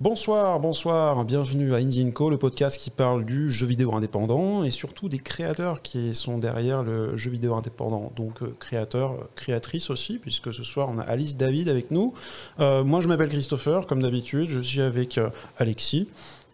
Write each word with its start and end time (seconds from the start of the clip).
Bonsoir, 0.00 0.58
bonsoir, 0.60 1.26
bienvenue 1.26 1.74
à 1.74 1.76
Indie 1.76 2.10
Co, 2.10 2.30
le 2.30 2.38
podcast 2.38 2.80
qui 2.80 2.88
parle 2.88 3.26
du 3.26 3.50
jeu 3.50 3.66
vidéo 3.66 3.94
indépendant 3.94 4.64
et 4.64 4.70
surtout 4.70 5.10
des 5.10 5.18
créateurs 5.18 5.82
qui 5.82 6.14
sont 6.14 6.38
derrière 6.38 6.82
le 6.82 7.18
jeu 7.18 7.30
vidéo 7.30 7.54
indépendant. 7.54 8.10
Donc 8.16 8.40
euh, 8.40 8.56
créateurs, 8.58 9.28
créatrices 9.34 9.90
aussi, 9.90 10.16
puisque 10.16 10.54
ce 10.54 10.62
soir 10.62 10.88
on 10.90 10.98
a 10.98 11.02
Alice 11.02 11.36
David 11.36 11.68
avec 11.68 11.90
nous. 11.90 12.14
Euh, 12.60 12.82
moi 12.82 13.02
je 13.02 13.08
m'appelle 13.08 13.28
Christopher, 13.28 13.86
comme 13.86 14.00
d'habitude, 14.00 14.48
je 14.48 14.62
suis 14.62 14.80
avec 14.80 15.18
euh, 15.18 15.28
Alexis. 15.58 16.08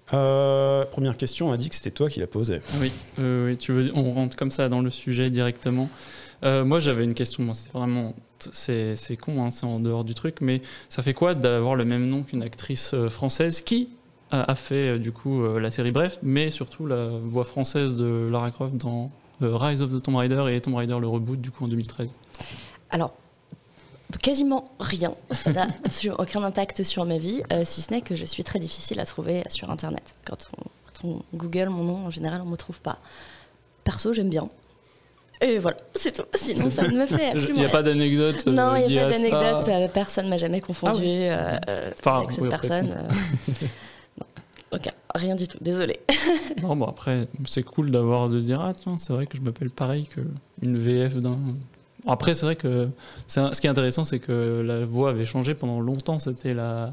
première 0.08 1.16
question, 1.16 1.50
on 1.50 1.52
a 1.52 1.56
dit 1.56 1.68
que 1.68 1.76
c'était 1.76 1.92
toi 1.92 2.10
qui 2.10 2.18
la 2.18 2.26
posais. 2.26 2.62
Oui, 2.80 2.90
oui, 3.18 3.56
tu 3.58 3.70
veux, 3.70 3.92
on 3.94 4.10
rentre 4.10 4.36
comme 4.36 4.50
ça 4.50 4.68
dans 4.68 4.80
le 4.80 4.90
sujet 4.90 5.30
directement. 5.30 5.88
moi 6.42 6.80
j'avais 6.80 7.04
une 7.04 7.14
question, 7.14 7.54
c'est 7.54 7.72
vraiment 7.72 8.12
c'est 8.52 9.16
con, 9.20 9.44
hein, 9.44 9.50
c'est 9.50 9.66
en 9.66 9.80
dehors 9.80 10.04
du 10.04 10.14
truc, 10.14 10.40
mais 10.40 10.62
ça 10.88 11.02
fait 11.02 11.14
quoi 11.14 11.34
d'avoir 11.34 11.74
le 11.74 11.84
même 11.84 12.08
nom 12.08 12.22
qu'une 12.22 12.42
actrice 12.42 12.92
euh, 12.94 13.08
française 13.08 13.60
qui 13.60 13.88
a, 14.30 14.54
fait 14.54 14.88
euh, 14.88 14.98
du 14.98 15.12
coup 15.12 15.42
euh, 15.42 15.60
la 15.60 15.70
série 15.70 15.92
Bref, 15.92 16.18
mais 16.22 16.50
surtout 16.50 16.86
la 16.86 17.08
voix 17.08 17.44
française 17.44 17.96
de 17.96 18.28
Lara 18.30 18.50
Croft 18.50 18.76
dans 18.76 19.10
Rise 19.40 19.82
of 19.82 19.90
the 19.90 20.02
Tomb 20.02 20.16
Raider 20.16 20.44
et 20.50 20.60
Tomb 20.60 20.74
Raider 20.74 20.96
le 21.00 21.08
reboot 21.08 21.40
du 21.40 21.50
coup 21.50 21.64
en 21.64 21.68
2013 21.68 22.12
Alors, 22.90 23.12
quasiment 24.22 24.70
rien. 24.80 25.12
Ça 25.30 25.52
n'a 25.52 25.68
aucun 26.18 26.42
impact 26.42 26.82
sur 26.82 27.04
ma 27.04 27.18
vie, 27.18 27.42
si 27.64 27.82
ce 27.82 27.92
n'est 27.92 28.00
que 28.00 28.16
je 28.16 28.24
suis 28.24 28.44
très 28.44 28.58
difficile 28.58 28.98
à 28.98 29.04
trouver 29.04 29.42
sur 29.48 29.70
Internet. 29.70 30.14
Quand 30.24 30.50
quand 30.96 31.08
on 31.08 31.22
Google 31.34 31.68
mon 31.68 31.84
nom, 31.84 32.06
en 32.06 32.10
général, 32.10 32.40
on 32.40 32.46
ne 32.46 32.50
me 32.50 32.56
trouve 32.56 32.80
pas. 32.80 32.98
Perso, 33.84 34.12
j'aime 34.12 34.30
bien. 34.30 34.48
Et 35.40 35.58
voilà, 35.58 35.76
c'est 35.94 36.12
tout. 36.12 36.22
Sinon, 36.34 36.70
ça 36.70 36.88
ne 36.88 36.98
me 36.98 37.06
fait 37.06 37.32
Il 37.48 37.54
n'y 37.54 37.64
a 37.64 37.68
pas 37.68 37.82
d'anecdote. 37.82 38.46
non, 38.46 38.76
il 38.76 38.88
n'y 38.88 38.98
a 38.98 39.04
pas 39.04 39.12
d'anecdote. 39.12 39.68
Euh, 39.68 39.88
personne 39.88 40.26
ne 40.26 40.30
m'a 40.30 40.38
jamais 40.38 40.60
confondu 40.60 41.04
ah 41.04 41.60
euh, 41.68 41.90
avec 42.04 42.32
cette 42.32 42.48
personne. 42.48 42.90
Euh. 42.90 43.66
Ok, 44.72 44.88
rien 45.14 45.36
du 45.36 45.46
tout, 45.46 45.58
désolé. 45.60 46.00
non, 46.62 46.74
bon, 46.74 46.86
après, 46.86 47.28
c'est 47.46 47.62
cool 47.62 47.92
d'avoir 47.92 48.28
de 48.28 48.40
se 48.40 48.46
dire, 48.46 48.60
ah 48.60 48.72
tiens, 48.74 48.96
c'est 48.96 49.12
vrai 49.12 49.26
que 49.26 49.36
je 49.36 49.42
m'appelle 49.42 49.70
pareil 49.70 50.08
qu'une 50.08 50.76
VF 50.76 51.14
d'un. 51.18 51.38
Après, 52.04 52.34
c'est 52.34 52.46
vrai 52.46 52.56
que 52.56 52.88
ce 53.28 53.60
qui 53.60 53.68
est 53.68 53.70
intéressant, 53.70 54.02
c'est 54.02 54.18
que 54.18 54.64
la 54.66 54.84
voix 54.84 55.10
avait 55.10 55.24
changé 55.24 55.54
pendant 55.54 55.78
longtemps. 55.78 56.18
C'était 56.18 56.52
la, 56.52 56.92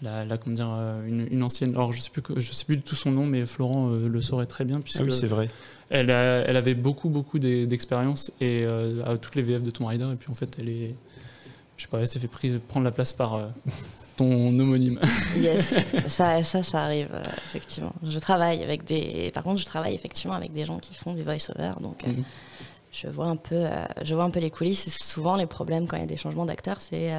la, 0.00 0.38
comment 0.38 0.54
dire, 0.54 0.72
une, 1.08 1.42
ancienne. 1.42 1.74
Alors, 1.74 1.92
je 1.92 2.00
sais 2.00 2.10
plus, 2.10 2.22
je 2.36 2.52
sais 2.52 2.64
plus 2.64 2.76
du 2.76 2.82
tout 2.82 2.94
son 2.94 3.10
nom, 3.10 3.26
mais 3.26 3.46
Florent 3.46 3.88
le 3.88 4.20
saurait 4.20 4.46
très 4.46 4.64
bien. 4.64 4.78
ah 4.78 5.02
oui, 5.02 5.12
c'est 5.12 5.26
vrai. 5.26 5.48
Elle, 5.90 6.10
elle, 6.10 6.56
avait 6.56 6.74
beaucoup, 6.74 7.08
beaucoup 7.08 7.38
d'expérience 7.38 8.30
et 8.40 8.62
euh, 8.62 9.02
à 9.06 9.16
toutes 9.16 9.36
les 9.36 9.42
VF 9.42 9.62
de 9.62 9.70
Tomb 9.70 9.86
Raider. 9.86 10.08
Et 10.12 10.16
puis 10.16 10.30
en 10.30 10.34
fait, 10.34 10.50
elle 10.58 10.68
est. 10.68 10.94
Je 11.76 11.84
sais 11.84 11.88
pas, 11.88 12.00
elle 12.00 12.08
s'est 12.08 12.18
fait 12.18 12.28
prise, 12.28 12.58
prendre 12.68 12.84
la 12.84 12.90
place 12.90 13.12
par 13.12 13.34
euh, 13.34 13.48
ton 14.16 14.58
homonyme. 14.58 15.00
Yes, 15.36 15.74
ça, 16.08 16.42
ça, 16.42 16.62
ça 16.62 16.82
arrive, 16.82 17.10
euh, 17.14 17.22
effectivement. 17.48 17.92
Je 18.02 18.18
travaille 18.18 18.62
avec 18.62 18.84
des. 18.84 19.30
Par 19.32 19.44
contre, 19.44 19.60
je 19.60 19.66
travaille 19.66 19.94
effectivement 19.94 20.34
avec 20.34 20.52
des 20.52 20.66
gens 20.66 20.78
qui 20.78 20.94
font 20.94 21.14
du 21.14 21.22
voice-over. 21.22 21.72
Donc. 21.80 22.06
Mhm. 22.06 22.24
Je 22.90 23.06
vois, 23.06 23.26
un 23.26 23.36
peu, 23.36 23.66
je 24.02 24.14
vois 24.14 24.24
un 24.24 24.30
peu 24.30 24.40
les 24.40 24.50
coulisses. 24.50 24.88
souvent, 25.04 25.36
les 25.36 25.44
problèmes 25.44 25.86
quand 25.86 25.98
il 25.98 26.00
y 26.00 26.04
a 26.04 26.06
des 26.06 26.16
changements 26.16 26.46
d'acteurs, 26.46 26.80
c'est 26.80 27.12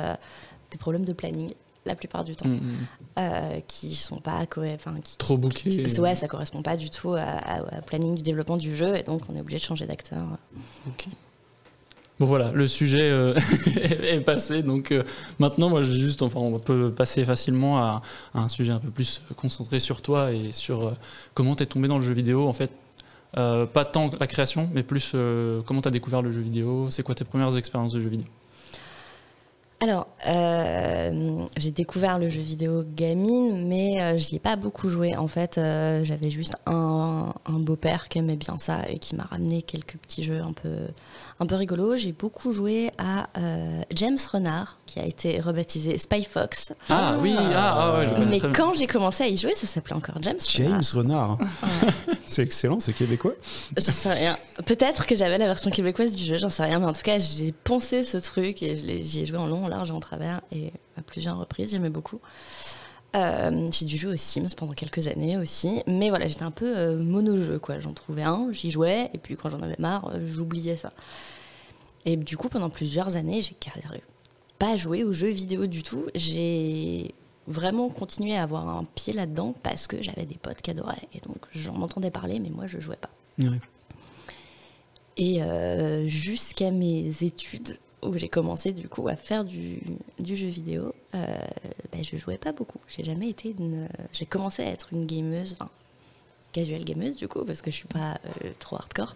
des 0.72 0.78
problèmes 0.80 1.06
de 1.06 1.14
planning 1.14 1.53
la 1.85 1.95
plupart 1.95 2.23
du 2.23 2.35
temps, 2.35 2.47
mm, 2.47 2.55
mm. 2.55 2.77
euh, 3.19 3.59
qui 3.67 3.95
sont 3.95 4.19
pas 4.19 4.41
enfin, 4.58 4.95
trop 5.17 5.38
bookés. 5.38 5.99
Ouais, 5.99 6.16
ça 6.16 6.27
correspond 6.27 6.61
pas 6.61 6.77
du 6.77 6.89
tout 6.89 7.09
au 7.09 7.81
planning 7.85 8.16
du 8.16 8.22
développement 8.22 8.58
du 8.58 8.75
jeu, 8.75 8.95
et 8.95 9.03
donc 9.03 9.22
on 9.30 9.35
est 9.35 9.41
obligé 9.41 9.59
de 9.59 9.63
changer 9.63 9.85
d'acteur. 9.85 10.25
Bon 12.19 12.25
voilà, 12.25 12.52
le 12.52 12.67
sujet 12.67 13.03
euh, 13.03 13.33
est 14.03 14.19
passé. 14.19 14.61
Donc 14.61 14.91
euh, 14.91 15.03
maintenant, 15.39 15.69
moi, 15.69 15.81
juste, 15.81 16.22
enfin, 16.22 16.41
on 16.41 16.59
peut 16.59 16.91
passer 16.91 17.23
facilement 17.23 17.77
à, 17.77 18.02
un 18.33 18.50
sujet 18.50 18.73
un 18.73 18.80
peu 18.80 18.89
plus 18.89 19.22
concentré 19.38 19.80
sur 19.80 20.02
toi 20.02 20.33
et 20.33 20.52
sur 20.52 20.94
comment 21.33 21.55
tu 21.55 21.63
es 21.63 21.66
tombé 21.66 21.88
dans 21.88 21.97
le 21.97 22.03
jeu 22.03 22.13
vidéo. 22.13 22.47
En 22.47 22.53
fait, 22.53 22.72
pas 23.33 23.85
tant 23.85 24.09
la 24.19 24.27
création, 24.27 24.69
mais 24.73 24.83
plus 24.83 25.16
comment 25.66 25.81
tu 25.81 25.88
as 25.88 25.91
découvert 25.91 26.22
le 26.22 26.31
jeu 26.31 26.41
vidéo. 26.41 26.88
C'est 26.90 27.03
quoi 27.03 27.16
tes 27.16 27.23
premières 27.23 27.56
expériences 27.57 27.94
de 27.94 28.01
jeu 28.01 28.09
vidéo? 28.09 28.28
Alors, 29.81 30.07
euh, 30.28 31.45
j'ai 31.57 31.72
découvert 31.72 32.19
le 32.19 32.29
jeu 32.29 32.41
vidéo 32.41 32.84
gamine, 32.84 33.66
mais 33.66 34.01
euh, 34.01 34.17
j'y 34.17 34.35
ai 34.35 34.40
pas 34.40 34.57
beaucoup 34.57 34.90
joué. 34.90 35.16
En 35.16 35.29
fait, 35.29 35.57
euh, 35.57 36.03
j'avais 36.03 36.29
juste 36.29 36.53
un, 36.66 37.34
un 37.45 37.59
beau-père 37.59 38.09
qui 38.09 38.17
aimait 38.17 38.35
bien 38.35 38.57
ça 38.57 38.81
et 38.90 39.00
qui 39.00 39.16
m'a 39.16 39.23
ramené 39.23 39.62
quelques 39.62 39.95
petits 39.95 40.23
jeux 40.23 40.41
un 40.41 40.51
peu, 40.51 40.75
un 41.40 41.45
peu 41.45 41.56
rigolos. 41.56 41.95
J'ai 41.95 42.12
beaucoup 42.12 42.51
joué 42.51 42.91
à 42.97 43.28
James 43.91 44.17
Renard, 44.29 44.79
qui 44.90 45.00
a 45.00 45.06
été 45.06 45.40
rebaptisé 45.40 45.97
Spy 45.97 46.23
Fox. 46.23 46.73
Ah 46.90 47.17
oui, 47.22 47.35
ah, 47.38 47.69
ah 47.73 48.00
ouais, 48.00 48.25
Mais 48.25 48.40
quand 48.40 48.73
j'ai 48.73 48.88
commencé 48.88 49.23
à 49.23 49.28
y 49.28 49.38
jouer, 49.38 49.53
ça 49.56 49.67
s'appelait 49.67 49.96
encore 49.96 50.16
James, 50.22 50.40
James 50.50 50.81
Renard. 50.94 51.38
c'est 52.25 52.44
excellent, 52.44 52.79
c'est 52.79 52.94
québécois. 52.94 53.34
J'en 53.78 53.94
sais 53.94 54.13
rien. 54.13 54.38
Peut-être 54.66 55.06
que 55.06 55.16
j'avais 55.16 55.38
la 55.38 55.46
version 55.46 55.69
québécoise 55.69 56.16
du 56.16 56.23
jeu, 56.23 56.38
j'en 56.38 56.50
sais 56.50 56.63
rien, 56.63 56.79
mais 56.79 56.88
en 56.88 56.94
tout 56.94 57.03
cas, 57.03 57.19
j'ai 57.19 57.51
poncé 57.51 58.03
ce 58.03 58.17
truc 58.17 58.63
et 58.63 59.03
j'y 59.03 59.22
ai 59.22 59.25
joué 59.25 59.38
en 59.38 59.47
long, 59.47 59.69
large 59.69 59.90
et 59.90 59.94
en 59.94 60.00
travers 60.00 60.41
et 60.52 60.74
à 60.97 61.02
plusieurs 61.02 61.38
reprises, 61.38 61.72
j'aimais 61.72 61.90
beaucoup. 61.90 62.19
Euh, 63.16 63.69
j'ai 63.72 63.85
dû 63.85 63.97
jouer 63.97 64.13
aux 64.13 64.18
Sims 64.18 64.53
pendant 64.56 64.74
quelques 64.74 65.07
années 65.07 65.38
aussi, 65.38 65.81
mais 65.88 66.09
voilà, 66.09 66.28
j'étais 66.28 66.44
un 66.44 66.52
peu 66.52 66.78
euh, 66.78 67.02
mono-jeu, 67.02 67.57
quoi. 67.57 67.79
J'en 67.79 67.94
trouvais 67.94 68.22
un, 68.22 68.52
j'y 68.52 68.69
jouais, 68.69 69.09
et 69.13 69.18
puis 69.18 69.35
quand 69.35 69.50
j'en 69.50 69.62
avais 69.63 69.78
marre, 69.79 70.12
euh, 70.13 70.28
j'oubliais 70.28 70.75
ça. 70.75 70.91
Et 72.06 72.18
du 72.18 72.38
coup, 72.38 72.50
pendant 72.50 72.69
plusieurs 72.69 73.16
années, 73.16 73.41
j'ai 73.41 73.56
pas 74.59 74.78
joué 74.78 75.03
aux 75.03 75.13
jeux 75.13 75.29
vidéo 75.29 75.66
du 75.66 75.84
tout. 75.84 76.06
J'ai 76.16 77.16
vraiment 77.47 77.90
continué 77.90 78.35
à 78.38 78.44
avoir 78.44 78.69
un 78.69 78.84
pied 78.84 79.12
là-dedans 79.12 79.56
parce 79.63 79.88
que 79.88 80.02
j'avais 80.02 80.25
des 80.25 80.38
potes 80.38 80.62
qui 80.62 80.72
adoraient. 80.72 81.08
Et 81.13 81.19
donc 81.19 81.38
j'en 81.52 81.81
entendais 81.81 82.12
parler, 82.12 82.40
mais 82.40 82.50
moi 82.50 82.68
je 82.68 82.79
jouais 82.79 82.97
pas. 82.97 83.09
Et 85.18 85.44
euh, 85.44 86.08
jusqu'à 86.08 86.72
mes 86.72 87.12
études, 87.22 87.78
où 88.01 88.17
j'ai 88.17 88.29
commencé 88.29 88.71
du 88.71 88.87
coup 88.87 89.07
à 89.07 89.15
faire 89.15 89.43
du, 89.43 89.81
du 90.19 90.35
jeu 90.35 90.47
vidéo, 90.47 90.93
euh, 91.15 91.25
ben, 91.91 92.03
je 92.03 92.17
jouais 92.17 92.37
pas 92.37 92.51
beaucoup. 92.51 92.79
J'ai 92.87 93.03
jamais 93.03 93.29
été 93.29 93.55
une. 93.57 93.87
J'ai 94.13 94.25
commencé 94.25 94.63
à 94.63 94.67
être 94.67 94.89
une 94.91 95.05
gameuse, 95.05 95.53
enfin 95.53 95.69
casual 96.51 96.83
gameuse 96.83 97.15
du 97.15 97.27
coup, 97.27 97.43
parce 97.45 97.61
que 97.61 97.71
je 97.71 97.75
suis 97.75 97.87
pas 97.87 98.19
euh, 98.43 98.51
trop 98.59 98.77
hardcore. 98.77 99.15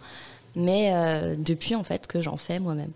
Mais 0.56 0.94
euh, 0.94 1.36
depuis 1.38 1.76
en 1.76 1.84
fait 1.84 2.08
que 2.08 2.22
j'en 2.22 2.38
fais 2.38 2.60
moi-même. 2.60 2.92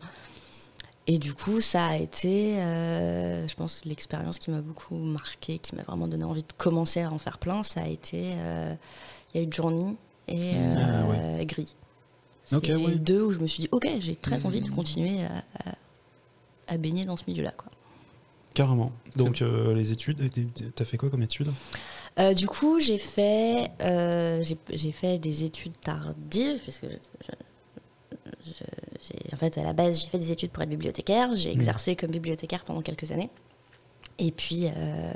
Et 1.10 1.20
du 1.20 1.34
coup, 1.34 1.62
ça 1.62 1.86
a 1.86 1.96
été, 1.96 2.58
euh, 2.58 3.48
je 3.48 3.56
pense, 3.56 3.86
l'expérience 3.86 4.40
qui 4.40 4.52
m'a 4.52 4.60
beaucoup 4.60 4.96
marqué, 4.96 5.58
qui 5.58 5.74
m'a 5.76 5.84
vraiment 5.84 6.08
donné 6.08 6.26
envie 6.26 6.44
de 6.44 6.54
commencer 6.58 7.02
à 7.02 7.10
en 7.10 7.18
faire 7.18 7.38
plein. 7.38 7.64
Ça 7.64 7.82
a 7.82 7.88
été, 7.88 8.34
il 9.34 9.40
y 9.40 9.40
a 9.40 9.42
eu 9.42 9.48
Journey 9.50 9.96
et 10.28 10.56
ah, 10.76 11.46
Gris. 11.46 11.76
C'est 12.48 12.66
les 12.68 12.96
deux 12.96 13.22
où 13.22 13.32
je 13.32 13.40
me 13.40 13.48
suis 13.48 13.62
dit, 13.62 13.70
ok, 13.72 13.88
j'ai 14.00 14.16
très 14.16 14.46
envie 14.46 14.62
de 14.62 14.70
continuer 14.70 15.20
à, 16.68 16.78
baigner 16.78 17.06
dans 17.06 17.18
ce 17.18 17.24
milieu-là. 17.28 17.52
Quoi. 17.52 17.72
Carrément. 18.54 18.92
Donc, 19.16 19.42
les 19.42 19.92
études, 19.92 20.32
tu 20.32 20.82
as 20.82 20.86
fait 20.86 20.98
quoi 20.98 21.10
comme 21.10 21.22
études? 21.22 21.52
Du 22.36 22.48
coup, 22.48 22.80
j'ai 22.80 22.98
fait, 22.98 23.72
j'ai 24.72 24.92
fait 24.92 25.20
des 25.20 25.44
études 25.44 25.80
tardives, 25.80 26.62
parce 26.66 26.80
que 26.80 26.88
en 29.34 29.38
fait, 29.38 29.58
à 29.58 29.64
la 29.64 29.74
base, 29.74 30.02
j'ai 30.02 30.08
fait 30.08 30.18
des 30.18 30.32
études 30.32 30.52
pour 30.52 30.64
être 30.64 30.70
bibliothécaire. 30.70 31.36
J'ai 31.36 31.50
mmh. 31.50 31.60
exercé 31.60 31.96
comme 31.96 32.12
bibliothécaire 32.12 32.64
pendant 32.64 32.82
quelques 32.82 33.12
années. 33.12 33.30
Et 34.20 34.32
puis, 34.32 34.66
euh, 34.66 35.14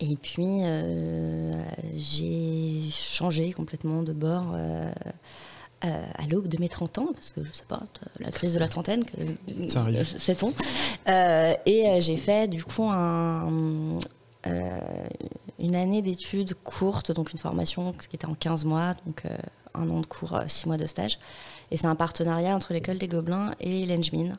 et 0.00 0.16
puis 0.16 0.62
euh, 0.62 1.62
j'ai 1.96 2.82
changé 2.90 3.52
complètement 3.52 4.02
de 4.02 4.12
bord 4.12 4.52
euh, 4.54 4.92
à 5.82 6.26
l'aube 6.30 6.48
de 6.48 6.58
mes 6.58 6.68
30 6.68 6.98
ans, 6.98 7.08
parce 7.12 7.32
que 7.32 7.44
je 7.44 7.52
sais 7.52 7.66
pas, 7.68 7.82
la 8.18 8.30
crise 8.30 8.54
de 8.54 8.58
la 8.58 8.68
trentaine, 8.68 9.04
c'est 10.18 10.42
on. 10.42 10.52
et 11.06 12.00
j'ai 12.00 12.16
fait 12.16 12.48
du 12.48 12.64
coup 12.64 12.84
un, 12.84 13.98
une 14.46 15.76
année 15.76 16.00
d'études 16.00 16.54
courte, 16.64 17.12
donc 17.12 17.32
une 17.32 17.38
formation 17.38 17.92
qui 17.92 18.16
était 18.16 18.26
en 18.26 18.34
15 18.34 18.64
mois, 18.64 18.94
donc 19.04 19.24
un 19.74 19.90
an 19.90 20.00
de 20.00 20.06
cours, 20.06 20.40
6 20.46 20.66
mois 20.66 20.78
de 20.78 20.86
stage. 20.86 21.18
Et 21.70 21.76
c'est 21.76 21.86
un 21.86 21.96
partenariat 21.96 22.54
entre 22.54 22.72
l'école 22.72 22.98
des 22.98 23.08
Gobelins 23.08 23.54
et 23.60 23.84
l'Engmin. 23.86 24.34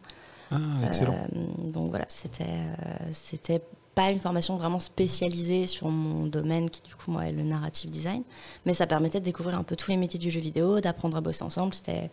Ah, 0.52 0.58
excellent. 0.86 1.14
Euh, 1.14 1.72
donc 1.72 1.90
voilà, 1.90 2.06
c'était, 2.08 2.44
euh, 2.44 3.10
c'était 3.12 3.62
pas 3.96 4.12
une 4.12 4.20
formation 4.20 4.58
vraiment 4.58 4.80
spécialisée 4.80 5.68
sur 5.68 5.90
mon 5.90 6.28
domaine, 6.28 6.70
qui 6.70 6.82
du 6.82 6.94
coup, 6.96 7.12
moi, 7.12 7.28
est 7.28 7.32
le 7.32 7.44
narrative 7.44 7.90
design. 7.90 8.24
Mais 8.66 8.74
ça 8.74 8.86
permettait 8.88 9.20
de 9.20 9.26
découvrir 9.26 9.58
un 9.58 9.64
peu 9.64 9.76
tous 9.76 9.90
les 9.92 9.98
métiers 9.98 10.20
du 10.20 10.30
jeu 10.30 10.40
vidéo, 10.40 10.82
d'apprendre 10.82 11.18
à 11.18 11.22
bosser 11.22 11.44
ensemble. 11.44 11.74
C'était 11.74 12.12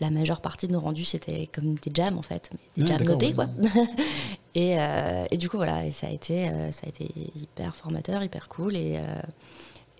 la 0.00 0.10
majeure 0.10 0.40
partie 0.40 0.66
de 0.66 0.72
nos 0.72 0.80
rendus, 0.80 1.04
c'était 1.04 1.48
comme 1.52 1.74
des 1.74 1.90
jams 1.94 2.18
en 2.18 2.22
fait, 2.22 2.50
des 2.76 2.84
jams 2.84 3.04
notés 3.04 3.32
quoi. 3.32 3.46
et, 4.56 4.76
euh, 4.76 5.24
et, 5.30 5.36
du 5.38 5.48
coup 5.48 5.56
voilà, 5.56 5.86
et 5.86 5.92
ça 5.92 6.08
a 6.08 6.10
été, 6.10 6.48
ça 6.72 6.86
a 6.86 6.88
été 6.88 7.08
hyper 7.36 7.76
formateur, 7.76 8.24
hyper 8.24 8.48
cool. 8.48 8.76
Et, 8.76 9.00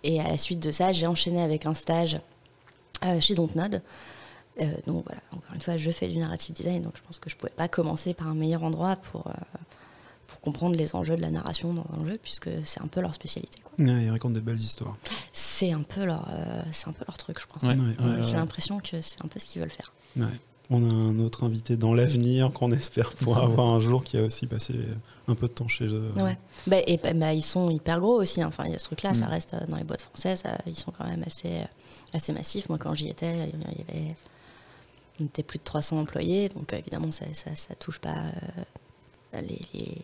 et 0.02 0.20
à 0.20 0.26
la 0.26 0.36
suite 0.36 0.58
de 0.58 0.72
ça, 0.72 0.90
j'ai 0.90 1.06
enchaîné 1.06 1.40
avec 1.40 1.64
un 1.64 1.74
stage 1.74 2.18
chez 3.20 3.36
Dontnod. 3.36 3.82
Euh, 4.60 4.66
donc 4.86 5.04
voilà, 5.04 5.20
encore 5.32 5.54
une 5.54 5.60
fois, 5.60 5.76
je 5.76 5.90
fais 5.90 6.06
du 6.06 6.18
narrative 6.18 6.54
design, 6.54 6.82
donc 6.82 6.96
je 6.96 7.02
pense 7.02 7.18
que 7.18 7.28
je 7.28 7.34
ne 7.34 7.40
pouvais 7.40 7.52
pas 7.52 7.68
commencer 7.68 8.14
par 8.14 8.28
un 8.28 8.34
meilleur 8.34 8.62
endroit 8.62 8.92
euh, 8.92 8.96
pour 9.10 9.26
comprendre 10.44 10.76
les 10.76 10.94
enjeux 10.94 11.16
de 11.16 11.22
la 11.22 11.30
narration 11.30 11.74
dans 11.74 11.86
un 11.98 12.04
jeu, 12.06 12.18
puisque 12.22 12.48
c'est 12.64 12.80
un 12.80 12.86
peu 12.86 13.00
leur 13.00 13.14
spécialité. 13.14 13.58
Quoi. 13.64 13.72
Ouais, 13.84 14.04
ils 14.04 14.10
racontent 14.10 14.34
de 14.34 14.40
belles 14.40 14.60
histoires. 14.60 14.96
C'est 15.32 15.72
un 15.72 15.82
peu 15.82 16.04
leur, 16.04 16.28
euh, 16.30 16.62
c'est 16.72 16.88
un 16.88 16.92
peu 16.92 17.04
leur 17.08 17.18
truc, 17.18 17.40
je 17.40 17.46
crois. 17.46 17.66
Ouais, 17.68 17.74
Ouais, 17.74 17.86
ouais, 17.86 18.22
J'ai 18.22 18.32
ouais. 18.32 18.36
l'impression 18.36 18.78
que 18.78 19.00
c'est 19.00 19.24
un 19.24 19.28
peu 19.28 19.40
ce 19.40 19.46
qu'ils 19.48 19.60
veulent 19.62 19.70
faire. 19.70 19.92
Ouais. 20.16 20.26
On 20.70 20.82
a 20.82 20.92
un 20.92 21.18
autre 21.18 21.44
invité 21.44 21.76
dans 21.76 21.92
l'avenir 21.92 22.50
qu'on 22.50 22.72
espère 22.72 23.10
pouvoir 23.12 23.44
avoir 23.44 23.66
un 23.68 23.80
jour 23.80 24.02
qui 24.02 24.16
a 24.16 24.22
aussi 24.22 24.46
passé 24.46 24.74
un 25.28 25.34
peu 25.34 25.46
de 25.46 25.52
temps 25.52 25.68
chez 25.68 25.86
eux. 25.86 26.10
Ouais. 26.16 26.38
Bah, 26.66 26.78
et 26.86 26.96
bah, 26.96 27.12
bah, 27.12 27.34
ils 27.34 27.42
sont 27.42 27.68
hyper 27.68 28.00
gros 28.00 28.14
aussi. 28.20 28.40
hein. 28.40 28.46
Enfin, 28.48 28.64
il 28.66 28.72
y 28.72 28.74
a 28.74 28.78
ce 28.78 28.84
truc-là, 28.84 29.12
ça 29.12 29.26
Mm. 29.26 29.28
reste 29.28 29.54
euh, 29.54 29.66
dans 29.68 29.76
les 29.76 29.84
boîtes 29.84 30.00
françaises, 30.00 30.42
ils 30.66 30.74
sont 30.76 30.90
quand 30.90 31.04
même 31.06 31.22
assez, 31.26 31.48
euh, 31.48 31.64
assez 32.14 32.32
massifs. 32.32 32.68
Moi, 32.70 32.78
quand 32.78 32.94
j'y 32.94 33.08
étais, 33.08 33.50
il 33.52 33.78
y 33.78 33.82
avait 33.82 34.14
on 35.20 35.26
était 35.26 35.42
plus 35.44 35.58
de 35.58 35.64
300 35.64 36.00
employés, 36.00 36.48
donc 36.48 36.72
euh, 36.72 36.78
évidemment, 36.78 37.10
ça, 37.12 37.24
ça, 37.34 37.54
ça 37.54 37.74
touche 37.76 37.98
pas 37.98 38.16
euh, 39.34 39.40
les. 39.42 39.60
les- 39.74 40.02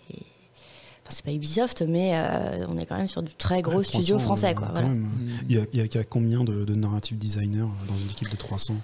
Enfin, 1.11 1.17
c'est 1.17 1.25
pas 1.25 1.33
Ubisoft, 1.33 1.83
mais 1.83 2.13
euh, 2.15 2.65
on 2.69 2.79
est 2.79 2.87
quand 2.87 2.97
même 2.97 3.09
sur 3.09 3.23
du 3.23 3.35
très 3.35 3.63
gros 3.63 3.79
Ouais, 3.79 3.85
studio 3.85 4.17
300, 4.17 4.25
français. 4.27 4.51
euh, 4.51 4.55
Quoi, 4.55 4.67
quand 4.69 4.73
voilà. 4.75 4.89
même. 4.89 4.99
Mm. 5.01 5.29
Il 5.49 5.57
y 5.57 5.59
a, 5.59 5.63
il 5.73 5.79
y 5.79 5.83
a- 5.83 5.85
il 5.87 5.95
y 5.95 5.99
a 5.99 6.05
combien 6.05 6.45
de, 6.45 6.65
de 6.65 6.75
narrative 6.77 7.19
designers 7.19 7.59
dans 7.89 7.97
une 7.97 8.11
équipe 8.11 8.31
de 8.31 8.37
300 8.37 8.75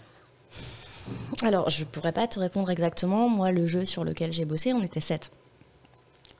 Alors, 1.42 1.70
je 1.70 1.84
pourrais 1.84 2.10
pas 2.12 2.26
te 2.26 2.40
répondre 2.40 2.68
exactement. 2.70 3.28
Moi, 3.28 3.52
le 3.52 3.68
jeu 3.68 3.84
sur 3.84 4.02
lequel 4.04 4.32
j'ai 4.32 4.44
bossé, 4.44 4.72
on 4.72 4.82
était 4.82 5.00
7. 5.00 5.30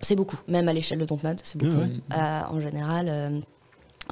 C'est 0.00 0.16
beaucoup, 0.16 0.36
même 0.48 0.68
à 0.68 0.72
l'échelle 0.72 0.98
de 0.98 1.04
Dontnod, 1.04 1.40
c'est 1.44 1.56
beaucoup. 1.56 1.76
Ah 1.76 1.78
ouais. 1.80 1.86
Mm. 1.86 2.52
Euh, 2.52 2.56
en 2.56 2.60
général, 2.60 3.06
euh, 3.08 3.40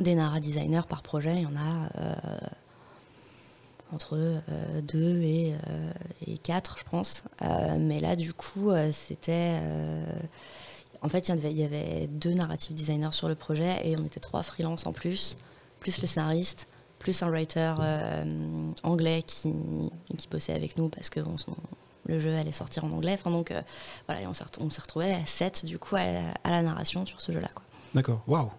des 0.00 0.15
Nara 0.15 0.38
designers 0.41 0.87
par 0.88 1.03
projet, 1.03 1.35
il 1.35 1.43
y 1.43 1.47
en 1.47 1.56
a 1.56 1.88
euh, 1.99 2.15
entre 3.93 4.41
2 4.82 5.23
et, 5.23 5.55
4, 6.43 6.77
je 6.79 6.85
pense. 6.91 7.23
Euh, 7.43 7.77
mais 7.79 7.99
là, 8.00 8.15
du 8.17 8.32
coup, 8.32 8.70
euh, 8.70 8.91
c'était. 8.93 9.61
En 11.05 11.09
fait, 11.09 11.29
il 11.29 11.53
y 11.53 11.62
avait- 11.65 12.09
deux 12.09 12.33
narrative 12.35 12.75
designers 12.75 13.12
sur 13.12 13.29
le 13.29 13.35
projet 13.35 13.87
et 13.87 13.97
on 13.97 14.05
était 14.05 14.21
trois 14.21 14.43
freelances 14.43 14.87
en 14.87 14.93
plus, 14.93 15.37
plus 15.81 16.01
le 16.01 16.06
scénariste, 16.06 16.67
plus 16.99 17.23
un 17.23 17.29
writer 17.31 17.75
euh, 17.81 18.71
anglais 18.83 19.23
qui, 19.27 19.53
qui 20.17 20.27
bossait 20.29 20.55
avec 20.55 20.79
nous 20.79 20.89
parce 20.89 21.11
que 21.11 21.21
on- 21.21 21.37
on- 21.49 21.56
le 22.06 22.21
jeu 22.21 22.35
allait 22.35 22.53
sortir 22.53 22.85
en 22.85 22.91
anglais. 22.91 23.12
Enfin, 23.15 23.31
donc, 23.31 23.51
euh, 23.51 23.62
voilà, 24.06 24.23
et 24.23 24.27
on 24.27 24.35
s'est 24.35 24.45
retrouvés 24.81 25.12
à 25.12 25.25
7 25.27 25.65
du 25.65 25.79
coup 25.79 25.97
à, 25.97 26.01
à 26.45 26.51
la 26.51 26.62
narration 26.62 27.06
sur 27.06 27.21
ce 27.21 27.33
jeu-là. 27.33 27.49
D'accord, 27.95 28.23
waouh 28.27 28.51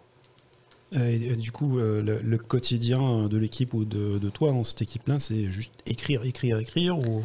et, 0.93 1.15
et 1.15 1.35
du 1.35 1.51
coup, 1.51 1.77
euh, 1.79 2.01
le, 2.01 2.21
le 2.21 2.37
quotidien 2.37 3.27
de 3.27 3.37
l'équipe 3.37 3.73
ou 3.73 3.85
de, 3.85 4.17
de 4.19 4.29
toi 4.29 4.51
dans 4.51 4.63
cette 4.63 4.81
équipe-là, 4.83 5.19
c'est 5.19 5.49
juste 5.51 5.71
écrire, 5.85 6.23
écrire, 6.23 6.57
écrire 6.59 6.97
ou... 6.99 7.23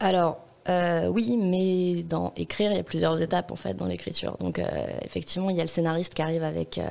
Alors, 0.00 0.43
euh, 0.68 1.06
oui, 1.08 1.36
mais 1.36 2.02
dans 2.04 2.32
écrire, 2.36 2.70
il 2.72 2.76
y 2.76 2.80
a 2.80 2.84
plusieurs 2.84 3.20
étapes 3.20 3.50
en 3.52 3.56
fait 3.56 3.74
dans 3.74 3.86
l'écriture. 3.86 4.36
Donc, 4.38 4.58
euh, 4.58 4.64
effectivement, 5.02 5.50
il 5.50 5.56
y 5.56 5.60
a 5.60 5.64
le 5.64 5.68
scénariste 5.68 6.14
qui 6.14 6.22
arrive 6.22 6.42
avec, 6.42 6.78
euh, 6.78 6.88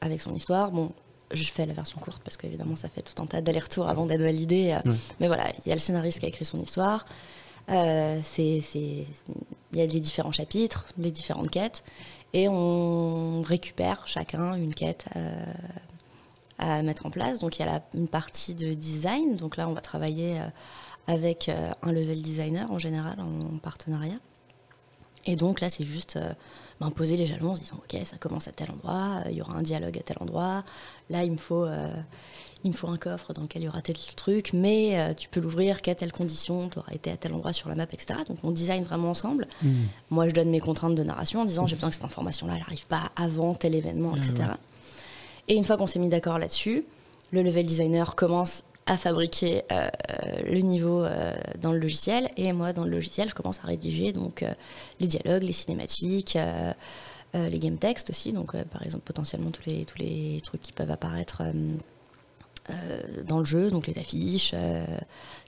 avec 0.00 0.20
son 0.20 0.34
histoire. 0.34 0.70
Bon, 0.72 0.92
je 1.32 1.42
fais 1.44 1.66
la 1.66 1.72
version 1.74 1.98
courte 2.00 2.22
parce 2.22 2.36
qu'évidemment, 2.36 2.76
ça 2.76 2.88
fait 2.88 3.02
tout 3.02 3.22
un 3.22 3.26
tas 3.26 3.40
d'allers-retours 3.40 3.88
avant 3.88 4.06
d'être 4.06 4.22
validé. 4.22 4.78
Mais 5.20 5.26
voilà, 5.26 5.44
il 5.64 5.68
y 5.68 5.72
a 5.72 5.74
le 5.74 5.80
scénariste 5.80 6.20
qui 6.20 6.26
a 6.26 6.28
écrit 6.28 6.44
son 6.44 6.60
histoire. 6.60 7.06
C'est, 7.68 8.62
il 8.74 9.06
y 9.74 9.80
a 9.80 9.84
les 9.86 10.00
différents 10.00 10.32
chapitres, 10.32 10.86
les 10.96 11.10
différentes 11.10 11.50
quêtes, 11.50 11.84
et 12.32 12.48
on 12.48 13.42
récupère 13.42 14.06
chacun 14.06 14.54
une 14.54 14.74
quête 14.74 15.04
à 16.58 16.82
mettre 16.82 17.04
en 17.06 17.10
place. 17.10 17.38
Donc 17.40 17.58
il 17.58 17.60
y 17.60 17.68
a 17.68 17.72
la- 17.72 17.82
une 17.94 18.08
partie 18.08 18.54
de 18.54 18.72
design. 18.72 19.36
Donc 19.36 19.56
là, 19.56 19.68
on 19.68 19.72
va 19.74 19.80
travailler 19.82 20.40
avec 21.08 21.48
euh, 21.48 21.72
un 21.82 21.90
level 21.90 22.22
designer 22.22 22.70
en 22.70 22.78
général 22.78 23.18
en 23.18 23.58
partenariat. 23.58 24.18
Et 25.26 25.34
donc 25.36 25.60
là, 25.60 25.68
c'est 25.68 25.84
juste 25.84 26.16
euh, 26.16 26.32
ben, 26.80 26.90
poser 26.90 27.16
les 27.16 27.26
jalons 27.26 27.50
en 27.50 27.54
se 27.56 27.60
disant 27.60 27.76
ok, 27.78 28.00
ça 28.04 28.16
commence 28.18 28.46
à 28.46 28.52
tel 28.52 28.70
endroit, 28.70 29.22
euh, 29.26 29.30
il 29.30 29.36
y 29.36 29.42
aura 29.42 29.54
un 29.54 29.62
dialogue 29.62 29.98
à 29.98 30.02
tel 30.02 30.16
endroit. 30.20 30.64
Là, 31.10 31.24
il 31.24 31.32
me 31.32 31.36
faut, 31.36 31.64
euh, 31.64 31.92
il 32.64 32.70
me 32.70 32.76
faut 32.76 32.88
un 32.88 32.96
coffre 32.96 33.32
dans 33.34 33.42
lequel 33.42 33.62
il 33.62 33.64
y 33.64 33.68
aura 33.68 33.82
tel 33.82 33.96
truc, 34.16 34.52
mais 34.52 34.98
euh, 34.98 35.14
tu 35.14 35.28
peux 35.28 35.40
l'ouvrir 35.40 35.82
qu'à 35.82 35.94
telle 35.94 36.12
condition, 36.12 36.68
tu 36.68 36.78
auras 36.78 36.92
été 36.92 37.10
à 37.10 37.16
tel 37.16 37.34
endroit 37.34 37.52
sur 37.52 37.68
la 37.68 37.74
map, 37.74 37.84
etc. 37.92 38.20
Donc 38.28 38.38
on 38.42 38.52
design 38.52 38.84
vraiment 38.84 39.10
ensemble. 39.10 39.48
Moi, 40.10 40.28
je 40.28 40.34
donne 40.34 40.50
mes 40.50 40.60
contraintes 40.60 40.94
de 40.94 41.02
narration 41.02 41.40
en 41.40 41.44
disant 41.44 41.66
j'ai 41.66 41.74
besoin 41.74 41.90
que 41.90 41.96
cette 41.96 42.04
information-là, 42.04 42.54
elle 42.54 42.60
n'arrive 42.60 42.86
pas 42.86 43.10
avant 43.16 43.54
tel 43.54 43.74
événement, 43.74 44.12
Ah, 44.14 44.18
etc. 44.18 44.34
ouais. 44.50 44.54
Et 45.48 45.56
une 45.56 45.64
fois 45.64 45.76
qu'on 45.76 45.86
s'est 45.86 45.98
mis 45.98 46.08
d'accord 46.08 46.38
là-dessus, 46.38 46.84
le 47.32 47.42
level 47.42 47.66
designer 47.66 48.14
commence 48.14 48.62
à 48.90 48.96
fabriquer 48.96 49.62
euh, 49.70 49.88
le 50.50 50.60
niveau 50.60 51.04
euh, 51.04 51.36
dans 51.60 51.72
le 51.72 51.78
logiciel 51.78 52.30
et 52.36 52.52
moi 52.52 52.72
dans 52.72 52.84
le 52.84 52.90
logiciel 52.90 53.28
je 53.28 53.34
commence 53.34 53.60
à 53.62 53.66
rédiger 53.66 54.12
donc 54.12 54.42
euh, 54.42 54.52
les 54.98 55.06
dialogues, 55.06 55.42
les 55.42 55.52
cinématiques, 55.52 56.36
les 57.34 57.58
game 57.58 57.78
texts 57.78 58.08
aussi 58.10 58.32
donc 58.32 58.56
par 58.64 58.82
exemple 58.82 59.04
potentiellement 59.04 59.50
tous 59.50 59.68
les 59.68 59.84
tous 59.84 59.98
les 59.98 60.40
trucs 60.42 60.62
qui 60.62 60.72
peuvent 60.72 60.90
apparaître 60.90 61.42
dans 63.26 63.38
le 63.38 63.44
jeu 63.44 63.70
donc 63.70 63.86
les 63.86 63.98
affiches 63.98 64.54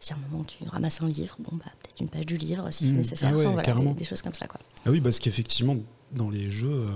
si 0.01 0.13
à 0.13 0.17
un 0.17 0.19
moment 0.31 0.45
tu 0.45 0.57
ramasses 0.69 1.03
un 1.03 1.09
livre 1.09 1.37
bon 1.39 1.57
bah 1.57 1.67
peut-être 1.83 2.01
une 2.01 2.09
page 2.09 2.27
du 2.27 2.37
livre 2.39 2.71
si 2.71 2.87
c'est 2.87 2.93
Mm. 2.95 2.97
nécessaire 2.99 3.29
Ah 3.33 3.37
ouais, 3.37 3.41
Enfin, 3.45 3.53
voilà, 3.53 3.63
carrément. 3.65 3.93
des, 3.93 4.01
des 4.01 4.05
choses 4.05 4.23
comme 4.23 4.35
ça 4.35 4.47
quoi. 4.47 4.59
Ah 4.87 4.91
oui, 4.91 5.01
parce 5.01 5.19
qu'effectivement, 5.19 5.77
dans 6.13 6.31
les 6.31 6.49
jeux, 6.51 6.87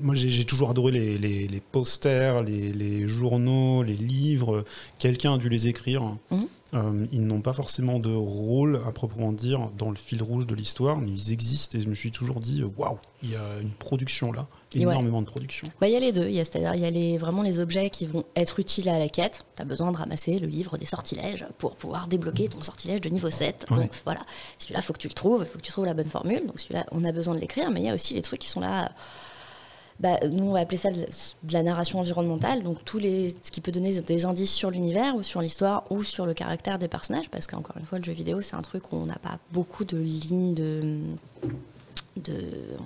moi 0.00 0.14
j'ai 0.14 0.44
toujours 0.44 0.70
adoré 0.70 0.92
les, 0.92 1.18
les- 1.18 1.48
les 1.48 1.60
posters, 1.60 2.42
les, 2.42 2.72
les 2.72 3.06
journaux, 3.08 3.82
les 3.82 3.96
livres. 3.96 4.64
Quelqu'un 4.98 5.34
a 5.34 5.38
dû 5.38 5.48
les 5.48 5.68
écrire. 5.68 6.02
Mhm. 6.30 6.46
Euh, 6.74 7.06
ils 7.12 7.22
n'ont 7.26 7.40
pas 7.40 7.54
forcément 7.54 7.98
de 7.98 8.12
rôle 8.12 8.82
à 8.86 8.92
proprement 8.92 9.32
dire 9.32 9.70
dans 9.78 9.88
le 9.88 9.96
fil 9.96 10.22
rouge 10.22 10.46
de 10.46 10.54
l'histoire, 10.54 10.98
mais 10.98 11.10
ils 11.10 11.32
existent 11.32 11.78
et 11.78 11.80
je 11.80 11.88
me 11.88 11.94
suis 11.94 12.10
toujours 12.10 12.40
dit 12.40 12.60
euh, 12.60 12.68
waouh, 12.76 12.98
il 13.22 13.30
y 13.30 13.36
a 13.36 13.58
une 13.62 13.70
production 13.70 14.32
là, 14.32 14.46
ouais. 14.74 14.82
énormément 14.82 15.22
de 15.22 15.26
production. 15.26 15.66
Bah, 15.80 15.88
il 15.88 15.94
y 15.94 15.96
a 15.96 16.00
les 16.00 16.12
deux. 16.12 16.26
Il 16.28 16.34
y 16.34 16.40
a, 16.40 16.44
c'est-à-dire, 16.44 16.74
il 16.74 16.82
y 16.82 16.84
a 16.84 16.90
les, 16.90 17.16
vraiment 17.16 17.40
les 17.40 17.58
objets 17.58 17.88
qui 17.88 18.04
vont 18.04 18.24
être 18.36 18.60
utiles 18.60 18.90
à 18.90 18.98
la 18.98 19.08
quête. 19.08 19.46
Tu 19.56 19.62
as 19.62 19.64
besoin 19.64 19.92
de 19.92 19.96
ramasser 19.96 20.38
le 20.40 20.46
livre 20.46 20.76
des 20.76 20.84
sortilèges 20.84 21.46
pour 21.56 21.74
pouvoir 21.74 22.06
débloquer 22.06 22.48
ton 22.48 22.60
sortilège 22.60 23.00
de 23.00 23.08
niveau 23.08 23.30
7. 23.30 23.64
Ouais. 23.70 23.78
Donc 23.78 23.90
voilà, 24.04 24.20
celui-là, 24.58 24.80
il 24.80 24.84
faut 24.84 24.92
que 24.92 24.98
tu 24.98 25.08
le 25.08 25.14
trouves, 25.14 25.44
il 25.46 25.50
faut 25.50 25.56
que 25.56 25.64
tu 25.64 25.72
trouves 25.72 25.86
la 25.86 25.94
bonne 25.94 26.10
formule. 26.10 26.46
Donc 26.46 26.60
celui-là, 26.60 26.84
on 26.92 27.02
a 27.06 27.12
besoin 27.12 27.34
de 27.34 27.40
l'écrire, 27.40 27.70
mais 27.70 27.80
il 27.80 27.86
y 27.86 27.88
a 27.90 27.94
aussi 27.94 28.12
les 28.12 28.20
trucs 28.20 28.40
qui 28.40 28.48
sont 28.50 28.60
là. 28.60 28.92
Bah, 30.00 30.16
nous, 30.30 30.44
on 30.44 30.52
va 30.52 30.60
appeler 30.60 30.76
ça 30.76 30.90
de 30.92 31.06
la 31.52 31.62
narration 31.64 31.98
environnementale, 31.98 32.62
donc 32.62 32.84
tous 32.84 32.98
les, 32.98 33.34
ce 33.42 33.50
qui 33.50 33.60
peut 33.60 33.72
donner 33.72 34.00
des 34.00 34.24
indices 34.24 34.52
sur 34.52 34.70
l'univers 34.70 35.16
ou 35.16 35.24
sur 35.24 35.40
l'histoire 35.40 35.84
ou 35.90 36.04
sur 36.04 36.24
le 36.24 36.34
caractère 36.34 36.78
des 36.78 36.86
personnages, 36.86 37.28
parce 37.30 37.48
qu'encore 37.48 37.76
une 37.78 37.84
fois, 37.86 37.98
le 37.98 38.04
jeu 38.04 38.12
vidéo, 38.12 38.40
c'est 38.40 38.54
un 38.54 38.62
truc 38.62 38.92
où 38.92 38.96
on 38.96 39.06
n'a 39.06 39.18
pas 39.18 39.38
beaucoup 39.52 39.84
de 39.84 39.96
lignes 39.98 40.54
de, 40.54 41.00
de, 42.16 42.34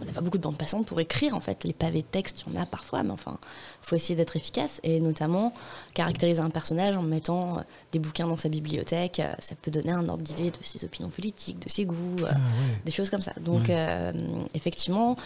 on 0.00 0.04
n'a 0.04 0.12
pas 0.12 0.20
beaucoup 0.20 0.36
de 0.38 0.42
bande 0.42 0.58
passante 0.58 0.86
pour 0.86 1.00
écrire 1.00 1.34
en 1.34 1.40
fait. 1.40 1.64
Les 1.64 1.72
pavés 1.72 2.02
de 2.02 2.06
texte 2.06 2.44
il 2.46 2.52
y 2.54 2.58
en 2.58 2.62
a 2.62 2.66
parfois 2.66 3.02
mais 3.02 3.10
enfin 3.12 3.38
faut 3.80 3.96
essayer 3.96 4.14
d'être 4.14 4.36
efficace. 4.36 4.78
Et 4.82 5.00
notamment 5.00 5.54
caractériser 5.94 6.40
un 6.40 6.50
personnage 6.50 6.96
en 6.96 7.02
mettant 7.02 7.62
des 7.92 7.98
bouquins 7.98 8.26
dans 8.26 8.36
sa 8.36 8.48
bibliothèque 8.50 9.20
euh, 9.20 9.32
ça 9.38 9.54
peut 9.60 9.70
donner 9.70 9.92
un 9.92 10.06
ordre 10.08 10.22
d'idée 10.22 10.50
de 10.50 10.56
ses 10.62 10.84
opinions 10.84 11.08
politiques 11.08 11.58
de 11.60 11.68
ses 11.70 11.86
goûts 11.86 12.20
euh, 12.20 12.26
Ah 12.28 12.34
ouais. 12.34 12.80
des 12.84 12.90
choses 12.92 13.08
comme 13.10 13.22
ça. 13.22 13.32
Donc 13.40 13.68
Ouais. 13.68 13.76
euh, 13.78 14.12
effectivement 14.54 15.16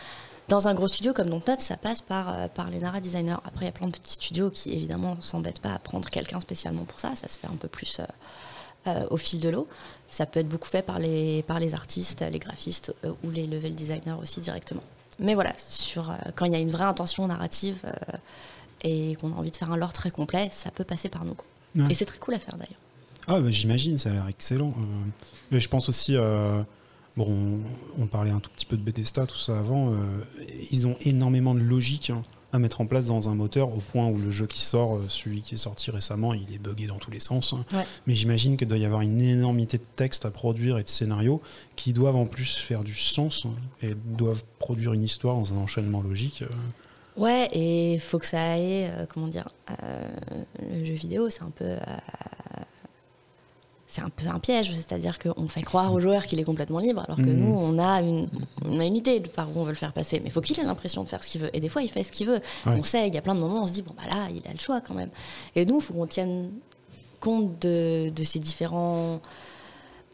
dans 0.48 0.68
un 0.68 0.74
gros 0.74 0.88
studio 0.88 1.12
comme 1.12 1.28
Dontnod, 1.28 1.60
ça 1.60 1.76
passe 1.76 2.00
par, 2.02 2.32
euh, 2.32 2.48
par 2.48 2.70
les 2.70 2.78
Nara 2.78 3.00
designers. 3.00 3.36
Après, 3.44 3.64
il 3.64 3.66
y 3.66 3.68
a 3.68 3.72
plein 3.72 3.88
de 3.88 3.92
petits 3.92 4.14
studios 4.14 4.50
qui, 4.50 4.72
évidemment, 4.72 5.16
s'embêtent 5.20 5.60
pas 5.60 5.72
à 5.72 5.78
prendre 5.78 6.08
quelqu'un 6.08 6.40
spécialement 6.40 6.84
pour 6.84 7.00
ça. 7.00 7.16
Ça 7.16 7.28
se 7.28 7.38
fait 7.38 7.46
un 7.46 7.56
peu 7.56 7.68
plus 7.68 7.98
euh, 8.00 8.04
euh, 8.86 9.06
au 9.10 9.16
fil 9.16 9.40
de 9.40 9.48
l'eau. 9.48 9.68
Ça 10.10 10.26
peut 10.26 10.40
être 10.40 10.48
beaucoup 10.48 10.68
fait 10.68 10.82
par 10.82 10.98
les, 10.98 11.42
par 11.42 11.58
les 11.58 11.74
artistes, 11.74 12.24
les 12.30 12.38
graphistes 12.38 12.94
ou 13.24 13.30
les 13.30 13.46
level 13.46 13.74
designers 13.74 14.16
aussi 14.20 14.40
directement. 14.40 14.82
Mais 15.18 15.34
voilà, 15.34 15.52
sur, 15.68 16.14
quand 16.36 16.44
il 16.44 16.52
y 16.52 16.56
a 16.56 16.58
une 16.58 16.70
vraie 16.70 16.84
intention 16.84 17.26
narrative 17.26 17.78
et 18.82 19.16
qu'on 19.16 19.32
a 19.32 19.36
envie 19.36 19.50
de 19.50 19.56
faire 19.56 19.72
un 19.72 19.76
lore 19.76 19.92
très 19.92 20.10
complet, 20.10 20.48
ça 20.52 20.70
peut 20.70 20.84
passer 20.84 21.08
par 21.08 21.24
nous. 21.24 21.36
Ouais. 21.74 21.90
Et 21.90 21.94
c'est 21.94 22.04
très 22.04 22.18
cool 22.18 22.34
à 22.34 22.38
faire 22.38 22.56
d'ailleurs. 22.56 22.78
Ah, 23.28 23.40
bah, 23.40 23.50
j'imagine, 23.50 23.98
ça 23.98 24.10
a 24.10 24.12
l'air 24.12 24.28
excellent. 24.28 24.72
Euh, 24.78 25.10
mais 25.50 25.60
je 25.60 25.68
pense 25.68 25.88
aussi, 25.88 26.16
euh, 26.16 26.62
bon, 27.16 27.60
on, 27.98 28.02
on 28.02 28.06
parlait 28.06 28.30
un 28.30 28.40
tout 28.40 28.50
petit 28.50 28.66
peu 28.66 28.76
de 28.76 28.82
Bethesda, 28.82 29.26
tout 29.26 29.36
ça 29.38 29.58
avant. 29.58 29.92
euh, 29.92 29.96
ils 30.70 30.86
ont 30.86 30.96
énormément 31.02 31.54
de 31.54 31.60
logique 31.60 32.10
hein, 32.10 32.22
à 32.52 32.58
mettre 32.58 32.80
en 32.80 32.86
place 32.86 33.06
dans 33.06 33.28
un 33.28 33.34
moteur, 33.34 33.68
au 33.74 33.78
point 33.80 34.06
où 34.06 34.16
le 34.18 34.30
jeu 34.30 34.46
qui 34.46 34.60
sort, 34.60 34.96
euh, 34.96 35.04
celui 35.08 35.42
qui 35.42 35.54
est 35.54 35.58
sorti 35.58 35.90
récemment, 35.90 36.32
il 36.34 36.54
est 36.54 36.58
buggé 36.58 36.86
dans 36.86 36.98
tous 36.98 37.10
les 37.10 37.20
sens. 37.20 37.52
hein. 37.52 37.64
Ouais. 37.76 37.84
Mais 38.06 38.14
j'imagine 38.14 38.56
qu'il 38.56 38.68
doit 38.68 38.78
y 38.78 38.84
avoir 38.84 39.00
une 39.02 39.20
énormité 39.20 39.78
de 39.78 39.84
textes 39.96 40.24
à 40.24 40.30
produire 40.30 40.78
et 40.78 40.82
de 40.82 40.88
scénarios 40.88 41.42
qui 41.74 41.92
doivent 41.92 42.16
en 42.16 42.26
plus 42.26 42.56
faire 42.58 42.84
du 42.84 42.94
sens 42.94 43.46
hein, 43.46 43.50
et 43.82 43.94
doivent 43.94 44.44
produire 44.58 44.92
une 44.92 45.02
histoire 45.02 45.34
dans 45.36 45.52
un 45.52 45.56
enchaînement 45.58 46.02
logique. 46.02 46.42
euh. 46.42 46.46
Ouais, 47.20 47.48
et 47.52 47.94
il 47.94 48.00
faut 48.00 48.18
que 48.18 48.26
ça 48.26 48.42
aille, 48.52 48.84
euh, 48.84 49.06
comment 49.08 49.28
dire, 49.28 49.48
euh, 49.82 50.08
le 50.70 50.84
jeu 50.84 50.92
vidéo, 50.92 51.30
c'est 51.30 51.42
un 51.42 51.50
peu. 51.50 51.76
C'est 53.96 54.02
un 54.02 54.08
peu 54.10 54.26
un 54.28 54.38
piège, 54.38 54.72
c'est-à-dire 54.74 55.18
qu'on 55.18 55.48
fait 55.48 55.62
croire 55.62 55.92
aux 55.92 56.00
joueurs 56.00 56.26
qu'il 56.26 56.38
est 56.38 56.44
complètement 56.44 56.78
libre, 56.78 57.02
alors 57.06 57.16
que 57.16 57.22
Mhm. 57.22 57.36
nous, 57.38 57.54
on 57.54 57.78
a, 57.78 58.00
une, 58.02 58.28
on 58.64 58.78
a 58.78 58.84
une 58.84 58.94
idée 58.96 59.20
de 59.20 59.28
par 59.28 59.48
où 59.48 59.58
on 59.60 59.64
veut 59.64 59.70
le 59.70 59.76
faire 59.76 59.92
passer. 59.92 60.20
Mais 60.20 60.26
il 60.26 60.32
faut 60.32 60.40
qu'il 60.40 60.58
ait 60.60 60.64
l'impression 60.64 61.02
de 61.02 61.08
faire 61.08 61.22
ce 61.24 61.28
qu'il 61.30 61.40
veut. 61.40 61.50
Et 61.56 61.60
des 61.60 61.68
fois, 61.68 61.82
il 61.82 61.90
fait 61.90 62.02
ce 62.02 62.12
qu'il 62.12 62.26
veut. 62.28 62.40
Ouais. 62.66 62.72
On 62.78 62.84
sait, 62.84 63.08
il 63.08 63.14
y 63.14 63.18
a 63.18 63.22
plein 63.22 63.34
de 63.34 63.40
moments 63.40 63.60
où 63.60 63.64
on 63.64 63.66
se 63.66 63.72
dit, 63.72 63.82
bon, 63.82 63.94
bah 63.96 64.04
là, 64.08 64.28
il 64.30 64.46
a 64.48 64.52
le 64.52 64.58
choix 64.58 64.80
quand 64.80 64.94
même. 64.94 65.10
Et 65.54 65.64
nous, 65.66 65.76
il 65.76 65.82
faut 65.82 65.94
qu'on 65.94 66.06
tienne 66.06 66.50
compte 67.20 67.58
de, 67.60 68.10
de 68.14 68.24
ces 68.24 68.38
différents 68.38 69.20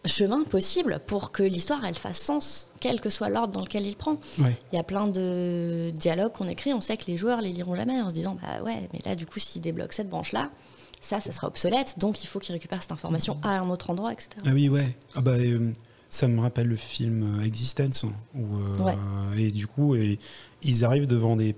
chemin 0.04 0.42
possible 0.42 1.00
pour 1.06 1.30
que 1.30 1.44
l'histoire 1.44 1.84
elle 1.84 1.94
fasse 1.94 2.18
sens, 2.18 2.70
quel 2.80 3.00
que 3.00 3.08
soit 3.08 3.28
l'ordre 3.28 3.54
dans 3.54 3.60
lequel 3.60 3.86
il 3.86 3.94
prend. 3.94 4.16
Il 4.38 4.46
y 4.72 4.78
a 4.78 4.82
plein 4.82 5.06
de 5.06 5.92
dialogues 5.94 6.32
qu'on 6.32 6.48
écrit, 6.48 6.74
on 6.74 6.80
sait 6.80 6.96
que 6.96 7.04
les 7.06 7.16
joueurs 7.16 7.40
les 7.40 7.52
liront 7.52 7.76
jamais 7.76 8.00
en 8.00 8.08
se 8.10 8.14
disant 8.14 8.36
bah 8.42 8.62
ouais, 8.64 8.88
mais 8.92 8.98
là 9.04 9.14
du 9.14 9.26
coup 9.26 9.38
s'ils 9.38 9.62
débloquent 9.62 9.92
cette 9.94 10.08
branche 10.10 10.32
là, 10.32 10.50
ça, 11.02 11.20
ça 11.20 11.32
sera 11.32 11.48
obsolète, 11.48 11.98
donc 11.98 12.22
il 12.24 12.26
faut 12.26 12.38
qu'ils 12.38 12.52
récupèrent 12.54 12.80
cette 12.82 12.92
information 12.92 13.38
à 13.42 13.58
un 13.58 13.68
autre 13.68 13.90
endroit, 13.90 14.12
etc. 14.12 14.30
Ah 14.46 14.50
oui, 14.54 14.68
ouais. 14.70 14.96
Ah 15.14 15.20
bah, 15.20 15.32
euh, 15.32 15.72
ça 16.08 16.28
me 16.28 16.40
rappelle 16.40 16.68
le 16.68 16.76
film 16.76 17.40
euh, 17.40 17.44
Existence. 17.44 18.04
hein, 18.04 18.12
Où, 18.34 18.56
euh, 18.56 18.78
Ouais. 18.78 18.96
Et 19.36 19.50
du 19.50 19.66
coup, 19.66 19.94
et, 19.96 20.18
ils 20.62 20.84
arrivent 20.84 21.06
devant 21.06 21.36
des. 21.36 21.54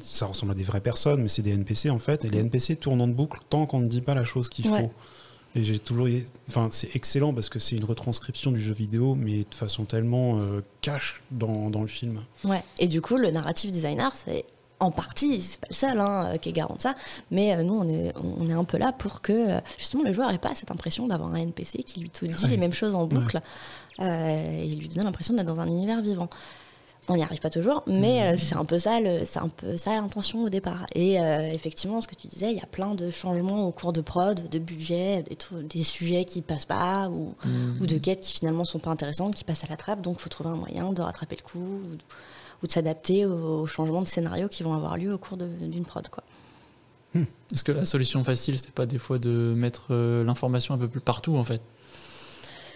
Ça 0.00 0.26
ressemble 0.26 0.52
à 0.52 0.54
des 0.54 0.62
vraies 0.62 0.80
personnes, 0.80 1.22
mais 1.22 1.28
c'est 1.28 1.42
des 1.42 1.50
NPC 1.52 1.90
en 1.90 1.98
fait. 1.98 2.24
Et 2.24 2.30
les 2.30 2.38
NPC 2.38 2.76
tournent 2.76 3.00
en 3.00 3.08
boucle 3.08 3.40
tant 3.50 3.66
qu'on 3.66 3.80
ne 3.80 3.88
dit 3.88 4.00
pas 4.00 4.14
la 4.14 4.24
chose 4.24 4.48
qu'il 4.48 4.70
Ouais. 4.70 4.82
faut. 4.82 4.90
Et 5.54 5.64
j'ai 5.64 5.78
toujours. 5.78 6.08
Enfin, 6.48 6.68
c'est 6.70 6.94
excellent 6.96 7.34
parce 7.34 7.48
que 7.50 7.58
c'est 7.58 7.76
une 7.76 7.84
retranscription 7.84 8.52
du 8.52 8.60
jeu 8.60 8.72
vidéo, 8.72 9.14
mais 9.14 9.38
de 9.40 9.54
façon 9.54 9.84
tellement 9.84 10.38
euh, 10.40 10.60
cash 10.80 11.22
dans, 11.30 11.68
dans 11.68 11.82
le 11.82 11.88
film. 11.88 12.22
Ouais. 12.44 12.62
Et 12.78 12.88
du 12.88 13.02
coup, 13.02 13.16
le 13.18 13.30
narrative 13.30 13.70
designer, 13.70 14.14
c'est 14.16 14.44
en 14.82 14.90
partie, 14.90 15.40
c'est 15.40 15.60
pas 15.60 15.66
le 15.70 15.74
seul 15.74 16.00
hein, 16.00 16.36
qui 16.40 16.48
est 16.48 16.52
garant 16.52 16.76
de 16.76 16.80
ça, 16.80 16.94
mais 17.30 17.54
euh, 17.54 17.62
nous, 17.62 17.74
on 17.74 17.88
est, 17.88 18.12
on 18.16 18.48
est 18.48 18.52
un 18.52 18.64
peu 18.64 18.78
là 18.78 18.92
pour 18.92 19.20
que 19.20 19.32
euh, 19.32 19.60
justement 19.78 20.02
le 20.02 20.12
joueur 20.12 20.30
n'ait 20.30 20.38
pas 20.38 20.54
cette 20.54 20.70
impression 20.70 21.06
d'avoir 21.06 21.32
un 21.32 21.36
NPC 21.36 21.82
qui 21.82 22.00
lui 22.00 22.10
tout 22.10 22.26
dit 22.26 22.32
Ouais. 22.42 22.48
les 22.50 22.56
mêmes 22.56 22.72
choses 22.72 22.94
en 22.94 23.06
boucle 23.06 23.40
euh, 24.00 24.62
et 24.62 24.68
lui 24.68 24.88
donne 24.88 25.04
l'impression 25.04 25.34
d'être 25.34 25.46
dans 25.46 25.60
un 25.60 25.66
univers 25.66 26.00
vivant. 26.00 26.28
On 27.08 27.16
n'y 27.16 27.22
arrive 27.22 27.40
pas 27.40 27.50
toujours, 27.50 27.82
mais 27.88 28.22
euh, 28.22 28.36
c'est 28.38 28.54
un 28.54 28.64
peu 28.64 28.78
ça, 28.78 28.98
c'est 29.24 29.40
un 29.40 29.48
peu 29.48 29.76
ça 29.76 29.96
l'intention 29.96 30.44
au 30.44 30.48
départ. 30.48 30.86
Et 30.94 31.20
euh, 31.20 31.50
effectivement, 31.52 32.00
ce 32.00 32.06
que 32.06 32.14
tu 32.14 32.28
disais, 32.28 32.52
il 32.52 32.56
y 32.56 32.62
a 32.62 32.66
plein 32.66 32.94
de 32.94 33.10
changements 33.10 33.66
au 33.66 33.72
cours 33.72 33.92
de 33.92 34.00
prod, 34.00 34.48
de 34.48 34.58
budget, 34.60 35.24
des, 35.68 35.82
sujets 35.82 36.24
qui 36.24 36.42
passent 36.42 36.64
pas 36.64 37.08
ou, 37.08 37.34
ou 37.80 37.86
de 37.86 37.98
quêtes 37.98 38.20
qui 38.20 38.32
finalement 38.34 38.62
sont 38.62 38.78
pas 38.78 38.90
intéressantes, 38.90 39.34
qui 39.34 39.42
passent 39.42 39.64
à 39.64 39.68
la 39.68 39.76
trappe. 39.76 40.00
Donc, 40.00 40.16
il 40.18 40.22
faut 40.22 40.28
trouver 40.28 40.50
un 40.50 40.56
moyen 40.56 40.92
de 40.92 41.02
rattraper 41.02 41.36
le 41.36 41.42
coup 41.42 41.58
ou, 41.58 41.96
ou 42.62 42.66
de 42.66 42.72
s'adapter 42.72 43.26
aux, 43.26 43.60
aux 43.62 43.66
changements 43.66 44.02
de 44.02 44.08
scénario 44.08 44.48
qui 44.48 44.62
vont 44.62 44.74
avoir 44.74 44.96
lieu 44.96 45.12
au 45.12 45.18
cours 45.18 45.36
d'une 45.36 45.84
prod. 45.84 46.08
Quoi. 46.08 46.22
Est-ce 47.52 47.64
que 47.64 47.72
la 47.72 47.84
solution 47.84 48.24
facile, 48.24 48.58
c'est 48.58 48.70
pas 48.72 48.86
des 48.86 48.98
fois 48.98 49.18
de 49.18 49.52
mettre 49.56 49.88
euh, 49.90 50.24
l'information 50.24 50.74
un 50.74 50.78
peu 50.78 50.88
plus 50.88 51.00
partout 51.00 51.36
en 51.36 51.44
fait? 51.44 51.60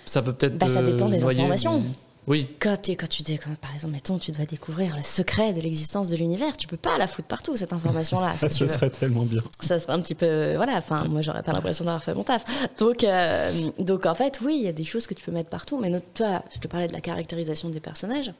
Ça 0.05 0.23
peut 0.23 0.33
peut-être. 0.35 0.59
Bah, 0.59 0.69
ça 0.69 0.81
euh, 0.81 0.93
dépend 0.93 1.09
des 1.09 1.19
noyer, 1.19 1.41
informations. 1.41 1.81
mais- 1.81 1.87
Oui, 2.29 2.49
Quand, 2.61 2.77
tu- 2.83 2.97
quand 2.97 3.09
tu 3.09 3.23
quand, 3.25 3.55
par 3.61 3.73
exemple, 3.75 3.93
mettons, 3.95 4.19
tu 4.19 4.33
dois 4.33 4.45
découvrir 4.45 4.95
le 4.97 5.03
secret 5.03 5.53
de 5.53 5.61
l'existence 5.61 6.09
de 6.09 6.17
l'univers, 6.17 6.57
tu 6.57 6.67
peux 6.67 6.77
pas 6.77 6.99
la 6.99 7.07
foutre 7.07 7.29
partout 7.29 7.57
cette 7.57 7.73
information-là. 7.73 8.35
si 8.51 8.51
Ça, 8.51 8.69
serait 8.69 8.91
tellement 8.91 9.23
bien. 9.25 9.43
ça 9.61 9.79
serait 9.79 9.93
un 9.95 10.01
petit 10.01 10.15
peu 10.15 10.55
voilà 10.57 10.77
enfin 10.77 11.05
moi 11.05 11.23
j'aurais 11.23 11.43
pas 11.43 11.53
l'impression 11.53 11.85
d'avoir 11.85 12.03
fait 12.05 12.15
mon 12.15 12.25
taf 12.25 12.45
donc 12.79 13.05
euh, 13.05 13.71
donc 13.79 14.05
en 14.07 14.15
fait 14.15 14.41
oui 14.45 14.57
il 14.59 14.65
y 14.65 14.69
a 14.69 14.73
des 14.73 14.85
choses 14.85 15.07
que 15.07 15.15
tu 15.15 15.25
peux 15.25 15.33
mettre 15.33 15.51
partout 15.51 15.79
mais 15.79 15.89
notre, 15.89 16.07
toi 16.15 16.43
je 16.55 16.59
te 16.61 16.67
parlais 16.69 16.89
de 16.89 16.93
la 16.93 17.01
caractérisation 17.01 17.69
des 17.71 17.81
personnages 17.81 18.33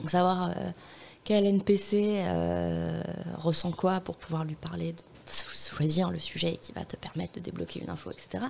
donc 0.00 0.10
savoir 0.10 0.50
euh, 0.50 0.70
quel 1.24 1.46
NPC 1.46 2.20
euh, 2.24 3.02
ressent 3.36 3.72
quoi 3.72 4.00
pour 4.00 4.16
pouvoir 4.16 4.44
lui 4.44 4.54
parler 4.54 4.92
de- 4.92 5.02
choisir 5.70 6.10
le 6.10 6.18
sujet 6.18 6.56
qui 6.60 6.72
va 6.72 6.84
te 6.84 6.96
permettre 6.96 7.34
de 7.34 7.40
débloquer 7.40 7.80
une 7.80 7.90
info 7.90 8.10
etc 8.10 8.44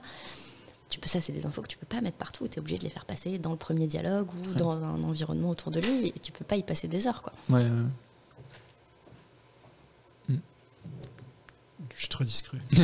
tu 0.88 0.98
peux 1.00 1.08
ça 1.08 1.20
c'est 1.20 1.32
des 1.32 1.44
infos 1.44 1.60
que 1.62 1.66
tu 1.68 1.76
peux 1.76 1.86
pas 1.86 2.00
mettre 2.00 2.16
partout 2.16 2.46
tu 2.48 2.54
es 2.56 2.58
obligé 2.60 2.78
de 2.78 2.84
les 2.84 2.90
faire 2.90 3.04
passer 3.04 3.38
dans 3.38 3.50
le 3.50 3.56
premier 3.56 3.86
dialogue 3.86 4.28
ou 4.32 4.54
dans 4.54 4.70
un 4.72 5.02
environnement 5.02 5.50
autour 5.50 5.70
de 5.72 5.80
lui 5.80 6.06
et 6.08 6.14
tu 6.22 6.32
peux 6.32 6.44
pas 6.44 6.56
y 6.56 6.62
passer 6.62 6.86
des 6.88 7.06
heures 7.06 7.20
quoi 7.22 7.32
ouais, 7.50 7.64
ouais. 7.64 7.86
Je 11.94 12.02
suis 12.02 12.08
très 12.08 12.24
discret. 12.24 12.58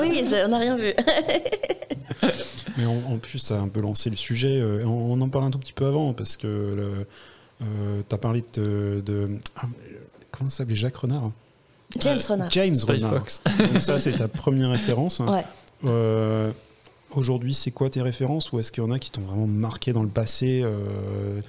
oui 0.00 0.22
on 0.44 0.48
n'a 0.48 0.58
rien 0.58 0.76
vu 0.76 0.92
Mais 2.76 2.86
en, 2.86 2.96
en 3.12 3.18
plus, 3.18 3.38
ça 3.38 3.56
a 3.56 3.58
un 3.58 3.68
peu 3.68 3.80
lancé 3.80 4.10
le 4.10 4.16
sujet. 4.16 4.60
euh, 4.60 4.84
on, 4.84 5.12
on 5.12 5.20
en 5.20 5.28
parle 5.28 5.44
un 5.44 5.50
tout 5.50 5.58
petit 5.58 5.72
peu 5.72 5.86
avant 5.86 6.12
parce 6.14 6.36
que 6.36 6.46
le, 6.46 7.06
euh, 7.62 8.02
t'as 8.08 8.18
parlé 8.18 8.44
de, 8.54 9.02
de- 9.04 9.28
ah, 9.56 9.62
comment 10.30 10.50
ça 10.50 10.58
s'appelait 10.58 10.76
Jacques 10.76 10.96
Renard. 10.96 11.30
James 12.00 12.18
Euh, 12.18 12.32
Renard 12.32 12.50
James 12.50 12.74
Spy 12.74 12.92
Renard. 12.92 13.10
Fox. 13.14 13.42
Donc 13.72 13.80
ça, 13.82 13.98
c'est 13.98 14.12
ta 14.12 14.28
première 14.28 14.70
référence. 14.70 15.20
ouais 15.20 15.44
Euh, 15.84 16.52
Aujourd'hui, 17.12 17.54
c'est 17.54 17.70
quoi 17.70 17.88
tes 17.88 18.02
références 18.02 18.52
ou 18.52 18.58
est-ce 18.58 18.70
qu'il 18.70 18.82
y 18.82 18.86
en 18.86 18.90
a 18.90 18.98
qui 18.98 19.10
t'ont 19.10 19.22
vraiment 19.22 19.46
marqué 19.46 19.94
dans 19.94 20.02
le 20.02 20.10
passé 20.10 20.60
euh, 20.62 21.40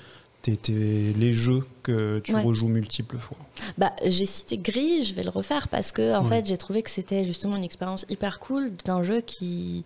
les 0.48 1.34
jeux 1.34 1.64
que 1.84 2.20
tu 2.24 2.34
Ouais. 2.34 2.42
rejoues 2.42 2.70
multiples 2.70 3.18
fois? 3.18 3.38
Bah, 3.78 3.92
j'ai 4.06 4.26
cité 4.26 4.58
Gris, 4.58 5.04
je 5.04 5.14
vais 5.14 5.24
le 5.24 5.30
refaire 5.30 5.68
parce 5.68 5.92
que 5.92 6.16
en 6.16 6.24
Ouais. 6.24 6.30
fait, 6.30 6.46
j'ai 6.48 6.58
trouvé 6.58 6.82
que 6.82 6.90
c'était 6.90 7.26
justement 7.26 7.56
une 7.58 7.64
expérience 7.66 8.06
hyper 8.10 8.40
cool 8.40 8.72
d'un 8.86 9.04
jeu 9.04 9.20
qui 9.22 9.84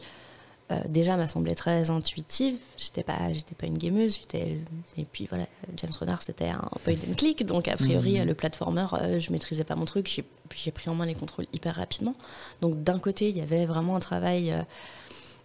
euh, 0.72 0.80
déjà 0.88 1.18
m'a 1.18 1.28
semblé 1.28 1.56
très 1.56 1.90
intuitive. 1.90 2.56
J'étais 2.78 3.04
pas, 3.04 3.32
j'étais 3.34 3.56
pas 3.56 3.66
une 3.68 3.78
gameuse, 3.78 4.22
et 4.34 5.06
puis 5.12 5.26
voilà, 5.28 5.46
James 5.78 5.92
Renard 6.00 6.22
c'était 6.22 6.50
un 6.50 6.62
point 6.84 6.94
and 6.94 7.14
click, 7.18 7.46
donc 7.46 7.68
a 7.68 7.76
priori 7.76 8.20
Mhm. 8.20 8.28
le 8.28 8.34
platformer, 8.34 8.86
euh, 8.94 9.20
je 9.20 9.32
maîtrisais 9.32 9.64
pas 9.64 9.76
mon 9.76 9.86
truc, 9.86 10.24
j'ai 10.56 10.72
pris 10.72 10.90
en 10.90 10.96
main 10.96 11.06
les 11.06 11.16
contrôles 11.16 11.46
hyper 11.54 11.76
rapidement. 11.76 12.14
Donc 12.62 12.82
d'un 12.84 13.00
côté, 13.00 13.30
il 13.30 13.38
y 13.38 13.42
avait 13.42 13.66
vraiment 13.66 13.96
un 13.96 14.00
travail 14.00 14.52
euh, 14.52 14.62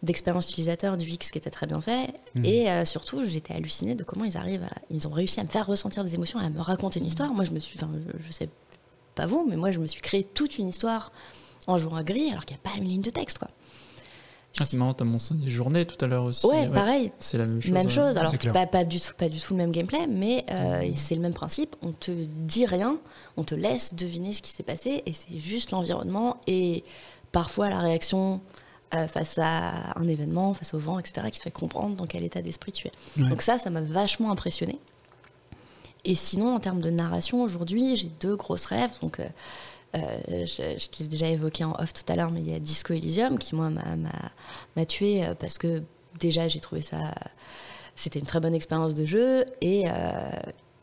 d'expérience 0.04 0.48
utilisateur 0.50 0.96
du 0.96 1.08
X 1.08 1.32
qui 1.32 1.38
était 1.38 1.50
très 1.50 1.66
bien 1.66 1.80
fait 1.80 2.14
Mhm. 2.36 2.44
et 2.44 2.84
surtout 2.84 3.24
j'étais 3.24 3.54
hallucinée 3.54 3.96
de 3.96 4.04
comment 4.04 4.24
ils 4.24 4.36
arrivent 4.36 4.62
à, 4.62 4.70
ils 4.90 5.08
ont 5.08 5.10
réussi 5.10 5.40
à 5.40 5.42
me 5.42 5.48
faire 5.48 5.66
ressentir 5.66 6.04
des 6.04 6.14
émotions 6.14 6.40
et 6.40 6.44
à 6.44 6.50
me 6.50 6.60
raconter 6.60 7.00
une 7.00 7.06
histoire 7.06 7.32
moi 7.32 7.44
je 7.44 7.50
me 7.50 7.58
suis 7.58 7.76
enfin 7.82 7.90
je, 8.06 8.16
je 8.24 8.30
sais 8.32 8.48
pas 9.16 9.26
vous 9.26 9.44
mais 9.50 9.56
moi 9.56 9.72
je 9.72 9.80
me 9.80 9.88
suis 9.88 10.00
créé 10.00 10.22
toute 10.22 10.56
une 10.58 10.68
histoire 10.68 11.10
en 11.66 11.78
jouant 11.78 11.96
à 11.96 12.04
gris 12.04 12.30
alors 12.30 12.44
qu'il 12.46 12.56
n'y 12.56 12.60
a 12.64 12.70
pas 12.70 12.78
une 12.78 12.86
ligne 12.88 13.02
de 13.02 13.10
texte 13.10 13.38
quoi 13.38 13.48
Ah, 14.60 14.64
c'est 14.64 14.76
marrant, 14.76 14.94
t'as 14.94 15.04
mentionné 15.04 15.48
journée 15.48 15.86
tout 15.86 16.02
à 16.04 16.08
l'heure 16.08 16.24
aussi. 16.24 16.46
ouais, 16.46 16.66
pareil 16.68 17.12
C'est 17.18 17.38
la 17.38 17.46
même 17.46 17.60
chose. 17.60 17.70
même 17.72 17.90
chose 17.90 18.16
alors 18.16 18.32
pas, 18.52 18.66
pas 18.66 18.84
du 18.84 19.00
tout 19.00 19.14
pas 19.16 19.28
du 19.28 19.38
tout 19.40 19.54
le 19.54 19.58
même 19.58 19.70
gameplay 19.70 20.06
mais 20.08 20.44
euh, 20.50 20.88
c'est 20.94 21.14
le 21.14 21.20
même 21.20 21.32
principe 21.34 21.76
on 21.82 21.92
te 21.92 22.10
dit 22.10 22.66
rien 22.66 22.98
on 23.36 23.44
te 23.44 23.54
laisse 23.54 23.94
deviner 23.94 24.32
ce 24.32 24.42
qui 24.42 24.50
s'est 24.50 24.62
passé 24.62 25.02
et 25.06 25.12
c'est 25.12 25.38
juste 25.38 25.70
l'environnement 25.70 26.38
et 26.46 26.82
parfois 27.32 27.68
la 27.68 27.78
réaction 27.80 28.40
euh, 28.94 29.06
face 29.06 29.36
à 29.36 29.98
un 29.98 30.08
événement, 30.08 30.54
face 30.54 30.72
au 30.72 30.78
vent, 30.78 30.98
etc., 30.98 31.26
qui 31.30 31.38
te 31.38 31.42
fait 31.44 31.50
comprendre 31.50 31.94
dans 31.94 32.06
quel 32.06 32.24
état 32.24 32.40
d'esprit 32.40 32.72
tu 32.72 32.88
es. 32.88 32.92
Ouais. 33.20 33.28
Donc 33.28 33.42
ça, 33.42 33.58
ça 33.58 33.68
m'a 33.68 33.82
vachement 33.82 34.30
impressionné. 34.30 34.78
Et 36.06 36.14
sinon, 36.14 36.54
en 36.54 36.58
termes 36.58 36.80
de 36.80 36.88
narration, 36.88 37.42
aujourd'hui, 37.42 37.96
j'ai 37.96 38.10
deux 38.20 38.34
grosses 38.34 38.64
rêves. 38.64 38.92
Donc, 39.02 39.20
euh, 39.20 39.28
je, 39.94 40.76
je 40.78 40.88
t'ai 40.88 41.04
déjà 41.04 41.28
évoqué 41.28 41.64
en 41.64 41.72
off 41.80 41.92
tout 41.92 42.10
à 42.12 42.16
l'heure, 42.16 42.30
mais 42.30 42.40
il 42.40 42.48
y 42.50 42.54
a 42.54 42.60
Disco 42.60 42.92
Elysium 42.94 43.38
qui, 43.38 43.54
moi, 43.54 43.70
m'a- 43.70 44.86
tué 44.86 45.24
euh, 45.24 45.34
parce 45.34 45.58
que 45.58 45.82
déjà, 46.20 46.48
j'ai 46.48 46.60
trouvé 46.60 46.82
ça. 46.82 47.14
C'était 47.96 48.18
une 48.20 48.26
très 48.26 48.40
bonne 48.40 48.54
expérience 48.54 48.94
de 48.94 49.04
jeu 49.06 49.44
et, 49.60 49.84
euh, 49.88 50.30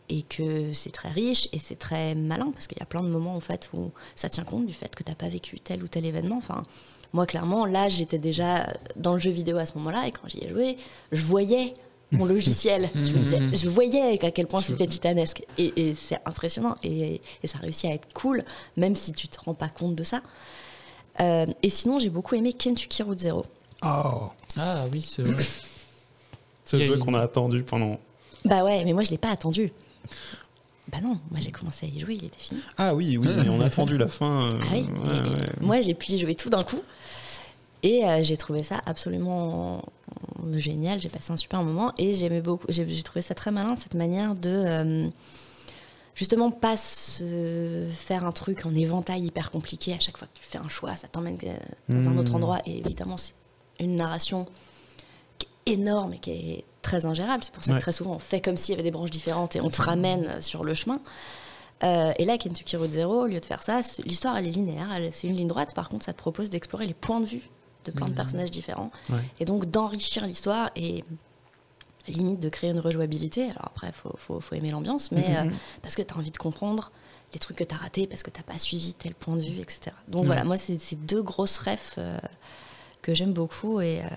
et 0.09 0.23
que 0.23 0.73
c'est 0.73 0.91
très 0.91 1.09
riche 1.09 1.47
et 1.53 1.59
c'est 1.59 1.77
très 1.79 2.13
malin 2.13 2.51
parce 2.51 2.67
qu'il 2.67 2.77
y 2.77 2.81
a 2.83 2.85
plein 2.85 3.03
de 3.03 3.07
moments 3.09 3.35
en 3.35 3.39
fait 3.39 3.69
où 3.73 3.91
ça 4.15 4.27
tient 4.27 4.43
compte 4.43 4.65
du 4.65 4.73
fait 4.73 4.93
que 4.93 5.01
tu 5.03 5.09
n'as 5.09 5.15
pas 5.15 5.29
vécu 5.29 5.59
tel 5.59 5.81
ou 5.81 5.87
tel 5.87 6.05
événement. 6.05 6.37
Enfin, 6.37 6.63
moi, 7.13 7.25
clairement, 7.25 7.65
là, 7.65 7.87
j'étais 7.87 8.19
déjà 8.19 8.67
dans 8.97 9.13
le 9.13 9.19
jeu 9.19 9.31
vidéo 9.31 9.57
à 9.57 9.65
ce 9.65 9.77
moment-là 9.77 10.07
et 10.07 10.11
quand 10.11 10.27
j'y 10.27 10.43
ai 10.43 10.49
joué, 10.49 10.75
je 11.13 11.23
voyais 11.23 11.73
mon 12.11 12.25
logiciel. 12.25 12.89
je, 12.95 12.99
me 12.99 13.17
disais- 13.19 13.57
je 13.57 13.69
voyais 13.69 14.23
à 14.23 14.31
quel 14.31 14.47
point 14.47 14.61
c'était 14.61 14.87
titanesque. 14.87 15.43
Et, 15.57 15.73
et 15.75 15.95
c'est 15.95 16.19
impressionnant. 16.25 16.75
Et, 16.83 17.21
et 17.43 17.47
ça 17.47 17.57
réussit 17.59 17.85
à 17.89 17.93
être 17.93 18.07
cool, 18.13 18.43
même 18.77 18.95
si 18.95 19.11
tu 19.13 19.27
te 19.27 19.39
rends 19.39 19.53
pas 19.53 19.69
compte 19.69 19.95
de 19.95 20.03
ça. 20.03 20.21
Euh, 21.19 21.45
et 21.63 21.69
sinon, 21.69 21.99
j'ai 21.99 22.09
beaucoup 22.09 22.35
aimé 22.35 22.53
Kentucky 22.53 23.01
Route 23.03 23.19
Zero. 23.19 23.45
Oh, 23.83 24.29
Ah 24.57 24.85
oui, 24.91 25.01
c'est 25.01 25.23
vrai. 25.23 25.43
ce 26.65 26.79
jeu 26.79 26.97
qu'on 26.97 27.13
a 27.13 27.21
attendu 27.21 27.63
pendant. 27.63 27.99
Bah 28.43 28.63
ouais, 28.63 28.83
mais 28.83 28.93
moi, 28.93 29.03
je 29.03 29.11
l'ai 29.11 29.17
pas 29.17 29.29
attendu. 29.31 29.71
Bah 30.91 30.99
non, 31.01 31.17
moi 31.31 31.39
j'ai 31.39 31.51
commencé 31.51 31.87
à 31.87 31.89
y 31.89 31.99
jouer, 31.99 32.13
il 32.13 32.25
était 32.25 32.37
fini. 32.37 32.61
Ah 32.77 32.93
oui, 32.93 33.17
oui, 33.17 33.27
mais 33.27 33.49
on 33.49 33.59
a 33.59 33.65
attendu 33.65 33.97
la 33.97 34.07
fin. 34.07 34.51
euh, 34.53 34.59
Ah 34.61 34.65
oui, 34.73 34.81
ouais, 34.81 34.87
mais 35.23 35.29
ouais. 35.29 35.49
moi 35.61 35.81
j'ai 35.81 35.95
pu 35.95 36.11
y 36.11 36.19
jouer 36.19 36.35
tout 36.35 36.51
d'un 36.51 36.63
coup. 36.63 36.79
Et 37.85 38.03
euh, 38.03 38.23
j'ai 38.23 38.35
trouvé 38.35 38.63
ça 38.63 38.81
absolument 38.87 39.81
génial. 40.53 40.99
J'ai 40.99 41.09
passé 41.09 41.31
un 41.31 41.37
super 41.37 41.61
moment 41.63 41.93
et 41.99 42.13
j'aimais 42.15 42.41
beaucoup. 42.41 42.65
J'ai 42.69 43.03
trouvé 43.03 43.21
ça 43.21 43.35
très 43.35 43.51
malin 43.51 43.75
cette 43.75 43.93
manière 43.93 44.33
de 44.33 44.49
euh, 44.49 45.07
justement 46.15 46.49
pas 46.49 46.77
se 46.77 47.87
faire 47.93 48.25
un 48.25 48.31
truc 48.31 48.65
en 48.65 48.73
éventail 48.73 49.23
hyper 49.25 49.51
compliqué 49.51 49.93
à 49.93 49.99
chaque 49.99 50.17
fois 50.17 50.27
que 50.27 50.33
tu 50.33 50.43
fais 50.43 50.57
un 50.57 50.67
choix, 50.67 50.95
ça 50.95 51.07
t'emmène 51.07 51.37
euh, 51.43 51.55
dans 51.89 52.09
un 52.09 52.13
Mmh. 52.13 52.17
autre 52.19 52.35
endroit. 52.35 52.57
Et 52.65 52.77
évidemment, 52.79 53.17
c'est 53.17 53.33
une 53.79 53.95
narration 53.97 54.45
qui 55.37 55.47
est 55.67 55.73
énorme 55.73 56.13
et 56.13 56.19
qui 56.19 56.31
est 56.31 56.63
très 56.81 57.05
ingérable. 57.05 57.43
C'est 57.43 57.53
pour 57.53 57.63
ça 57.63 57.71
Ouais. 57.73 57.77
que 57.77 57.83
très 57.83 57.91
souvent 57.91 58.15
on 58.15 58.19
fait 58.19 58.41
comme 58.41 58.57
s'il 58.57 58.71
y 58.71 58.75
avait 58.75 58.83
des 58.83 58.91
branches 58.91 59.11
différentes 59.11 59.55
et 59.55 59.61
on 59.61 59.69
te 59.69 59.81
ramène 59.81 60.41
sur 60.41 60.63
le 60.63 60.73
chemin. 60.73 61.01
Euh, 61.83 62.13
et 62.17 62.25
là, 62.25 62.37
Kentucky 62.37 62.77
Road 62.77 62.91
Zero, 62.91 63.23
au 63.23 63.27
lieu 63.27 63.39
de 63.41 63.45
faire 63.45 63.61
ça, 63.61 63.81
l'histoire 64.05 64.37
elle 64.37 64.47
est 64.47 64.51
linéaire, 64.51 64.87
c'est 65.11 65.27
une 65.27 65.35
ligne 65.35 65.47
droite. 65.49 65.75
Par 65.75 65.89
contre, 65.89 66.05
ça 66.05 66.13
te 66.13 66.17
propose 66.17 66.49
d'explorer 66.49 66.87
les 66.87 66.93
points 66.93 67.19
de 67.19 67.25
vue 67.25 67.49
de 67.85 67.91
plein 67.91 68.05
de 68.07 68.11
Mhm. 68.11 68.15
personnages 68.17 68.51
différents 68.51 68.91
Ouais. 69.09 69.21
et 69.39 69.45
donc 69.45 69.65
d'enrichir 69.69 70.25
l'histoire 70.25 70.69
et 70.75 71.03
limite 72.07 72.39
de 72.39 72.49
créer 72.49 72.69
une 72.69 72.79
rejouabilité. 72.79 73.43
Alors 73.43 73.65
après, 73.67 73.87
il 73.87 73.93
faut, 73.93 74.13
faut- 74.17 74.39
faut 74.39 74.55
aimer 74.55 74.71
l'ambiance, 74.71 75.11
mais 75.11 75.29
Mhm. 75.43 75.49
euh, 75.49 75.55
parce 75.81 75.95
que 75.95 76.01
tu 76.01 76.13
as 76.13 76.17
envie 76.17 76.31
de 76.31 76.37
comprendre 76.37 76.91
les 77.33 77.39
trucs 77.39 77.57
que 77.57 77.63
tu 77.63 77.73
as 77.73 77.77
ratés, 77.77 78.05
parce 78.07 78.21
que 78.23 78.29
tu 78.29 78.41
pas 78.43 78.57
suivi 78.59 78.93
tel 78.93 79.15
point 79.15 79.35
de 79.35 79.41
vue, 79.41 79.59
etc. 79.59 79.91
Donc 80.07 80.21
Ouais. 80.21 80.27
voilà, 80.27 80.43
moi, 80.43 80.57
c'est 80.57 80.79
c'est 80.79 80.95
deux 81.05 81.23
grosses 81.23 81.57
refs 81.57 81.95
euh, 81.97 82.19
que 83.01 83.13
j'aime 83.15 83.33
beaucoup 83.33 83.81
et, 83.81 84.03
euh, 84.03 84.07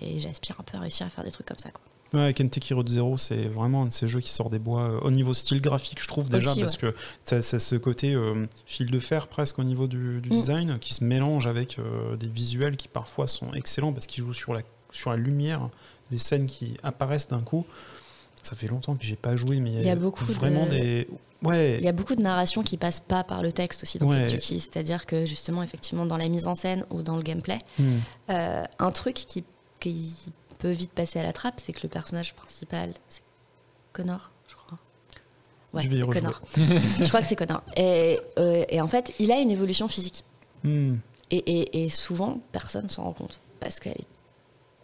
et 0.00 0.20
j'aspire 0.20 0.60
un 0.60 0.62
peu 0.64 0.76
à 0.76 0.80
réussir 0.80 1.06
à 1.06 1.10
faire 1.10 1.24
des 1.24 1.30
trucs 1.32 1.46
comme 1.46 1.58
ça. 1.58 1.70
Quoi. 1.70 1.82
Ouais, 2.14 2.32
Kentucky 2.32 2.72
Road 2.74 2.88
Zero, 2.88 3.16
c'est 3.18 3.48
vraiment 3.48 3.82
un 3.82 3.86
de 3.86 3.92
ces 3.92 4.08
jeux 4.08 4.20
qui 4.20 4.30
sort 4.30 4.48
des 4.50 4.58
bois 4.58 4.82
euh, 4.82 5.00
au 5.00 5.10
niveau 5.10 5.34
style 5.34 5.60
graphique, 5.60 6.00
je 6.00 6.06
trouve 6.08 6.28
déjà, 6.28 6.52
Aussi, 6.52 6.60
parce 6.60 6.76
que 6.76 6.94
ça 7.24 7.42
ce 7.42 7.74
côté 7.76 8.14
euh, 8.14 8.46
fil 8.66 8.90
de 8.90 8.98
fer 8.98 9.26
presque 9.28 9.58
au 9.58 9.64
niveau 9.64 9.86
du, 9.86 10.20
du 10.20 10.30
Mm. 10.30 10.32
design 10.32 10.78
qui 10.80 10.94
se 10.94 11.02
mélange 11.04 11.46
avec 11.46 11.78
euh, 11.78 12.16
des 12.16 12.28
visuels 12.28 12.76
qui 12.76 12.88
parfois 12.88 13.26
sont 13.26 13.52
excellents 13.54 13.92
parce 13.92 14.06
qu'ils 14.06 14.22
jouent 14.24 14.32
sur 14.32 14.54
la, 14.54 14.60
sur 14.92 15.10
la 15.10 15.16
lumière, 15.16 15.68
les 16.10 16.18
scènes 16.18 16.46
qui 16.46 16.76
apparaissent 16.82 17.28
d'un 17.28 17.40
coup. 17.40 17.66
Ça 18.42 18.54
fait 18.56 18.66
longtemps 18.68 18.94
que 18.94 19.04
j'ai 19.04 19.16
pas 19.16 19.36
joué, 19.36 19.58
mais 19.58 19.72
Il 19.72 19.82
y 19.86 19.88
a 19.90 19.96
beaucoup 19.96 20.24
vraiment 20.26 20.66
de- 20.66 20.70
des. 20.70 21.08
Ouais, 21.42 21.76
Il 21.78 21.84
y 21.84 21.88
a 21.88 21.92
beaucoup 21.92 22.14
de 22.14 22.22
narrations 22.22 22.62
qui 22.62 22.76
passent 22.76 23.00
pas 23.00 23.24
par 23.24 23.42
le 23.42 23.52
texte 23.52 23.82
aussi 23.82 23.98
dans 23.98 24.06
Ouais. 24.08 24.38
C'est-à-dire 24.40 25.04
que 25.06 25.26
justement, 25.26 25.62
effectivement, 25.62 26.06
dans 26.06 26.16
la 26.18 26.28
mise 26.28 26.46
en 26.46 26.54
scène 26.54 26.84
ou 26.90 27.02
dans 27.02 27.16
le 27.16 27.22
gameplay, 27.22 27.58
Hmm. 27.78 27.98
euh, 28.30 28.64
un 28.78 28.90
truc 28.90 29.14
qui, 29.14 29.44
qui 29.80 30.12
peut 30.64 30.70
vite 30.70 30.92
passer 30.92 31.18
à 31.20 31.22
la 31.22 31.34
trappe, 31.34 31.60
c'est 31.62 31.74
que 31.74 31.80
le 31.82 31.90
personnage 31.90 32.34
principal, 32.34 32.94
c'est 33.06 33.20
Connor, 33.92 34.30
je 34.48 34.54
crois. 34.54 34.78
Ouais, 35.74 35.82
Je 35.82 35.88
vais. 35.90 36.00
Connor. 36.00 36.40
je 36.56 37.06
crois 37.08 37.20
que 37.20 37.26
c'est 37.26 37.36
Connor. 37.36 37.62
Et, 37.76 38.18
euh, 38.38 38.64
et 38.70 38.80
en 38.80 38.86
fait, 38.88 39.12
il 39.18 39.30
a 39.30 39.38
une 39.40 39.50
évolution 39.50 39.88
physique. 39.88 40.24
Hmm. 40.62 40.94
Et, 41.30 41.36
et- 41.36 41.84
et 41.84 41.90
souvent, 41.90 42.38
personne 42.50 42.88
s'en 42.88 43.02
rend 43.04 43.12
compte. 43.12 43.40
Parce 43.60 43.78
qu'elle 43.78 43.92
est 43.92 44.06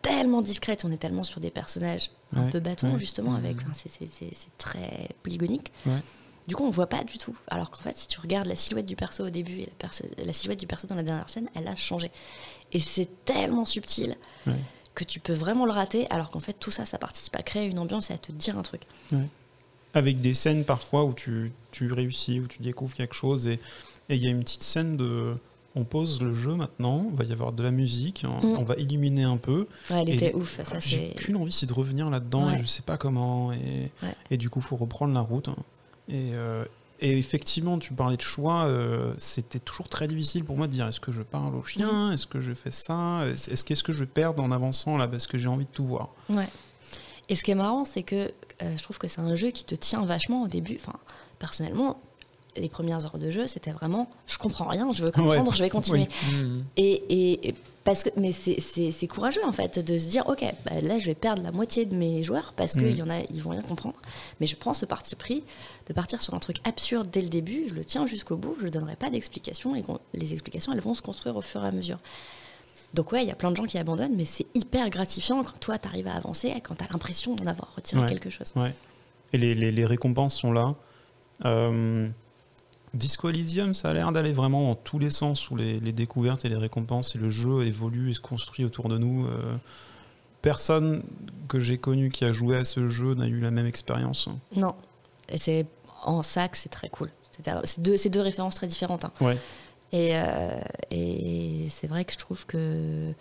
tellement 0.02 0.42
discrète, 0.42 0.84
on 0.84 0.92
est 0.92 0.98
tellement 0.98 1.24
sur 1.24 1.40
des 1.40 1.50
personnages 1.50 2.10
un 2.36 2.48
peu 2.48 2.60
bâtons, 2.60 2.92
ouais. 2.92 2.98
justement, 2.98 3.34
avec. 3.34 3.56
enfin, 3.62 3.72
c'est- 3.72 4.58
très 4.58 5.08
polygonique. 5.22 5.72
Du 6.46 6.56
coup, 6.56 6.64
on 6.64 6.70
voit 6.70 6.88
pas 6.88 7.04
du 7.04 7.16
tout. 7.16 7.38
Alors 7.48 7.70
qu'en 7.70 7.80
fait, 7.80 7.96
si 7.96 8.06
tu 8.06 8.20
regardes 8.20 8.46
la 8.48 8.56
silhouette 8.56 8.86
du 8.86 8.96
perso 8.96 9.24
au 9.24 9.30
début 9.30 9.60
et 9.60 9.72
la, 9.82 10.24
la 10.26 10.32
silhouette 10.34 10.60
du 10.60 10.66
perso 10.66 10.86
dans 10.86 10.94
la 10.94 11.02
dernière 11.04 11.30
scène, 11.30 11.48
elle 11.54 11.68
a 11.68 11.76
changé. 11.76 12.10
Et 12.72 12.80
c'est 12.80 13.08
tellement 13.24 13.64
subtil. 13.64 14.16
Que 15.04 15.10
tu 15.12 15.20
peux 15.20 15.32
vraiment 15.32 15.66
le 15.66 15.72
rater, 15.72 16.06
alors 16.10 16.30
qu'en 16.30 16.40
fait, 16.40 16.52
tout 16.54 16.70
ça, 16.70 16.84
ça 16.84 16.98
participe 16.98 17.34
à 17.36 17.42
créer 17.42 17.66
une 17.66 17.78
ambiance 17.78 18.10
et 18.10 18.14
à 18.14 18.18
te 18.18 18.32
dire 18.32 18.56
un 18.58 18.62
truc. 18.62 18.82
avec 19.94 20.20
des 20.20 20.34
scènes 20.34 20.64
parfois 20.64 21.04
où 21.04 21.12
tu, 21.12 21.52
tu 21.72 21.92
réussis, 21.92 22.38
où 22.40 22.46
tu 22.46 22.62
découvres 22.62 22.94
quelque 22.94 23.14
chose 23.14 23.48
et 23.48 23.58
il 24.08 24.16
y 24.16 24.26
a 24.26 24.30
une 24.30 24.40
petite 24.40 24.62
scène 24.62 24.96
de 24.96 25.34
on 25.76 25.84
pose 25.84 26.20
le 26.20 26.34
jeu 26.34 26.54
maintenant, 26.54 27.06
il 27.12 27.16
va 27.16 27.24
y 27.24 27.32
avoir 27.32 27.52
de 27.52 27.62
la 27.62 27.70
musique, 27.70 28.24
on, 28.26 28.44
Mm. 28.44 28.58
on 28.58 28.62
va 28.64 28.74
illuminer 28.76 29.22
un 29.22 29.36
peu. 29.36 29.66
Ouais, 29.90 30.02
elle 30.02 30.08
Et 30.10 30.14
était 30.14 30.34
ouf, 30.34 30.60
ça 30.64 30.78
J'ai 30.80 31.10
qu'une 31.14 31.36
envie, 31.36 31.52
c'est 31.52 31.66
de 31.66 31.72
revenir 31.72 32.10
là-dedans 32.10 32.48
Ouais. 32.48 32.58
et 32.58 32.62
je 32.62 32.66
sais 32.66 32.82
pas 32.82 32.96
comment. 32.96 33.52
Et, 33.52 33.90
Ouais. 34.02 34.14
et 34.32 34.36
du 34.36 34.50
coup, 34.50 34.60
faut 34.60 34.74
reprendre 34.76 35.14
la 35.14 35.20
route. 35.20 35.48
Et, 36.08 36.30
euh, 36.34 36.64
et 37.00 37.18
effectivement, 37.18 37.78
tu 37.78 37.92
parlais 37.92 38.16
de 38.16 38.22
choix, 38.22 38.64
euh, 38.64 39.12
c'était 39.18 39.58
toujours 39.58 39.88
très 39.88 40.06
difficile 40.08 40.44
pour 40.44 40.56
moi 40.56 40.66
de 40.66 40.72
dire 40.72 40.86
est-ce 40.86 41.00
que 41.00 41.12
je 41.12 41.22
parle 41.22 41.54
au 41.54 41.60
Mm. 41.60 41.66
chien, 41.66 42.12
est-ce 42.12 42.26
que 42.26 42.40
je 42.40 42.52
fais 42.54 42.70
ça, 42.70 43.20
est-ce 43.26 43.64
qu'est-ce 43.64 43.82
que 43.82 43.92
je 43.92 44.04
perdre 44.04 44.42
en 44.42 44.50
avançant 44.50 44.96
là 44.96 45.08
parce 45.08 45.26
que 45.26 45.38
j'ai 45.38 45.48
envie 45.48 45.64
de 45.64 45.70
tout 45.70 45.84
voir? 45.84 46.10
Ouais. 46.28 46.48
Et 47.28 47.34
ce 47.34 47.44
qui 47.44 47.50
est 47.52 47.54
marrant, 47.56 47.84
c'est 47.84 48.02
que 48.02 48.32
euh, 48.62 48.76
je 48.76 48.82
trouve 48.82 48.98
que 48.98 49.06
c'est 49.06 49.20
un 49.20 49.36
jeu 49.36 49.50
qui 49.50 49.64
te 49.64 49.74
tient 49.74 50.04
vachement 50.04 50.42
au 50.42 50.48
début. 50.48 50.76
Enfin, 50.80 50.98
personnellement, 51.38 52.00
les 52.56 52.68
premières 52.68 53.04
heures 53.04 53.18
de 53.18 53.30
jeu, 53.30 53.46
c'était 53.46 53.70
vraiment 53.72 54.08
je 54.26 54.38
comprends 54.38 54.66
rien, 54.68 54.90
je 54.92 55.02
veux 55.02 55.10
comprendre, 55.12 55.50
Ouais. 55.50 55.56
je 55.56 55.62
vais 55.62 55.70
continuer. 55.70 56.08
Oui. 56.30 56.36
Mhm. 56.36 56.64
Et, 56.76 57.48
et- 57.48 57.54
parce 57.82 58.02
que, 58.02 58.10
mais 58.16 58.30
c'est- 58.32 59.06
courageux 59.08 59.44
en 59.44 59.52
fait 59.52 59.78
de 59.78 59.96
se 59.98 60.06
dire 60.06 60.28
ok, 60.28 60.44
bah, 60.66 60.80
là 60.82 60.98
je 60.98 61.06
vais 61.06 61.14
perdre 61.14 61.42
la 61.42 61.50
moitié 61.50 61.86
de 61.86 61.94
mes 61.96 62.22
joueurs 62.22 62.52
parce 62.54 62.76
Mhm. 62.76 62.82
qu'il 62.82 62.98
y 62.98 63.02
en 63.02 63.08
a, 63.10 63.20
ils 63.20 63.42
vont 63.42 63.50
rien 63.50 63.62
comprendre. 63.62 63.96
Mais 64.38 64.46
je 64.46 64.54
prends 64.56 64.74
ce 64.74 64.84
parti 64.84 65.16
pris 65.16 65.42
de 65.88 65.92
partir 65.92 66.20
sur 66.20 66.34
un 66.34 66.38
truc 66.38 66.58
absurde 66.64 67.08
dès 67.10 67.22
le 67.22 67.28
début, 67.28 67.64
je 67.68 67.74
le 67.74 67.84
tiens 67.84 68.06
jusqu'au 68.06 68.36
bout, 68.36 68.56
je 68.60 68.66
ne 68.66 68.70
donnerai 68.70 68.96
pas 68.96 69.08
d'explications 69.10 69.74
et 69.74 69.82
les 70.14 70.32
explications 70.32 70.72
elles 70.72 70.80
vont 70.80 70.94
se 70.94 71.02
construire 71.02 71.36
au 71.36 71.40
fur 71.40 71.64
et 71.64 71.68
à 71.68 71.72
mesure. 71.72 71.98
Donc 72.92 73.12
ouais, 73.12 73.22
il 73.22 73.28
y 73.28 73.32
a 73.32 73.36
plein 73.36 73.50
de 73.52 73.56
gens 73.56 73.64
qui 73.66 73.78
abandonnent, 73.78 74.16
mais 74.16 74.24
c'est 74.24 74.46
hyper 74.54 74.90
gratifiant 74.90 75.42
quand 75.42 75.58
toi 75.60 75.78
tu 75.78 75.86
arrives 75.88 76.08
à 76.08 76.14
avancer, 76.14 76.52
quand 76.62 76.74
tu 76.74 76.84
as 76.84 76.88
l'impression 76.92 77.34
d'en 77.36 77.46
avoir 77.46 77.74
retiré 77.76 78.02
Ouais. 78.02 78.08
quelque 78.08 78.30
chose. 78.30 78.52
Ouais. 78.56 78.74
Et 79.32 79.38
les, 79.38 79.54
les- 79.54 79.70
les 79.72 79.86
récompenses 79.86 80.34
sont 80.36 80.52
là. 80.52 80.74
Euh, 81.44 82.08
Disco 82.94 83.28
Elysium, 83.28 83.72
ça 83.74 83.88
a 83.88 83.94
l'air 83.94 84.10
d'aller 84.12 84.32
vraiment 84.32 84.68
dans 84.68 84.74
tous 84.74 84.98
les 84.98 85.10
sens 85.10 85.50
où 85.50 85.56
les, 85.56 85.78
les 85.80 85.92
découvertes 85.92 86.44
et 86.44 86.48
les 86.48 86.56
récompenses 86.56 87.14
et 87.14 87.18
le 87.18 87.30
jeu 87.30 87.64
évolue 87.64 88.10
et 88.10 88.14
se 88.14 88.20
construit 88.20 88.64
autour 88.64 88.88
de 88.88 88.98
nous. 88.98 89.26
Euh, 89.26 89.56
personne 90.42 91.02
que 91.48 91.60
j'ai 91.60 91.78
connu 91.78 92.08
qui 92.08 92.24
a 92.24 92.32
joué 92.32 92.56
à 92.56 92.64
ce 92.64 92.88
jeu 92.88 93.14
n'a 93.14 93.26
eu 93.26 93.40
la 93.40 93.50
même 93.50 93.66
expérience. 93.66 94.28
Non, 94.56 94.74
et 95.28 95.38
c'est 95.38 95.66
en 96.02 96.22
ça 96.22 96.48
que 96.48 96.56
c'est 96.56 96.68
très 96.68 96.88
cool. 96.88 97.10
C'est 97.64 97.80
deux, 97.80 98.20
références 98.20 98.54
très 98.54 98.66
différentes. 98.66 99.04
hein. 99.04 99.12
Ouais. 99.20 99.38
Et, 99.92 100.10
euh, 100.12 100.60
et 100.90 101.68
c'est 101.70 101.86
vrai 101.86 102.04
que 102.04 102.12
je 102.12 102.18
trouve 102.18 102.46
que 102.46 103.12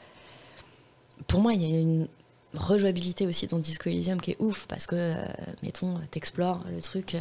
pour 1.28 1.41
moi, 1.41 1.54
il 1.54 1.62
y 1.62 1.76
a 1.76 1.80
une 1.80 2.08
rejouabilité 2.54 3.28
aussi 3.28 3.48
dans 3.48 3.60
Disco 3.60 3.89
Elysium 3.89 4.20
qui 4.20 4.32
est 4.32 4.38
ouf 4.39 4.65
parce 4.67 4.88
que, 4.88 4.96
euh, 4.96 5.26
mettons, 5.63 6.00
t'explores 6.12 6.63
le 6.72 6.82
truc, 6.82 7.15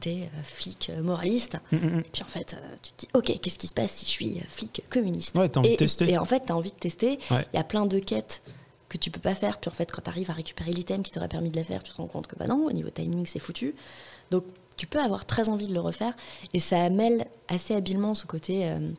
t'es 0.00 0.22
euh, 0.34 0.42
flic 0.42 0.90
euh, 0.90 1.02
moraliste, 1.02 1.56
Mm, 1.72 1.76
mm, 1.76 1.96
mm. 1.98 2.02
puis 2.12 2.22
en 2.22 2.26
fait, 2.26 2.54
euh, 2.54 2.76
tu 2.82 2.92
te 2.92 2.98
dis, 3.00 3.08
ok, 3.14 3.40
qu'est-ce 3.40 3.58
qui 3.58 3.66
se 3.68 3.74
passe 3.74 3.92
si 3.92 4.04
je 4.06 4.10
suis 4.10 4.40
flic 4.48 4.82
communiste? 4.90 5.36
Ouais, 5.36 5.48
t'as 5.48 5.60
envie 5.60 5.70
et, 5.70 5.72
de 5.72 5.76
tester. 5.78 6.10
et 6.10 6.18
en 6.18 6.24
fait, 6.24 6.40
t'as 6.40 6.54
envie 6.54 6.70
de 6.70 6.76
tester. 6.76 7.18
Il 7.30 7.36
Ouais. 7.36 7.46
y 7.54 7.56
a 7.58 7.64
plein 7.64 7.86
de 7.86 7.98
quêtes 7.98 8.42
que 8.88 8.98
tu 8.98 9.10
peux 9.10 9.20
pas 9.20 9.34
faire. 9.34 9.58
Puis 9.58 9.70
en 9.70 9.72
fait, 9.74 9.90
quand 9.90 10.02
tu 10.02 10.10
arrives 10.10 10.30
à 10.30 10.34
récupérer 10.34 10.72
l'item 10.72 11.02
qui 11.02 11.10
t'aurait 11.10 11.28
permis 11.28 11.50
de 11.50 11.56
la 11.56 11.64
faire, 11.64 11.82
tu 11.82 11.90
te 11.92 11.96
rends 11.96 12.06
compte 12.06 12.26
que 12.26 12.36
bah 12.36 12.46
non, 12.46 12.66
au 12.66 12.72
niveau 12.72 12.90
timing, 12.90 13.24
c'est 13.26 13.38
foutu. 13.40 13.74
Donc, 14.30 14.44
tu 14.76 14.86
peux 14.86 15.00
avoir 15.00 15.24
très 15.24 15.48
envie 15.48 15.68
de 15.68 15.74
le 15.74 15.80
refaire. 15.80 16.14
Et 16.52 16.60
ça 16.60 16.90
mêle 16.90 17.26
assez 17.48 17.74
habilement 17.74 18.14
ce 18.14 18.26
côté. 18.26 18.68
euh, 18.68 18.90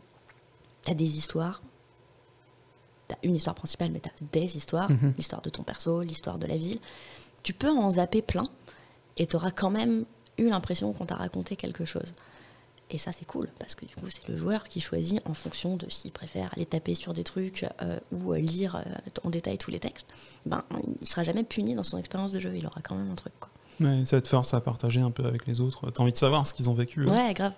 t'as 0.83 0.93
des 0.93 1.17
histoires. 1.17 1.61
T'as 3.07 3.17
une 3.23 3.35
histoire 3.35 3.55
principale, 3.55 3.91
mais 3.91 3.99
t'as 3.99 4.09
des 4.31 4.57
histoires. 4.57 4.89
Mhm. 4.89 5.13
L'histoire 5.17 5.41
de 5.41 5.49
ton 5.49 5.63
perso, 5.63 6.01
l'histoire 6.01 6.39
de 6.39 6.47
la 6.47 6.57
ville. 6.57 6.79
Tu 7.43 7.53
peux 7.53 7.69
en 7.69 7.91
zapper 7.91 8.21
plein. 8.23 8.49
Et 9.17 9.27
t'auras 9.27 9.51
quand 9.51 9.69
même 9.69 10.05
eu 10.37 10.49
l'impression 10.49 10.91
qu'on 10.93 11.05
t'a 11.05 11.15
raconté 11.15 11.55
quelque 11.55 11.85
chose. 11.85 12.13
Et 12.91 12.99
ça, 12.99 13.11
c'est 13.11 13.25
cool, 13.25 13.47
parce 13.59 13.73
que 13.73 13.85
du 13.85 13.95
coup, 13.95 14.05
c'est 14.09 14.27
le 14.29 14.37
joueur 14.37 14.65
qui 14.65 14.79
choisit 14.79 15.19
en 15.27 15.33
fonction 15.33 15.75
de 15.75 15.89
s'il 15.89 16.11
préfère 16.11 16.51
aller 16.55 16.67
taper 16.67 16.93
sur 16.93 17.13
des 17.13 17.23
trucs 17.23 17.65
euh, 17.81 17.99
ou 18.11 18.33
euh, 18.33 18.37
lire 18.37 18.75
euh, 18.75 18.81
en 19.23 19.31
détail 19.31 19.57
tous 19.57 19.71
les 19.71 19.79
textes. 19.79 20.05
Ben, 20.45 20.63
il 21.01 21.07
sera 21.07 21.23
jamais 21.23 21.43
puni 21.43 21.73
dans 21.73 21.83
son 21.83 21.97
expérience 21.97 22.31
de 22.31 22.39
jeu, 22.39 22.51
il 22.55 22.65
aura 22.67 22.81
quand 22.81 22.95
même 22.95 23.09
un 23.09 23.15
truc. 23.15 23.33
Quoi. 23.39 23.49
Ouais, 23.79 24.05
ça 24.05 24.21
te 24.21 24.27
force 24.27 24.53
à 24.53 24.61
partager 24.61 25.01
un 25.01 25.09
peu 25.09 25.25
avec 25.25 25.47
les 25.47 25.61
autres. 25.61 25.89
T'as 25.89 26.03
envie 26.03 26.11
de 26.11 26.17
savoir 26.17 26.45
ce 26.45 26.53
qu'ils 26.53 26.69
ont 26.69 26.75
vécu. 26.75 27.01
hein. 27.07 27.11
Ouais, 27.11 27.33
grave. 27.33 27.53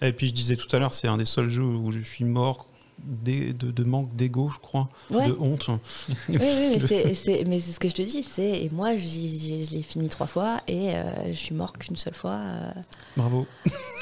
Et 0.00 0.12
puis 0.12 0.28
je 0.28 0.32
disais 0.32 0.56
tout 0.56 0.74
à 0.74 0.78
l'heure, 0.78 0.94
c'est 0.94 1.08
un 1.08 1.18
des 1.18 1.26
seuls 1.26 1.50
jeux 1.50 1.62
où 1.62 1.92
je 1.92 2.00
suis 2.00 2.24
mort 2.24 2.68
de, 3.04 3.52
de 3.52 3.84
manque 3.84 4.14
d'ego, 4.16 4.48
je 4.48 4.58
crois, 4.58 4.88
Ouais. 5.10 5.28
de 5.28 5.34
honte. 5.38 5.68
Oui, 5.68 6.36
oui, 6.40 6.68
mais 6.72 6.80
c'est, 6.88 7.14
c'est- 7.14 7.44
mais 7.46 7.60
c'est 7.60 7.72
ce 7.72 7.78
que 7.80 7.88
je 7.88 7.94
te 7.94 8.02
dis. 8.02 8.22
C'est, 8.22 8.64
et 8.64 8.70
moi, 8.70 8.96
j'y- 8.96 9.38
j'y- 9.38 9.64
je 9.64 9.70
l'ai 9.72 9.82
fini 9.82 10.08
trois 10.08 10.26
fois 10.26 10.58
et 10.66 10.94
euh, 10.94 11.28
je 11.32 11.38
suis 11.38 11.54
mort 11.54 11.72
qu'une 11.74 11.96
seule 11.96 12.14
fois. 12.14 12.38
euh, 12.40 12.72
Bravo. 13.16 13.46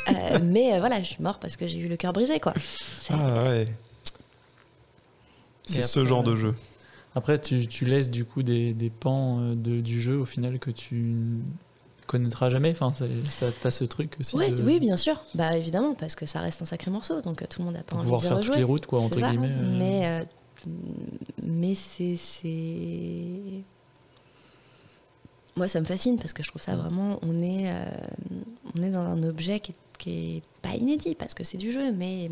euh, 0.08 0.38
mais 0.42 0.74
euh, 0.74 0.78
voilà, 0.80 1.02
je 1.02 1.08
suis 1.08 1.22
mort 1.22 1.38
parce 1.38 1.56
que 1.56 1.66
j'ai 1.66 1.78
eu 1.80 1.88
le 1.88 1.96
cœur 1.96 2.12
brisé, 2.12 2.38
quoi. 2.40 2.54
C'est- 2.58 3.12
Ah 3.14 3.42
ouais. 3.44 3.68
C'est 5.64 5.82
ce 5.82 6.04
genre 6.04 6.22
de 6.22 6.36
jeu. 6.36 6.54
Après, 7.14 7.38
tu, 7.40 7.66
tu 7.68 7.84
laisses 7.84 8.10
du 8.10 8.24
coup 8.24 8.42
des, 8.42 8.74
des 8.74 8.90
pans 8.90 9.38
de, 9.54 9.80
du 9.80 10.00
jeu 10.02 10.18
au 10.18 10.24
final 10.26 10.58
que 10.58 10.70
tu 10.70 11.14
connaîtras 12.06 12.50
jamais. 12.50 12.70
Enfin, 12.70 12.92
t'as 13.60 13.70
ce 13.70 13.84
truc 13.84 14.16
aussi. 14.20 14.36
Ouais, 14.36 14.52
de, 14.52 14.62
oui, 14.62 14.80
bien 14.80 14.96
sûr. 14.96 15.22
Bah 15.34 15.56
évidemment, 15.56 15.94
parce 15.94 16.14
que 16.14 16.26
ça 16.26 16.40
reste 16.40 16.62
un 16.62 16.66
sacré 16.66 16.90
morceau, 16.90 17.20
donc 17.22 17.42
euh, 17.42 17.46
tout 17.48 17.60
le 17.60 17.66
monde 17.66 17.74
n'a 17.74 17.82
pas 17.82 17.96
de 17.96 18.00
envie 18.00 18.16
d'y 18.16 18.20
faire 18.28 18.40
toutes 18.40 18.56
les 18.56 18.64
routes, 18.64 18.86
quoi, 18.86 19.00
entre 19.00 19.18
ça, 19.18 19.30
guillemets. 19.30 19.48
euh. 19.50 19.78
Mais, 19.78 20.06
euh, 20.06 20.24
mais 21.42 21.74
c'est, 21.74 22.16
c'est. 22.16 23.62
Moi, 25.56 25.68
ça 25.68 25.80
me 25.80 25.84
fascine 25.84 26.16
parce 26.18 26.32
que 26.32 26.42
je 26.42 26.48
trouve 26.48 26.62
ça 26.62 26.74
vraiment. 26.76 27.18
On 27.22 27.40
est, 27.42 27.70
euh, 27.72 27.84
on 28.76 28.82
est 28.82 28.90
dans 28.90 29.00
un 29.02 29.22
objet 29.22 29.60
qui 29.60 29.72
est, 29.72 29.76
qui 29.98 30.10
est 30.10 30.42
pas 30.62 30.74
inédit 30.74 31.14
parce 31.14 31.34
que 31.34 31.44
c'est 31.44 31.58
du 31.58 31.70
jeu, 31.72 31.92
mais 31.92 32.30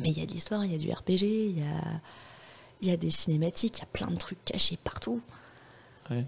mais 0.00 0.10
il 0.10 0.18
y 0.18 0.22
a 0.22 0.26
de 0.26 0.32
l'histoire, 0.32 0.64
il 0.64 0.72
y 0.72 0.74
a 0.74 0.78
du 0.78 0.90
RPG, 0.90 1.22
il 1.22 1.58
y 1.58 1.62
a, 1.62 2.00
il 2.82 2.88
y 2.88 2.90
a 2.90 2.96
des 2.96 3.10
cinématiques, 3.10 3.78
il 3.78 3.80
y 3.80 3.84
a 3.84 3.88
plein 3.92 4.08
de 4.08 4.16
trucs 4.16 4.44
cachés 4.44 4.78
partout. 4.82 5.20
Ouais. 6.10 6.24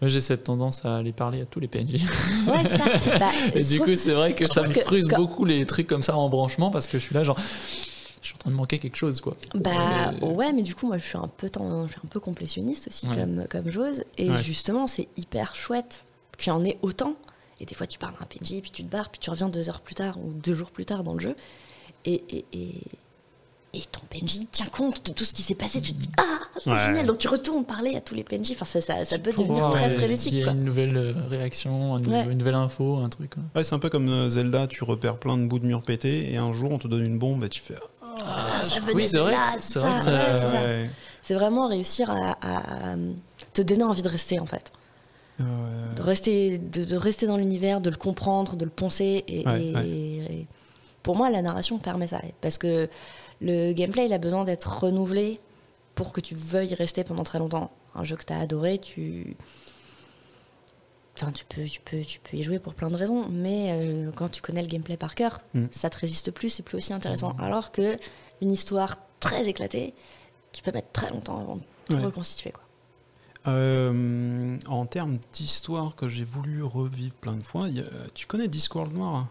Moi, 0.00 0.08
j'ai 0.08 0.20
cette 0.20 0.44
tendance 0.44 0.84
à 0.84 0.96
aller 0.96 1.12
parler 1.12 1.42
à 1.42 1.46
tous 1.46 1.60
les 1.60 1.68
PNJ. 1.68 1.94
Ouais, 2.46 2.64
ça. 2.78 3.18
Bah, 3.18 3.30
Et 3.54 3.62
du 3.62 3.80
coup, 3.80 3.94
c'est 3.96 4.12
vrai 4.12 4.34
que 4.34 4.44
ça 4.46 4.62
me 4.62 4.68
que 4.72 4.80
frustre 4.80 5.10
quand- 5.14 5.20
beaucoup 5.22 5.44
les 5.44 5.64
trucs 5.66 5.86
comme 5.86 6.02
ça 6.02 6.16
en 6.16 6.28
branchement 6.28 6.70
parce 6.70 6.88
que 6.88 6.98
je 6.98 7.04
suis 7.04 7.14
là, 7.14 7.22
genre, 7.24 7.38
je 8.20 8.26
suis 8.26 8.34
en 8.34 8.38
train 8.38 8.50
de 8.50 8.56
manquer 8.56 8.78
quelque 8.78 8.96
chose, 8.96 9.20
quoi. 9.20 9.36
Bah 9.54 10.12
Euh, 10.22 10.26
ouais, 10.34 10.52
mais 10.52 10.62
du 10.62 10.74
coup, 10.74 10.86
moi, 10.86 10.96
je 10.98 11.04
suis 11.04 11.18
un 11.18 11.28
peu, 11.28 11.48
je 11.52 11.90
suis 11.92 12.00
un 12.04 12.08
peu 12.10 12.20
complétionniste 12.20 12.88
aussi 12.88 13.06
Ouais. 13.08 13.14
comme, 13.16 13.46
comme 13.50 13.68
joueuse. 13.70 14.04
Et 14.16 14.30
Ouais. 14.30 14.42
justement, 14.42 14.86
c'est 14.86 15.08
hyper 15.18 15.54
chouette 15.54 16.04
qu'il 16.38 16.48
y 16.52 16.56
en 16.56 16.64
ait 16.64 16.76
autant. 16.82 17.14
Et 17.60 17.66
des 17.66 17.74
fois, 17.74 17.86
tu 17.86 17.98
parles 17.98 18.14
à 18.20 18.22
un 18.22 18.26
PNJ, 18.26 18.60
puis 18.62 18.70
tu 18.70 18.84
te 18.84 18.88
barres, 18.88 19.10
puis 19.10 19.18
tu 19.20 19.28
reviens 19.30 19.48
deux 19.48 19.68
heures 19.68 19.80
plus 19.80 19.94
tard 19.96 20.16
ou 20.18 20.32
deux 20.32 20.54
jours 20.54 20.70
plus 20.70 20.84
tard 20.86 21.02
dans 21.04 21.12
le 21.14 21.20
jeu. 21.20 21.34
Et, 22.04 22.22
et, 22.30 22.44
et, 22.52 22.74
et 23.78 23.82
ton 23.92 24.00
PNJ 24.10 24.46
tient 24.50 24.66
compte 24.66 25.06
de 25.06 25.12
tout 25.12 25.24
ce 25.24 25.32
qui 25.32 25.42
s'est 25.42 25.54
passé. 25.54 25.80
Tu 25.80 25.92
te 25.92 25.98
dis, 26.00 26.08
ah, 26.18 26.22
c'est 26.58 26.70
Ouais. 26.70 26.86
génial. 26.86 27.06
Donc 27.06 27.18
tu 27.18 27.28
retournes 27.28 27.64
parler 27.64 27.94
à 27.96 28.00
tous 28.00 28.14
les 28.14 28.24
PNJ. 28.24 28.52
Enfin, 28.52 28.64
ça, 28.64 28.80
ça, 28.80 29.04
ça 29.04 29.18
peut 29.18 29.32
pour 29.32 29.44
devenir 29.44 29.70
très 29.70 29.90
frénétique. 29.90 30.32
y 30.34 30.40
a 30.40 30.44
Quoi. 30.44 30.52
une 30.54 30.64
nouvelle 30.64 30.96
euh, 30.96 31.12
réaction, 31.30 31.94
un 31.94 31.98
nouveau- 31.98 32.10
Ouais. 32.12 32.24
une 32.30 32.38
nouvelle 32.38 32.54
info, 32.56 32.96
un 32.98 33.08
truc. 33.08 33.34
quoi. 33.34 33.42
Ouais, 33.54 33.62
c'est 33.64 33.74
un 33.74 33.78
peu 33.78 33.88
comme 33.90 34.08
euh, 34.08 34.28
Zelda, 34.28 34.66
tu 34.66 34.84
repères 34.84 35.16
plein 35.16 35.38
de 35.38 35.46
bouts 35.46 35.58
de 35.60 35.66
mur 35.66 35.82
pétés 35.82 36.32
et 36.32 36.36
un 36.36 36.52
jour 36.52 36.72
on 36.72 36.78
te 36.78 36.88
donne 36.88 37.04
une 37.04 37.18
bombe 37.18 37.44
et 37.44 37.48
tu 37.48 37.60
fais. 37.60 37.74
Ah, 38.20 38.62
ça 38.64 38.80
venait 38.80 38.94
oui, 38.94 39.06
c'est 39.08 39.16
de 39.18 39.22
vrai, 39.22 39.34
c'est 39.60 39.78
vrai 39.78 39.98
ça, 39.98 40.04
c'est 40.34 40.40
ça. 40.40 40.62
Ouais. 40.64 40.90
c'est 41.22 41.34
vraiment 41.34 41.68
réussir 41.68 42.10
à, 42.10 42.36
à 42.42 42.96
te 43.54 43.62
donner 43.62 43.84
envie 43.84 44.02
de 44.02 44.08
rester 44.08 44.40
en 44.40 44.46
fait. 44.46 44.72
Euh, 45.40 45.44
De 45.94 46.02
rester, 46.02 46.58
de, 46.58 46.82
de 46.84 46.96
rester 46.96 47.26
dans 47.28 47.36
l'univers, 47.36 47.80
de 47.80 47.90
le 47.90 47.96
comprendre, 47.96 48.56
de 48.56 48.64
le 48.64 48.70
poncer. 48.72 49.22
Et, 49.28 49.46
Ouais, 49.46 49.62
et- 49.66 49.74
ouais. 49.74 49.86
et 49.86 50.46
pour 51.04 51.14
moi, 51.16 51.30
la 51.30 51.42
narration 51.42 51.78
permet 51.78 52.08
ça. 52.08 52.20
Parce 52.40 52.58
que 52.58 52.88
le 53.40 53.72
gameplay, 53.72 54.06
il 54.06 54.12
a 54.12 54.18
besoin 54.18 54.44
d'être 54.44 54.80
renouvelé 54.80 55.40
pour 55.94 56.12
que 56.12 56.20
tu 56.20 56.34
veuilles 56.34 56.70
y 56.70 56.74
rester 56.74 57.04
pendant 57.04 57.24
très 57.24 57.38
longtemps. 57.38 57.70
Un 57.94 58.04
jeu 58.04 58.16
que 58.16 58.24
tu 58.24 58.32
as 58.32 58.38
adoré, 58.38 58.78
tu. 58.78 59.36
Enfin, 61.16 61.32
tu 61.32 61.44
peux, 61.44 61.64
tu, 61.64 61.80
peux, 61.80 62.00
tu 62.02 62.20
peux 62.20 62.36
y 62.36 62.42
jouer 62.44 62.60
pour 62.60 62.74
plein 62.74 62.90
de 62.90 62.94
raisons, 62.96 63.26
mais 63.28 63.70
euh, 63.72 64.12
quand 64.14 64.28
tu 64.28 64.40
connais 64.40 64.62
le 64.62 64.68
gameplay 64.68 64.96
par 64.96 65.14
cœur, 65.16 65.40
Mm. 65.54 65.64
ça 65.72 65.90
te 65.90 65.98
résiste 65.98 66.30
plus, 66.30 66.48
c'est 66.48 66.62
plus 66.62 66.76
aussi 66.76 66.92
intéressant. 66.92 67.34
Alors 67.40 67.72
que 67.72 67.98
une 68.40 68.52
histoire 68.52 68.98
très 69.18 69.48
éclatée, 69.48 69.94
tu 70.52 70.62
peux 70.62 70.70
mettre 70.70 70.92
très 70.92 71.10
longtemps 71.10 71.40
avant 71.40 71.56
de 71.56 71.62
te 71.88 71.94
Ouais. 71.94 72.04
reconstituer. 72.04 72.50
Quoi. 72.52 72.62
euh, 73.48 74.58
en 74.68 74.84
termes 74.86 75.18
d'histoire 75.32 75.96
que 75.96 76.08
j'ai 76.08 76.24
voulu 76.24 76.62
revivre 76.62 77.14
plein 77.14 77.34
de 77.34 77.42
fois, 77.42 77.66
a- 77.66 78.08
tu 78.14 78.26
connais 78.26 78.46
Discworld 78.46 78.92
Noir? 78.94 79.26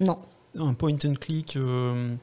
Non, 0.00 0.18
Un 0.58 0.74
point 0.74 0.96
and 1.04 1.14
click 1.20 1.56
euh, 1.56 2.14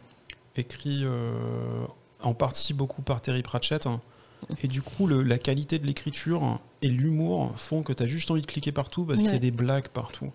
écrit 0.60 1.02
euh, 1.04 1.86
en 2.22 2.34
partie 2.34 2.74
beaucoup 2.74 3.02
par 3.02 3.22
Terry 3.22 3.42
Pratchett. 3.44 3.88
Et 4.64 4.68
du 4.68 4.82
coup, 4.84 5.08
le- 5.08 5.24
la 5.24 5.40
qualité 5.40 5.80
de 5.80 5.86
l'écriture 5.88 6.60
et 6.84 6.90
l'humour 6.90 7.52
font 7.56 7.82
que 7.82 7.92
tu 7.92 8.04
as 8.04 8.08
juste 8.08 8.30
envie 8.30 8.42
de 8.42 8.46
cliquer 8.48 8.72
partout 8.72 9.04
parce 9.04 9.20
qu'il 9.22 9.34
y 9.34 9.36
a 9.36 9.40
des 9.40 9.52
blagues 9.52 9.88
partout. 9.88 10.32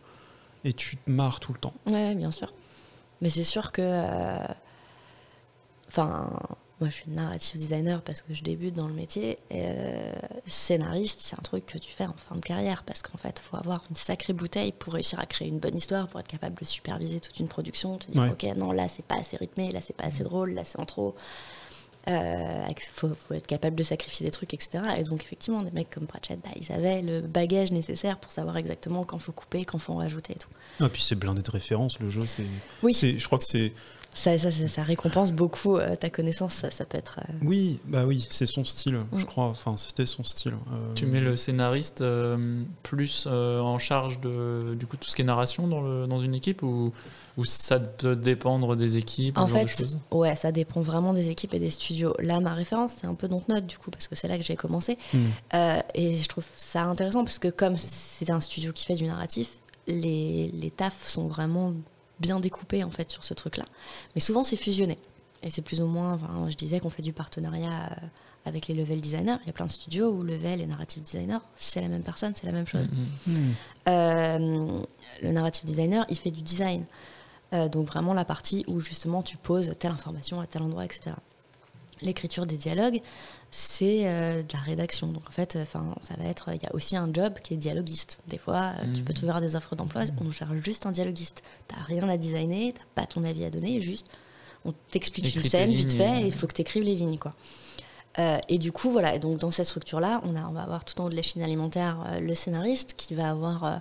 Et 0.65 0.73
tu 0.73 0.97
te 0.97 1.09
marres 1.11 1.39
tout 1.41 1.53
le 1.53 1.59
temps. 1.61 1.73
Ouais, 1.87 2.15
bien 2.17 2.31
sûr. 2.33 2.53
Mais 3.21 3.31
c'est 3.31 3.45
sûr 3.45 3.71
que. 3.73 3.81
euh, 3.83 4.47
Enfin, 5.89 6.31
moi 6.83 6.91
je 6.91 6.97
suis 6.97 7.11
narrative 7.11 7.59
designer 7.61 8.03
parce 8.03 8.23
que 8.23 8.35
je 8.35 8.43
débute 8.43 8.75
dans 8.75 8.89
le 8.89 8.93
métier. 8.95 9.39
Et, 9.51 9.63
euh, 9.67 10.13
scénariste, 10.49 11.21
c'est 11.23 11.37
un 11.39 11.43
truc 11.43 11.65
que 11.67 11.79
tu 11.79 11.91
fais 11.93 12.05
en 12.07 12.15
fin 12.17 12.35
de 12.35 12.41
carrière 12.41 12.83
parce 12.83 13.03
qu'en 13.03 13.17
fait, 13.19 13.41
il 13.41 13.49
faut 13.49 13.57
avoir 13.57 13.85
une 13.89 13.95
sacrée 13.97 14.33
bouteille 14.33 14.73
pour 14.73 14.95
réussir 14.95 15.21
à 15.21 15.27
créer 15.27 15.47
une 15.49 15.61
bonne 15.61 15.77
histoire, 15.77 16.09
pour 16.09 16.19
être 16.19 16.27
capable 16.29 16.59
de 16.59 16.65
superviser 16.65 17.21
toute 17.21 17.39
une 17.39 17.49
production. 17.49 17.99
Te 17.99 18.11
dire, 18.11 18.23
Ouais. 18.23 18.31
ok, 18.31 18.43
non, 18.57 18.73
là 18.73 18.89
c'est 18.89 19.05
pas 19.05 19.17
assez 19.21 19.37
rythmé, 19.37 19.71
là 19.71 19.81
c'est 19.81 19.97
pas 19.97 20.05
assez 20.05 20.25
drôle, 20.25 20.51
là 20.55 20.65
c'est 20.65 20.81
en 20.81 20.85
trop. 20.85 21.15
Il 22.09 22.75
faut, 22.93 23.11
faut 23.15 23.35
être 23.35 23.47
capable 23.47 23.77
de 23.77 23.85
sacrifier 23.85 24.27
des 24.27 24.33
trucs, 24.33 24.53
etc. 24.55 24.83
Et 24.99 25.05
donc, 25.05 25.23
effectivement, 25.23 25.63
des 25.63 25.71
mecs 25.71 25.89
comme 25.89 26.09
Pratchett, 26.09 26.41
bah, 26.43 26.51
ils 26.61 26.73
avaient 26.73 27.01
le 27.01 27.21
bagage 27.21 27.71
nécessaire 27.71 28.19
pour 28.19 28.33
savoir 28.33 28.57
exactement 28.57 29.05
quand 29.05 29.19
faut 29.19 29.31
couper, 29.31 29.65
quand 29.65 29.79
faut 29.79 29.93
en 29.93 29.99
rajouter 29.99 30.33
et 30.33 30.39
tout. 30.39 30.49
Ah, 30.81 30.89
puis 30.89 31.01
c'est 31.01 31.15
blindé 31.15 31.43
de 31.43 31.51
références, 31.51 32.01
le 32.01 32.11
jeu. 32.11 32.23
C'est, 32.27 32.43
Oui. 32.83 32.93
je 32.93 33.25
crois 33.25 33.39
que 33.39 33.45
c'est. 33.45 33.73
Ça, 34.15 34.37
ça, 34.37 34.51
ça, 34.51 34.69
ça 34.69 34.83
récompense 34.83 35.33
beaucoup 35.33 35.79
euh, 35.79 35.97
ta 35.97 36.11
connaissance, 36.11 36.53
ça, 36.53 36.71
ça 36.71 36.85
peut 36.85 36.99
être. 36.99 37.19
euh, 37.21 37.33
Oui, 37.43 37.81
bah 37.87 38.05
oui, 38.05 38.29
c'est 38.31 38.45
son 38.45 38.63
style, 38.63 39.01
je 39.17 39.23
Mm. 39.23 39.25
crois. 39.25 39.45
Enfin, 39.47 39.77
c'était 39.79 40.05
son 40.05 40.23
style. 40.23 40.53
Euh, 40.53 40.93
Tu 40.95 41.07
mets 41.07 41.21
le 41.21 41.35
scénariste 41.39 42.03
euh, 42.03 42.63
plus 42.83 43.25
euh, 43.27 43.59
en 43.61 43.79
charge 43.79 44.21
de 44.21 44.77
du 44.79 44.87
coup 44.87 44.99
tout 44.99 45.09
ce 45.09 45.17
qui 45.17 45.23
est 45.23 45.25
narration 45.25 45.67
dans, 45.67 45.81
le, 45.81 46.07
dans 46.07 46.21
une 46.21 46.35
équipe 46.35 46.63
ou, 46.63 46.93
ou 47.39 47.45
ça 47.47 47.81
peut 47.81 48.15
dépendre 48.15 48.77
des 48.77 48.99
équipes, 48.99 49.39
En 49.39 49.47
fait, 49.47 49.87
ouais, 50.11 50.35
ça 50.37 50.53
dépend 50.53 50.83
vraiment 50.83 51.15
des 51.15 51.31
équipes 51.31 51.55
et 51.55 51.59
des 51.59 51.71
studios. 51.71 52.15
Là, 52.19 52.39
ma 52.41 52.53
référence, 52.53 52.93
c'est 53.01 53.07
un 53.07 53.15
peu 53.15 53.29
Dontnod, 53.29 53.67
du 53.67 53.79
coup, 53.79 53.91
parce 53.91 54.09
que 54.09 54.15
c'est 54.15 54.29
là 54.29 54.37
que 54.37 54.45
j'ai 54.45 54.57
commencé. 54.57 54.99
Mm. 55.15 55.19
Euh, 55.55 55.81
et 55.95 56.19
je 56.19 56.29
trouve 56.29 56.45
ça 56.55 56.83
intéressant 56.83 57.25
parce 57.25 57.39
que, 57.39 57.49
comme 57.49 57.77
c'est 57.79 58.29
un 58.29 58.43
studio 58.43 58.73
qui 58.75 58.85
fait 58.85 58.95
du 58.97 59.05
narratif, 59.05 59.49
les, 59.87 60.51
les 60.53 60.71
tafs 60.71 61.09
sont 61.09 61.29
vraiment 61.29 61.73
bien 62.23 62.41
découpés, 62.41 62.85
en 62.85 62.91
fait, 62.91 63.11
sur 63.11 63.25
ce 63.25 63.35
truc-là. 63.35 63.67
Mais 64.15 64.21
souvent, 64.21 64.43
c'est 64.43 64.57
fusionné. 64.57 64.97
Et 65.43 65.51
c'est 65.51 65.63
plus 65.63 65.81
ou 65.81 65.87
moins. 65.87 66.15
enfin, 66.15 66.49
je 66.49 66.57
disais 66.57 66.81
qu'on 66.81 66.91
fait 66.91 67.03
du 67.03 67.13
partenariat 67.13 67.91
euh, 67.91 68.07
avec 68.47 68.69
les 68.69 68.75
level 68.75 69.01
designers. 69.01 69.37
Il 69.43 69.49
y 69.49 69.51
a 69.51 69.53
plein 69.53 69.67
de 69.67 69.71
studios 69.71 70.09
où 70.09 70.23
level 70.23 70.61
et 70.61 70.67
narrative 70.67 71.03
designer, 71.03 71.45
c'est 71.57 71.81
la 71.81 71.89
même 71.89 72.03
personne, 72.03 72.33
c'est 72.35 72.47
la 72.47 72.53
même 72.53 72.67
chose. 72.67 72.89
Mhm. 73.27 73.35
Mm. 73.35 73.55
Euh, 73.89 74.83
le 75.23 75.33
narrative 75.33 75.65
designer, 75.65 76.07
il 76.09 76.17
fait 76.17 76.31
du 76.31 76.43
design. 76.43 76.85
Euh, 77.53 77.69
donc 77.69 77.87
vraiment 77.87 78.15
la 78.15 78.25
partie 78.25 78.65
où 78.67 78.81
justement 78.81 79.23
tu 79.23 79.37
poses 79.37 79.75
telle 79.79 79.93
information 79.93 80.41
à 80.41 80.47
tel 80.47 80.63
endroit, 80.63 80.85
etc. 80.85 81.11
L'écriture 82.03 82.47
des 82.47 82.57
dialogues, 82.57 83.01
c'est 83.51 84.07
euh, 84.09 84.43
de 84.43 84.53
la 84.53 84.59
rédaction. 84.61 85.07
Donc 85.09 85.23
en 85.29 85.31
fait, 85.33 85.57
enfin, 85.61 85.95
ça 86.03 86.15
va 86.19 86.25
être, 86.25 86.51
il 86.55 86.63
y 86.63 86.67
a 86.67 86.75
aussi 86.75 86.97
un 86.97 87.13
job 87.13 87.35
qui 87.43 87.55
est 87.55 87.57
dialoguiste. 87.57 88.21
Des 88.29 88.39
fois, 88.39 88.73
euh, 88.83 88.93
tu 88.95 89.03
peux 89.03 89.13
trouver 89.15 89.33
des 89.41 89.57
offres 89.57 89.77
d'emploi, 89.77 90.03
on 90.21 90.31
cherche 90.33 90.53
juste 90.63 90.87
un 90.87 90.93
dialoguiste. 90.93 91.43
T'as 91.69 91.83
rien 91.83 92.09
à 92.09 92.17
designer, 92.17 92.73
t'as 92.75 93.03
pas 93.03 93.07
ton 93.07 93.25
avis 93.25 93.45
à 93.45 93.51
donner, 93.51 93.81
juste 93.81 94.07
on 94.65 94.73
t'explique 94.91 95.35
une 95.35 95.43
scène 95.43 95.71
vite 95.73 95.93
fait, 95.93 96.23
et- 96.23 96.27
il 96.27 96.33
faut 96.33 96.47
que 96.47 96.55
tu 96.55 96.61
écrives 96.63 96.85
les 96.85 96.95
lignes, 96.95 97.19
quoi. 97.19 97.35
Euh, 98.19 98.39
et 98.49 98.59
du 98.59 98.71
coup, 98.73 98.91
voilà. 98.91 99.15
Et 99.15 99.19
donc, 99.19 99.39
dans 99.39 99.51
cette 99.51 99.67
structure-là, 99.67 100.21
on, 100.25 100.37
a, 100.37 100.43
on 100.47 100.53
va 100.53 100.63
avoir 100.63 100.85
tout 100.85 101.01
en 101.01 101.07
haut 101.07 101.09
de 101.11 101.17
la 101.17 101.23
chaîne 101.23 101.43
alimentaire 101.43 102.05
euh, 102.07 102.21
le 102.21 102.35
scénariste 102.35 102.95
qui 102.97 103.15
va 103.15 103.31
avoir, 103.31 103.65
euh, 103.65 103.77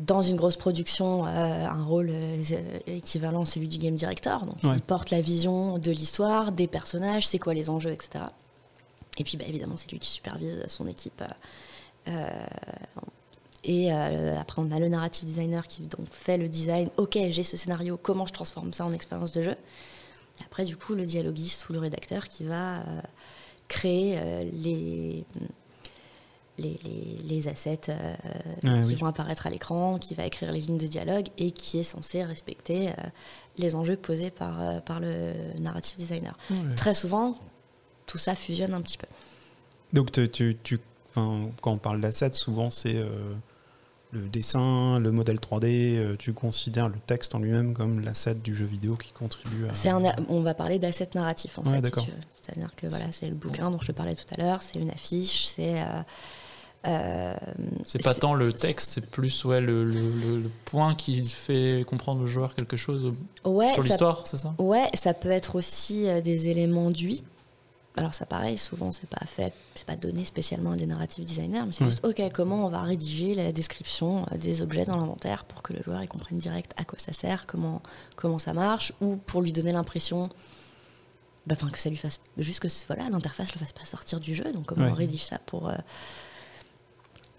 dans 0.00 0.20
une 0.20 0.36
grosse 0.36 0.56
production, 0.56 1.26
euh, 1.26 1.30
un 1.66 1.84
rôle 1.84 2.10
euh, 2.10 2.42
équivalent 2.86 3.42
à 3.42 3.46
celui 3.46 3.66
du 3.68 3.78
game 3.78 3.94
director. 3.94 4.44
Donc, 4.44 4.62
Ouais. 4.62 4.76
il 4.76 4.82
porte 4.82 5.10
la 5.10 5.20
vision 5.22 5.78
de 5.78 5.90
l'histoire, 5.90 6.52
des 6.52 6.66
personnages, 6.66 7.26
c'est 7.26 7.38
quoi 7.38 7.54
les 7.54 7.70
enjeux, 7.70 7.90
etc. 7.92 8.24
Et 9.18 9.24
puis, 9.24 9.38
bah, 9.38 9.44
évidemment, 9.48 9.76
c'est 9.78 9.90
lui 9.90 9.98
qui 9.98 10.10
supervise 10.10 10.62
son 10.68 10.86
équipe. 10.86 11.22
euh, 12.08 12.46
et 13.64 13.90
après, 13.90 14.62
on 14.62 14.70
a 14.70 14.78
le 14.78 14.88
narrative 14.88 15.24
designer 15.24 15.66
qui 15.66 15.82
donc 15.82 16.06
fait 16.12 16.36
le 16.36 16.48
design. 16.48 16.88
Ok, 16.98 17.18
j'ai 17.30 17.42
ce 17.42 17.56
scénario, 17.56 17.98
comment 18.00 18.24
je 18.26 18.32
transforme 18.32 18.72
ça 18.72 18.84
en 18.84 18.92
expérience 18.92 19.32
de 19.32 19.42
jeu? 19.42 19.56
Et 20.40 20.44
après, 20.44 20.64
du 20.64 20.76
coup, 20.76 20.94
le 20.94 21.04
dialoguiste 21.04 21.68
ou 21.68 21.72
le 21.72 21.80
rédacteur 21.80 22.28
qui 22.28 22.44
va 22.44 22.84
créer 23.66 24.20
les, 24.52 25.24
les, 26.58 26.78
les, 26.84 27.18
les 27.24 27.48
assets 27.48 27.80
euh, 27.90 28.14
Ah, 28.64 28.80
qui 28.82 28.88
oui. 28.88 28.94
vont 28.94 29.06
apparaître 29.06 29.46
à 29.46 29.50
l'écran, 29.50 29.98
qui 29.98 30.14
va 30.14 30.24
écrire 30.26 30.52
les 30.52 30.60
lignes 30.60 30.78
de 30.78 30.86
dialogue 30.86 31.26
et 31.38 31.50
qui 31.50 31.78
est 31.78 31.82
censé 31.84 32.24
respecter 32.24 32.88
euh, 32.88 32.92
les 33.58 33.74
enjeux 33.74 33.96
posés 33.96 34.30
par, 34.30 34.60
euh, 34.60 34.80
par 34.80 35.00
le 35.00 35.32
narrative 35.58 35.96
designer. 35.98 36.36
Ouais. 36.50 36.74
Très 36.76 36.94
souvent, 36.94 37.36
tout 38.06 38.18
ça 38.18 38.34
fusionne 38.34 38.74
un 38.74 38.80
petit 38.80 38.98
peu. 38.98 39.06
Donc, 39.92 40.10
tu, 40.30 40.56
tu, 40.62 40.80
quand 41.14 41.50
on 41.72 41.78
parle 41.78 42.00
d'assets, 42.00 42.32
souvent 42.32 42.70
c'est 42.70 42.96
le 44.12 44.28
dessin, 44.28 44.98
le 44.98 45.10
modèle 45.12 45.36
3D. 45.38 45.64
euh, 45.96 46.16
tu 46.16 46.32
considères 46.32 46.88
le 46.88 46.98
texte 47.06 47.34
en 47.34 47.38
lui-même 47.38 47.74
comme 47.74 48.00
l'asset 48.00 48.34
du 48.36 48.54
jeu 48.54 48.64
vidéo 48.64 48.96
qui 48.96 49.12
contribue 49.12 49.66
à. 49.66 49.90
Un, 49.96 50.02
on 50.28 50.40
va 50.40 50.54
parler 50.54 50.78
d'assets 50.78 51.08
narratifs 51.14 51.58
en 51.58 51.62
Ouais, 51.64 51.80
fait. 51.82 51.94
si. 51.98 52.06
C'est-à-dire 52.42 52.70
que 52.76 52.86
voilà, 52.86 53.10
c'est 53.12 53.26
le 53.26 53.34
bouquin 53.34 53.70
dont 53.70 53.80
je 53.80 53.88
te 53.88 53.92
parlais 53.92 54.14
tout 54.14 54.24
à 54.32 54.36
l'heure, 54.40 54.62
c'est 54.62 54.78
une 54.78 54.90
affiche, 54.90 55.46
c'est. 55.46 55.82
Euh, 56.86 57.36
C'est 57.84 58.02
pas 58.02 58.14
tant 58.14 58.34
le 58.34 58.52
texte, 58.52 58.92
c'est 58.92 59.06
plus 59.10 59.44
ouais, 59.44 59.60
le, 59.60 59.84
le, 59.84 60.10
le- 60.10 60.40
le 60.42 60.50
point 60.66 60.94
qui 60.94 61.24
fait 61.28 61.84
comprendre 61.86 62.22
au 62.22 62.26
joueur 62.26 62.54
quelque 62.54 62.76
chose 62.76 63.14
ouais, 63.44 63.72
sur 63.74 63.82
l'histoire, 63.82 64.26
c'est 64.26 64.36
ça? 64.36 64.54
Ouais, 64.58 64.88
ça 64.94 65.14
peut 65.14 65.30
être 65.30 65.56
aussi 65.56 66.06
euh, 66.08 66.20
des 66.20 66.48
éléments 66.48 66.90
d'UI. 66.90 67.24
Alors 67.98 68.12
ça 68.12 68.26
pareil, 68.26 68.58
souvent 68.58 68.90
c'est 68.92 69.08
pas 69.08 69.24
fait, 69.24 69.54
c'est 69.74 69.86
pas 69.86 69.96
donné 69.96 70.26
spécialement 70.26 70.72
à 70.72 70.76
des 70.76 70.84
narrative 70.86 71.24
designers, 71.24 71.62
mais 71.64 71.72
c'est 71.72 71.86
juste 71.86 72.04
ok 72.04 72.20
comment 72.34 72.66
on 72.66 72.68
va 72.68 72.82
rédiger 72.82 73.34
la 73.34 73.52
description 73.52 74.26
euh, 74.32 74.36
des 74.36 74.60
objets 74.60 74.84
dans 74.84 74.98
l'inventaire 74.98 75.44
pour 75.46 75.62
que 75.62 75.72
le 75.72 75.82
joueur 75.82 76.02
il 76.02 76.06
comprenne 76.08 76.36
direct 76.36 76.72
à 76.76 76.84
quoi 76.84 76.98
ça 76.98 77.14
sert, 77.14 77.46
comment 77.46 77.80
comment 78.14 78.38
ça 78.38 78.52
marche, 78.52 78.92
ou 79.00 79.16
pour 79.16 79.40
lui 79.40 79.50
donner 79.50 79.72
l'impression, 79.72 80.28
bah, 81.46 81.54
enfin 81.58 81.70
que 81.70 81.78
ça 81.78 81.88
lui 81.88 81.96
fasse 81.96 82.20
juste 82.36 82.60
que 82.60 82.68
voilà 82.86 83.08
l'interface 83.08 83.54
le 83.54 83.58
fasse 83.60 83.72
pas 83.72 83.86
sortir 83.86 84.20
du 84.20 84.34
jeu, 84.34 84.52
donc 84.52 84.66
comment 84.66 84.84
on 84.88 84.94
rédige 84.94 85.24
ça 85.24 85.38
pour. 85.46 85.70
euh, 85.70 85.74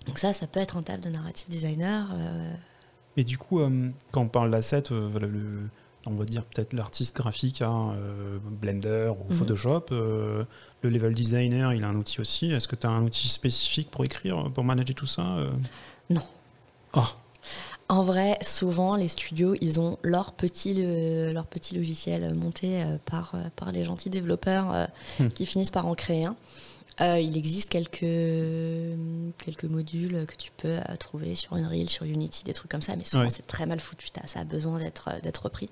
Donc 0.07 0.19
ça, 0.19 0.33
ça 0.33 0.47
peut 0.47 0.59
être 0.59 0.77
un 0.77 0.83
table 0.83 1.03
de 1.03 1.09
narrative 1.09 1.47
designer. 1.49 2.07
euh, 2.13 2.53
Et 3.17 3.23
du 3.23 3.37
coup, 3.37 3.59
euh, 3.59 3.89
quand 4.11 4.21
on 4.21 4.27
parle 4.27 4.51
d'asset, 4.51 4.83
euh, 4.91 5.09
le, 5.19 5.69
on 6.05 6.15
va 6.15 6.23
dire 6.25 6.43
peut-être 6.45 6.71
l'artiste 6.73 7.15
graphique 7.15 7.61
a 7.61 7.69
euh, 7.71 8.37
Blender 8.43 9.11
ou 9.19 9.31
Mhm. 9.33 9.37
Photoshop. 9.39 9.85
euh, 9.91 10.45
le 10.81 10.89
level 10.89 11.13
designer, 11.13 11.73
il 11.73 11.83
a 11.83 11.87
un 11.87 11.95
outil 11.95 12.21
aussi. 12.21 12.51
Est-ce 12.51 12.67
que 12.67 12.75
tu 12.75 12.87
as 12.87 12.89
un 12.89 13.03
outil 13.03 13.27
spécifique 13.27 13.91
pour 13.91 14.05
écrire, 14.05 14.49
pour 14.53 14.63
manager 14.63 14.95
tout 14.95 15.05
ça 15.07 15.23
euh? 15.37 15.49
Non. 16.09 16.21
Ah, 16.93 17.07
En 17.89 18.03
vrai, 18.03 18.37
souvent, 18.41 18.95
les 18.95 19.07
studios, 19.07 19.55
ils 19.61 19.79
ont 19.79 19.97
leur 20.03 20.33
petit, 20.33 20.73
le- 20.73 21.31
leur 21.33 21.45
petit 21.47 21.73
logiciel 21.75 22.33
monté 22.33 22.83
par, 23.05 23.33
par 23.55 23.71
les 23.71 23.83
gentils 23.85 24.09
développeurs 24.09 24.87
Hmm. 25.19 25.27
qui 25.29 25.45
finissent 25.45 25.71
par 25.71 25.85
en 25.87 25.95
créer 25.95 26.25
un. 26.25 26.35
Euh, 26.99 27.19
il 27.19 27.37
existe 27.37 27.69
quelques, 27.69 27.99
quelques 29.37 29.65
modules 29.65 30.25
que 30.25 30.35
tu 30.35 30.51
peux 30.57 30.79
euh, 30.79 30.95
trouver 30.99 31.35
sur 31.35 31.53
Unreal, 31.53 31.89
sur 31.89 32.05
Unity, 32.05 32.43
des 32.43 32.53
trucs 32.53 32.71
comme 32.71 32.81
ça, 32.81 32.95
mais 32.95 33.03
souvent 33.03 33.23
Ouais. 33.23 33.29
c'est 33.29 33.45
très 33.45 33.65
mal 33.65 33.79
foutu. 33.79 34.07
Ça 34.25 34.39
a 34.39 34.43
besoin 34.43 34.79
d'être 34.79 35.09
euh, 35.13 35.19
d'être 35.21 35.43
repris. 35.43 35.69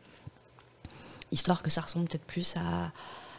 Histoire 1.31 1.63
que 1.63 1.69
ça 1.71 1.81
ressemble 1.81 2.07
peut-être 2.07 2.25
plus 2.25 2.55
à 2.57 2.91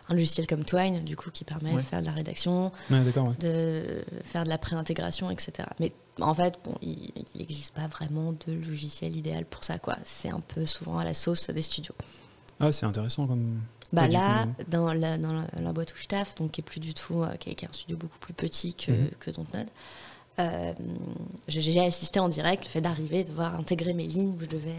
un 0.09 0.15
logiciel 0.15 0.47
comme 0.47 0.65
Twine, 0.65 1.05
du 1.05 1.17
coup, 1.17 1.31
qui 1.31 1.45
permet 1.45 1.71
Ouais. 1.73 1.77
de 1.83 1.87
faire 1.87 2.01
de 2.01 2.07
la 2.07 2.13
rédaction, 2.13 2.73
ouais. 2.91 3.01
de 3.41 4.05
faire 4.25 4.45
de 4.45 4.49
la 4.49 4.59
préintégration, 4.59 5.31
etc. 5.31 5.69
Mais 5.81 5.93
en 6.21 6.35
fait, 6.35 6.55
bon, 6.65 6.77
il 6.83 7.13
n'existe 7.37 7.75
pas 7.75 7.87
vraiment 7.87 8.33
de 8.33 8.53
logiciel 8.53 9.17
idéal 9.17 9.45
pour 9.45 9.63
ça. 9.65 9.79
quoi. 9.79 9.97
C'est 10.05 10.31
un 10.31 10.41
peu 10.41 10.67
souvent 10.67 10.99
à 10.99 11.05
la 11.05 11.15
sauce 11.15 11.51
des 11.51 11.63
studios. 11.63 11.95
Ah, 12.59 12.73
c'est 12.73 12.87
intéressant 12.87 13.27
comme. 13.27 13.61
Bah 13.93 14.09
là, 14.09 14.45
coup, 14.45 14.65
dans, 14.69 14.93
la, 14.93 15.17
dans 15.17 15.33
la, 15.33 15.47
la 15.61 15.73
boîte 15.73 15.93
où 15.93 15.97
je 15.99 16.07
taffe, 16.07 16.35
donc 16.35 16.51
qui 16.53 16.61
est 16.61 16.65
plus 16.65 16.81
du 16.81 16.93
tout, 16.95 17.23
euh, 17.23 17.35
qui 17.37 17.51
est, 17.51 17.55
qui 17.55 17.65
est 17.65 17.69
un 17.69 17.73
studio 17.73 17.97
beaucoup 17.97 18.19
plus 18.19 18.35
petit 18.35 18.75
que, 18.75 18.93
que 19.21 19.31
Dontnod, 19.31 19.67
euh, 20.39 20.73
j'ai 21.49 21.81
assisté 21.81 22.21
en 22.21 22.29
direct, 22.29 22.65
le 22.65 22.71
fait 22.71 22.81
d'arriver, 22.81 23.25
de 23.25 23.29
devoir 23.31 23.55
intégrer 23.55 23.93
mes 23.95 24.07
lignes, 24.07 24.35
où 24.37 24.41
je 24.41 24.47
devais, 24.47 24.75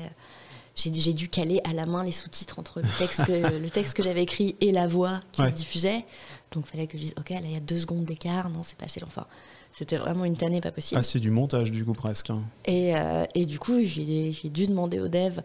j'ai 0.75 1.13
dû 1.13 1.29
caler 1.29 1.61
à 1.63 1.73
la 1.73 1.85
main 1.85 2.03
les 2.03 2.11
sous-titres 2.11 2.59
entre 2.59 2.81
le 2.81 2.87
texte 2.99 3.25
que, 3.25 3.31
le 3.59 3.69
texte 3.69 3.93
que 3.95 4.03
j'avais 4.03 4.23
écrit 4.23 4.55
et 4.61 4.71
la 4.71 4.87
voix 4.87 5.21
qui 5.31 5.41
Ouais. 5.41 5.49
se 5.51 5.55
diffusait. 5.55 6.05
Donc 6.51 6.65
il 6.67 6.71
fallait 6.71 6.87
que 6.87 6.97
je 6.97 7.03
dise, 7.03 7.13
ok, 7.17 7.29
là 7.29 7.39
il 7.43 7.51
y 7.53 7.55
a 7.55 7.59
deux 7.61 7.79
secondes 7.79 8.05
d'écart, 8.05 8.49
non, 8.49 8.61
c'est 8.63 8.77
pas 8.77 8.85
assez 8.85 8.99
long. 8.99 9.07
Enfin, 9.07 9.25
c'était 9.71 9.97
vraiment 9.97 10.25
une 10.25 10.37
tannée 10.37 10.61
pas 10.61 10.71
possible. 10.71 10.99
Ah, 10.99 11.03
c'est 11.03 11.19
du 11.19 11.31
montage, 11.31 11.71
du 11.71 11.83
coup, 11.85 11.93
presque. 11.93 12.29
hein. 12.29 12.41
Et, 12.65 12.95
euh, 12.95 13.25
et 13.35 13.45
du 13.45 13.57
coup, 13.57 13.81
j'ai 13.83 14.31
j'ai 14.33 14.49
dû 14.49 14.67
demander 14.67 14.99
aux 14.99 15.07
devs 15.07 15.41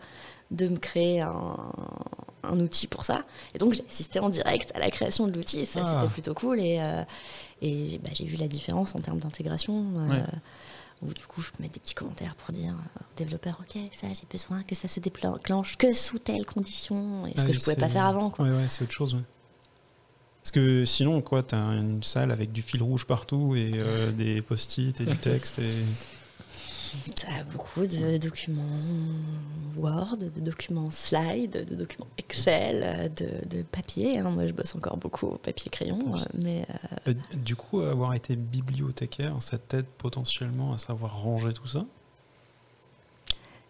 de 0.50 0.68
me 0.68 0.76
créer 0.76 1.22
un, 1.22 1.56
un 2.42 2.58
outil 2.60 2.86
pour 2.86 3.04
ça. 3.04 3.24
Et 3.54 3.58
donc, 3.58 3.74
j'ai 3.74 3.84
assisté 3.88 4.18
en 4.20 4.28
direct 4.28 4.72
à 4.74 4.78
la 4.80 4.90
création 4.90 5.26
de 5.26 5.32
l'outil. 5.32 5.64
Ça, 5.66 5.80
Ah. 5.84 5.98
c'était 6.00 6.12
plutôt 6.12 6.34
cool. 6.34 6.58
Et, 6.60 6.80
euh, 6.80 7.02
et 7.60 7.98
bah, 8.02 8.10
j'ai 8.14 8.24
vu 8.24 8.36
la 8.36 8.48
différence 8.48 8.94
en 8.94 8.98
termes 9.00 9.18
d'intégration. 9.20 9.84
euh. 10.10 10.24
Où 11.04 11.12
du 11.12 11.26
coup, 11.26 11.40
je 11.40 11.50
peux 11.50 11.60
mettre 11.62 11.74
des 11.74 11.80
petits 11.80 11.94
commentaires 11.94 12.36
pour 12.36 12.54
dire 12.54 12.74
aux 13.00 13.14
développeurs, 13.16 13.58
OK, 13.60 13.76
ça, 13.90 14.06
j'ai 14.08 14.22
besoin 14.30 14.62
que 14.62 14.76
ça 14.76 14.86
se 14.86 15.00
déclenche 15.00 15.76
que 15.76 15.92
sous 15.94 16.20
telle 16.20 16.46
condition. 16.46 17.26
Et 17.26 17.32
ce 17.32 17.40
Ah 17.40 17.44
que 17.44 17.52
je 17.52 17.58
pouvais 17.58 17.74
pas 17.74 17.88
faire 17.88 18.06
avant. 18.06 18.30
Quoi. 18.30 18.44
Ouais, 18.44 18.52
ouais, 18.52 18.66
c'est 18.68 18.82
autre 18.84 18.92
chose. 18.92 19.14
ouais. 19.14 19.20
Parce 20.42 20.52
que 20.52 20.84
sinon, 20.84 21.20
quoi, 21.20 21.42
t'as 21.42 21.56
une 21.74 22.02
salle 22.04 22.30
avec 22.30 22.52
du 22.52 22.62
fil 22.62 22.82
rouge 22.84 23.04
partout 23.04 23.54
et 23.56 23.72
euh, 23.76 24.12
des 24.12 24.42
post-it 24.42 25.00
et 25.00 25.04
du 25.04 25.16
texte. 25.16 25.58
Et... 25.58 25.70
Beaucoup 27.52 27.86
de 27.86 28.16
documents 28.18 28.62
Word, 29.76 30.16
de 30.18 30.40
documents 30.40 30.90
slide, 30.90 31.66
de 31.68 31.74
documents 31.74 32.06
Excel, 32.18 33.12
de, 33.14 33.56
de 33.56 33.62
papier. 33.62 34.18
hein. 34.18 34.30
Moi, 34.30 34.46
je 34.46 34.52
bosse 34.52 34.74
encore 34.74 34.96
beaucoup 34.96 35.26
au 35.26 35.36
papier-crayon, 35.38 36.16
euh, 36.16 36.18
mais 36.34 36.66
euh, 37.08 37.10
Euh, 37.10 37.14
Du 37.34 37.56
coup, 37.56 37.80
avoir 37.80 38.14
été 38.14 38.36
bibliothécaire, 38.36 39.34
ça 39.40 39.58
t'aide 39.58 39.86
potentiellement 39.98 40.72
à 40.74 40.78
savoir 40.78 41.22
ranger 41.22 41.52
tout 41.52 41.66
ça? 41.66 41.84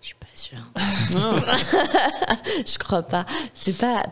Je 0.00 0.06
suis 0.08 0.16
pas 0.16 0.26
sûre. 0.35 0.70
Ah, 1.14 1.37
je 2.66 2.78
crois 2.78 3.02
pas. 3.04 3.24
C'est 3.54 3.76
pas 3.78 4.02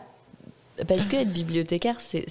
parce 0.87 1.09
que 1.09 1.17
être 1.17 1.33
bibliothécaire, 1.33 1.97
c'est 1.99 2.25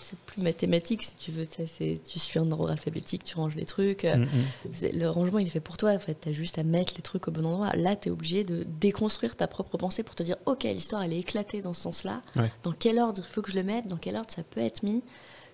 c'est- 0.00 0.16
plus 0.26 0.42
mathématique 0.42 1.02
si 1.02 1.16
tu 1.16 1.30
veux. 1.30 1.46
Tu 1.46 1.98
Tu 2.06 2.18
suis 2.18 2.38
un 2.38 2.50
ordre 2.52 2.70
alphabétique, 2.70 3.24
tu 3.24 3.36
ranges 3.36 3.54
les 3.56 3.66
trucs. 3.66 4.04
euh, 4.04 4.16
mm, 4.16 4.22
mm. 4.24 4.88
Le 4.98 5.06
rangement, 5.08 5.38
il 5.38 5.46
est 5.46 5.50
fait 5.50 5.60
pour 5.60 5.76
toi. 5.76 5.90
En 5.92 5.98
fait, 5.98 6.14
t'as 6.14 6.32
juste 6.32 6.58
à 6.58 6.62
mettre 6.64 6.94
les 6.96 7.02
trucs 7.02 7.28
au 7.28 7.30
bon 7.30 7.44
endroit. 7.46 7.70
Là, 7.76 7.96
t'es 7.96 8.10
obligé 8.10 8.44
de 8.44 8.64
déconstruire 8.80 9.36
ta 9.36 9.46
propre 9.46 9.76
pensée 9.76 10.02
pour 10.02 10.14
te 10.14 10.22
dire, 10.22 10.36
ok, 10.46 10.64
l'histoire, 10.64 11.02
elle 11.02 11.12
est 11.12 11.18
éclatée 11.20 11.60
dans 11.62 11.74
ce 11.74 11.82
sens-là. 11.82 12.22
Ouais. 12.36 12.50
Dans 12.62 12.72
quel 12.72 12.98
ordre 12.98 13.22
il 13.26 13.32
faut 13.32 13.42
que 13.42 13.50
je 13.50 13.56
le 13.56 13.62
mette? 13.62 13.86
Dans 13.86 13.96
quel 13.96 14.16
ordre 14.16 14.30
ça 14.30 14.42
peut 14.42 14.60
être 14.60 14.82
mis? 14.82 15.02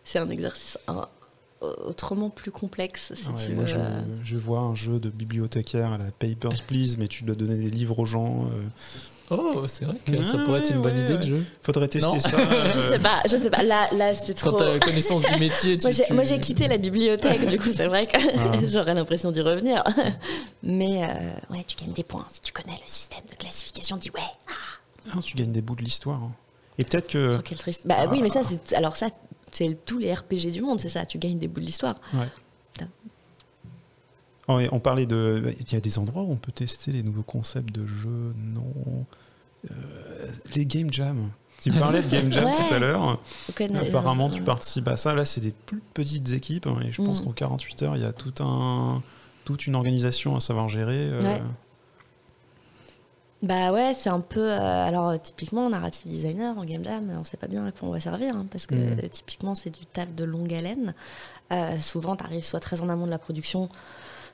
C'est 0.05 0.18
un 0.18 0.29
exercice 0.31 0.79
un- 0.88 1.09
autrement 1.61 2.31
plus 2.31 2.50
complexe, 2.50 3.12
si 3.14 3.29
Ouais, 3.29 3.35
tu 3.46 3.53
moi, 3.53 3.64
veux. 3.64 3.68
je, 3.70 3.76
euh. 3.79 4.00
je 4.22 4.38
vois 4.38 4.61
un 4.61 4.74
jeu 4.74 4.98
de 4.98 5.11
bibliothécaire 5.11 5.92
à 5.92 5.98
la 5.98 6.11
Papers, 6.11 6.62
Please, 6.66 6.96
mais 6.98 7.07
tu 7.07 7.24
dois 7.24 7.35
donner 7.35 7.57
des 7.57 7.68
livres 7.68 7.98
aux 7.98 8.07
gens. 8.07 8.46
euh. 8.46 8.62
Oh, 9.33 9.62
c'est 9.69 9.85
vrai 9.85 9.95
que 10.05 10.23
ça 10.25 10.38
pourrait 10.38 10.59
être 10.61 10.71
une 10.71 10.83
bonne 10.83 10.95
ouais, 10.97 11.05
idée 11.05 11.12
ouais. 11.14 11.19
de 11.21 11.27
jeu. 11.27 11.45
Faudrait 11.62 11.87
tester 11.88 12.11
Non. 12.12 12.19
ça. 12.21 12.31
Je 12.64 12.79
sais 12.81 12.99
pas, 12.99 13.21
je 13.31 13.37
sais 13.37 13.51
pas. 13.51 13.62
Là, 13.62 13.87
là 13.97 14.12
c'est 14.14 14.38
Quand 14.40 14.51
trop. 14.51 14.59
t'as 14.59 14.79
connaissance 14.81 15.23
du 15.23 15.38
métier, 15.38 15.77
tu. 15.79 15.85
Moi 15.85 15.90
j'ai, 15.93 16.05
tu- 16.07 16.12
moi, 16.14 16.25
j'ai 16.25 16.40
quitté 16.40 16.66
la 16.69 16.79
bibliothèque, 16.79 17.47
du 17.47 17.57
coup 17.59 17.69
c'est 17.75 17.87
vrai 17.87 18.07
que 18.07 18.16
Ah. 18.16 18.59
j'aurais 18.64 18.95
l'impression 18.95 19.31
d'y 19.31 19.40
revenir. 19.40 19.85
Mais 20.62 21.05
euh, 21.05 21.55
ouais, 21.55 21.64
tu 21.66 21.77
gagnes 21.77 21.93
des 21.93 22.03
points 22.03 22.27
si 22.29 22.40
tu 22.40 22.53
connais 22.53 22.73
le 22.77 22.87
système 22.87 23.23
de 23.31 23.37
classification. 23.37 23.97
Dis 23.97 24.11
ouais, 24.11 24.21
ah, 25.12 25.19
tu 25.23 25.37
gagnes 25.37 25.53
des 25.53 25.62
bouts 25.62 25.77
de 25.77 25.83
l'histoire. 25.83 26.19
hein. 26.23 26.33
Et 26.79 26.85
peut-être 26.85 27.09
que. 27.09 27.37
oh, 27.38 27.43
quel 27.45 27.59
triste. 27.59 27.87
Bah 27.87 28.07
oui, 28.11 28.21
mais 28.23 28.31
ça 28.31 28.40
c'est 28.43 28.75
alors 28.75 28.97
ça 28.97 29.07
c'est 29.53 29.77
tous 29.85 29.99
les 29.99 30.12
RPG 30.12 30.51
du 30.53 30.61
monde, 30.62 30.81
c'est 30.81 30.88
ça. 30.88 31.07
Tu 31.07 31.19
gagnes 31.19 31.38
des 31.38 31.49
bouts 31.49 31.61
de 31.61 31.66
l'histoire. 31.66 31.97
Ouais. 32.14 32.27
Et 34.59 34.69
on 34.73 34.81
parlait 34.81 35.07
de. 35.07 35.55
Il 35.61 35.73
y 35.73 35.77
a 35.77 35.81
des 35.81 35.99
endroits 35.99 36.23
où 36.23 36.33
on 36.33 36.37
peut 36.37 36.51
tester 36.53 36.91
les 36.93 37.03
nouveaux 37.03 37.23
concepts 37.23 37.73
de 37.75 37.87
jeux. 37.87 38.35
Non. 38.37 39.05
Euh, 39.71 39.75
les 40.55 40.65
game 40.67 40.91
jam. 40.93 41.29
Tu 41.63 41.71
parlais 41.79 42.01
de 42.03 42.09
game 42.09 42.33
jam 42.33 42.47
Ouais. 42.47 42.55
tout 42.57 42.73
à 42.75 42.79
l'heure. 42.79 43.21
Connaître- 43.55 43.87
Apparemment, 43.89 44.29
euh, 44.31 44.35
tu 44.35 44.43
participes 44.43 44.89
à 44.89 44.97
ça. 44.97 45.15
Là, 45.15 45.27
c'est 45.27 45.43
des 45.43 45.53
plus 45.53 45.83
petites 45.95 46.33
équipes. 46.33 46.67
hein, 46.67 46.79
et 46.83 46.91
je 46.91 47.03
pense 47.03 47.21
Mm. 47.21 47.27
qu'en 47.27 47.33
48 47.33 47.83
heures, 47.83 47.97
il 47.97 48.03
y 48.03 48.07
a 48.07 48.13
tout 48.15 48.33
un, 48.43 49.03
toute 49.45 49.67
une 49.67 49.75
organisation 49.75 50.35
à 50.37 50.41
savoir 50.41 50.69
gérer. 50.71 51.09
euh. 51.11 51.39
Bah 53.43 53.73
ouais, 53.73 53.95
c'est 53.95 54.11
un 54.11 54.21
peu. 54.21 54.51
euh, 54.51 54.87
alors, 54.87 55.09
euh, 55.11 55.17
typiquement, 55.17 55.71
narrative 55.71 56.07
designer 56.11 56.59
en 56.59 56.65
game 56.65 56.85
jam, 56.85 57.11
on 57.19 57.25
sait 57.25 57.39
pas 57.39 57.47
bien 57.47 57.65
à 57.65 57.73
quoi 57.73 57.89
on 57.89 57.93
va 57.93 57.99
servir, 58.01 58.37
hein, 58.37 58.45
parce 58.51 58.67
que 58.67 58.75
Mm. 58.75 58.99
euh, 59.03 59.09
typiquement, 59.09 59.55
c'est 59.55 59.71
du 59.71 59.87
taf 59.87 60.15
de 60.15 60.25
longue 60.25 60.53
haleine. 60.53 60.95
Euh, 61.51 61.79
souvent, 61.79 62.17
tu 62.17 62.25
arrives 62.25 62.45
soit 62.45 62.61
très 62.61 62.83
en 62.83 62.91
amont 62.91 63.07
de 63.07 63.11
la 63.11 63.19
production 63.19 63.71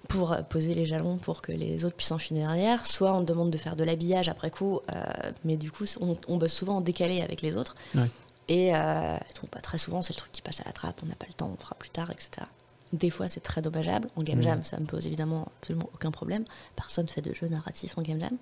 pour 0.09 0.37
poser 0.49 0.75
les 0.75 0.87
jalons 0.87 1.19
pour 1.19 1.43
que 1.43 1.53
les 1.53 1.85
autres 1.85 1.97
puissent 1.97 2.13
enchaîner 2.13 2.41
derrière, 2.41 2.87
soit 2.87 3.13
on 3.13 3.21
te 3.21 3.27
demande 3.27 3.51
de 3.51 3.59
faire 3.59 3.77
de 3.77 3.85
l'habillage 3.85 4.29
après 4.29 4.51
coup, 4.51 4.81
euh, 4.93 5.05
mais 5.45 5.57
du 5.57 5.71
coup, 5.71 5.85
on, 6.01 6.17
on 6.29 6.37
bosse 6.37 6.53
souvent 6.53 6.77
en 6.77 6.81
décalé 6.81 7.23
avec 7.23 7.43
les 7.43 7.57
autres. 7.57 7.75
Ouais. 7.95 8.09
Et 8.49 8.75
euh, 8.75 9.17
donc, 9.41 9.51
pas 9.51 9.61
très 9.61 9.79
souvent, 9.79 10.03
c'est 10.03 10.13
le 10.13 10.19
truc 10.19 10.33
qui 10.33 10.43
passe 10.43 10.61
à 10.61 10.65
la 10.65 10.73
trappe, 10.73 11.01
on 11.03 11.07
n'a 11.07 11.15
pas 11.15 11.27
le 11.27 11.35
temps, 11.35 11.51
on 11.53 11.61
fera 11.61 11.75
plus 11.75 11.91
tard, 11.91 12.11
etc. 12.11 12.47
Des 12.93 13.11
fois, 13.11 13.27
c'est 13.27 13.41
très 13.41 13.63
dommageable. 13.63 14.09
En 14.15 14.23
game 14.23 14.41
jam, 14.41 14.63
ça 14.63 14.79
me 14.79 14.87
pose 14.87 15.07
évidemment 15.07 15.49
absolument 15.61 15.91
aucun 15.93 16.13
problème. 16.13 16.45
Personne 16.77 17.09
fait 17.09 17.21
de 17.21 17.35
jeux 17.35 17.49
narratifs 17.49 17.99
en 17.99 18.03
game 18.03 18.21
jam. 18.21 18.37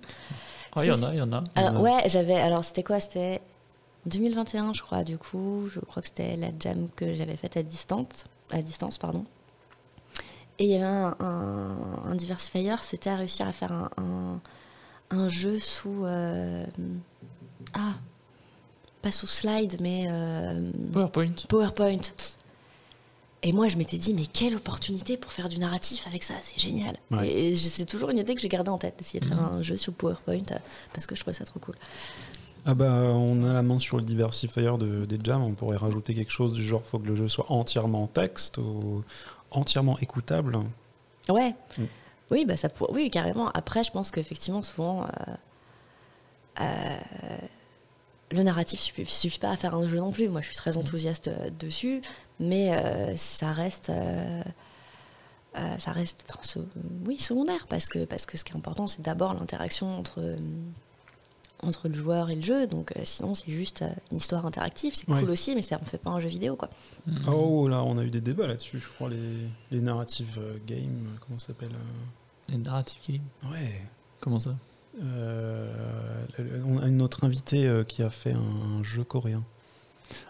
Ah, 0.75 0.85
il 0.85 0.89
y 0.89 0.91
en 0.91 1.01
a, 1.01 1.13
il 1.13 1.17
y 1.17 1.21
en 1.21 1.33
a. 1.33 1.43
Alors, 1.55 1.81
ouais, 1.81 2.03
j'avais. 2.07 2.35
Alors, 2.35 2.63
c'était 2.63 2.83
quoi? 2.83 2.99
C'était 2.99 3.41
en 4.05 4.09
2021, 4.11 4.73
je 4.73 4.83
crois. 4.83 5.03
Du 5.03 5.17
coup, 5.17 5.67
je 5.73 5.79
crois 5.79 6.03
que 6.03 6.09
c'était 6.09 6.35
la 6.35 6.49
jam 6.59 6.87
que 6.95 7.15
j'avais 7.15 7.37
faite 7.37 7.57
à 7.57 7.63
distance, 7.63 8.25
à 8.51 8.61
distance, 8.61 8.99
pardon. 8.99 9.25
Et 10.59 10.65
il 10.65 10.69
y 10.71 10.75
avait 10.75 10.83
un, 10.85 11.15
un, 11.19 11.75
un 12.05 12.15
diversifier, 12.15 12.73
c'était 12.81 13.09
à 13.09 13.17
réussir 13.17 13.47
à 13.47 13.51
faire 13.51 13.71
un, 13.73 13.89
un, 13.97 14.39
un 15.17 15.29
jeu 15.29 15.59
sous. 15.59 16.05
euh, 16.05 16.65
ah, 17.73 17.93
pas 19.01 19.11
sous 19.11 19.27
slide, 19.27 19.77
mais 19.81 20.07
euh, 20.09 20.71
PowerPoint. 20.93 21.33
PowerPoint. 21.49 21.97
Et 23.43 23.51
moi, 23.51 23.67
je 23.67 23.77
m'étais 23.77 23.97
dit, 23.97 24.13
mais 24.15 24.25
quelle 24.25 24.55
opportunité 24.55 25.17
pour 25.17 25.31
faire 25.31 25.49
du 25.49 25.59
narratif 25.59 26.07
avec 26.07 26.23
ça, 26.23 26.33
c'est 26.41 26.59
génial. 26.59 26.97
Ouais. 27.11 27.29
Et 27.29 27.55
c'est 27.55 27.85
toujours 27.85 28.09
une 28.09 28.17
idée 28.17 28.33
que 28.33 28.41
j'ai 28.41 28.49
gardée 28.49 28.71
en 28.71 28.79
tête, 28.79 28.95
d'essayer 28.97 29.19
de 29.19 29.25
faire 29.25 29.39
Mhm. 29.39 29.57
un 29.59 29.61
jeu 29.61 29.77
sur 29.77 29.93
PowerPoint, 29.93 30.37
euh, 30.51 30.57
parce 30.93 31.05
que 31.05 31.13
je 31.15 31.19
trouvais 31.21 31.35
ça 31.35 31.45
trop 31.45 31.59
cool. 31.59 31.75
Ah 32.65 32.73
bah, 32.73 32.91
on 33.13 33.43
a 33.43 33.53
la 33.53 33.61
main 33.61 33.77
sur 33.77 33.97
le 33.97 34.03
diversifier 34.03 34.71
de, 34.79 35.05
des 35.05 35.19
jams. 35.23 35.43
On 35.43 35.51
pourrait 35.53 35.77
rajouter 35.77 36.15
quelque 36.15 36.31
chose 36.31 36.53
du 36.53 36.63
genre 36.63 36.83
faut 36.83 36.97
que 36.97 37.05
le 37.05 37.15
jeu 37.15 37.27
soit 37.27 37.45
entièrement 37.51 38.07
texte 38.07 38.57
ou 38.57 39.03
entièrement 39.57 39.97
écoutable. 39.99 40.59
Ouais. 41.29 41.55
Mm. 41.77 41.83
Oui, 42.31 42.45
bah 42.45 42.57
ça 42.57 42.69
pour... 42.69 42.91
oui, 42.91 43.09
carrément. 43.09 43.49
Après, 43.51 43.83
je 43.83 43.91
pense 43.91 44.11
qu'effectivement, 44.11 44.63
souvent, 44.63 45.03
euh, 45.03 45.07
euh, 46.61 46.97
le 48.31 48.43
narratif 48.43 48.79
suffit, 48.79 49.05
suffit 49.05 49.39
pas 49.39 49.51
à 49.51 49.55
faire 49.55 49.75
un 49.75 49.87
jeu 49.87 49.97
non 49.97 50.11
plus. 50.11 50.29
Moi, 50.29 50.41
je 50.41 50.47
suis 50.47 50.55
très 50.55 50.77
enthousiaste 50.77 51.27
euh, 51.27 51.49
dessus, 51.59 52.01
mais 52.39 52.75
euh, 52.75 53.15
ça 53.15 53.51
reste, 53.51 53.91
ça 55.77 55.91
reste, 55.91 56.25
enfin, 56.29 56.61
oui, 57.05 57.19
secondaire 57.19 57.67
parce 57.67 57.87
que 57.87 58.05
parce 58.05 58.25
que 58.25 58.37
ce 58.37 58.43
qui 58.43 58.53
est 58.53 58.57
important, 58.57 58.87
c'est 58.87 59.01
d'abord 59.01 59.33
l'interaction 59.33 59.97
entre 59.97 60.35
entre 61.65 61.87
le 61.87 61.93
joueur 61.95 62.29
et 62.29 62.35
le 62.35 62.41
jeu. 62.41 62.67
Donc, 62.67 62.91
euh, 62.95 63.01
sinon, 63.03 63.35
c'est 63.35 63.51
juste 63.51 63.81
euh, 63.81 63.89
une 64.11 64.17
histoire 64.17 64.45
interactive. 64.45 64.93
C'est 64.95 65.09
Ouais. 65.09 65.19
cool 65.19 65.29
aussi, 65.31 65.55
mais 65.55 65.61
ça 65.61 65.77
en 65.81 65.85
fait 65.85 65.97
pas 65.97 66.11
un 66.11 66.19
jeu 66.19 66.29
vidéo, 66.29 66.55
quoi. 66.55 66.69
Mm. 67.07 67.15
Oh 67.29 67.67
là, 67.67 67.83
on 67.83 67.97
a 67.97 68.03
eu 68.03 68.09
des 68.09 68.21
débats 68.21 68.47
là-dessus, 68.47 68.79
je 68.79 68.87
crois, 68.87 69.09
les, 69.09 69.47
les 69.71 69.81
narrative 69.81 70.37
euh, 70.39 70.57
games, 70.67 71.07
comment 71.25 71.39
ça 71.39 71.47
s'appelle 71.47 71.69
euh, 71.73 72.51
Les 72.51 72.57
narrative 72.57 72.99
game. 73.09 73.51
Ouais. 73.51 73.81
Comment 74.19 74.39
ça? 74.39 74.55
Euh, 75.03 75.67
on 76.65 76.77
a 76.79 76.87
une 76.87 77.01
autre 77.01 77.23
invitée 77.25 77.67
euh, 77.67 77.83
qui 77.83 78.01
a 78.01 78.09
fait 78.09 78.31
un 78.33 78.83
jeu 78.83 79.03
coréen. 79.03 79.43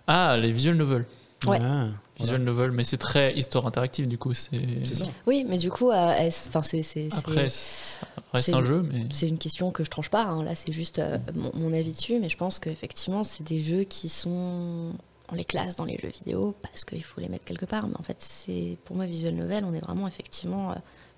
Ah, 0.07 0.37
les 0.37 0.51
visual 0.51 0.75
novels. 0.75 1.05
Ouais. 1.45 1.59
Ah, 1.61 1.87
Visual 2.19 2.41
novel, 2.41 2.71
mais 2.71 2.83
c'est 2.85 2.97
très 2.97 3.33
histoire 3.37 3.67
interactive 3.67 4.07
du 4.07 4.17
coup. 4.17 4.33
C'est 4.33 4.85
ça. 4.85 5.03
Oui, 5.27 5.45
mais 5.47 5.57
du 5.57 5.69
coup, 5.69 5.91
euh, 5.91 6.13
c'est 6.31 6.55
Après, 6.55 7.49
ça 7.49 8.07
reste 8.33 8.45
c'est- 8.45 8.53
un 8.53 8.61
jeu, 8.63 8.81
mais. 8.91 9.05
C'est 9.11 9.27
une 9.27 9.37
question 9.37 9.71
que 9.71 9.83
je 9.83 9.89
tranche 9.89 10.09
pas. 10.09 10.23
hein. 10.23 10.41
Là, 10.43 10.55
c'est 10.55 10.71
juste 10.71 10.99
euh, 10.99 11.17
mon, 11.35 11.51
mon 11.53 11.73
avis 11.73 11.91
dessus, 11.91 12.19
mais 12.19 12.29
je 12.29 12.37
pense 12.37 12.59
qu'effectivement, 12.59 13.23
c'est 13.23 13.43
des 13.43 13.59
jeux 13.59 13.83
qui 13.83 14.09
sont. 14.09 14.93
On 15.31 15.35
les 15.35 15.43
classe 15.43 15.75
dans 15.75 15.85
les 15.85 15.97
jeux 15.97 16.09
vidéo 16.09 16.55
parce 16.61 16.85
qu'il 16.85 17.03
faut 17.03 17.19
les 17.19 17.27
mettre 17.29 17.45
quelque 17.45 17.65
part. 17.65 17.87
Mais 17.87 17.97
en 17.99 18.03
fait, 18.03 18.17
c'est 18.19 18.77
pour 18.85 18.95
moi, 18.95 19.05
visual 19.05 19.33
novel, 19.33 19.65
on 19.65 19.73
est 19.73 19.79
vraiment 19.81 20.07
effectivement 20.07 20.71
euh, 20.71 20.75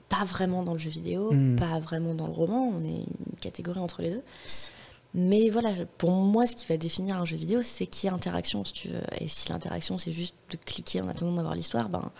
pas 0.10 0.24
vraiment 0.24 0.64
dans 0.64 0.74
le 0.74 0.80
jeu 0.80 0.90
vidéo, 0.90 1.32
Mm. 1.34 1.58
pas 1.58 1.80
vraiment 1.80 2.16
dans 2.16 2.26
le 2.28 2.34
roman. 2.34 2.70
On 2.74 2.84
est 2.84 2.88
une 3.04 3.38
catégorie 3.40 3.80
entre 3.80 4.02
les 4.02 4.10
deux. 4.12 4.24
Mais 5.14 5.50
voilà, 5.50 5.72
pour 5.98 6.12
moi, 6.12 6.46
ce 6.46 6.56
qui 6.56 6.66
va 6.68 6.78
définir 6.78 7.16
un 7.18 7.26
jeu 7.26 7.38
vidéo, 7.38 7.62
c'est 7.64 7.88
qu'il 7.88 8.08
y 8.08 8.12
a 8.12 8.14
interaction, 8.16 8.64
si 8.66 8.74
tu 8.74 8.88
veux. 8.90 9.02
Et 9.20 9.28
si 9.28 9.50
l'interaction, 9.50 9.98
c'est 9.98 10.12
juste 10.12 10.36
de 10.52 10.58
cliquer 10.58 11.02
en 11.02 11.08
attendant 11.08 11.34
d'avoir 11.36 11.56
l'histoire, 11.56 11.90
ben. 11.90 12.12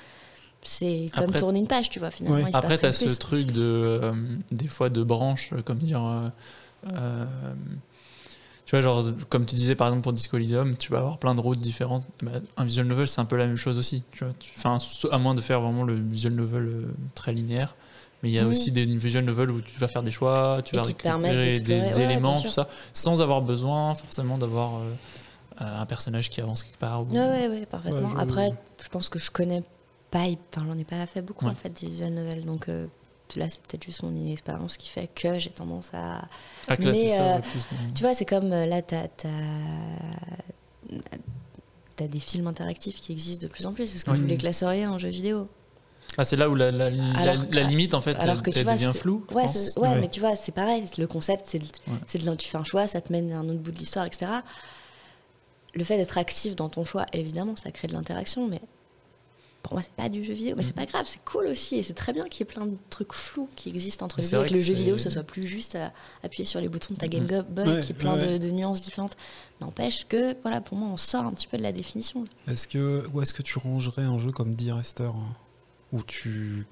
C'est 0.64 1.06
comme 1.14 1.26
Après- 1.26 1.40
tourner 1.40 1.60
une 1.60 1.68
page, 1.68 1.90
tu 1.90 2.00
vois, 2.00 2.10
finalement. 2.12 2.38
Ouais. 2.38 2.50
il 2.50 2.52
se 2.52 2.58
Après, 2.58 2.78
tu 2.78 2.86
as 2.88 2.92
ce 2.94 3.18
truc 3.20 3.52
de. 3.52 3.62
euh, 3.62 4.14
des 4.52 4.68
fois 4.68 4.90
de 4.90 5.04
branches, 5.04 5.54
comme 5.66 5.78
dire. 5.78 6.04
euh, 6.04 6.30
euh, 6.94 7.26
Tu 8.66 8.72
vois, 8.72 8.82
genre, 8.82 9.02
comme 9.30 9.46
tu 9.46 9.56
disais 9.56 9.76
par 9.76 9.88
exemple 9.88 10.04
pour 10.04 10.12
Disco 10.14 10.36
Elysium, 10.36 10.76
tu 10.76 10.92
vas 10.92 10.98
avoir 10.98 11.20
plein 11.20 11.36
de 11.36 11.40
routes 11.40 11.60
différentes. 11.60 12.04
Bah, 12.22 12.32
un 12.58 12.66
visual 12.66 12.86
novel, 12.88 13.08
c'est 13.08 13.22
un 13.22 13.26
peu 13.26 13.38
la 13.38 13.46
même 13.48 13.56
chose 13.56 13.78
aussi. 13.78 14.04
Tu 14.12 14.26
vois, 14.26 14.34
enfin, 14.58 14.78
à 15.12 15.18
moins 15.20 15.36
de 15.36 15.42
faire 15.42 15.62
vraiment 15.62 15.84
le 15.84 15.94
visual 15.96 16.34
novel 16.34 16.88
très 17.16 17.32
linéaire. 17.32 17.76
Mais 18.24 18.30
il 18.30 18.34
y 18.34 18.40
a 18.40 18.44
Oui. 18.44 18.50
aussi 18.50 18.72
des 18.72 18.86
visual 18.86 19.24
novels 19.26 19.52
où 19.52 19.62
tu 19.62 19.78
vas 19.80 19.88
faire 19.88 20.02
des 20.04 20.10
choix, 20.12 20.62
tu 20.66 20.74
Et 20.76 20.78
vas 20.80 20.84
récupérer 20.84 21.60
des 21.60 21.82
ouais, 21.96 22.02
éléments, 22.04 22.42
tout 22.42 22.50
ça, 22.50 22.68
sans 22.94 23.22
avoir 23.22 23.42
besoin 23.44 23.94
forcément 23.94 24.38
d'avoir 24.40 24.78
euh, 24.78 24.92
un 25.60 25.86
personnage 25.86 26.30
qui 26.32 26.42
avance 26.42 26.64
quelque 26.64 26.80
part. 26.80 27.02
ou- 27.04 27.12
Ouais, 27.14 27.20
ouais, 27.20 27.48
ouais, 27.48 27.66
parfaitement. 27.68 28.10
Ouais, 28.10 28.16
je- 28.16 28.22
Après, 28.22 28.52
je 28.82 28.88
pense 28.90 29.10
que 29.10 29.20
je 29.20 29.30
connais 29.30 29.62
pas, 30.10 30.24
enfin, 30.52 30.66
j'en 30.68 30.78
ai 30.78 30.84
pas 30.84 31.06
fait 31.06 31.22
beaucoup 31.22 31.46
Ouais. 31.46 31.52
en 31.52 31.56
fait 31.56 31.70
des 31.80 31.88
visual 31.88 32.12
novels, 32.14 32.44
donc 32.46 32.70
euh, 32.70 32.88
là 33.36 33.50
c'est 33.50 33.62
peut-être 33.62 33.84
juste 33.84 34.02
mon 34.04 34.12
inexpérience 34.16 34.78
qui 34.78 34.88
fait 34.90 35.08
que 35.14 35.38
j'ai 35.38 35.50
tendance 35.52 35.92
à. 35.94 36.22
à 36.68 36.78
classer 36.78 37.04
Mais, 37.04 37.10
ça 37.18 37.36
euh, 37.36 37.40
plus 37.40 37.68
Tu 37.94 38.02
vois, 38.04 38.14
c'est 38.16 38.26
comme 38.26 38.52
euh, 38.54 38.66
là, 38.66 38.82
t'as 38.82 39.04
as, 42.00 42.08
des 42.08 42.20
films 42.20 42.48
interactifs 42.48 43.00
qui 43.02 43.12
existent 43.12 43.46
de 43.46 43.52
plus 43.52 43.66
en 43.66 43.74
plus. 43.74 43.94
Est-ce 43.96 44.06
que 44.06 44.12
Oui. 44.12 44.20
vous 44.20 44.28
les 44.28 44.38
classeriez 44.38 44.86
en 44.88 44.98
jeu 45.00 45.10
vidéo 45.10 45.48
Ah, 46.18 46.24
c'est 46.24 46.36
là 46.36 46.50
où 46.50 46.56
la, 46.56 46.72
la, 46.72 46.90
la- 46.90 47.18
Alors 47.20 47.48
que- 47.48 47.56
la 47.56 47.64
limite, 47.64 47.94
en 47.94 48.02
fait, 48.02 48.16
alors 48.16 48.42
que 48.42 48.50
tu 48.50 48.58
elle 48.58 48.64
vois, 48.64 48.74
devient 48.74 48.90
c'est- 48.94 49.00
floue. 49.00 49.26
Ouais, 49.36 49.48
c'est- 49.48 49.78
ouais, 49.80 49.90
Ouais. 49.90 50.00
mais 50.02 50.10
tu 50.10 50.20
vois, 50.20 50.36
c'est 50.36 50.52
pareil. 50.52 50.84
Le 50.98 51.06
concept, 51.08 51.46
c'est 51.48 51.60
de, 51.60 51.66
Ouais. 51.66 51.98
c'est 52.08 52.18
de 52.20 52.26
l'in- 52.26 52.36
tu 52.36 52.48
fais 52.50 52.58
un 52.58 52.64
choix, 52.64 52.88
ça 52.88 53.02
te 53.02 53.12
mène 53.12 53.32
à 53.32 53.38
un 53.40 53.50
autre 53.50 53.60
bout 53.60 53.72
de 53.72 53.78
l'histoire, 53.78 54.06
etc. 54.06 54.26
Le 55.76 55.84
fait 55.84 55.98
d'être 55.98 56.18
actif 56.18 56.56
dans 56.56 56.70
ton 56.70 56.86
choix, 56.86 57.06
évidemment, 57.14 57.56
ça 57.56 57.70
crée 57.72 57.88
de 57.88 57.94
l'interaction, 57.94 58.48
mais 58.48 58.62
pour 59.62 59.74
moi, 59.74 59.84
c'est 59.84 59.92
pas 59.92 60.10
du 60.10 60.24
jeu 60.24 60.34
vidéo. 60.34 60.56
Mais 60.58 60.64
c'est 60.64 60.72
Mm. 60.72 60.80
pas 60.80 60.86
grave, 60.88 61.06
c'est 61.08 61.24
cool 61.24 61.46
aussi. 61.48 61.76
Et 61.76 61.84
c'est 61.84 61.94
très 61.94 62.14
bien 62.14 62.24
qu'il 62.30 62.40
y 62.40 62.50
ait 62.50 62.52
plein 62.52 62.66
de 62.66 62.78
trucs 62.90 63.14
flous 63.14 63.48
qui 63.56 63.70
existent 63.70 64.06
entre 64.06 64.18
les 64.18 64.24
c'est 64.24 64.38
deux. 64.38 64.44
Et 64.46 64.48
que 64.50 64.54
le 64.56 64.62
jeu 64.62 64.74
c'est- 64.74 64.80
vidéo, 64.80 64.98
ce 64.98 65.10
soit 65.12 65.24
plus 65.24 65.46
juste 65.46 65.76
à 65.76 65.92
appuyer 66.24 66.46
sur 66.46 66.60
les 66.62 66.70
boutons 66.70 66.94
de 66.96 67.00
ta 67.00 67.08
Game 67.08 67.24
Mhm. 67.30 67.42
Boy, 67.50 67.68
Ouais, 67.68 67.80
qui 67.82 67.92
est 67.92 67.96
plein 67.96 68.18
ouais. 68.18 68.40
de, 68.40 68.48
de 68.48 68.50
nuances 68.52 68.82
différentes. 68.82 69.16
N'empêche 69.62 70.08
que, 70.08 70.36
voilà, 70.42 70.62
pour 70.62 70.78
moi, 70.80 70.88
on 70.92 70.98
sort 70.98 71.26
un 71.26 71.32
petit 71.34 71.48
peu 71.48 71.58
de 71.58 71.64
la 71.64 71.74
définition. 71.74 72.26
Est-ce 72.48 72.68
que, 72.68 73.06
où 73.14 73.22
est-ce 73.22 73.34
que 73.36 73.44
tu 73.44 73.60
rangerais 73.60 74.04
un 74.04 74.18
jeu 74.18 74.32
comme 74.32 74.56
hein, 74.60 75.36
Où 75.94 76.02
tu. 76.04 76.66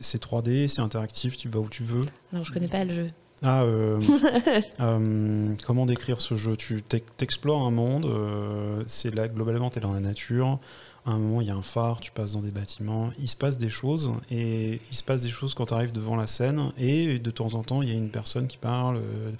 C'est 0.00 0.22
3D, 0.22 0.68
c'est 0.68 0.80
interactif, 0.80 1.36
tu 1.36 1.48
vas 1.48 1.60
où 1.60 1.68
tu 1.68 1.82
veux. 1.84 2.00
Alors, 2.32 2.44
je 2.44 2.52
connais 2.52 2.68
pas 2.68 2.84
le 2.84 2.94
jeu. 2.94 3.10
Ah, 3.42 3.62
euh, 3.62 4.00
euh, 4.80 5.54
comment 5.66 5.86
décrire 5.86 6.20
ce 6.20 6.34
jeu? 6.36 6.56
Tu 6.56 6.82
t'ex- 6.82 7.06
t'explores 7.16 7.62
un 7.66 7.70
monde, 7.70 8.06
euh, 8.06 8.82
c'est 8.86 9.14
là, 9.14 9.28
globalement, 9.28 9.70
tu 9.70 9.78
es 9.78 9.80
dans 9.80 9.92
la 9.92 10.00
nature. 10.00 10.58
À 11.06 11.10
un 11.12 11.18
moment, 11.18 11.40
il 11.42 11.46
y 11.46 11.50
a 11.50 11.54
un 11.54 11.62
phare, 11.62 12.00
tu 12.00 12.10
passes 12.10 12.32
dans 12.32 12.40
des 12.40 12.50
bâtiments. 12.50 13.10
Il 13.18 13.28
se 13.28 13.36
passe 13.36 13.58
des 13.58 13.68
choses, 13.68 14.12
et 14.30 14.80
il 14.90 14.96
se 14.96 15.02
passe 15.02 15.22
des 15.22 15.28
choses 15.28 15.54
quand 15.54 15.66
tu 15.66 15.74
arrives 15.74 15.92
devant 15.92 16.16
la 16.16 16.26
scène, 16.26 16.72
et 16.78 17.18
de 17.18 17.30
temps 17.30 17.54
en 17.54 17.62
temps, 17.62 17.82
il 17.82 17.88
y 17.88 17.92
a 17.92 17.96
une 17.96 18.10
personne 18.10 18.46
qui 18.46 18.56
parle. 18.58 18.96
euh, 18.96 19.30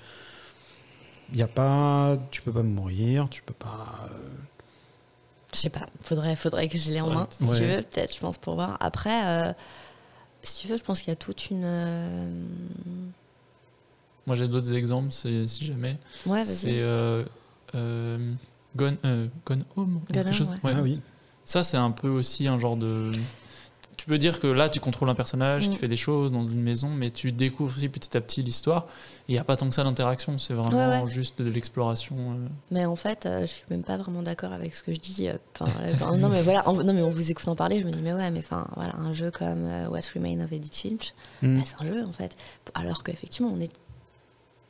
Il 1.33 1.39
y 1.39 1.43
a 1.43 1.49
pas, 1.49 2.19
tu 2.31 2.43
peux 2.43 2.53
pas 2.53 2.63
mourir, 2.63 3.29
tu 3.31 3.43
peux 3.43 3.55
pas. 3.55 4.09
Je 5.55 5.61
sais 5.61 5.71
pas, 5.71 5.87
faudrait, 6.03 6.37
faudrait 6.37 6.69
que 6.69 6.77
je 6.79 6.91
l'ai 6.91 7.01
en 7.01 7.09
Ouais. 7.09 7.15
main, 7.15 7.29
si 7.31 7.45
Ouais. 7.45 7.59
tu 7.59 7.65
veux, 7.65 7.83
peut-être, 7.83 8.15
je 8.15 8.19
pense, 8.21 8.37
pour 8.39 8.55
voir. 8.55 8.77
Après, 8.81 9.27
euh, 9.27 9.53
si 10.43 10.63
tu 10.63 10.69
veux, 10.69 10.77
je 10.77 10.83
pense 10.83 11.01
qu'il 11.01 11.09
y 11.09 11.13
a 11.13 11.17
toute 11.17 11.49
une. 11.51 11.63
euh, 11.65 12.45
Moi, 14.27 14.37
j'ai 14.37 14.49
d'autres 14.49 14.73
exemples, 14.75 15.13
si 15.13 15.47
jamais. 15.61 15.99
Ouais, 16.27 16.45
C'est 16.45 16.67
vas-y. 16.73 16.81
euh, 16.81 17.25
euh, 17.75 18.33
Gone, 18.77 18.97
euh, 19.05 19.29
Gone 19.47 19.65
Home. 19.77 19.97
ou 19.97 19.99
Gone 20.01 20.07
quelque 20.13 20.33
chose. 20.33 20.49
Home, 20.49 20.59
Ouais. 20.65 20.73
Ah 20.77 20.83
oui. 20.83 21.01
Ça, 21.45 21.63
c'est 21.63 21.77
un 21.77 21.91
peu 21.91 22.09
aussi 22.09 22.47
un 22.49 22.59
genre 22.59 22.77
de. 22.77 23.13
Tu 23.97 24.07
peux 24.07 24.19
dire 24.19 24.41
que 24.41 24.47
là, 24.47 24.69
tu 24.69 24.81
contrôles 24.81 25.09
un 25.09 25.15
personnage 25.15 25.69
Mm. 25.69 25.71
qui 25.73 25.77
fait 25.77 25.89
des 25.89 25.97
choses 25.97 26.33
dans 26.33 26.43
une 26.47 26.61
maison, 26.63 26.89
mais 26.89 27.11
tu 27.11 27.33
découvres 27.33 27.75
aussi 27.77 27.89
petit 27.89 28.17
à 28.17 28.21
petit 28.21 28.43
l'histoire. 28.43 28.87
Il 29.29 29.33
n'y 29.33 29.39
a 29.39 29.45
pas 29.45 29.57
tant 29.57 29.69
que 29.69 29.75
ça 29.75 29.85
d'interaction, 29.85 30.39
c'est 30.39 30.55
vraiment 30.55 30.77
Ouais, 30.97 31.03
ouais. 31.03 31.09
juste 31.11 31.41
de 31.41 31.49
l'exploration. 31.49 32.17
euh. 32.33 32.49
Mais 32.71 32.85
en 32.85 32.97
fait, 32.97 33.27
euh, 33.27 33.43
je 33.43 33.47
suis 33.47 33.65
même 33.71 33.83
pas 33.85 33.97
vraiment 33.97 34.23
d'accord 34.23 34.53
avec 34.53 34.75
ce 34.75 34.83
que 34.83 34.93
je 34.95 35.01
dis. 35.01 35.29
euh, 35.29 35.37
Enfin, 35.59 35.71
euh, 35.81 36.17
non, 36.17 36.29
mais 36.29 36.43
voilà, 36.43 36.69
en, 36.69 36.75
non, 36.75 36.93
mais 36.93 37.03
en 37.03 37.11
vous 37.11 37.31
écoutant 37.31 37.55
parler, 37.57 37.81
je 37.81 37.87
me 37.87 37.93
dis, 37.93 38.03
mais 38.03 38.13
ouais, 38.13 38.31
mais 38.31 38.41
enfin, 38.41 38.67
voilà, 38.75 38.97
un 38.97 39.13
jeu 39.13 39.31
comme 39.31 39.65
euh, 39.65 39.89
What 39.89 40.01
Remains 40.15 40.45
of 40.45 40.53
Edith 40.53 40.75
Finch, 40.77 41.15
Mm. 41.43 41.57
bah, 41.59 41.63
c'est 41.65 41.85
un 41.85 41.87
jeu 41.87 42.05
en 42.05 42.13
fait. 42.13 42.37
Alors 42.75 43.03
qu'effectivement, 43.05 43.51
on 43.55 43.61
est 43.61 43.73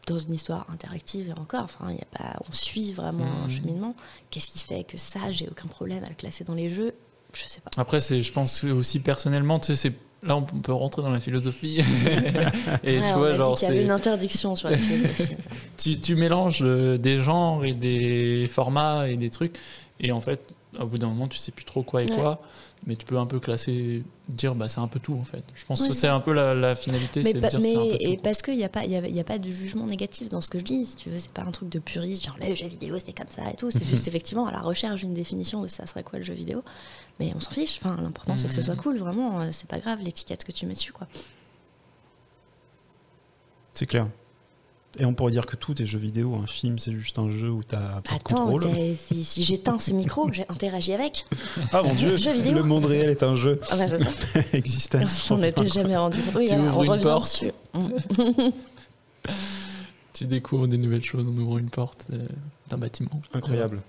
dans 0.07 0.19
une 0.19 0.35
histoire 0.35 0.67
interactive 0.71 1.29
et 1.31 1.41
encore, 1.41 1.63
enfin, 1.65 1.91
y 1.91 1.95
a 1.99 2.05
pas, 2.19 2.37
on 2.47 2.53
suit 2.53 2.93
vraiment 2.93 3.25
un 3.25 3.45
Mhm. 3.47 3.51
cheminement. 3.51 3.97
Qu'est-ce 4.31 4.49
qui 4.51 4.59
fait 4.59 4.85
que 4.85 4.99
ça, 4.99 5.31
j'ai 5.31 5.49
aucun 5.49 5.67
problème 5.67 6.05
à 6.05 6.09
le 6.11 6.15
classer 6.15 6.45
dans 6.45 6.53
les 6.55 6.69
jeux 6.69 6.95
Je 7.35 7.49
sais 7.49 7.61
pas. 7.61 7.71
Après, 7.77 8.01
c'est, 8.01 8.23
je 8.23 8.33
pense 8.33 8.65
aussi 8.65 9.01
personnellement, 9.01 9.59
tu 9.59 9.69
sais, 9.69 9.77
c'est 9.77 9.93
là 10.27 10.37
on 10.37 10.43
peut 10.43 10.73
rentrer 10.73 11.03
dans 11.03 11.11
la 11.11 11.21
philosophie. 11.21 11.81
et 12.85 12.99
Ouais, 12.99 13.07
tu 13.07 13.13
on 13.15 13.19
vois, 13.19 13.29
a 13.29 13.33
dit 13.33 13.39
genre, 13.39 13.59
qu'il 13.59 13.69
y 13.69 13.71
avait 13.71 13.83
une 13.83 13.91
interdiction 13.91 14.57
sur 14.57 14.71
la 14.71 14.79
philosophie. 14.79 15.37
tu, 15.77 16.01
tu 16.01 16.15
mélanges 16.15 16.61
euh, 16.63 16.97
des 16.99 17.19
genres 17.19 17.65
et 17.65 17.73
des 17.73 18.49
formats 18.51 19.09
et 19.09 19.17
des 19.17 19.31
trucs, 19.31 19.57
et 20.01 20.13
en 20.13 20.21
fait, 20.21 20.41
au 20.81 20.87
bout 20.87 20.99
d'un 20.99 21.09
moment, 21.09 21.29
tu 21.29 21.39
sais 21.39 21.53
plus 21.53 21.65
trop 21.65 21.83
quoi 21.83 22.03
et 22.03 22.11
Ouais. 22.11 22.17
quoi. 22.17 22.39
Mais 22.87 22.97
tu 22.97 23.07
peux 23.07 23.17
un 23.17 23.25
peu 23.25 23.41
classer, 23.41 24.03
dire 24.29 24.55
bah 24.55 24.69
c'est 24.69 24.81
un 24.81 24.89
peu 24.89 25.01
tout 25.01 25.15
en 25.15 25.25
fait. 25.25 25.43
Je 25.55 25.65
pense 25.65 25.87
que 25.87 25.95
c'est 25.95 26.07
un 26.09 26.21
peu 26.21 26.35
la, 26.35 26.55
la 26.55 26.77
finalité, 26.77 27.21
mais 27.23 27.33
c'est 27.33 27.33
de 27.35 27.41
dire 27.41 27.51
c'est 27.51 27.57
un 27.57 27.61
mais- 27.61 27.75
peu 27.93 27.97
tout. 28.05 28.11
et 28.11 28.17
parce 28.19 28.43
qu'il 28.43 28.59
n'y 28.59 28.65
a, 28.65 28.69
pas- 28.69 28.85
il 28.85 28.91
y 28.91 28.97
a, 28.97 29.07
il 29.09 29.17
y 29.17 29.21
a 29.21 29.25
pas 29.25 29.39
de 29.39 29.51
jugement 29.51 29.87
négatif 29.87 30.29
dans 30.29 30.43
ce 30.43 30.51
que 30.51 30.59
je 30.59 30.65
dis, 30.65 30.85
si 30.85 30.97
tu 30.97 31.09
veux, 31.09 31.19
c'est 31.19 31.31
pas 31.31 31.43
un 31.43 31.51
truc 31.51 31.71
de 31.71 31.79
puriste, 31.79 32.27
genre 32.27 32.37
le 32.47 32.55
jeu 32.55 32.67
vidéo 32.67 32.99
c'est 32.99 33.17
comme 33.17 33.31
ça 33.31 33.51
et 33.51 33.57
tout, 33.57 33.71
c'est 33.71 33.83
juste 33.91 34.07
effectivement 34.07 34.47
à 34.47 34.53
la 34.53 34.61
recherche 34.61 35.01
d'une 35.01 35.15
définition 35.15 35.63
de 35.63 35.67
ça 35.69 35.87
serait 35.87 36.03
quoi 36.03 36.19
le 36.19 36.25
jeu 36.27 36.35
vidéo, 36.35 36.63
mais 37.21 37.33
on 37.35 37.41
s'en 37.41 37.53
fiche, 37.53 37.79
enfin, 37.83 37.97
l'important 38.03 38.37
c'est 38.37 38.49
que 38.49 38.55
ce 38.55 38.61
soit 38.61 38.75
Mhm. 38.75 38.81
cool, 38.83 38.99
vraiment, 38.99 39.41
euh, 39.41 39.49
c'est 39.51 39.69
pas 39.69 39.79
grave 39.79 40.01
l'étiquette 40.03 40.45
que 40.45 40.53
tu 40.53 40.67
mets 40.67 40.75
dessus 40.75 40.93
quoi. 40.93 41.07
C'est 43.73 43.87
clair. 43.87 44.09
Et 44.99 45.05
on 45.05 45.13
pourrait 45.15 45.33
dire 45.33 45.47
que 45.47 45.57
tout 45.57 45.81
est 45.83 45.87
jeu 45.87 45.99
vidéo. 45.99 46.37
Un 46.43 46.47
film, 46.47 46.79
c'est 46.79 46.93
juste 46.93 47.19
un 47.19 47.29
jeu 47.31 47.51
où 47.51 47.63
tu 47.65 47.75
as 47.75 47.79
pas 47.79 48.11
de 48.11 48.15
Attends, 48.17 48.47
contrôle. 48.47 48.69
c'est- 48.75 48.95
si, 48.95 49.25
si 49.25 49.43
j'éteins 49.43 49.79
ce 49.79 49.93
micro, 49.93 50.29
j'ai 50.33 50.45
interagi 50.49 50.93
avec, 50.93 51.27
Ah 51.73 51.83
mon 51.83 51.95
dieu, 51.95 52.17
Jeu 52.17 52.33
vidéo. 52.33 52.55
le 52.55 52.63
monde 52.63 52.85
réel 52.85 53.09
est 53.11 53.23
un 53.25 53.35
jeu. 53.35 53.61
ah 53.71 53.77
bah 53.77 53.85
Existence. 54.53 55.31
on 55.31 55.39
n'était 55.39 55.67
jamais 55.69 55.97
rendu 55.97 56.21
compte, 56.21 56.37
oui, 56.37 56.49
on 56.53 56.79
revient 56.79 57.03
porte. 57.03 57.25
dessus. 57.25 57.53
Tu 60.15 60.27
découvres 60.27 60.69
des 60.69 60.79
nouvelles 60.79 61.03
choses 61.05 61.27
en 61.27 61.37
ouvrant 61.37 61.59
une 61.59 61.71
porte 61.71 62.07
euh, 62.13 62.25
d'un 62.71 62.79
bâtiment. 62.79 63.21
Incroyable. 63.33 63.83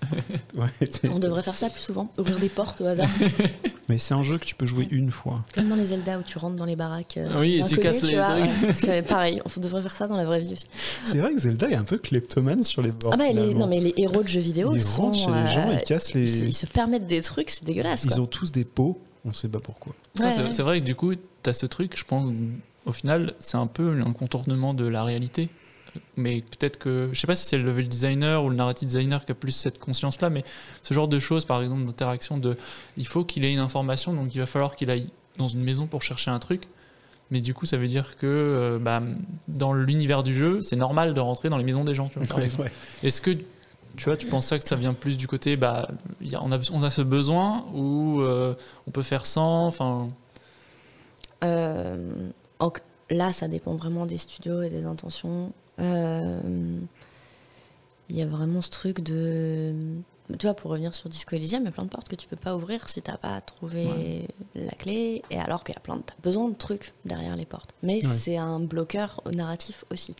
Ouais, 0.56 0.66
On 1.10 1.20
devrait 1.20 1.42
faire 1.42 1.56
ça 1.56 1.70
plus 1.70 1.80
souvent, 1.80 2.10
ouvrir 2.18 2.38
des 2.40 2.48
portes 2.48 2.80
au 2.80 2.86
hasard, 2.86 3.08
Mais 3.88 3.98
c'est 3.98 4.14
un 4.14 4.24
jeu 4.24 4.36
que 4.36 4.44
tu 4.44 4.56
peux 4.56 4.66
jouer 4.66 4.88
une 4.90 5.12
fois. 5.12 5.44
comme 5.54 5.68
dans 5.68 5.76
les 5.76 5.86
Zelda 5.86 6.18
où 6.18 6.22
tu 6.22 6.36
rentres 6.38 6.56
dans 6.56 6.64
les 6.64 6.74
baraques. 6.74 7.16
euh, 7.18 7.40
Oui, 7.40 7.60
et 7.60 7.64
tu 7.64 7.76
casses 7.76 8.02
les. 8.02 8.20
C'est 8.74 9.02
pareil, 9.02 9.40
on 9.44 9.60
devrait 9.60 9.80
faire 9.82 9.94
ça 9.94 10.08
dans 10.08 10.16
la 10.16 10.24
vraie 10.24 10.40
vie 10.40 10.52
aussi. 10.54 10.66
C'est 11.04 11.18
vrai 11.18 11.32
que 11.32 11.38
Zelda 11.40 11.70
est 11.70 11.76
un 11.76 11.84
peu 11.84 11.96
kleptomane 11.98 12.64
sur 12.64 12.82
les 12.82 12.90
bords. 12.90 13.12
Ah 13.14 13.16
bah, 13.16 13.30
les, 13.32 13.54
non 13.54 13.68
mais 13.68 13.78
les 13.78 13.94
héros 13.96 14.24
de 14.24 14.28
jeux 14.28 14.40
vidéo 14.40 14.72
Ils 14.74 14.80
sont, 14.82 15.02
rentrent 15.02 15.18
chez 15.18 15.26
les 15.30 15.54
gens, 15.54 15.70
ils 15.70 15.82
cassent 15.86 16.12
les- 16.14 16.42
ils 16.42 16.52
se 16.52 16.66
permettent 16.66 17.06
des 17.06 17.22
trucs, 17.22 17.50
c'est 17.50 17.64
dégueulasse 17.64 18.04
quoi. 18.06 18.16
Ils 18.16 18.20
ont 18.20 18.26
tous 18.26 18.50
des 18.50 18.64
pots, 18.64 19.00
on 19.24 19.32
sait 19.32 19.46
pas 19.48 19.60
pourquoi. 19.60 19.94
Ça, 20.16 20.24
Ouais, 20.24 20.30
c'est, 20.32 20.42
ouais. 20.42 20.52
c'est 20.52 20.62
vrai 20.64 20.80
que 20.80 20.84
du 20.84 20.96
coup, 20.96 21.14
tu 21.14 21.20
as 21.50 21.52
ce 21.52 21.66
truc, 21.66 21.96
je 21.96 22.02
pense, 22.04 22.28
au 22.84 22.92
final, 22.92 23.34
c'est 23.38 23.56
un 23.58 23.68
peu 23.68 24.00
un 24.04 24.12
contournement 24.12 24.74
de 24.74 24.84
la 24.86 25.04
réalité. 25.04 25.48
Mais 26.16 26.42
peut-être 26.42 26.78
que, 26.78 27.08
je 27.12 27.20
sais 27.20 27.26
pas 27.26 27.34
si 27.34 27.46
c'est 27.46 27.58
le 27.58 27.64
level 27.64 27.88
designer 27.88 28.44
ou 28.44 28.48
le 28.50 28.56
narrative 28.56 28.88
designer 28.88 29.24
qui 29.24 29.32
a 29.32 29.34
plus 29.34 29.52
cette 29.52 29.78
conscience-là, 29.78 30.30
mais 30.30 30.44
ce 30.82 30.94
genre 30.94 31.08
de 31.08 31.18
choses, 31.18 31.44
par 31.44 31.62
exemple, 31.62 31.84
d'interaction, 31.84 32.38
de, 32.38 32.56
il 32.96 33.06
faut 33.06 33.24
qu'il 33.24 33.44
ait 33.44 33.52
une 33.52 33.58
information, 33.60 34.12
donc 34.12 34.34
il 34.34 34.38
va 34.38 34.46
falloir 34.46 34.76
qu'il 34.76 34.90
aille 34.90 35.10
dans 35.38 35.48
une 35.48 35.62
maison 35.62 35.86
pour 35.86 36.02
chercher 36.02 36.30
un 36.30 36.38
truc. 36.38 36.68
Mais 37.30 37.40
du 37.40 37.54
coup, 37.54 37.66
ça 37.66 37.76
veut 37.76 37.88
dire 37.88 38.16
que 38.16 38.26
euh, 38.26 38.78
bah, 38.80 39.02
dans 39.48 39.72
l'univers 39.72 40.22
du 40.22 40.32
jeu, 40.34 40.60
c'est 40.60 40.76
normal 40.76 41.12
de 41.12 41.20
rentrer 41.20 41.48
dans 41.48 41.58
les 41.58 41.64
maisons 41.64 41.82
des 41.84 41.94
gens, 41.94 42.08
tu 42.08 42.20
vois. 42.20 42.36
Ouais. 42.38 42.70
Est-ce 43.02 43.20
que 43.20 43.32
tu 43.96 44.04
vois, 44.04 44.16
tu 44.16 44.26
penses 44.26 44.46
ça 44.46 44.58
que 44.58 44.64
ça 44.64 44.76
vient 44.76 44.94
plus 44.94 45.16
du 45.16 45.26
côté, 45.26 45.56
bah, 45.56 45.88
il 46.20 46.28
y 46.30 46.34
a- 46.36 46.42
on, 46.42 46.52
a, 46.52 46.58
on 46.70 46.82
a 46.82 46.90
ce 46.90 47.00
besoin 47.02 47.64
ou 47.74 48.20
euh, 48.20 48.54
on 48.86 48.90
peut 48.92 49.02
faire 49.02 49.26
sans, 49.26 49.66
enfin, 49.66 50.08
Euh, 51.44 52.28
en- 52.58 52.72
là, 53.10 53.32
ça 53.32 53.48
dépend 53.48 53.74
vraiment 53.74 54.06
des 54.06 54.18
studios 54.18 54.62
et 54.62 54.70
des 54.70 54.84
intentions. 54.84 55.52
Euh, 55.80 56.80
Il 58.08 58.16
y 58.16 58.22
a 58.22 58.26
vraiment 58.26 58.62
ce 58.62 58.70
truc 58.70 59.00
de. 59.00 59.74
Tu 60.38 60.46
vois, 60.46 60.54
pour 60.54 60.70
revenir 60.72 60.94
sur 60.94 61.08
Disco 61.08 61.34
Elysium, 61.36 61.62
il 61.62 61.66
y 61.66 61.68
a 61.68 61.72
plein 61.72 61.84
de 61.84 61.88
portes 61.88 62.08
que 62.08 62.14
tu 62.16 62.26
peux 62.28 62.36
pas 62.36 62.56
ouvrir 62.56 62.88
si 62.88 63.00
t'as 63.02 63.16
pas 63.16 63.40
trouvé 63.40 63.84
Ouais. 63.86 64.28
la 64.54 64.70
clé. 64.72 65.22
Et 65.30 65.38
alors 65.40 65.64
qu'il 65.64 65.74
y 65.74 65.76
a 65.78 65.80
plein 65.80 65.96
de. 65.96 66.02
T'as 66.02 66.14
besoin 66.22 66.48
de 66.48 66.54
trucs 66.54 66.92
derrière 67.04 67.34
les 67.36 67.46
portes. 67.46 67.70
Mais 67.82 67.96
Ouais. 67.96 68.02
c'est 68.02 68.36
un 68.36 68.60
bloqueur 68.60 69.22
narratif 69.32 69.84
aussi. 69.90 70.14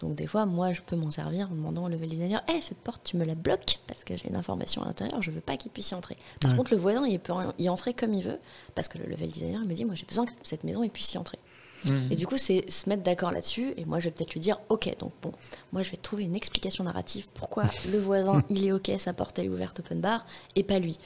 Donc 0.00 0.14
des 0.14 0.26
fois, 0.26 0.46
moi, 0.46 0.72
je 0.72 0.82
peux 0.82 0.94
m'en 0.94 1.10
servir 1.10 1.48
en 1.50 1.54
demandant 1.54 1.84
au 1.84 1.88
level 1.88 2.08
designer 2.10 2.42
Hé, 2.48 2.60
cette 2.60 2.78
porte, 2.78 3.02
tu 3.02 3.16
me 3.16 3.24
la 3.24 3.34
bloques 3.34 3.78
parce 3.88 4.04
que 4.04 4.16
j'ai 4.16 4.28
une 4.28 4.36
information 4.36 4.82
à 4.82 4.86
l'intérieur, 4.86 5.22
je 5.22 5.30
veux 5.30 5.40
pas 5.40 5.56
qu'il 5.56 5.70
puisse 5.72 5.90
y 5.90 5.94
entrer. 5.94 6.16
Par 6.40 6.50
Ouais. 6.52 6.56
contre, 6.58 6.72
le 6.72 6.76
voisin, 6.78 7.06
il 7.06 7.18
peut 7.18 7.32
y 7.58 7.68
entrer 7.70 7.94
comme 7.94 8.12
il 8.14 8.22
veut 8.22 8.38
parce 8.74 8.88
que 8.88 8.98
le 8.98 9.06
level 9.06 9.30
designer 9.30 9.60
me 9.64 9.72
dit 9.74 9.84
Moi, 9.84 9.94
j'ai 9.94 10.04
besoin 10.06 10.26
que 10.26 10.32
cette 10.42 10.64
maison, 10.64 10.82
il 10.84 10.90
puisse 10.90 11.12
y 11.14 11.18
entrer. 11.18 11.38
Hmm. 11.84 12.08
Et 12.10 12.16
du 12.16 12.26
coup, 12.26 12.36
c'est 12.36 12.70
se 12.70 12.88
mettre 12.88 13.02
d'accord 13.02 13.30
là-dessus. 13.30 13.74
Et 13.76 13.84
moi, 13.84 14.00
je 14.00 14.04
vais 14.06 14.10
peut-être 14.10 14.32
lui 14.32 14.40
dire 14.40 14.58
Ok, 14.68 14.88
donc 14.98 15.12
bon, 15.22 15.32
moi, 15.72 15.82
je 15.82 15.90
vais 15.90 15.96
trouver 15.96 16.24
une 16.24 16.34
explication 16.36 16.84
narrative 16.84 17.26
pourquoi 17.34 17.64
le 17.92 17.98
voisin, 17.98 18.42
il 18.50 18.66
est 18.66 18.72
OK, 18.72 18.90
sa 18.98 19.12
porte, 19.12 19.38
elle 19.38 19.46
est 19.46 19.50
ouverte 19.50 19.80
open 19.80 20.00
bar, 20.00 20.24
et 20.54 20.62
pas 20.62 20.78
lui. 20.78 20.98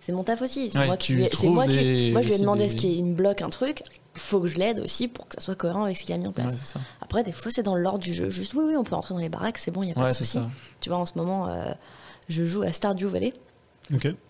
c'est 0.00 0.12
mon 0.12 0.24
taf 0.24 0.42
aussi. 0.42 0.70
C'est 0.70 0.78
Ouais, 0.78 0.86
moi 0.86 0.96
qui 0.96 1.12
lui 1.14 1.28
c'est 1.38 1.48
moi 1.48 1.66
qui- 1.66 2.10
moi, 2.12 2.22
je 2.22 2.28
lui 2.28 2.34
ai 2.34 2.38
demandé 2.38 2.64
des- 2.64 2.68
ce 2.70 2.76
qu'il 2.76 3.04
me 3.04 3.14
bloque 3.14 3.42
un 3.42 3.50
truc. 3.50 3.82
Il 4.14 4.20
faut 4.20 4.40
que 4.40 4.48
je 4.48 4.56
l'aide 4.58 4.80
aussi 4.80 5.06
pour 5.08 5.28
que 5.28 5.34
ça 5.36 5.40
soit 5.40 5.54
cohérent 5.54 5.84
avec 5.84 5.96
ce 5.96 6.02
qu'il 6.04 6.14
a 6.14 6.18
mis 6.18 6.26
en 6.26 6.32
place. 6.32 6.74
Ouais. 6.74 6.80
Après, 7.00 7.22
des 7.22 7.30
fois, 7.32 7.50
c'est 7.52 7.62
dans 7.62 7.76
l'ordre 7.76 7.98
du 8.00 8.12
jeu. 8.14 8.30
Juste, 8.30 8.54
oui, 8.54 8.64
oui, 8.66 8.76
on 8.76 8.82
peut 8.84 8.94
rentrer 8.96 9.14
dans 9.14 9.20
les 9.20 9.28
baraques, 9.28 9.58
c'est 9.58 9.70
bon, 9.70 9.82
il 9.82 9.86
n'y 9.86 9.92
a 9.92 9.94
pas 9.94 10.02
Ouais, 10.02 10.08
de 10.10 10.14
souci. 10.14 10.38
Tu 10.80 10.88
vois, 10.88 10.98
en 10.98 11.06
ce 11.06 11.12
moment, 11.16 11.48
euh, 11.48 11.72
je 12.28 12.42
joue 12.44 12.62
à 12.62 12.72
Stardew 12.72 13.06
Valley. 13.06 13.32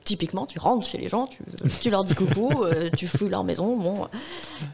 Typiquement, 0.05 0.47
tu 0.47 0.59
rentres 0.59 0.87
chez 0.87 0.99
les 0.99 1.09
gens, 1.09 1.27
tu, 1.27 1.39
tu 1.81 1.91
leur 1.91 2.05
dis 2.05 2.15
coucou, 2.15 2.51
euh, 2.65 2.91
tu 2.97 3.07
fouilles 3.07 3.31
leur 3.31 3.45
maison, 3.45 3.77
bon. 3.77 4.07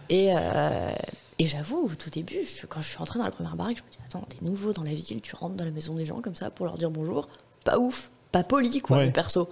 Et, 0.09 0.33
euh, 0.37 0.91
et 1.39 1.47
j'avoue, 1.47 1.87
au 1.91 1.95
tout 1.95 2.11
début, 2.11 2.45
je- 2.45 2.67
quand 2.67 2.81
je 2.83 2.89
suis 2.89 2.99
rentrée 2.99 3.19
dans 3.19 3.25
la 3.25 3.31
première 3.31 3.57
baraque, 3.57 3.79
je 3.79 3.83
me 3.83 3.91
dis 3.91 3.99
Attends, 4.07 4.27
t'es 4.29 4.37
nouveau 4.43 4.73
dans 4.73 4.83
la 4.83 4.93
ville, 4.95 5.21
tu 5.21 5.35
rentres 5.35 5.57
dans 5.57 5.65
la 5.65 5.71
maison 5.71 5.95
des 5.95 6.07
gens 6.07 6.21
comme 6.21 6.35
ça 6.35 6.51
pour 6.51 6.67
leur 6.67 6.77
dire 6.79 6.91
bonjour. 6.91 7.29
Pas 7.65 7.79
ouf, 7.79 8.11
pas 8.31 8.43
poli, 8.45 8.81
quoi, 8.81 8.99
Ouais. 8.99 9.07
le 9.07 9.13
perso. 9.13 9.49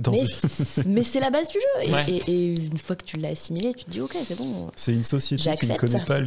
Dans- 0.00 0.12
Mais, 0.12 0.24
c'est- 0.24 0.84
mais 0.86 1.02
c'est 1.02 1.20
la 1.20 1.30
base 1.30 1.48
du 1.48 1.58
jeu. 1.58 1.88
Et, 1.88 1.92
Ouais. 1.92 2.04
et- 2.08 2.30
et 2.32 2.54
une 2.54 2.78
fois 2.78 2.96
que 2.96 3.04
tu 3.04 3.16
l'as 3.18 3.28
assimilé, 3.28 3.74
tu 3.74 3.84
te 3.84 3.90
dis 3.90 4.00
Ok, 4.00 4.16
c'est 4.24 4.36
bon, 4.36 4.68
C'est 4.74 4.92
une 4.92 5.04
société 5.04 5.42
qui 5.56 5.66
ne 5.66 5.76
connaît 5.76 5.92
ça 5.98 6.00
pas 6.00 6.20
le. 6.20 6.26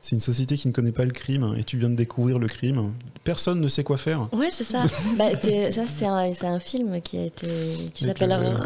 C'est 0.00 0.16
une 0.16 0.20
société 0.20 0.56
qui 0.56 0.66
ne 0.68 0.72
connaît 0.72 0.92
pas 0.92 1.04
le 1.04 1.12
crime 1.12 1.54
et 1.56 1.64
tu 1.64 1.78
viens 1.78 1.88
de 1.90 1.94
découvrir 1.94 2.38
le 2.38 2.48
crime. 2.48 2.92
Personne 3.22 3.60
ne 3.60 3.68
sait 3.68 3.84
quoi 3.84 3.96
faire. 3.96 4.28
Ouais, 4.32 4.48
c'est 4.50 4.64
ça. 4.64 4.82
bah, 5.18 5.30
ça, 5.70 5.86
c'est 5.86 6.06
un, 6.46 6.58
film 6.58 7.00
qui 7.00 7.18
a 7.18 7.24
été. 7.26 7.46
qui 7.94 8.04
s'appelle. 8.04 8.30
le- 8.30 8.56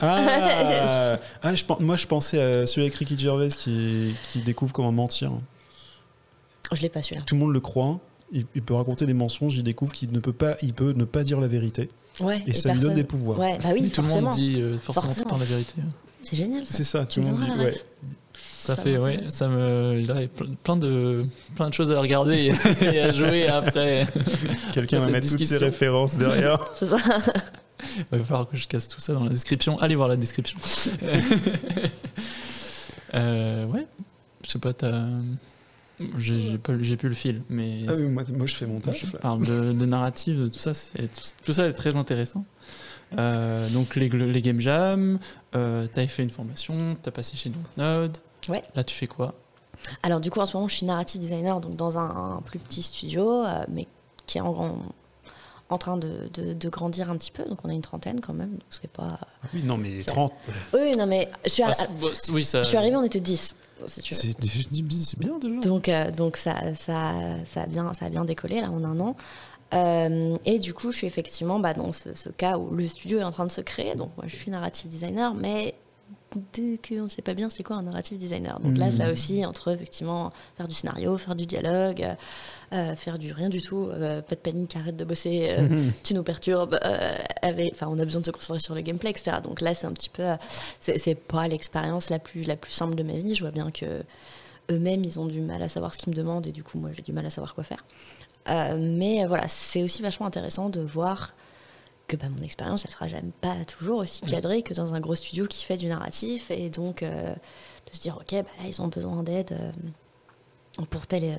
Ah, 0.00 1.18
ah 1.42 1.54
je, 1.54 1.64
moi 1.80 1.96
je 1.96 2.06
pensais 2.06 2.40
à 2.40 2.66
celui 2.66 2.82
avec 2.82 2.94
Ricky 2.94 3.18
Gervais 3.18 3.48
qui, 3.48 4.14
qui 4.32 4.40
découvre 4.42 4.72
comment 4.72 4.92
mentir. 4.92 5.32
Je 6.72 6.80
l'ai 6.80 6.88
pas 6.88 7.02
celui-là. 7.02 7.22
Tout 7.26 7.34
le 7.34 7.40
monde 7.40 7.52
le 7.52 7.60
croit. 7.60 8.00
Il, 8.32 8.46
il 8.54 8.62
peut 8.62 8.74
raconter 8.74 9.04
des 9.06 9.12
mensonges. 9.14 9.56
Il 9.56 9.62
découvre 9.62 9.92
qu'il 9.92 10.10
ne 10.12 10.18
peut 10.18 10.32
pas, 10.32 10.56
il 10.62 10.72
peut 10.72 10.92
ne 10.92 11.04
pas 11.04 11.22
dire 11.22 11.38
la 11.40 11.48
vérité. 11.48 11.90
Ouais, 12.20 12.42
Et, 12.46 12.52
ça 12.52 12.72
lui 12.74 12.80
donne 12.80 12.94
des 12.94 13.04
pouvoirs. 13.04 13.38
Ouais, 13.38 13.58
bah 13.62 13.70
oui, 13.72 13.90
tout 13.90 14.02
le 14.02 14.08
monde 14.08 14.30
dit 14.30 14.60
euh, 14.60 14.78
forcément, 14.78 15.06
Forcément. 15.06 15.14
tout 15.14 15.20
le 15.24 15.30
temps 15.30 15.38
la 15.38 15.44
vérité. 15.44 15.74
C'est 16.22 16.36
génial. 16.36 16.62
C'est 16.66 16.84
ça. 16.84 17.04
Tout 17.04 17.20
le 17.20 17.26
me 17.26 17.32
monde 17.32 17.58
dit. 17.58 17.64
Ouais. 17.64 17.72
Ça, 18.34 18.76
Ça 18.76 18.82
fait, 18.82 18.96
ouais, 18.96 19.24
ça 19.28 19.48
me. 19.48 20.02
Là, 20.06 20.14
il 20.16 20.20
y 20.20 20.24
a 20.24 20.28
plein 20.62 20.76
de, 20.76 21.24
plein 21.56 21.68
de 21.68 21.74
choses 21.74 21.90
à 21.90 22.00
regarder 22.00 22.52
et, 22.80 23.00
à 23.00 23.10
jouer 23.10 23.48
après. 23.48 24.06
Quelqu'un 24.72 24.98
va 24.98 25.08
mettre 25.08 25.28
toutes 25.28 25.44
ses 25.44 25.58
références 25.58 26.16
derrière. 26.16 26.64
C'est 26.78 26.86
ça. 26.86 26.98
Il 28.12 28.18
va 28.18 28.24
falloir 28.24 28.48
que 28.48 28.56
je 28.56 28.68
casse 28.68 28.88
tout 28.88 29.00
ça 29.00 29.14
dans 29.14 29.24
la 29.24 29.30
description. 29.30 29.78
Allez 29.80 29.96
voir 29.96 30.08
la 30.08 30.16
description. 30.16 30.58
Euh, 33.14 33.66
ouais, 33.66 33.86
je 34.42 34.52
sais 34.52 34.58
pas, 34.58 34.72
t'as. 34.72 35.04
J'ai 36.18 36.58
plus 36.58 37.08
le 37.08 37.14
fil, 37.14 37.42
mais 37.48 37.84
Ah 37.88 37.92
oui, 37.96 38.02
moi, 38.04 38.22
moi, 38.36 38.46
je 38.46 38.54
fais 38.54 38.66
mon 38.66 38.80
taf. 38.80 38.96
je 38.96 39.16
parle 39.16 39.44
de, 39.46 39.72
de 39.72 39.86
narrative, 39.86 40.40
de 40.42 40.48
tout 40.48 40.58
ça, 40.58 40.72
tout, 40.72 41.08
tout 41.44 41.52
ça 41.52 41.66
est 41.66 41.72
très 41.72 41.96
intéressant. 41.96 42.44
Euh, 43.18 43.68
donc 43.70 43.94
les, 43.96 44.08
les 44.08 44.40
game 44.42 44.58
jams, 44.60 45.18
euh, 45.54 45.86
t'as 45.92 46.06
fait 46.06 46.22
une 46.22 46.30
formation, 46.30 46.96
t'as 47.02 47.10
passé 47.10 47.36
chez 47.36 47.50
Dontnod. 47.50 48.16
Ouais. 48.48 48.62
Là, 48.74 48.84
tu 48.84 48.94
fais 48.94 49.06
quoi? 49.06 49.34
Alors, 50.02 50.20
du 50.20 50.30
coup, 50.30 50.40
en 50.40 50.46
ce 50.46 50.56
moment, 50.56 50.68
je 50.68 50.76
suis 50.76 50.86
narrative 50.86 51.20
designer 51.20 51.60
donc 51.60 51.76
dans 51.76 51.98
un, 51.98 52.36
un 52.36 52.40
plus 52.42 52.58
petit 52.58 52.82
studio, 52.82 53.44
euh, 53.44 53.64
mais 53.68 53.86
qui 54.26 54.38
est 54.38 54.40
en, 54.40 54.48
en, 54.54 54.78
en 55.68 55.78
train 55.78 55.96
de, 55.96 56.30
de- 56.32 56.52
de 56.54 56.68
grandir 56.68 57.10
un 57.10 57.16
petit 57.16 57.32
peu. 57.32 57.44
Donc, 57.44 57.64
on 57.64 57.68
a 57.68 57.72
une 57.72 57.82
trentaine 57.82 58.20
quand 58.20 58.32
même. 58.32 58.52
Donc, 58.52 58.62
c'est 58.70 58.90
pas. 58.90 59.18
Oui, 59.54 59.62
non, 59.64 59.76
mais 59.76 60.00
Ça- 60.02 60.12
30. 60.12 60.32
Oui, 60.72 60.96
non, 60.96 61.06
mais 61.06 61.28
je 61.44 61.50
suis, 61.50 61.62
Ah, 61.62 61.70
arri- 61.70 61.74
c'est- 61.74 61.90
bon, 61.90 62.08
c'est- 62.14 62.32
Oui, 62.32 62.44
ça. 62.44 62.62
je 62.62 62.68
suis 62.68 62.76
arrivée, 62.76 62.96
on 62.96 63.02
était 63.04 63.20
10. 63.20 63.54
Si 63.88 64.00
tu 64.00 64.14
veux. 64.14 64.20
C'est 64.20 64.28
je 64.30 64.68
dis, 64.68 65.04
c'est 65.04 65.18
bien 65.18 65.38
déjà. 65.40 65.60
Donc, 65.60 65.88
euh, 65.88 66.10
donc 66.12 66.36
ça, 66.36 66.54
ça, 66.76 67.12
ça, 67.44 67.62
a 67.62 67.66
bien, 67.66 67.92
ça 67.94 68.06
a 68.06 68.08
bien 68.10 68.24
décollé 68.24 68.60
là 68.60 68.70
en 68.70 68.84
un 68.84 69.00
an. 69.00 69.16
Euh, 69.74 70.36
et 70.44 70.58
du 70.58 70.72
coup, 70.74 70.92
je 70.92 70.98
suis 70.98 71.06
effectivement 71.06 71.58
bah, 71.58 71.72
dans 71.74 71.92
ce, 71.92 72.14
ce 72.14 72.28
cas 72.28 72.58
où 72.58 72.70
le 72.74 72.86
studio 72.86 73.18
est 73.18 73.24
en 73.24 73.32
train 73.32 73.46
de 73.46 73.50
se 73.50 73.60
créer. 73.62 73.94
Donc, 73.96 74.10
moi, 74.16 74.26
je 74.28 74.36
suis 74.36 74.50
narrative 74.50 74.88
designer, 74.88 75.34
mais 75.34 75.74
dès 76.52 76.78
qu'on 76.86 77.04
ne 77.04 77.08
sait 77.08 77.22
pas 77.22 77.34
bien 77.34 77.50
c'est 77.50 77.62
quoi 77.62 77.76
un 77.76 77.82
narrative 77.82 78.18
designer. 78.18 78.58
Donc 78.60 78.76
là, 78.78 78.86
Mhm. 78.86 78.92
ça 78.92 79.10
aussi 79.12 79.44
entre 79.44 79.72
effectivement 79.72 80.32
faire 80.56 80.68
du 80.68 80.74
scénario, 80.74 81.16
faire 81.18 81.34
du 81.34 81.46
dialogue, 81.46 82.02
euh, 82.02 82.14
euh, 82.72 82.96
faire 82.96 83.18
du 83.18 83.32
rien 83.32 83.48
du 83.48 83.60
tout, 83.60 83.88
euh, 83.90 84.22
pas 84.22 84.34
de 84.34 84.40
panique, 84.40 84.76
arrête 84.76 84.96
de 84.96 85.04
bosser, 85.04 85.48
euh, 85.58 85.90
tu 86.04 86.14
nous 86.14 86.22
perturbes. 86.22 86.78
Enfin, 86.82 87.86
on 87.88 87.98
a 87.98 88.04
besoin 88.04 88.20
de 88.20 88.26
se 88.26 88.30
concentrer 88.30 88.60
sur 88.60 88.74
le 88.74 88.80
gameplay, 88.80 89.10
etc. 89.10 89.38
Donc 89.42 89.60
là, 89.60 89.74
c'est 89.74 89.86
un 89.86 89.92
petit 89.92 90.08
peu, 90.10 90.24
c'est 90.80 91.14
pas 91.14 91.46
l'expérience 91.48 92.10
la 92.10 92.18
plus 92.18 92.42
la 92.42 92.56
plus 92.56 92.72
simple 92.72 92.94
de 92.94 93.02
ma 93.02 93.12
vie. 93.14 93.34
Je 93.34 93.40
vois 93.42 93.50
bien 93.52 93.70
que 93.70 94.02
eux-mêmes, 94.70 95.04
ils 95.04 95.18
ont 95.18 95.26
du 95.26 95.40
mal 95.40 95.60
à 95.62 95.68
savoir 95.68 95.92
ce 95.92 95.98
qu'ils 95.98 96.10
me 96.12 96.16
demandent 96.16 96.46
et 96.46 96.52
du 96.52 96.62
coup, 96.62 96.78
moi, 96.78 96.90
j'ai 96.94 97.02
du 97.02 97.12
mal 97.12 97.26
à 97.26 97.30
savoir 97.30 97.54
quoi 97.54 97.64
faire. 97.64 97.84
Mais 98.76 99.24
voilà, 99.26 99.46
c'est 99.48 99.82
aussi 99.82 100.02
vachement 100.02 100.26
intéressant 100.26 100.68
de 100.68 100.80
voir 100.80 101.34
que 102.12 102.16
bah, 102.16 102.28
mon 102.34 102.42
expérience, 102.44 102.84
elle 102.84 102.90
sera 102.92 103.08
jamais 103.08 103.32
pas 103.40 103.54
toujours 103.66 103.98
aussi 104.00 104.22
cadrée 104.22 104.62
que 104.62 104.74
dans 104.74 104.94
un 104.94 105.00
gros 105.00 105.14
studio 105.14 105.46
qui 105.46 105.64
fait 105.64 105.76
du 105.76 105.86
narratif 105.86 106.50
et 106.50 106.68
donc 106.70 107.02
euh, 107.02 107.32
de 107.90 107.96
se 107.96 108.00
dire, 108.00 108.16
ok, 108.16 108.30
bah, 108.32 108.50
là, 108.62 108.68
ils 108.68 108.80
ont 108.82 108.88
besoin 108.88 109.22
d'aide 109.22 109.52
euh, 110.78 110.84
pour 110.90 111.06
tel. 111.06 111.24
euh, 111.24 111.36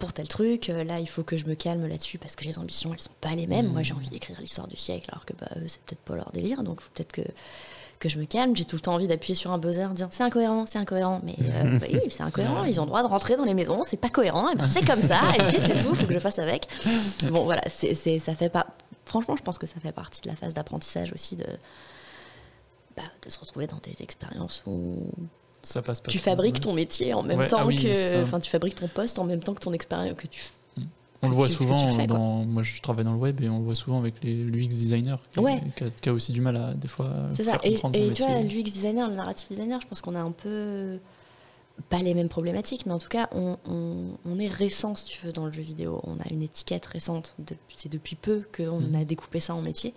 pour 0.00 0.12
tel 0.12 0.26
truc, 0.28 0.66
là 0.66 0.98
il 0.98 1.08
faut 1.08 1.22
que 1.22 1.36
je 1.38 1.46
me 1.46 1.54
calme 1.54 1.86
là-dessus 1.86 2.18
parce 2.18 2.34
que 2.34 2.44
les 2.44 2.58
ambitions 2.58 2.92
elles 2.92 3.00
sont 3.00 3.10
pas 3.20 3.30
les 3.36 3.46
mêmes. 3.46 3.68
Moi 3.68 3.84
j'ai 3.84 3.94
envie 3.94 4.08
d'écrire 4.10 4.38
l'histoire 4.40 4.66
du 4.66 4.76
siècle 4.76 5.06
alors 5.12 5.24
que 5.24 5.32
bah, 5.40 5.46
c'est 5.68 5.80
peut-être 5.82 6.00
pas 6.00 6.16
leur 6.16 6.32
délire 6.32 6.64
donc 6.64 6.80
faut 6.80 6.90
peut-être 6.92 7.12
que, 7.12 7.22
que 8.00 8.08
je 8.08 8.18
me 8.18 8.24
calme. 8.24 8.56
J'ai 8.56 8.64
tout 8.64 8.74
le 8.74 8.82
temps 8.82 8.94
envie 8.94 9.06
d'appuyer 9.06 9.36
sur 9.36 9.52
un 9.52 9.56
buzzer, 9.58 9.88
de 9.90 9.94
dire 9.94 10.08
c'est 10.10 10.24
incohérent, 10.24 10.66
c'est 10.66 10.78
incohérent. 10.80 11.20
Mais 11.22 11.36
euh, 11.40 11.78
bah 11.78 11.86
oui, 11.92 12.00
c'est 12.10 12.24
incohérent, 12.24 12.64
ils 12.64 12.80
ont 12.80 12.82
le 12.82 12.88
droit 12.88 13.02
de 13.04 13.08
rentrer 13.08 13.36
dans 13.36 13.44
les 13.44 13.54
maisons, 13.54 13.82
c'est 13.84 13.96
pas 13.96 14.10
cohérent, 14.10 14.50
et 14.50 14.56
ben 14.56 14.66
c'est 14.66 14.84
comme 14.84 15.00
ça, 15.00 15.20
et 15.38 15.42
puis 15.44 15.58
c'est 15.64 15.78
tout, 15.78 15.94
faut 15.94 16.06
que 16.06 16.12
je 16.12 16.18
fasse 16.18 16.40
avec. 16.40 16.66
Bon 17.30 17.44
voilà, 17.44 17.62
c'est- 17.68 17.94
ça 18.18 18.34
fait 18.34 18.50
pas. 18.50 18.66
Franchement, 19.06 19.36
je 19.36 19.42
pense 19.42 19.58
que 19.58 19.66
ça 19.66 19.80
fait 19.80 19.92
partie 19.92 20.20
de 20.22 20.28
la 20.28 20.36
phase 20.36 20.54
d'apprentissage 20.54 21.12
aussi 21.12 21.36
de, 21.36 21.46
bah, 22.96 23.02
de 23.24 23.30
se 23.30 23.38
retrouver 23.38 23.66
dans 23.66 23.78
des 23.82 23.96
expériences 24.02 24.62
où 24.66 24.96
Ça 25.62 25.82
passe 25.82 26.00
pas. 26.00 26.10
tu 26.10 26.18
fabriques 26.18 26.60
ton 26.60 26.72
métier 26.72 27.12
en 27.14 27.22
même 27.22 27.38
Ouais, 27.38 27.48
temps 27.48 27.58
ah 27.60 27.66
oui, 27.66 27.76
que. 27.76 28.22
Enfin, 28.22 28.40
tu 28.40 28.50
fabriques 28.50 28.76
ton 28.76 28.88
poste 28.88 29.18
en 29.18 29.24
même 29.24 29.42
temps 29.42 29.54
que 29.54 29.60
ton 29.60 29.72
expérience 29.72 30.16
que 30.16 30.26
tu. 30.26 30.42
On 31.22 31.28
le 31.30 31.34
voit 31.34 31.48
tu- 31.48 31.54
souvent 31.54 31.94
fais, 31.94 32.06
dans. 32.06 32.44
Moi, 32.44 32.62
je 32.62 32.80
travaille 32.82 33.04
dans 33.04 33.12
le 33.14 33.18
web 33.18 33.40
et 33.42 33.48
on 33.48 33.58
le 33.58 33.64
voit 33.64 33.74
souvent 33.74 33.98
avec 33.98 34.22
les 34.22 34.34
l'UX 34.44 34.66
designer 34.68 35.18
qui, 35.32 35.40
Ouais. 35.40 35.62
qui 35.76 35.84
a, 35.84 35.90
qui 35.90 36.08
a 36.10 36.12
aussi 36.12 36.32
du 36.32 36.42
mal 36.42 36.54
à 36.56 36.74
des 36.74 36.86
fois 36.88 37.10
C'est 37.30 37.44
ça. 37.44 37.56
Et, 37.64 37.74
et 37.94 38.12
tu 38.12 38.22
vois, 38.22 38.40
l'UX 38.42 38.62
designer, 38.64 39.08
le 39.08 39.14
narrative 39.16 39.48
designer, 39.48 39.80
je 39.80 39.86
pense 39.86 40.00
qu'on 40.02 40.14
a 40.14 40.20
un 40.20 40.32
peu. 40.32 40.98
Pas 41.88 41.98
les 41.98 42.14
mêmes 42.14 42.28
problématiques, 42.28 42.86
mais 42.86 42.92
en 42.92 42.98
tout 43.00 43.08
cas, 43.08 43.28
on, 43.32 43.56
on- 43.66 44.16
on 44.24 44.38
est 44.38 44.46
récent, 44.46 44.94
si 44.94 45.06
tu 45.06 45.26
veux, 45.26 45.32
dans 45.32 45.46
le 45.46 45.52
jeu 45.52 45.60
vidéo. 45.62 46.00
On 46.04 46.14
a 46.20 46.28
une 46.30 46.42
étiquette 46.42 46.86
récente. 46.86 47.34
C'est 47.76 47.90
depuis 47.90 48.14
peu 48.16 48.42
qu'on 48.56 48.80
Mhm. 48.80 48.94
a 48.94 49.04
découpé 49.04 49.40
ça 49.40 49.54
en 49.56 49.60
métier. 49.62 49.92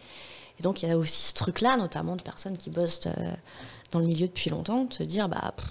Et 0.59 0.63
donc, 0.63 0.81
il 0.81 0.89
y 0.89 0.91
a 0.91 0.97
aussi 0.97 1.29
ce 1.29 1.33
truc-là, 1.35 1.77
notamment 1.77 2.15
de 2.15 2.23
personnes 2.23 2.57
qui 2.57 2.71
bossent 2.71 3.05
euh, 3.05 3.31
dans 3.91 3.99
le 3.99 4.07
milieu 4.07 4.25
depuis 4.27 4.49
longtemps, 4.49 4.85
de 4.85 4.93
se 4.93 5.03
dire, 5.03 5.29
bah, 5.29 5.53
pff, 5.55 5.67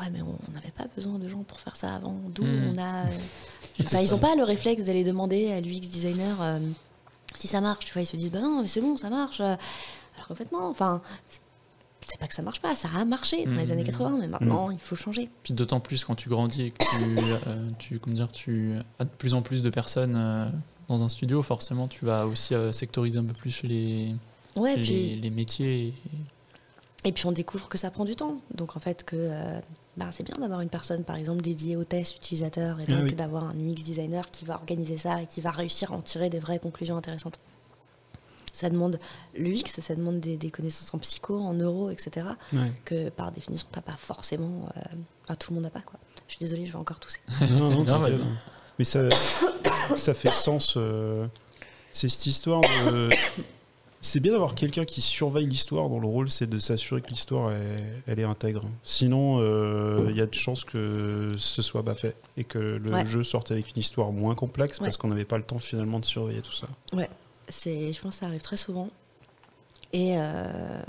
ouais, 0.00 0.10
mais 0.10 0.22
on 0.22 0.52
n'avait 0.52 0.70
pas 0.70 0.86
besoin 0.96 1.18
de 1.18 1.28
gens 1.28 1.42
pour 1.42 1.60
faire 1.60 1.76
ça 1.76 1.94
avant. 1.94 2.16
D'où 2.30 2.44
Mhm. 2.44 2.74
on 2.74 2.78
a. 2.78 3.04
euh, 3.04 3.10
ils 4.02 4.10
n'ont 4.10 4.18
pas 4.18 4.34
le 4.34 4.44
réflexe 4.44 4.84
d'aller 4.84 5.04
demander 5.04 5.52
à 5.52 5.60
l'UX 5.60 5.80
designer 5.88 6.40
euh, 6.40 6.58
si 7.34 7.46
ça 7.48 7.60
marche. 7.60 7.84
Tu 7.84 7.92
vois, 7.92 8.00
ils 8.00 8.06
se 8.06 8.16
disent, 8.16 8.30
bah 8.30 8.40
non, 8.40 8.62
mais 8.62 8.68
c'est 8.68 8.80
bon, 8.80 8.96
ça 8.96 9.10
marche. 9.10 9.40
Alors 9.40 9.58
qu'en 10.26 10.34
fait, 10.34 10.50
non. 10.52 10.68
Enfin, 10.70 11.02
c'est 12.10 12.18
pas 12.18 12.26
que 12.26 12.34
ça 12.34 12.42
marche 12.42 12.60
pas, 12.60 12.74
ça 12.74 12.88
a 12.96 13.04
marché 13.04 13.44
dans 13.44 13.52
les 13.52 13.70
années 13.72 13.84
80, 13.84 14.16
mais 14.20 14.26
maintenant, 14.28 14.70
il 14.70 14.78
faut 14.78 14.96
changer. 14.96 15.28
Puis 15.42 15.52
d'autant 15.54 15.80
plus 15.80 16.04
quand 16.04 16.14
tu 16.14 16.28
grandis 16.28 16.62
et 16.62 16.70
que 16.70 16.78
tu, 16.84 16.86
euh, 17.46 17.68
tu, 17.78 17.98
comment 17.98 18.16
dire, 18.16 18.32
tu 18.32 18.74
as 18.98 19.04
de 19.04 19.10
plus 19.10 19.34
en 19.34 19.42
plus 19.42 19.60
de 19.62 19.70
personnes 19.70 20.14
euh, 20.16 20.48
dans 20.88 21.02
un 21.02 21.08
studio, 21.08 21.42
forcément, 21.42 21.86
tu 21.88 22.04
vas 22.06 22.26
aussi 22.26 22.54
euh, 22.54 22.72
sectoriser 22.72 23.18
un 23.18 23.24
peu 23.24 23.34
plus 23.34 23.62
les, 23.62 24.14
Ouais, 24.56 24.76
les, 24.76 24.82
puis, 24.82 25.16
les 25.16 25.30
métiers. 25.30 25.94
et- 27.04 27.12
puis 27.12 27.26
on 27.26 27.32
découvre 27.32 27.68
que 27.68 27.78
ça 27.78 27.90
prend 27.90 28.04
du 28.04 28.16
temps. 28.16 28.36
Donc 28.54 28.76
en 28.76 28.80
fait, 28.80 29.04
que 29.04 29.30
bah, 29.96 30.06
c'est 30.10 30.22
bien 30.24 30.36
d'avoir 30.38 30.60
une 30.62 30.68
personne, 30.68 31.04
par 31.04 31.16
exemple, 31.16 31.42
dédiée 31.42 31.76
au 31.76 31.84
test 31.84 32.16
utilisateur 32.16 32.80
et 32.80 32.84
Ah 32.88 32.92
donc 32.92 33.04
oui. 33.04 33.14
d'avoir 33.14 33.44
un 33.44 33.52
UX 33.54 33.74
designer 33.84 34.30
qui 34.30 34.44
va 34.44 34.54
organiser 34.54 34.96
ça 34.98 35.20
et 35.22 35.26
qui 35.26 35.40
va 35.40 35.50
réussir 35.50 35.92
à 35.92 35.96
en 35.96 36.00
tirer 36.00 36.30
des 36.30 36.38
vraies 36.38 36.58
conclusions 36.58 36.96
intéressantes. 36.96 37.38
Ça 38.58 38.68
demande 38.70 38.98
l'UX, 39.36 39.62
ça 39.80 39.94
demande 39.94 40.18
des, 40.18 40.36
des 40.36 40.50
connaissances 40.50 40.92
en 40.92 40.98
psycho, 40.98 41.38
en 41.38 41.52
neuro, 41.52 41.90
etc. 41.90 42.26
Ouais. 42.52 42.72
que 42.84 43.08
par 43.10 43.30
définition, 43.30 43.68
t'as 43.70 43.80
pas 43.82 43.96
forcément. 43.96 44.68
euh, 44.76 44.80
enfin, 45.24 45.36
tout 45.36 45.52
le 45.52 45.54
monde 45.56 45.64
n'a 45.64 45.70
pas, 45.70 45.80
quoi. 45.82 46.00
Je 46.26 46.32
suis 46.34 46.40
désolée, 46.40 46.66
je 46.66 46.72
vais 46.72 46.78
encore 46.78 46.98
tousser. 46.98 47.20
Non, 47.52 47.70
non, 47.70 47.84
Non, 47.84 48.00
bah, 48.00 48.08
Mais 48.78 48.84
ça, 48.84 49.08
ça 49.96 50.12
fait 50.14 50.32
sens. 50.32 50.74
euh, 50.76 51.26
c'est 51.92 52.08
cette 52.08 52.26
histoire 52.26 52.60
de. 52.62 53.10
C'est 54.00 54.20
bien 54.20 54.30
d'avoir 54.32 54.54
quelqu'un 54.54 54.84
qui 54.84 55.00
surveille 55.00 55.46
l'histoire 55.46 55.88
dont 55.88 55.98
le 55.98 56.06
rôle 56.06 56.30
c'est 56.30 56.46
de 56.48 56.58
s'assurer 56.60 57.00
que 57.02 57.08
l'histoire 57.08 57.50
est- 57.50 57.76
elle 58.06 58.20
est 58.20 58.24
intègre. 58.24 58.62
Sinon, 58.84 59.38
euh, 59.40 60.06
il 60.10 60.16
y 60.16 60.20
a 60.20 60.26
de 60.26 60.34
chances 60.34 60.64
que 60.64 61.28
ce 61.36 61.62
soit 61.62 61.82
pas 61.84 61.96
fait 61.96 62.16
et 62.36 62.44
que 62.44 62.58
le 62.58 62.92
Ouais. 62.92 63.04
jeu 63.06 63.24
sorte 63.24 63.50
avec 63.50 63.74
une 63.74 63.80
histoire 63.80 64.12
moins 64.12 64.36
complexe 64.36 64.78
Ouais. 64.78 64.86
parce 64.86 64.96
qu'on 64.98 65.08
n'avait 65.08 65.24
pas 65.24 65.36
le 65.36 65.42
temps 65.44 65.58
finalement 65.58 65.98
de 65.98 66.04
surveiller 66.04 66.42
tout 66.42 66.52
ça. 66.52 66.68
C'est, 67.48 67.92
je 67.92 68.00
pense 68.00 68.14
que 68.14 68.20
ça 68.20 68.26
arrive 68.26 68.40
très 68.40 68.56
souvent. 68.56 68.90
Et, 69.92 70.14
euh, 70.18 70.82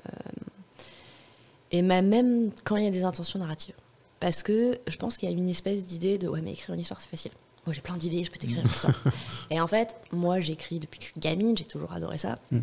et 1.72 1.82
même 1.82 2.52
quand 2.64 2.76
il 2.76 2.84
y 2.84 2.88
a 2.88 2.92
des 2.92 3.04
intentions 3.04 3.40
narratives. 3.40 3.76
Parce 4.20 4.44
que 4.44 4.78
je 4.88 4.98
pense 4.98 5.18
qu'il 5.18 5.30
y 5.30 5.34
a 5.34 5.36
une 5.36 5.50
espèce 5.50 5.86
d'idée 5.86 6.18
de 6.18 6.28
ouais, 6.28 6.42
mais 6.42 6.52
écrire 6.52 6.76
une 6.76 6.82
histoire, 6.82 7.00
c'est 7.00 7.10
facile. 7.10 7.32
Moi, 7.66 7.74
j'ai 7.74 7.82
plein 7.82 7.96
d'idées, 7.96 8.24
je 8.24 8.32
peux 8.32 8.38
t'écrire 8.38 8.60
une 8.60 8.68
histoire. 8.68 9.02
et 9.50 9.62
en 9.62 9.68
fait, 9.68 9.96
moi, 10.12 10.40
j'écris 10.40 10.80
depuis 10.80 11.00
que 11.00 11.06
je 11.06 11.12
suis 11.12 11.20
gamine, 11.20 11.58
j'ai 11.58 11.66
toujours 11.66 11.94
adoré 11.94 12.18
ça. 12.18 12.36
Mm. 12.52 12.60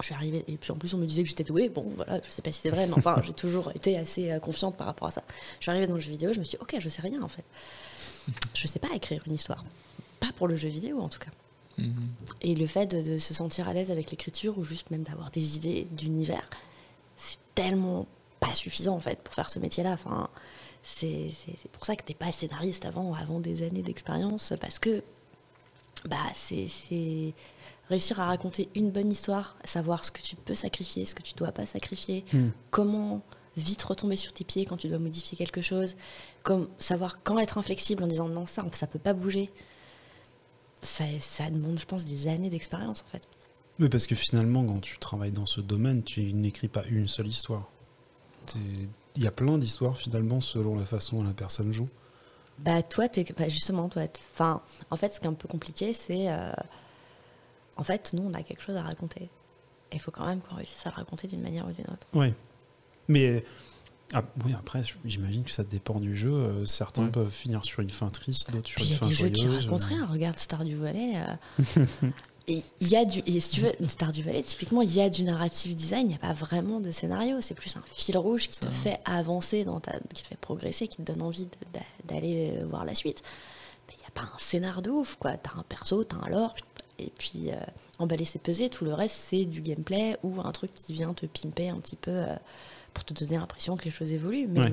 je 0.00 0.04
suis 0.04 0.14
arrivée, 0.14 0.44
et 0.48 0.56
puis 0.56 0.70
en 0.70 0.76
plus 0.76 0.94
on 0.94 0.98
me 0.98 1.06
disait 1.06 1.24
que 1.24 1.28
j'étais 1.28 1.44
douée, 1.44 1.68
bon 1.68 1.92
voilà, 1.96 2.20
je 2.22 2.30
sais 2.30 2.40
pas 2.40 2.52
si 2.52 2.60
c'est 2.62 2.70
vrai, 2.70 2.86
mais 2.86 2.94
enfin 2.94 3.20
j'ai 3.26 3.32
toujours 3.32 3.70
été 3.72 3.98
assez 3.98 4.30
euh, 4.30 4.38
confiante 4.38 4.76
par 4.76 4.86
rapport 4.86 5.08
à 5.08 5.10
ça. 5.10 5.22
Je 5.58 5.64
suis 5.64 5.70
arrivée 5.70 5.86
dans 5.86 5.96
le 5.96 6.00
jeu 6.00 6.10
vidéo, 6.10 6.32
je 6.32 6.38
me 6.38 6.44
suis 6.44 6.56
dit, 6.56 6.62
ok, 6.62 6.76
je 6.78 6.88
sais 6.88 7.02
rien 7.02 7.20
en 7.22 7.28
fait. 7.28 7.44
Je 8.54 8.66
sais 8.66 8.78
pas 8.78 8.88
écrire 8.94 9.22
une 9.26 9.34
histoire. 9.34 9.64
Pas 10.20 10.30
pour 10.36 10.48
le 10.48 10.56
jeu 10.56 10.68
vidéo 10.68 11.00
en 11.00 11.08
tout 11.08 11.18
cas. 11.18 11.30
Mhm. 11.78 12.08
Et 12.42 12.54
le 12.54 12.66
fait 12.66 12.86
de, 12.86 13.02
de 13.02 13.18
se 13.18 13.34
sentir 13.34 13.68
à 13.68 13.72
l'aise 13.72 13.90
avec 13.90 14.10
l'écriture 14.10 14.58
ou 14.58 14.64
juste 14.64 14.90
même 14.90 15.02
d'avoir 15.04 15.30
des 15.30 15.56
idées 15.56 15.86
d'univers, 15.92 16.48
c'est 17.16 17.38
tellement 17.54 18.06
pas 18.40 18.54
suffisant 18.54 18.94
en 18.96 19.00
fait 19.00 19.18
pour 19.20 19.34
faire 19.34 19.50
ce 19.50 19.58
métier-là. 19.58 19.92
Enfin, 19.92 20.28
c'est 20.82 21.30
pour 21.72 21.84
ça 21.84 21.96
que 21.96 22.02
t'es 22.04 22.14
pas 22.14 22.30
scénariste 22.32 22.84
avant, 22.84 23.14
avant 23.14 23.40
des 23.40 23.66
années 23.66 23.82
d'expérience, 23.82 24.52
parce 24.60 24.78
que 24.78 25.02
bah, 26.08 26.16
c'est 26.34 26.68
c'est 26.68 27.34
réussir 27.88 28.20
à 28.20 28.26
raconter 28.26 28.68
une 28.74 28.90
bonne 28.90 29.10
histoire, 29.10 29.56
savoir 29.64 30.04
ce 30.04 30.12
que 30.12 30.20
tu 30.20 30.36
peux 30.36 30.54
sacrifier, 30.54 31.04
ce 31.06 31.14
que 31.14 31.22
tu 31.22 31.34
dois 31.34 31.52
pas 31.52 31.66
sacrifier, 31.66 32.24
Hmm. 32.32 32.50
comment 32.70 33.22
vite 33.56 33.82
retomber 33.82 34.14
sur 34.16 34.32
tes 34.32 34.44
pieds 34.44 34.64
quand 34.66 34.76
tu 34.76 34.88
dois 34.88 34.98
modifier 34.98 35.36
quelque 35.36 35.62
chose, 35.62 35.96
comme 36.44 36.68
savoir 36.78 37.22
quand 37.24 37.38
être 37.38 37.58
inflexible 37.58 38.02
en 38.04 38.06
disant 38.06 38.28
non 38.28 38.46
ça 38.46 38.64
ça 38.72 38.86
peut 38.86 38.98
pas 39.00 39.14
bouger. 39.14 39.50
Ça, 40.82 41.04
ça 41.20 41.50
demande 41.50 41.78
je 41.78 41.86
pense 41.86 42.04
des 42.04 42.28
années 42.28 42.50
d'expérience 42.50 43.04
en 43.06 43.10
fait. 43.10 43.22
Oui, 43.80 43.88
parce 43.88 44.06
que 44.06 44.14
finalement, 44.14 44.64
quand 44.64 44.80
tu 44.80 44.98
travailles 44.98 45.32
dans 45.32 45.46
ce 45.46 45.60
domaine, 45.60 46.02
tu 46.02 46.32
n'écris 46.32 46.68
pas 46.68 46.84
une 46.86 47.06
seule 47.06 47.28
histoire. 47.28 47.70
Il 49.16 49.22
y 49.22 49.26
a 49.26 49.30
plein 49.30 49.58
d'histoires 49.58 49.96
finalement 49.96 50.40
selon 50.40 50.74
la 50.76 50.84
façon 50.84 51.18
dont 51.18 51.24
la 51.24 51.34
personne 51.34 51.72
joue. 51.72 51.88
Bah 52.58 52.82
toi, 52.82 53.08
t'es, 53.08 53.24
bah, 53.36 53.48
justement, 53.48 53.88
toi, 53.88 54.02
enfin, 54.32 54.62
en 54.90 54.96
fait, 54.96 55.10
ce 55.10 55.20
qui 55.20 55.26
est 55.26 55.30
un 55.30 55.34
peu 55.34 55.46
compliqué, 55.46 55.92
c'est, 55.92 56.30
euh, 56.30 56.52
en 57.76 57.84
fait, 57.84 58.12
nous, 58.14 58.22
on 58.22 58.34
a 58.34 58.42
quelque 58.42 58.62
chose 58.62 58.76
à 58.76 58.82
raconter. 58.82 59.22
Et 59.90 59.94
il 59.94 60.00
faut 60.00 60.10
quand 60.10 60.26
même 60.26 60.40
qu'on 60.40 60.56
réussisse 60.56 60.84
à 60.86 60.90
le 60.90 60.96
raconter 60.96 61.28
d'une 61.28 61.42
manière 61.42 61.66
ou 61.66 61.70
d'une 61.70 61.86
autre. 61.86 62.06
Oui. 62.14 62.34
Mais 63.06 63.44
ah, 64.14 64.22
oui, 64.44 64.54
après, 64.58 64.82
j'imagine 65.04 65.44
que 65.44 65.50
ça 65.50 65.64
dépend 65.64 66.00
du 66.00 66.16
jeu. 66.16 66.32
Euh, 66.32 66.64
Certains 66.64 67.04
Ouais. 67.04 67.10
peuvent 67.10 67.30
finir 67.30 67.64
sur 67.64 67.80
une 67.80 67.90
fin 67.90 68.08
triste, 68.08 68.50
d'autres 68.52 68.68
sur 68.68 68.76
Puis 68.80 68.84
il 68.86 68.90
y 68.90 68.92
une 68.92 68.96
a 68.96 69.00
fin 69.00 69.08
des 69.08 69.14
jeux 69.14 69.28
qui 69.28 69.42
joyeuse. 69.42 69.64
racontent 69.64 69.86
rien. 69.86 70.06
Regarde 70.06 70.38
Star 70.38 70.64
du 70.64 70.76
Valais. 70.76 71.12
euh, 71.16 71.84
et 72.48 72.62
il 72.80 72.88
y 72.88 72.96
a 72.96 73.04
du, 73.04 73.22
et 73.26 73.40
si 73.40 73.50
tu 73.50 73.60
veux, 73.60 73.72
Star 73.86 74.10
du 74.12 74.22
Valais, 74.22 74.42
typiquement, 74.42 74.80
il 74.82 74.94
y 74.94 75.00
a 75.00 75.10
du 75.10 75.22
narrative 75.24 75.74
design. 75.74 76.02
Il 76.06 76.08
n'y 76.08 76.14
a 76.14 76.18
pas 76.18 76.32
vraiment 76.32 76.80
de 76.80 76.90
scénario. 76.90 77.40
C'est 77.42 77.54
plus 77.54 77.76
un 77.76 77.82
fil 77.86 78.16
rouge 78.16 78.48
qui 78.48 78.58
te 78.60 78.70
fait 78.70 78.98
avancer 79.04 79.64
dans 79.64 79.80
ta, 79.80 79.98
qui 80.14 80.22
te 80.22 80.28
fait 80.28 80.38
progresser, 80.38 80.88
qui 80.88 80.96
te 80.98 81.02
donne 81.12 81.20
envie 81.22 81.46
d'aller 82.06 82.54
euh, 82.56 82.66
voir 82.66 82.84
la 82.86 82.94
suite. 82.94 83.22
Mais 83.88 83.94
il 83.98 84.00
n'y 84.00 84.06
a 84.06 84.10
pas 84.12 84.22
un 84.22 84.38
scénar 84.38 84.80
de 84.80 84.90
ouf, 84.90 85.16
quoi. 85.20 85.36
T'as 85.36 85.52
un 85.58 85.64
perso, 85.68 86.04
t'as 86.04 86.16
un 86.16 86.28
lore, 86.30 86.54
et 86.98 87.12
puis 87.18 87.50
euh, 87.50 87.56
emballer 87.98 88.24
c'est 88.24 88.40
peser. 88.42 88.70
Tout 88.70 88.84
le 88.86 88.94
reste, 88.94 89.16
c'est 89.28 89.44
du 89.44 89.60
gameplay 89.60 90.16
ou 90.22 90.40
un 90.42 90.50
truc 90.52 90.72
qui 90.72 90.94
vient 90.94 91.12
te 91.12 91.26
pimper 91.26 91.68
un 91.68 91.78
petit 91.80 91.96
peu 91.96 92.10
euh, 92.10 92.34
pour 92.94 93.04
te 93.04 93.14
donner 93.14 93.36
l'impression 93.38 93.76
que 93.76 93.84
les 93.84 93.90
choses 93.90 94.12
évoluent. 94.12 94.46
Mais 94.48 94.60
Ouais. 94.60 94.72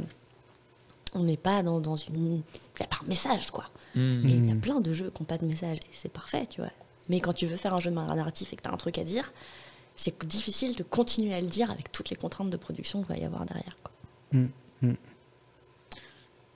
on 1.13 1.24
n'est 1.24 1.38
pas 1.38 1.63
dans, 1.63 1.80
dans 1.80 1.95
une. 1.95 2.16
Il 2.16 2.80
n'y 2.80 2.86
a 2.86 2.88
pas 2.88 2.99
un 3.03 3.07
message, 3.07 3.51
quoi. 3.51 3.66
Et 3.95 3.99
il 3.99 4.45
y 4.45 4.51
a 4.51 4.55
Mm. 4.55 4.59
plein 4.59 4.82
de 4.82 4.93
jeux 4.93 5.11
qui 5.13 5.22
n'ont 5.22 5.26
pas 5.28 5.38
de 5.38 5.45
message, 5.45 5.78
et 5.78 5.88
c'est 5.93 6.11
parfait, 6.11 6.45
tu 6.47 6.61
vois. 6.61 6.72
Mais 7.09 7.20
quand 7.20 7.34
tu 7.34 7.45
veux 7.45 7.55
faire 7.57 7.74
un 7.74 7.80
jeu 7.80 7.91
narratif 7.91 8.51
et 8.51 8.55
que 8.55 8.61
tu 8.63 8.68
as 8.70 8.74
un 8.74 8.78
truc 8.78 8.97
à 8.97 9.03
dire, 9.03 9.32
c'est 9.95 10.26
difficile 10.26 10.76
de 10.76 10.84
continuer 10.84 11.34
à 11.36 11.39
le 11.41 11.47
dire 11.47 11.70
avec 11.72 11.91
toutes 11.91 12.09
les 12.09 12.16
contraintes 12.16 12.49
de 12.49 12.57
production 12.57 12.99
qu'il 13.03 13.16
va 13.16 13.22
y 13.22 13.26
avoir 13.26 13.45
derrière. 13.45 13.78
quoi. 13.84 13.91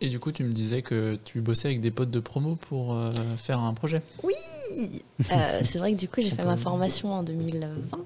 Et 0.01 0.07
du 0.07 0.19
coup, 0.19 0.31
tu 0.31 0.43
me 0.45 0.53
disais 0.53 0.81
que 0.81 1.19
tu 1.25 1.41
bossais 1.41 1.67
avec 1.67 1.81
des 1.81 1.91
potes 1.91 2.09
de 2.11 2.21
promo 2.21 2.55
pour 2.55 2.93
euh, 2.95 3.11
faire 3.35 3.59
un 3.59 3.73
projet. 3.73 4.01
Euh, 4.23 5.61
c'est 5.63 5.77
vrai 5.77 5.91
que 5.93 5.97
du 5.97 6.07
coup, 6.07 6.21
j'ai 6.21 6.29
fait 6.31 6.45
ma 6.45 6.55
formation 6.57 7.13
en 7.13 7.23
2020 7.23 7.99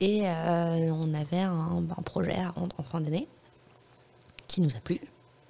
et 0.00 0.28
euh, 0.28 0.92
on 0.92 1.12
avait 1.14 1.40
un, 1.40 1.84
un 1.96 2.02
projet 2.02 2.36
à 2.36 2.50
rendre 2.50 2.76
en 2.78 2.82
fin 2.82 3.00
d'année 3.00 3.28
qui 4.46 4.60
nous 4.60 4.74
a 4.76 4.80
plu. 4.80 5.00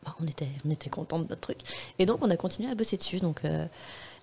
Bah, 0.05 0.15
on 0.21 0.27
était, 0.27 0.49
on 0.65 0.71
était 0.71 0.91
contents 0.91 1.19
de 1.19 1.29
notre 1.29 1.41
truc. 1.41 1.59
Et 1.99 2.07
donc, 2.07 2.19
on 2.23 2.31
a 2.31 2.37
continué 2.37 2.71
à 2.71 2.75
bosser 2.75 2.97
dessus. 2.97 3.19
Donc, 3.19 3.45
euh, 3.45 3.67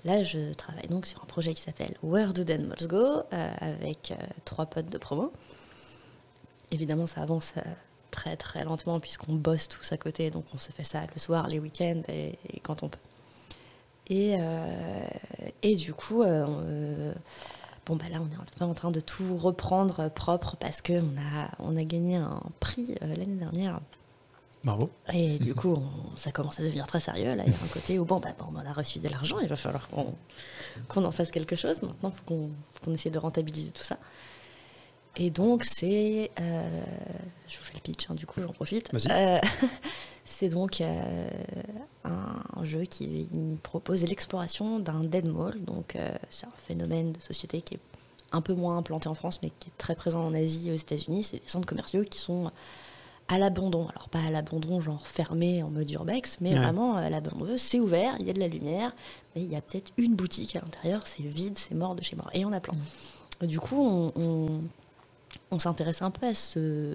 là, 0.03 0.23
je 0.23 0.53
travaille 0.53 0.87
donc 0.87 1.05
sur 1.05 1.21
un 1.21 1.25
projet 1.25 1.53
qui 1.53 1.61
s'appelle 1.61 1.95
Where 2.01 2.33
Do 2.33 2.43
Then 2.43 2.67
Malls 2.67 2.87
Go 2.87 2.97
euh, 2.97 3.53
avec 3.61 4.13
trois 4.45 4.65
potes 4.65 4.89
de 4.89 4.97
promo. 4.97 5.31
Évidemment, 6.71 7.07
ça 7.07 7.21
avance 7.21 7.53
très 8.11 8.35
très 8.37 8.63
lentement 8.63 8.99
puisqu'on 8.99 9.35
bosse 9.35 9.67
tous 9.67 9.91
à 9.91 9.97
côté. 9.97 10.29
Donc, 10.29 10.45
on 10.53 10.57
se 10.57 10.71
fait 10.71 10.83
ça 10.83 11.01
le 11.13 11.19
soir, 11.19 11.47
les 11.47 11.59
week-ends 11.59 12.01
et, 12.09 12.39
et 12.51 12.59
quand 12.61 12.83
on 12.83 12.89
peut. 12.89 12.99
Et, 14.07 14.37
et 15.63 15.75
du 15.75 15.93
coup, 15.93 16.23
bon, 17.85 17.95
bah 17.95 18.05
là, 18.11 18.17
on 18.21 18.25
est 18.31 18.35
un 18.39 18.45
peu 18.57 18.65
en 18.65 18.73
train 18.73 18.91
de 18.91 18.99
tout 18.99 19.37
reprendre 19.37 19.99
euh, 19.99 20.09
propre 20.09 20.55
parce 20.59 20.81
qu'on 20.81 20.99
a, 21.17 21.49
on 21.59 21.77
a 21.77 21.83
gagné 21.83 22.15
un 22.17 22.41
prix 22.59 22.95
euh, 23.01 23.07
l'année 23.15 23.35
dernière. 23.35 23.79
Bravo. 24.63 24.89
Et 25.13 25.37
du 25.39 25.53
coup, 25.53 25.73
on- 25.73 26.17
ça 26.17 26.31
commence 26.31 26.59
à 26.59 26.63
devenir 26.63 26.87
très 26.87 26.99
sérieux. 26.99 27.35
Là, 27.35 27.43
il 27.45 27.51
y 27.53 27.55
a 27.55 27.63
un 27.63 27.67
côté 27.67 27.99
où, 27.99 28.05
bon, 28.05 28.19
bah, 28.19 28.29
bon, 28.37 28.45
on 28.55 28.65
a 28.69 28.73
reçu 28.73 28.99
de 28.99 29.07
l'argent, 29.09 29.39
il 29.39 29.47
va 29.47 29.55
falloir 29.55 29.87
qu'on 30.87 31.05
en 31.05 31.11
fasse 31.11 31.31
quelque 31.31 31.55
chose. 31.55 31.81
Maintenant, 31.83 32.09
il 32.09 32.15
faut 32.15 32.49
qu'on 32.83 32.93
essaie 32.93 33.09
de 33.11 33.19
rentabiliser 33.19 33.71
tout 33.71 33.83
ça. 33.83 33.97
Et 35.17 35.29
donc, 35.29 35.63
c'est. 35.63 36.31
euh, 36.41 36.81
je 37.47 37.57
vous 37.57 37.63
fais 37.63 37.73
le 37.75 37.79
pitch, 37.79 38.09
hein, 38.09 38.15
du 38.15 38.25
coup, 38.25 38.41
j'en 38.41 38.51
profite. 38.51 38.91
Euh, 39.09 39.39
c'est 40.25 40.49
donc 40.49 40.81
euh, 40.81 41.27
un 42.03 42.63
jeu 42.65 42.81
qui 42.83 43.27
propose 43.63 44.03
l'exploration 44.03 44.79
d'un 44.79 45.01
dead 45.01 45.25
mall. 45.25 45.63
Donc, 45.63 45.95
euh, 45.95 46.13
c'est 46.29 46.45
un 46.47 46.51
phénomène 46.57 47.13
de 47.13 47.21
société 47.21 47.61
qui 47.61 47.75
est 47.75 47.79
un 48.31 48.41
peu 48.41 48.53
moins 48.53 48.77
implanté 48.77 49.07
en 49.07 49.13
France, 49.15 49.39
mais 49.43 49.51
qui 49.59 49.69
est 49.69 49.77
très 49.77 49.95
présent 49.95 50.25
en 50.25 50.33
Asie 50.33 50.69
et 50.69 50.73
aux 50.73 50.77
États-Unis. 50.77 51.23
C'est 51.23 51.37
des 51.37 51.47
centres 51.49 51.67
commerciaux 51.67 52.03
qui 52.03 52.19
sont 52.19 52.51
à 53.27 53.37
l'abandon. 53.37 53.87
Alors, 53.89 54.09
pas 54.09 54.19
à 54.19 54.29
l'abandon, 54.29 54.81
genre 54.81 55.07
fermé 55.07 55.63
en 55.63 55.69
mode 55.69 55.89
urbex, 55.89 56.37
mais 56.41 56.53
Ouais. 56.53 56.59
vraiment 56.59 56.95
à 56.95 57.09
l'abandon. 57.09 57.45
C'est 57.57 57.79
ouvert, 57.79 58.15
il 58.19 58.27
y 58.27 58.29
a 58.29 58.33
de 58.33 58.39
la 58.39 58.47
lumière, 58.47 58.93
mais 59.35 59.43
il 59.43 59.51
y 59.51 59.55
a 59.55 59.61
peut-être 59.61 59.91
une 59.97 60.15
boutique 60.15 60.55
à 60.55 60.61
l'intérieur, 60.61 61.07
c'est 61.07 61.23
vide, 61.23 61.57
c'est 61.57 61.75
mort 61.75 61.95
de 61.95 62.01
chez 62.03 62.15
mort. 62.15 62.29
Et 62.33 62.45
en 62.45 62.51
a 62.51 62.59
plein. 62.59 62.75
Et 63.41 63.47
Du 63.47 63.59
coup, 63.59 63.81
on, 63.83 64.11
on, 64.15 64.61
on 65.51 65.59
s'intéresse 65.59 66.01
un 66.01 66.11
peu 66.11 66.27
à 66.27 66.33
ce, 66.33 66.93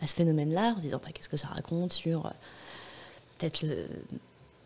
à 0.00 0.06
ce 0.06 0.14
phénomène-là, 0.14 0.74
en 0.76 0.80
disant 0.80 1.00
bah, 1.02 1.10
qu'est-ce 1.12 1.28
que 1.28 1.36
ça 1.36 1.48
raconte 1.48 1.92
sur 1.92 2.26
euh, 2.26 2.30
peut-être 3.38 3.62
le- 3.62 3.88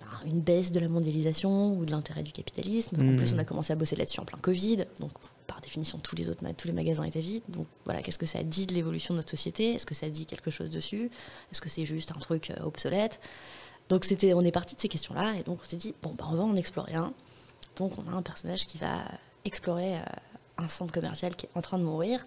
ben, 0.00 0.06
une 0.30 0.40
baisse 0.40 0.72
de 0.72 0.80
la 0.80 0.88
mondialisation 0.88 1.72
ou 1.72 1.84
de 1.84 1.90
l'intérêt 1.90 2.22
du 2.22 2.32
capitalisme. 2.32 2.96
En 3.00 3.16
plus, 3.16 3.32
on 3.34 3.38
a 3.38 3.44
commencé 3.44 3.72
à 3.72 3.76
bosser 3.76 3.96
là-dessus 3.96 4.20
en 4.20 4.24
plein 4.24 4.38
Covid, 4.38 4.84
donc 5.00 5.12
par 5.46 5.60
définition, 5.60 5.98
tous 5.98 6.14
les 6.14 6.28
autres 6.28 6.42
tous 6.56 6.68
les 6.68 6.74
magasins 6.74 7.04
étaient 7.04 7.20
vides. 7.20 7.42
Donc 7.48 7.66
voilà, 7.84 8.00
qu'est-ce 8.02 8.18
que 8.18 8.26
ça 8.26 8.42
dit 8.42 8.66
de 8.66 8.74
l'évolution 8.74 9.14
de 9.14 9.18
notre 9.18 9.30
société? 9.30 9.74
Est-ce 9.74 9.86
que 9.86 9.94
ça 9.94 10.08
dit 10.08 10.24
quelque 10.24 10.50
chose 10.50 10.70
dessus? 10.70 11.10
Est-ce 11.50 11.60
que 11.60 11.68
c'est 11.68 11.84
juste 11.86 12.12
un 12.12 12.20
truc 12.20 12.50
euh, 12.50 12.64
obsolète? 12.64 13.18
Donc 13.88 14.04
c'était, 14.04 14.34
on 14.34 14.42
est 14.42 14.52
parti 14.52 14.76
de 14.76 14.80
ces 14.80 14.88
questions-là, 14.88 15.34
et 15.38 15.42
donc 15.42 15.58
on 15.62 15.68
s'est 15.68 15.76
dit 15.76 15.94
bon, 16.02 16.14
bah, 16.16 16.26
on 16.30 16.36
va 16.36 16.42
en 16.44 16.56
explorer 16.56 16.94
un. 16.94 17.12
Donc 17.76 17.92
on 17.98 18.10
a 18.10 18.14
un 18.14 18.22
personnage 18.22 18.66
qui 18.66 18.78
va 18.78 19.04
explorer 19.44 19.96
euh, 19.96 20.02
un 20.58 20.68
centre 20.68 20.92
commercial 20.92 21.34
qui 21.36 21.46
est 21.46 21.50
en 21.54 21.62
train 21.62 21.78
de 21.78 21.84
mourir 21.84 22.24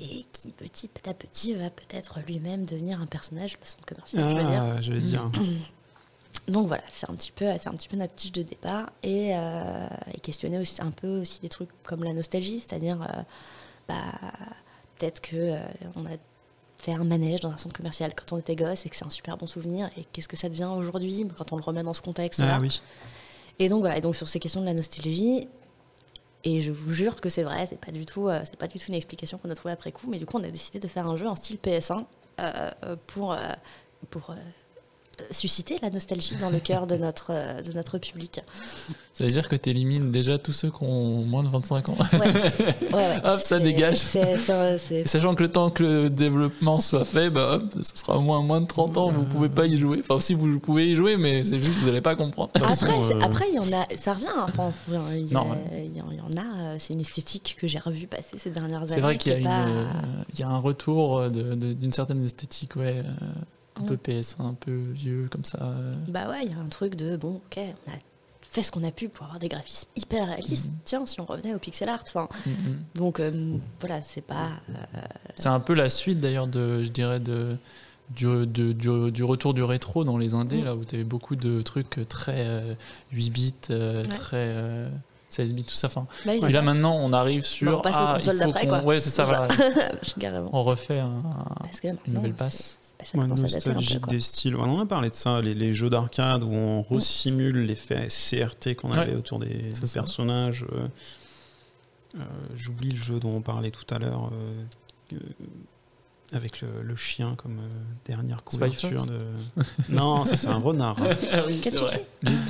et 0.00 0.24
qui 0.32 0.52
petit 0.52 0.90
à 1.06 1.14
petit 1.14 1.54
va 1.54 1.70
peut-être 1.70 2.20
lui-même 2.26 2.64
devenir 2.64 3.00
un 3.00 3.06
personnage, 3.06 3.58
le 3.58 3.66
centre 3.66 3.84
commercial, 3.84 4.30
je 4.30 4.36
veux 4.36 4.42
dire. 4.42 4.62
Ah, 4.62 4.80
je 4.80 4.92
dire. 4.92 5.30
Donc 6.48 6.66
voilà, 6.66 6.82
c'est 6.88 7.08
un 7.10 7.14
petit 7.14 7.32
peu, 7.32 7.46
c'est 7.58 7.68
un 7.68 7.72
petit 7.72 7.88
peu 7.88 7.96
notre 7.96 8.14
pitch 8.14 8.32
de 8.32 8.42
départ 8.42 8.90
et, 9.02 9.32
euh, 9.34 9.88
et 10.14 10.20
questionner 10.20 10.58
aussi 10.58 10.80
un 10.80 10.90
peu 10.90 11.20
aussi 11.20 11.40
des 11.40 11.48
trucs 11.48 11.70
comme 11.82 12.04
la 12.04 12.12
nostalgie, 12.12 12.60
c'est-à-dire 12.60 13.02
euh, 13.02 13.22
bah, 13.88 13.94
peut-être 14.98 15.20
que 15.20 15.36
euh, 15.36 15.58
on 15.96 16.06
a 16.06 16.16
fait 16.78 16.92
un 16.92 17.04
manège 17.04 17.40
dans 17.40 17.50
un 17.50 17.58
centre 17.58 17.76
commercial 17.76 18.14
quand 18.14 18.34
on 18.34 18.38
était 18.38 18.54
gosse 18.54 18.86
et 18.86 18.88
que 18.88 18.96
c'est 18.96 19.04
un 19.04 19.10
super 19.10 19.36
bon 19.36 19.46
souvenir 19.46 19.90
et 19.96 20.04
qu'est-ce 20.04 20.28
que 20.28 20.36
ça 20.36 20.48
devient 20.48 20.70
aujourd'hui 20.76 21.26
quand 21.36 21.52
on 21.52 21.56
le 21.56 21.62
remet 21.62 21.82
dans 21.82 21.94
ce 21.94 22.02
contexte-là. 22.02 22.56
Ah 22.56 22.60
oui. 22.60 22.80
Et 23.58 23.68
donc 23.68 23.80
voilà, 23.80 23.98
et 23.98 24.00
donc 24.00 24.14
sur 24.14 24.28
ces 24.28 24.38
questions 24.38 24.60
de 24.60 24.66
la 24.66 24.74
nostalgie, 24.74 25.48
et 26.44 26.60
je 26.60 26.70
vous 26.70 26.92
jure 26.92 27.20
que 27.20 27.28
c'est 27.28 27.42
vrai, 27.42 27.66
c'est 27.66 27.80
pas 27.80 27.90
du 27.90 28.06
tout, 28.06 28.28
euh, 28.28 28.42
pas 28.58 28.68
du 28.68 28.78
tout 28.78 28.86
une 28.88 28.94
explication 28.94 29.38
qu'on 29.38 29.50
a 29.50 29.54
trouvée 29.54 29.72
après 29.72 29.92
coup, 29.92 30.08
mais 30.08 30.18
du 30.18 30.26
coup 30.26 30.38
on 30.38 30.44
a 30.44 30.50
décidé 30.50 30.78
de 30.78 30.86
faire 30.86 31.06
un 31.08 31.16
jeu 31.16 31.26
en 31.26 31.34
style 31.34 31.56
PS1 31.56 32.04
euh, 32.40 32.70
pour 33.06 33.32
euh, 33.32 33.38
pour 34.10 34.34
susciter 35.30 35.78
la 35.82 35.90
nostalgie 35.90 36.36
dans 36.40 36.50
le 36.50 36.58
cœur 36.60 36.86
de 36.86 36.96
notre 36.96 37.28
euh, 37.30 37.62
de 37.62 37.72
notre 37.72 37.98
public. 37.98 38.40
Ça 39.12 39.24
veut 39.24 39.30
dire 39.30 39.48
que 39.48 39.56
tu 39.56 39.70
élimines 39.70 40.10
déjà 40.12 40.38
tous 40.38 40.52
ceux 40.52 40.70
qui 40.70 40.82
ont 40.84 41.22
moins 41.24 41.42
de 41.42 41.48
25 41.48 41.88
ans. 41.88 41.94
Ouais, 42.12 42.18
ouais, 42.18 42.52
ouais. 42.92 43.20
Hop, 43.24 43.40
ça 43.40 43.58
dégage. 43.58 43.96
c'est- 43.98 45.06
Sachant 45.06 45.34
que 45.34 45.42
le 45.42 45.48
temps 45.50 45.70
que 45.70 45.82
le 45.82 46.10
développement 46.10 46.78
soit 46.80 47.04
fait, 47.04 47.28
bah 47.30 47.54
hop, 47.54 47.64
ça 47.82 47.96
sera 47.96 48.16
au 48.16 48.20
moins 48.20 48.40
moins 48.42 48.60
de 48.60 48.66
30 48.66 48.96
ans, 48.96 49.10
vous 49.10 49.24
pouvez 49.24 49.48
pas 49.48 49.66
y 49.66 49.76
jouer. 49.76 49.98
Enfin, 50.00 50.20
si 50.20 50.34
vous 50.34 50.58
pouvez 50.60 50.88
y 50.90 50.94
jouer, 50.94 51.16
mais 51.16 51.44
c'est 51.44 51.58
juste 51.58 51.74
que 51.74 51.80
vous 51.80 51.86
n'allez 51.86 52.00
pas 52.00 52.14
comprendre. 52.14 52.50
Après, 52.54 52.90
euh, 52.92 53.20
après, 53.20 53.46
il 53.50 53.56
y 53.56 53.58
en 53.58 53.72
a, 53.76 53.86
ça 53.96 54.14
revient. 54.14 54.26
hein. 54.36 54.46
Enfin, 54.48 54.70
il 55.12 55.26
y, 55.26 55.34
a- 55.36 55.42
il 55.82 55.98
en- 55.98 56.40
a. 56.40 56.58
euh, 56.60 56.76
C'est 56.78 56.94
une 56.94 57.00
esthétique 57.00 57.56
que 57.60 57.66
j'ai 57.66 57.78
revue 57.80 58.06
passer 58.06 58.38
ces 58.38 58.50
dernières 58.50 58.82
années. 58.82 58.92
C'est 58.94 59.00
vrai 59.00 59.16
qu'il 59.18 59.38
y, 59.40 59.42
pas- 59.42 59.66
y 60.38 60.42
a 60.42 60.48
un 60.48 60.58
retour 60.58 61.28
d'une 61.30 61.92
certaine 61.92 62.24
esthétique, 62.24 62.76
ouais, 62.76 63.02
un 63.80 63.84
peu 63.84 63.96
PS1, 63.96 64.40
un 64.42 64.54
peu 64.54 64.74
vieux, 64.92 65.26
comme 65.30 65.44
ça. 65.44 65.58
euh. 65.62 65.94
Bah 66.08 66.28
ouais, 66.28 66.40
il 66.44 66.50
y 66.50 66.54
a 66.54 66.58
un 66.58 66.68
truc 66.68 66.94
de 66.94 67.16
bon, 67.16 67.36
ok, 67.46 67.58
on 67.86 67.90
a 67.90 67.94
fait 68.42 68.62
ce 68.62 68.70
qu'on 68.72 68.84
a 68.84 68.90
pu 68.90 69.08
pour 69.08 69.24
avoir 69.26 69.38
des 69.38 69.48
graphismes 69.48 69.88
hyper 69.96 70.26
réalistes. 70.26 70.66
Mhm. 70.66 70.72
Tiens, 70.84 71.06
si 71.06 71.20
on 71.20 71.24
revenait 71.26 71.54
au 71.54 71.58
pixel 71.58 71.88
art. 71.88 72.02
Enfin, 72.06 72.28
Mm, 72.46 72.50
mm. 72.50 72.76
donc 72.94 73.20
euh, 73.20 73.56
voilà, 73.80 74.00
c'est 74.00 74.22
pas. 74.22 74.50
euh, 74.70 75.00
C'est 75.36 75.48
un 75.48 75.60
peu 75.60 75.74
la 75.74 75.88
suite 75.90 76.18
d'ailleurs 76.20 76.46
de, 76.46 76.82
je 76.82 76.88
dirais, 76.88 77.20
de, 77.20 77.56
du, 78.16 78.24
de- 78.46 78.72
du, 78.72 79.10
du 79.12 79.22
retour 79.24 79.52
du 79.52 79.62
rétro 79.62 80.02
dans 80.04 80.16
les 80.16 80.32
indés, 80.34 80.62
Mm. 80.62 80.64
là 80.64 80.74
où 80.76 80.84
tu 80.84 80.94
avais 80.94 81.04
beaucoup 81.04 81.36
de 81.36 81.60
trucs 81.60 82.08
très 82.08 82.46
euh, 82.46 82.74
8 83.12 83.30
bits, 83.30 83.54
Ouais. 83.68 84.02
très 84.04 84.54
16 85.28 85.52
bits, 85.52 85.64
tout 85.64 85.74
ça. 85.74 85.88
Enfin, 85.88 86.06
bah 86.24 86.32
oui, 86.40 86.48
et 86.48 86.52
là 86.52 86.62
maintenant, 86.62 86.96
on 86.96 87.12
arrive 87.12 87.42
sur. 87.42 87.78
on 87.78 87.80
passe 87.82 87.96
ah, 87.98 88.14
consoles 88.16 88.38
d'après, 88.38 88.66
quoi. 88.66 88.82
Ouais, 88.82 88.98
c'est 89.00 89.10
ça. 89.10 89.46
Carrément. 90.18 90.50
On 90.54 90.64
refait 90.64 90.98
un- 91.00 91.22
une 92.06 92.14
nouvelle 92.14 92.32
passe. 92.34 92.78
c'est- 92.82 92.88
Ça 93.04 93.18
Ouais, 93.18 93.26
des 94.08 94.20
styles. 94.20 94.56
Ouais, 94.56 94.62
on 94.66 94.76
en 94.78 94.80
a 94.82 94.86
parlé 94.86 95.08
de 95.10 95.14
ça, 95.14 95.40
les, 95.40 95.54
les 95.54 95.72
jeux 95.72 95.88
d'arcade 95.88 96.42
où 96.42 96.50
on 96.52 96.82
resimule 96.82 97.64
l'effet 97.64 98.08
CRT 98.08 98.74
qu'on 98.74 98.90
avait 98.92 99.12
Ouais. 99.12 99.16
autour 99.18 99.38
des, 99.38 99.70
personnages. 99.94 100.64
euh, 100.72 100.88
euh, 102.16 102.20
J'oublie 102.56 102.90
le 102.90 102.96
jeu 102.96 103.20
dont 103.20 103.36
on 103.36 103.40
parlait 103.40 103.70
tout 103.70 103.86
à 103.94 103.98
l'heure. 103.98 104.30
euh, 104.32 105.14
euh, 105.14 105.18
avec 106.32 106.60
le, 106.60 106.82
le 106.82 106.96
chien 106.96 107.34
comme 107.36 107.58
euh, 107.58 107.70
dernière 108.04 108.44
couverture 108.44 109.06
de. 109.06 109.20
non, 109.88 110.24
ça 110.24 110.36
c'est 110.36 110.48
un 110.48 110.58
renard. 110.58 110.96
hein. 111.02 111.10
Ah 111.32 111.42
oui, 111.46 111.58
Kentucky? 111.60 111.96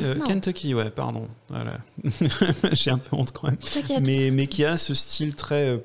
Euh. 0.00 0.14
Kentucky, 0.26 0.74
ouais, 0.74 0.90
pardon. 0.90 1.28
Voilà. 1.48 1.78
J'ai 2.72 2.90
un 2.90 2.98
peu 2.98 3.14
honte 3.16 3.32
quand 3.32 3.48
même. 3.48 3.58
Mais, 4.04 4.30
mais 4.30 4.46
qui 4.46 4.64
a 4.64 4.76
ce 4.76 4.94
style 4.94 5.34
très 5.34 5.68
euh, 5.68 5.78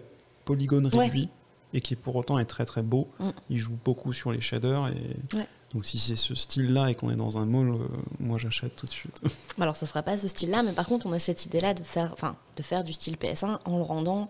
polygone 0.46 0.90
Ouais. 0.94 1.06
réduit 1.06 1.30
et 1.76 1.82
qui 1.82 1.96
pour 1.96 2.16
autant 2.16 2.38
est 2.40 2.46
très 2.46 2.66
très 2.66 2.82
beau. 2.82 3.08
Mm. 3.20 3.30
Il 3.50 3.58
joue 3.60 3.78
beaucoup 3.84 4.14
sur 4.14 4.32
les 4.32 4.42
shaders 4.42 4.88
et 4.90 5.36
Ouais. 5.38 5.48
donc 5.74 5.86
si 5.86 5.98
c'est 5.98 6.16
ce 6.16 6.36
style-là 6.36 6.90
et 6.92 6.96
qu'on 6.96 7.10
est 7.10 7.16
dans 7.16 7.38
un 7.38 7.46
mall, 7.46 7.70
euh, 7.70 7.78
moi 8.20 8.38
j'achète 8.38 8.76
tout 8.76 8.86
de 8.86 8.92
suite. 8.92 9.24
Alors, 9.60 9.76
ça 9.76 9.86
sera 9.86 10.04
pas 10.04 10.18
ce 10.18 10.28
style-là, 10.28 10.62
mais 10.64 10.72
par 10.72 10.86
contre, 10.88 11.06
on 11.08 11.14
a 11.14 11.20
cette 11.20 11.46
idée-là 11.46 11.74
de 11.74 11.84
faire, 11.84 12.10
enfin, 12.14 12.36
de 12.58 12.64
faire 12.64 12.84
du 12.84 12.94
style 12.94 13.16
PS1 13.18 13.60
en 13.66 13.78
le 13.78 13.84
rendant, 13.84 14.30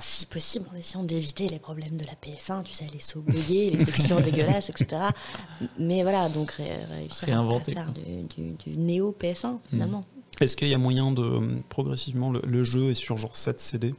si 0.00 0.26
possible, 0.26 0.66
en 0.72 0.76
essayant 0.76 1.04
d'éviter 1.04 1.48
les 1.48 1.58
problèmes 1.58 1.96
de 1.96 2.04
la 2.04 2.12
PS1, 2.14 2.64
tu 2.64 2.72
sais, 2.72 2.84
les 2.92 3.00
sauts 3.00 3.22
bouillés, 3.22 3.70
les 3.70 3.84
textures 3.84 4.20
dégueulasses, 4.22 4.70
etc. 4.70 5.02
Mais 5.78 6.02
voilà, 6.02 6.28
donc 6.28 6.50
ré- 6.52 6.84
réussir 6.90 7.22
à- 7.24 7.26
Réinventer, 7.26 7.72
à 7.72 7.84
faire 7.84 7.92
du, 7.92 8.42
du- 8.42 8.52
du 8.72 8.76
néo 8.76 9.14
PS1 9.18 9.58
finalement. 9.70 10.04
Est-ce 10.40 10.56
qu'il 10.56 10.68
y 10.68 10.74
a 10.74 10.78
moyen 10.78 11.12
de 11.12 11.22
euh, 11.22 11.40
progressivement 11.68 12.30
le, 12.32 12.40
le 12.44 12.64
jeu 12.64 12.90
est 12.90 12.94
sur 12.94 13.16
genre 13.16 13.36
7 13.36 13.60
CD 13.60 13.94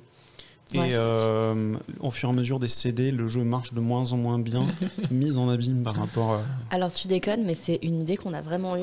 et 0.74 0.80
Ouais. 0.80 0.90
euh, 0.94 1.78
au 2.00 2.10
fur 2.12 2.28
et 2.28 2.32
à 2.32 2.36
mesure 2.36 2.58
des 2.60 2.68
CD, 2.68 3.12
le 3.12 3.28
jeu 3.28 3.44
marche 3.44 3.72
de 3.74 3.80
moins 3.80 4.12
en 4.12 4.18
moins 4.18 4.40
bien, 4.40 4.66
mise 5.12 5.38
en 5.38 5.48
abîme 5.48 5.84
par 5.84 5.96
rapport 5.96 6.34
à. 6.34 6.42
Alors 6.72 6.92
tu 6.92 7.08
déconnes, 7.08 7.46
mais 7.46 7.54
c'est 7.54 7.80
une 7.84 8.02
idée 8.02 8.18
qu'on 8.18 8.34
a 8.34 8.42
vraiment 8.42 8.76
eue 8.76 8.82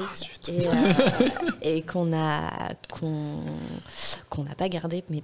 et, 0.48 0.66
euh, 0.68 0.92
et 1.62 1.82
qu'on 1.82 2.12
a 2.16 2.72
qu'on 2.88 3.40
qu'on 4.30 4.44
n'a 4.44 4.54
pas 4.54 4.68
gardée, 4.68 5.02
mais 5.10 5.22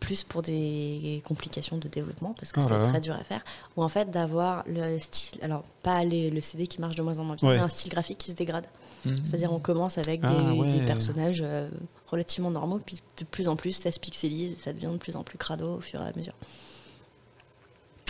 plus 0.00 0.24
pour 0.24 0.42
des 0.42 1.22
complications 1.26 1.76
de 1.76 1.86
développement 1.86 2.34
parce 2.38 2.52
que 2.52 2.60
Oh 2.60 2.64
c'est 2.66 2.80
très 2.82 3.00
dur 3.00 3.14
à 3.14 3.22
faire. 3.22 3.42
Ou 3.76 3.82
en 3.84 3.88
fait 3.88 4.10
d'avoir 4.10 4.64
le 4.66 4.98
style, 4.98 5.38
alors 5.42 5.62
pas 5.82 6.02
les- 6.04 6.30
le 6.30 6.40
CD 6.40 6.66
qui 6.66 6.80
marche 6.80 6.96
de 6.96 7.02
moins 7.02 7.18
en 7.18 7.24
moins 7.24 7.36
bien, 7.36 7.48
Ouais. 7.48 7.56
mais 7.56 7.62
un 7.62 7.68
style 7.68 7.90
graphique 7.90 8.18
qui 8.18 8.30
se 8.30 8.36
dégrade. 8.36 8.64
Mm. 9.04 9.16
C'est-à-dire 9.24 9.52
on 9.52 9.58
commence 9.60 9.98
avec 9.98 10.20
des, 10.22 10.26
Ah, 10.28 10.54
ouais. 10.54 10.70
des 10.72 10.80
personnages 10.86 11.42
euh, 11.44 11.68
relativement 12.08 12.50
normaux, 12.50 12.80
puis 12.84 13.00
de 13.18 13.24
plus 13.24 13.46
en 13.48 13.56
plus 13.56 13.72
ça 13.72 13.92
se 13.92 14.00
pixelise 14.00 14.56
ça 14.58 14.72
devient 14.72 14.88
de 14.92 14.96
plus 14.98 15.16
en 15.16 15.22
plus 15.22 15.38
crado 15.38 15.76
au 15.76 15.80
fur 15.80 16.00
et 16.02 16.06
à 16.08 16.12
mesure. 16.16 16.34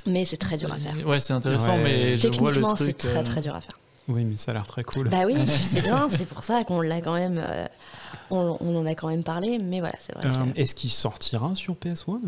Mais 0.07 0.25
c'est 0.25 0.39
très 0.39 0.57
dur 0.57 0.73
à 0.73 0.79
faire. 0.79 0.95
Ouais, 1.07 1.21
c'est 1.21 1.33
intéressant, 1.35 1.77
Ouais. 1.77 1.83
mais 1.83 2.17
je 2.17 2.29
vois 2.29 2.51
le 2.51 2.57
Techniquement, 2.63 2.77
c'est 2.77 2.97
très 2.97 3.17
euh, 3.19 3.23
très 3.23 3.41
dur 3.43 3.55
à 3.55 3.61
faire. 3.61 3.79
Oui, 4.09 4.25
mais 4.25 4.37
ça 4.37 4.51
a 4.51 4.55
l'air 4.55 4.67
très 4.67 4.83
cool. 4.83 5.09
Bah 5.09 5.23
oui, 5.27 5.35
je 5.39 5.45
sais 5.51 5.83
bien, 5.83 6.09
c'est 6.11 6.27
pour 6.27 6.43
ça 6.43 6.65
qu'on 6.65 6.81
l'a 6.81 7.01
quand 7.03 7.15
même. 7.15 7.39
euh, 7.45 7.67
on, 8.31 8.57
on 8.61 8.77
en 8.77 8.87
a 8.87 8.95
quand 8.95 9.09
même 9.09 9.25
parlé, 9.25 9.59
mais 9.59 9.81
voilà, 9.81 9.97
c'est 9.99 10.15
vrai 10.15 10.27
Euh, 10.27 10.53
que. 10.53 10.61
Est-ce 10.61 10.75
qu'il 10.75 10.91
sortira 10.91 11.55
sur 11.55 11.75
PS1 11.75 12.21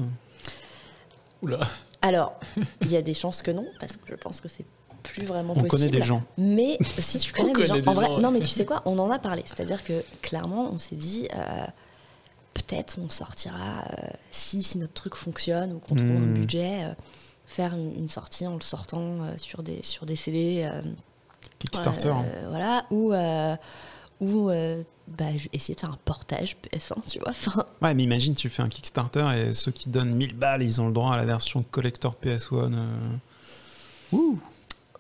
Oula. 1.42 1.60
Alors, 2.02 2.34
il 2.82 2.88
y 2.90 2.96
a 2.96 3.02
des 3.02 3.14
chances 3.14 3.42
que 3.42 3.50
non, 3.50 3.66
parce 3.80 3.96
que 3.96 4.02
je 4.08 4.14
pense 4.14 4.40
que 4.40 4.48
c'est 4.48 4.64
plus 5.02 5.24
vraiment 5.24 5.52
On 5.52 5.62
possible. 5.62 5.68
connaît 5.70 5.88
des 5.88 6.02
gens. 6.02 6.22
Mais 6.38 6.78
si 6.98 7.18
tu 7.18 7.32
On 7.38 7.42
connais 7.42 7.52
des 7.52 7.66
gens, 7.66 7.90
en 7.90 7.94
vrai, 7.94 8.06
gens, 8.06 8.18
non, 8.20 8.30
mais 8.30 8.40
tu 8.40 8.46
sais 8.46 8.64
quoi, 8.66 8.82
on 8.84 8.98
en 8.98 9.10
a 9.10 9.18
parlé. 9.18 9.42
C'est-à-dire 9.46 9.82
que 9.84 10.04
clairement, 10.20 10.70
on 10.72 10.78
s'est 10.78 10.96
dit, 10.96 11.28
euh, 11.34 11.66
peut-être 12.54 12.98
on 13.04 13.08
sortira, 13.08 13.84
euh, 13.98 14.06
si, 14.30 14.62
si 14.62 14.78
notre 14.78 14.92
truc 14.94 15.14
fonctionne 15.16 15.72
ou 15.72 15.78
qu'on 15.78 15.96
trouve 15.96 16.10
un 16.10 16.20
Hmm. 16.20 16.34
budget, 16.34 16.84
euh, 16.84 16.94
faire 17.46 17.74
une, 17.74 17.94
une 17.98 18.08
sortie 18.08 18.46
en 18.46 18.54
le 18.54 18.60
sortant 18.62 19.18
sur, 19.38 19.62
des, 19.62 19.82
sur 19.82 20.06
des 20.06 20.16
CD. 20.16 20.62
euh, 20.66 20.80
Kickstarter. 21.58 22.08
hein. 22.08 22.24
euh, 22.26 22.46
voilà, 22.48 22.84
ou, 22.90 23.12
euh, 23.12 23.56
ou 24.22 24.48
euh, 24.50 24.82
bah, 25.08 25.36
je- 25.36 25.48
essayer 25.52 25.74
de 25.74 25.80
faire 25.80 25.90
un 25.92 25.98
portage 26.04 26.56
PS1, 26.62 26.94
tu 27.10 27.18
vois. 27.18 27.30
Enfin, 27.30 27.64
Ouais, 27.82 27.92
mais 27.92 28.04
imagine, 28.04 28.34
tu 28.34 28.48
fais 28.48 28.62
un 28.62 28.68
Kickstarter 28.68 29.26
et 29.36 29.52
ceux 29.52 29.72
qui 29.72 29.88
donnent 29.90 30.14
1000 30.14 30.34
balles, 30.34 30.62
ils 30.62 30.80
ont 30.80 30.86
le 30.86 30.92
droit 30.94 31.12
à 31.12 31.16
la 31.16 31.24
version 31.24 31.62
collector 31.70 32.14
PS1. 32.22 32.72
euh. 32.72 32.86
Ouh 34.12 34.38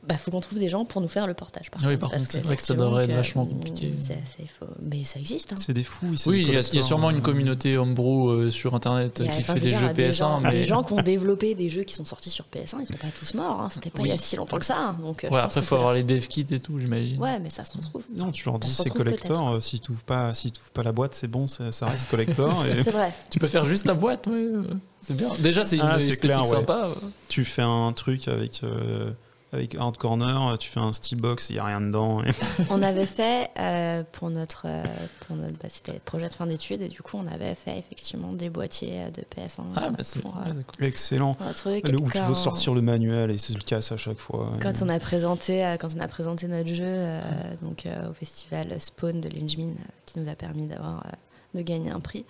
bah, 0.06 0.18
faut 0.18 0.30
qu'on 0.32 0.40
trouve 0.40 0.58
des 0.58 0.68
gens 0.68 0.84
pour 0.84 1.00
nous 1.00 1.08
faire 1.08 1.26
le 1.28 1.34
portage. 1.34 1.70
Par 1.70 1.80
Oui, 1.82 1.88
contre, 1.90 2.00
par 2.00 2.10
parce 2.10 2.22
contre, 2.24 2.32
c'est 2.32 2.40
vrai 2.40 2.56
que 2.56 2.62
ça 2.62 2.74
devrait 2.74 3.04
être 3.04 3.12
vachement 3.14 3.46
compliqué. 3.46 3.92
c'est 4.04 4.14
assez 4.14 4.48
faux. 4.58 4.66
Mais 4.82 5.04
ça 5.04 5.20
existe. 5.20 5.52
Hein. 5.52 5.56
C'est 5.58 5.72
des 5.74 5.84
fous. 5.84 6.16
c'est 6.16 6.28
Oui, 6.28 6.40
il 6.42 6.42
y, 6.42 6.44
a- 6.44 6.48
il 6.50 6.54
y 6.54 6.56
a 6.58 6.60
collectors, 6.62 6.84
sûrement 6.84 7.08
euh. 7.08 7.12
une 7.12 7.22
communauté 7.22 7.78
homebrew 7.78 8.30
euh, 8.30 8.50
sur 8.50 8.74
internet 8.74 9.22
Il 9.24 9.30
qui 9.30 9.42
fait 9.44 9.54
des 9.54 9.60
dire, 9.68 9.78
jeux 9.78 9.84
il 9.84 9.86
y 9.86 9.90
a 9.90 9.92
des 9.92 10.08
PS1, 10.10 10.12
gens, 10.18 10.40
mais 10.40 10.50
des 10.50 10.64
gens 10.64 10.82
qui 10.82 10.92
ont 10.94 11.02
développé 11.02 11.54
des 11.54 11.68
jeux 11.68 11.84
qui 11.84 11.94
sont 11.94 12.04
sortis 12.04 12.30
sur 12.30 12.44
PS1, 12.52 12.78
ils 12.80 12.86
sont 12.86 12.94
pas 12.94 13.08
tous 13.16 13.34
morts. 13.34 13.60
Hein. 13.60 13.68
C'était 13.70 13.90
pas 13.90 14.00
il 14.00 14.08
y 14.08 14.10
a 14.10 14.14
Oui. 14.14 14.20
si 14.20 14.34
longtemps 14.36 14.58
que 14.58 14.64
ça. 14.64 14.76
hein. 14.78 14.96
Donc, 15.00 15.22
euh, 15.24 15.28
je 15.30 15.34
ouais, 15.34 15.40
pense 15.42 15.52
après, 15.52 15.60
que 15.60 15.66
faut 15.66 15.76
avoir 15.76 15.92
les 15.92 16.02
dev 16.02 16.26
kits 16.26 16.46
et 16.50 16.58
tout, 16.60 16.80
j'imagine. 16.80 17.20
Ouais, 17.20 17.38
mais 17.38 17.50
ça 17.50 17.62
se 17.64 17.74
retrouve. 17.76 18.02
Non, 18.16 18.32
tu 18.32 18.44
leur 18.46 18.58
dis 18.58 18.70
c'est 18.70 18.90
collector. 18.90 19.50
euh, 19.50 19.60
Si 19.60 19.78
tu 19.78 19.92
n'ouvres 19.92 20.04
pas, 20.04 20.34
si 20.34 20.52
pas 20.74 20.82
la 20.82 20.92
boîte, 20.92 21.14
c'est 21.14 21.28
bon, 21.28 21.46
ça, 21.46 21.64
reste 21.86 22.10
collector. 22.10 22.64
C'est 22.82 22.90
vrai. 22.90 23.12
Tu 23.30 23.38
peux 23.38 23.46
faire 23.46 23.64
juste 23.64 23.86
la 23.86 23.94
boîte, 23.94 24.26
euh, 24.28 24.62
c'est 25.00 25.16
bien. 25.16 25.28
Déjà, 25.38 25.62
c'est 25.62 25.76
une 25.76 25.82
Ah, 25.84 25.98
c'est 26.00 26.08
esthétique 26.08 26.44
sympa. 26.46 26.86
euh. 26.88 26.94
tu 27.28 27.44
fais 27.44 27.62
un 27.62 27.92
truc 27.92 28.26
avec 28.28 28.62
euh, 28.64 29.10
avec 29.52 29.74
Hard 29.74 29.98
Corner, 29.98 30.56
tu 30.58 30.70
fais 30.70 30.80
un 30.80 30.92
Steelbox, 30.92 31.50
il 31.50 31.56
y 31.56 31.58
a 31.58 31.64
rien 31.64 31.80
dedans. 31.80 32.22
On 32.70 32.82
avait 32.82 33.04
fait 33.06 33.50
euh, 33.58 34.02
pour 34.10 34.30
notre, 34.30 34.62
euh, 34.66 34.82
pour 35.26 35.36
notre 35.36 35.52
bah, 35.58 35.68
c'était 35.68 35.92
le 35.92 35.98
projet 35.98 36.28
de 36.28 36.32
fin 36.32 36.46
d'études 36.46 36.80
et 36.80 36.88
du 36.88 37.02
coup 37.02 37.18
on 37.22 37.26
avait 37.26 37.54
fait 37.54 37.78
effectivement 37.78 38.32
des 38.32 38.48
boîtiers 38.48 39.02
euh, 39.02 39.10
de 39.10 39.20
PS1 39.22 39.62
Ah, 39.76 39.90
bah, 39.90 39.98
c'est 40.02 40.24
euh, 40.24 40.30
cool. 40.30 40.84
Excellent. 40.86 41.36
truc. 41.54 41.86
Le- 41.88 41.98
Où 41.98 42.06
tu 42.10 42.12
Quand- 42.18 42.26
veux 42.28 42.34
sortir 42.34 42.72
le 42.74 42.80
manuel 42.80 43.30
et 43.30 43.36
c'est 43.38 43.52
le 43.52 43.60
casse 43.60 43.92
à 43.92 43.96
chaque 43.98 44.18
fois. 44.18 44.52
Quand 44.62 44.72
on 44.82 44.88
a 44.88 44.98
présenté, 44.98 45.64
euh, 45.64 45.76
quand 45.76 45.88
on 45.94 46.00
a 46.00 46.08
présenté 46.08 46.48
notre 46.48 46.68
jeu 46.72 46.84
euh, 46.86 47.20
donc, 47.60 47.84
euh, 47.86 48.10
au 48.10 48.14
festival 48.14 48.80
Spawn 48.80 49.20
de 49.20 49.28
euh, 49.28 49.72
qui 50.06 50.18
nous 50.18 50.28
a 50.28 50.34
permis 50.34 50.66
d'avoir, 50.66 51.04
euh, 51.06 51.10
de 51.58 51.62
gagner 51.62 51.90
un 51.90 52.00
prix, 52.00 52.24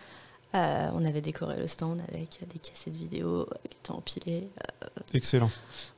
euh, 0.55 0.91
on 0.95 1.05
avait 1.05 1.23
décoré 1.23 1.57
le 1.57 1.67
stand 1.69 2.03
avec 2.13 2.41
des 2.53 2.59
cassettes 2.59 2.95
vidéo 2.95 3.43
euh, 3.43 3.47
qui 3.71 3.77
étaient 3.81 3.93
empilées. 3.93 4.49
euh, 4.85 4.87
Excellent. 5.15 5.51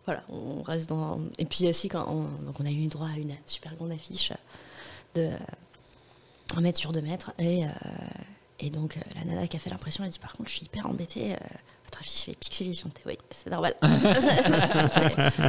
Voilà, 0.07 0.23
on 0.29 0.63
reste 0.63 0.89
dans. 0.89 1.19
Et 1.39 1.45
puis 1.45 1.69
aussi, 1.69 1.89
quand 1.89 2.07
on, 2.09 2.23
donc 2.45 2.59
on 2.61 2.67
a 2.67 2.71
eu 2.71 2.87
droit 2.89 3.09
à 3.09 3.19
une 3.19 3.35
super 3.47 3.75
grande 3.75 3.93
affiche 3.93 4.33
de 5.15 5.31
1 6.57 6.61
mètre 6.61 6.79
sur 6.79 6.93
2 6.93 7.01
mètres. 7.01 7.33
Et, 7.39 7.65
euh, 7.65 7.69
et 8.61 8.71
donc, 8.71 8.97
euh, 8.97 9.01
la 9.17 9.25
nana 9.25 9.47
qui 9.49 9.57
a 9.57 9.61
fait 9.61 9.71
l'impression, 9.71 10.05
elle 10.05 10.11
dit 10.11 10.19
Par 10.19 10.33
contre, 10.33 10.51
je 10.51 10.57
suis 10.57 10.67
hyper 10.67 10.87
embêtée. 10.87 11.33
euh, 11.33 11.37
votre 11.85 12.01
affiche 12.01 12.25
elle 12.27 12.33
est 12.33 12.37
pixelisée. 12.37 12.85
Oui, 13.07 13.17
c'est 13.31 13.51
normal. 13.51 13.75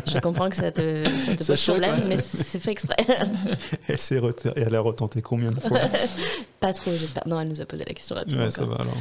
Je 0.06 0.20
comprends 0.20 0.50
que 0.50 0.56
ça 0.56 0.72
te, 0.72 1.04
ça 1.26 1.36
te 1.36 1.44
Ça 1.44 1.54
pose 1.54 1.60
choque, 1.62 1.80
problème, 1.82 2.02
ouais. 2.02 2.16
mais 2.16 2.18
c'est 2.18 2.60
fait 2.60 2.72
exprès. 2.72 2.96
Elle, 3.88 3.98
s'est 4.00 4.18
et 4.56 4.62
elle 4.62 4.76
a 4.76 4.80
retenté 4.82 5.22
combien 5.22 5.52
de 5.52 5.60
fois? 5.60 5.80
Pas 6.60 6.74
trop, 6.74 6.92
j'espère. 6.92 7.28
Non, 7.28 7.40
elle 7.40 7.50
nous 7.50 7.62
a 7.62 7.66
posé 7.66 7.84
la 7.86 7.94
question 7.94 8.16
rapidement. 8.16 8.44
Ouais, 8.44 8.52
ça 8.52 8.66
va 8.66 8.76
alors. 8.76 8.98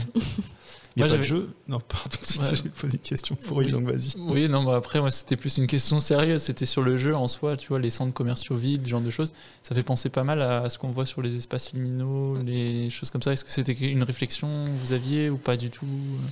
Il 0.97 1.01
y 1.01 1.03
Moi, 1.03 1.09
a 1.09 1.12
pas 1.14 1.18
de 1.18 1.22
j'avais- 1.24 1.40
jeu 1.40 1.51
Non, 1.66 1.80
pardon, 1.80 2.16
Ouais. 2.40 2.55
j'ai 2.55 2.62
posé 2.68 2.92
une 2.99 3.03
question 3.03 3.34
pourrie, 3.34 3.66
Oui. 3.66 3.72
donc 3.72 3.84
vas-y. 3.84 4.14
Oui, 4.16 4.49
non, 4.49 4.62
bah 4.62 4.76
après, 4.76 5.01
moi, 5.01 5.11
c'était 5.11 5.36
plus 5.36 5.57
une 5.59 5.66
question 5.66 5.99
sérieuse. 5.99 6.42
C'était 6.42 6.66
sur 6.66 6.82
le 6.82 6.97
jeu 6.97 7.16
en 7.16 7.26
soi, 7.26 7.57
tu 7.57 7.66
vois, 7.68 7.80
les 7.80 7.90
centres 7.90 8.12
commerciaux 8.14 8.55
vides, 8.55 8.84
ce 8.84 8.90
genre 8.90 9.01
de 9.01 9.11
choses. 9.11 9.32
Ça 9.64 9.74
fait 9.74 9.82
penser 9.82 10.09
pas 10.09 10.22
mal 10.22 10.40
à 10.40 10.68
ce 10.68 10.78
qu'on 10.78 10.90
voit 10.92 11.05
sur 11.07 11.20
les 11.20 11.36
espaces 11.36 11.72
liminaux, 11.72 12.36
les 12.45 12.90
choses 12.90 13.11
comme 13.11 13.22
ça. 13.22 13.32
Est-ce 13.32 13.45
que 13.45 13.51
c'était 13.51 13.72
une 13.72 14.05
réflexion 14.05 14.47
que 14.66 14.70
vous 14.86 14.92
aviez 14.92 15.30
ou 15.30 15.36
pas 15.36 15.57
du 15.57 15.68
tout 15.70 15.86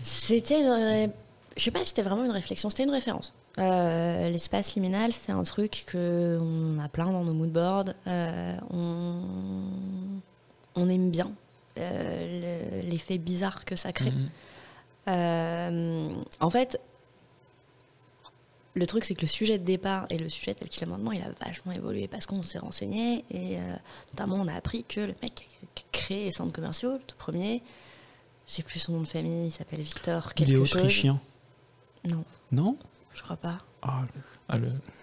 C'était 0.04 0.60
une 0.60 0.70
ré- 0.70 1.10
Je 1.56 1.62
sais 1.64 1.70
pas 1.72 1.80
si 1.80 1.86
c'était 1.86 2.02
vraiment 2.02 2.24
une 2.24 2.30
réflexion, 2.30 2.70
c'était 2.70 2.84
une 2.84 2.90
référence. 2.90 3.32
Euh, 3.58 4.30
L'espace 4.30 4.74
liminal, 4.76 5.12
c'est 5.12 5.32
un 5.32 5.42
truc 5.42 5.84
que 5.86 6.38
on 6.40 6.78
a 6.78 6.88
plein 6.88 7.10
dans 7.12 7.24
nos 7.24 7.34
moodboards. 7.34 7.92
Euh, 8.06 8.56
on... 8.70 9.16
on 10.76 10.88
aime 10.88 11.10
bien 11.10 11.30
euh, 11.78 12.82
le- 12.82 12.90
l'effet 12.90 13.18
bizarre 13.18 13.64
que 13.64 13.76
ça 13.76 13.92
crée. 13.92 14.10
Mhm. 14.12 14.28
Euh, 15.08 16.14
en 16.40 16.50
fait, 16.50 16.80
le 18.74 18.86
truc, 18.86 19.04
c'est 19.04 19.14
que 19.14 19.22
le 19.22 19.26
sujet 19.26 19.58
de 19.58 19.64
départ 19.64 20.06
et 20.10 20.18
le 20.18 20.28
sujet 20.28 20.54
tel 20.54 20.68
qu'il 20.68 20.82
est 20.82 20.86
maintenant, 20.86 21.12
il 21.12 21.22
a 21.22 21.30
vachement 21.44 21.72
évolué 21.72 22.08
parce 22.08 22.26
qu'on 22.26 22.42
s'est 22.42 22.58
renseigné 22.58 23.24
et 23.30 23.58
euh, 23.58 23.76
notamment 24.12 24.36
on 24.36 24.48
a 24.48 24.54
appris 24.54 24.84
que 24.84 25.00
le 25.00 25.14
mec 25.22 25.34
qui 25.34 25.82
a 25.82 25.86
créé 25.92 26.24
les 26.26 26.30
centres 26.30 26.52
commerciaux, 26.52 26.92
le 26.92 27.00
tout 27.00 27.16
premier, 27.16 27.62
je 28.46 28.52
sais 28.54 28.62
plus 28.62 28.78
son 28.78 28.92
nom 28.92 29.00
de 29.02 29.08
famille, 29.08 29.46
il 29.46 29.52
s'appelle 29.52 29.82
Victor 29.82 30.34
quelque 30.34 30.50
Il 30.50 30.54
est 30.54 30.66
chose. 30.66 30.70
je 34.50 35.01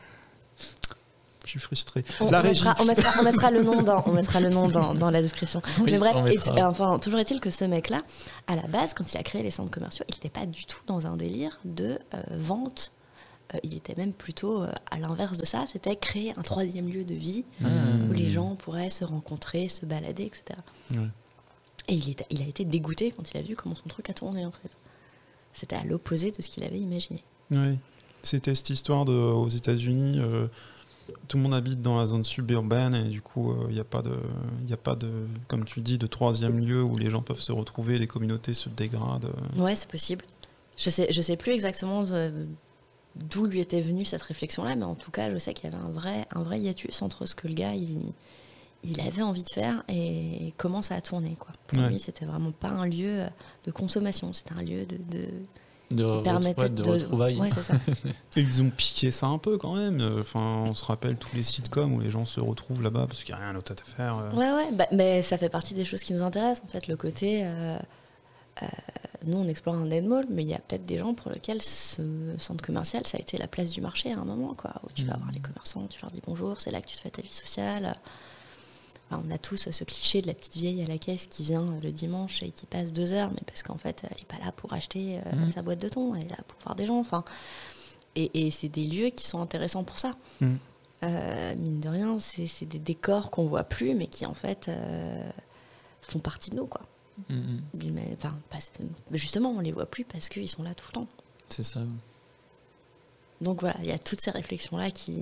suis 1.49 1.59
frustré. 1.59 2.03
On, 2.19 2.29
La 2.31 2.39
on 2.39 2.43
régie. 2.43 2.63
mettra, 2.63 2.81
on, 2.81 2.85
mettra, 2.85 3.11
on 3.19 3.23
mettra 3.23 3.51
le 3.51 3.63
nom 3.63 3.81
dans, 3.81 4.03
on 4.07 4.11
mettra 4.13 4.39
le 4.39 4.49
nom 4.49 4.67
dans, 4.69 4.93
dans 4.95 5.09
la 5.11 5.21
description. 5.21 5.61
Oui, 5.81 5.91
Mais 5.91 5.97
bref, 5.97 6.15
et 6.31 6.37
tu- 6.37 6.49
enfin, 6.61 6.99
toujours 6.99 7.19
est-il 7.19 7.39
que 7.39 7.49
ce 7.49 7.65
mec-là, 7.65 8.01
à 8.47 8.55
la 8.55 8.67
base, 8.67 8.93
quand 8.93 9.11
il 9.13 9.17
a 9.17 9.23
créé 9.23 9.43
les 9.43 9.51
centres 9.51 9.71
commerciaux, 9.71 10.05
il 10.09 10.13
n'était 10.15 10.29
pas 10.29 10.45
du 10.45 10.65
tout 10.65 10.79
dans 10.87 11.07
un 11.07 11.15
délire 11.17 11.59
de 11.65 11.99
euh, 12.13 12.21
vente. 12.31 12.91
Euh, 13.55 13.57
il 13.63 13.73
était 13.75 13.95
même 13.95 14.13
plutôt 14.13 14.61
euh, 14.61 14.71
à 14.91 14.99
l'inverse 14.99 15.37
de 15.37 15.45
ça. 15.45 15.65
C'était 15.71 15.95
créer 15.95 16.33
un 16.37 16.41
troisième 16.43 16.87
lieu 16.87 17.03
de 17.03 17.15
vie 17.15 17.45
Ah. 17.63 17.67
où 18.09 18.13
les 18.13 18.29
gens 18.29 18.55
pourraient 18.55 18.89
se 18.91 19.03
rencontrer, 19.05 19.69
se 19.69 19.85
balader, 19.85 20.23
etc. 20.23 20.59
Et 21.87 21.95
il, 21.95 22.15
il 22.29 22.41
a 22.43 22.45
été 22.45 22.65
dégoûté 22.65 23.11
quand 23.11 23.31
il 23.33 23.37
a 23.37 23.41
vu 23.41 23.55
comment 23.55 23.73
son 23.75 23.87
truc 23.89 24.09
a 24.09 24.13
tourné, 24.13 24.45
en 24.45 24.51
fait. 24.51 24.69
C'était 25.53 25.75
à 25.75 25.83
l'opposé 25.83 26.29
de 26.31 26.41
ce 26.41 26.49
qu'il 26.49 26.63
avait 26.63 26.77
imaginé. 26.79 27.19
Oui. 27.51 27.77
C'était 28.21 28.53
cette 28.53 28.69
histoire 28.69 29.05
de, 29.05 29.13
aux 29.13 29.47
États-Unis, 29.47 30.19
euh, 30.19 30.47
tout 31.27 31.37
le 31.37 31.43
monde 31.43 31.53
habite 31.53 31.81
dans 31.81 31.97
la 31.97 32.05
zone 32.07 32.23
suburbaine 32.23 32.93
et 32.95 33.03
du 33.09 33.21
coup, 33.21 33.53
il 33.69 33.73
n'y 33.73 33.79
a 33.79 33.83
pas 33.83 34.01
de, 34.01 34.13
il 34.65 34.73
a 34.73 34.77
pas 34.77 34.95
de, 34.95 35.09
comme 35.47 35.65
tu 35.65 35.81
dis, 35.81 35.97
de 35.97 36.07
troisième 36.07 36.59
lieu 36.59 36.81
où 36.83 36.97
les 36.97 37.09
gens 37.09 37.21
peuvent 37.21 37.39
se 37.39 37.51
retrouver, 37.51 37.97
les 37.97 38.07
communautés 38.07 38.53
se 38.53 38.69
dégradent. 38.69 39.31
euh. 39.57 39.61
Ouais, 39.61 39.75
c'est 39.75 39.89
possible. 39.89 40.25
Je 40.77 40.89
sais, 40.89 41.07
je 41.11 41.21
sais 41.21 41.35
plus 41.37 41.51
exactement 41.51 42.05
d'où 43.15 43.45
lui 43.45 43.59
était 43.59 43.81
venue 43.81 44.05
cette 44.05 44.21
réflexion-là, 44.21 44.75
mais 44.75 44.85
en 44.85 44.95
tout 44.95 45.11
cas, 45.11 45.31
je 45.31 45.37
sais 45.37 45.53
qu'il 45.53 45.69
y 45.69 45.73
avait 45.75 45.83
un 45.83 45.89
vrai, 45.89 46.25
un 46.31 46.43
vrai 46.43 46.59
hiatus 46.59 47.01
entre 47.01 47.25
ce 47.25 47.35
que 47.35 47.47
le 47.47 47.53
gars 47.53 47.73
il, 47.73 47.99
il 48.83 49.01
avait 49.01 49.21
envie 49.23 49.43
de 49.43 49.49
faire 49.53 49.83
et 49.89 50.53
comment 50.57 50.81
ça 50.81 50.95
a 50.95 51.01
tourné. 51.01 51.35
Quoi. 51.37 51.51
Pour 51.67 51.79
Ouais. 51.83 51.89
lui, 51.89 51.99
c'était 51.99 52.25
vraiment 52.25 52.51
pas 52.51 52.69
un 52.69 52.85
lieu 52.87 53.23
de 53.65 53.71
consommation, 53.71 54.31
c'était 54.31 54.53
un 54.53 54.61
lieu 54.63 54.85
de, 54.85 54.95
de, 54.97 55.27
De, 55.91 56.03
qui 56.05 56.11
re- 56.11 56.23
permettait 56.23 56.61
ouais, 56.61 56.69
de 56.69 56.83
retrouvailles. 56.83 57.39
Ouais, 57.39 57.49
ça. 57.49 57.61
Ils 58.35 58.61
ont 58.61 58.69
piqué 58.69 59.09
ça 59.09 59.25
un 59.25 59.39
peu 59.39 59.57
quand 59.57 59.75
même. 59.75 60.01
Enfin, 60.19 60.63
on 60.67 60.73
se 60.75 60.85
rappelle 60.85 61.17
tous 61.17 61.35
les 61.35 61.41
sitcoms 61.43 61.93
où 61.93 61.99
les 61.99 62.11
gens 62.11 62.25
se 62.25 62.39
retrouvent 62.39 62.83
là-bas 62.83 63.07
parce 63.07 63.23
qu'il 63.23 63.33
n'y 63.33 63.41
a 63.41 63.43
rien 63.43 63.53
d'autre 63.55 63.73
à 63.73 63.83
faire. 63.83 64.17
euh. 64.17 64.31
Ouais, 64.33 64.51
ouais, 64.51 64.71
bah, 64.71 64.85
mais 64.91 65.23
ça 65.23 65.37
fait 65.37 65.49
partie 65.49 65.73
des 65.73 65.85
choses 65.85 66.03
qui 66.03 66.13
nous 66.13 66.21
intéressent, 66.21 66.63
en 66.65 66.67
fait, 66.67 66.87
le 66.87 66.95
côté. 66.95 67.41
euh, 67.43 67.77
euh, 68.61 68.67
nous, 69.25 69.37
on 69.37 69.47
explore 69.47 69.75
un 69.75 69.85
dead 69.85 70.05
mall, 70.05 70.25
mais 70.29 70.43
il 70.43 70.49
y 70.49 70.53
a 70.53 70.59
peut-être 70.59 70.85
des 70.85 70.97
gens 70.99 71.13
pour 71.13 71.31
lesquels 71.31 71.61
ce 71.61 72.01
centre 72.37 72.63
commercial, 72.63 73.05
ça 73.07 73.17
a 73.17 73.21
été 73.21 73.37
la 73.37 73.47
place 73.47 73.71
du 73.71 73.81
marché 73.81 74.13
à 74.13 74.19
un 74.19 74.25
moment, 74.25 74.53
quoi, 74.53 74.73
où 74.83 74.87
tu 74.93 75.05
vas 75.05 75.13
Mhm. 75.15 75.19
voir 75.21 75.31
les 75.33 75.39
commerçants, 75.39 75.87
tu 75.89 75.99
leur 76.01 76.11
dis 76.11 76.21
bonjour, 76.25 76.59
c'est 76.61 76.71
là 76.71 76.81
que 76.81 76.87
tu 76.87 76.95
te 76.95 77.01
fais 77.01 77.09
ta 77.09 77.21
vie 77.21 77.33
sociale. 77.33 77.97
Enfin, 79.11 79.23
on 79.27 79.31
a 79.31 79.37
tous 79.37 79.69
ce 79.71 79.83
cliché 79.83 80.21
de 80.21 80.27
la 80.27 80.33
petite 80.35 80.55
vieille 80.57 80.83
à 80.83 80.87
la 80.87 80.97
caisse 80.99 81.25
qui 81.27 81.43
vient 81.43 81.65
le 81.81 81.91
dimanche 81.91 82.43
et 82.43 82.51
qui 82.51 82.65
passe 82.67 82.93
deux 82.93 83.11
heures, 83.13 83.31
mais 83.31 83.41
parce 83.47 83.63
qu'en 83.63 83.77
fait, 83.77 84.03
elle 84.03 84.17
n'est 84.17 84.25
pas 84.39 84.43
là 84.45 84.51
pour 84.51 84.71
acheter 84.73 85.19
euh, 85.25 85.35
Mhm. 85.35 85.49
sa 85.51 85.61
boîte 85.63 85.79
de 85.79 85.89
thon, 85.89 86.13
elle 86.15 86.25
est 86.25 86.29
là 86.29 86.37
pour 86.47 86.59
voir 86.61 86.75
des 86.75 86.85
gens. 86.85 86.99
Enfin, 86.99 87.23
et, 88.15 88.29
et 88.47 88.51
c'est 88.51 88.69
des 88.69 88.85
lieux 88.85 89.09
qui 89.09 89.25
sont 89.25 89.41
intéressants 89.41 89.83
pour 89.83 89.97
ça. 89.99 90.11
Mhm. 90.41 90.57
Euh, 91.03 91.55
mine 91.55 91.79
de 91.79 91.89
rien, 91.89 92.19
c'est 92.19 92.65
des 92.65 92.77
décors 92.79 93.31
qu'on 93.31 93.45
voit 93.47 93.63
plus, 93.63 93.95
mais 93.95 94.07
qui 94.07 94.25
en 94.25 94.33
fait 94.33 94.67
euh, 94.67 95.29
font 96.01 96.19
partie 96.19 96.49
de 96.51 96.57
nous, 96.57 96.65
quoi. 96.67 96.81
Mais, 97.29 98.15
enfin, 98.17 98.37
parce- 98.49 98.71
mais 99.11 99.17
justement, 99.17 99.49
on 99.51 99.59
les 99.59 99.71
voit 99.73 99.85
plus 99.85 100.05
parce 100.05 100.29
qu'ils 100.29 100.47
sont 100.49 100.63
là 100.63 100.73
tout 100.73 100.85
le 100.89 100.93
temps. 100.93 101.07
C'est 101.49 101.63
ça. 101.63 101.81
Donc 103.41 103.61
voilà, 103.61 103.77
il 103.83 103.87
y 103.87 103.91
a 103.91 103.99
toutes 103.99 104.21
ces 104.21 104.31
réflexions-là 104.31 104.91
qui, 104.91 105.17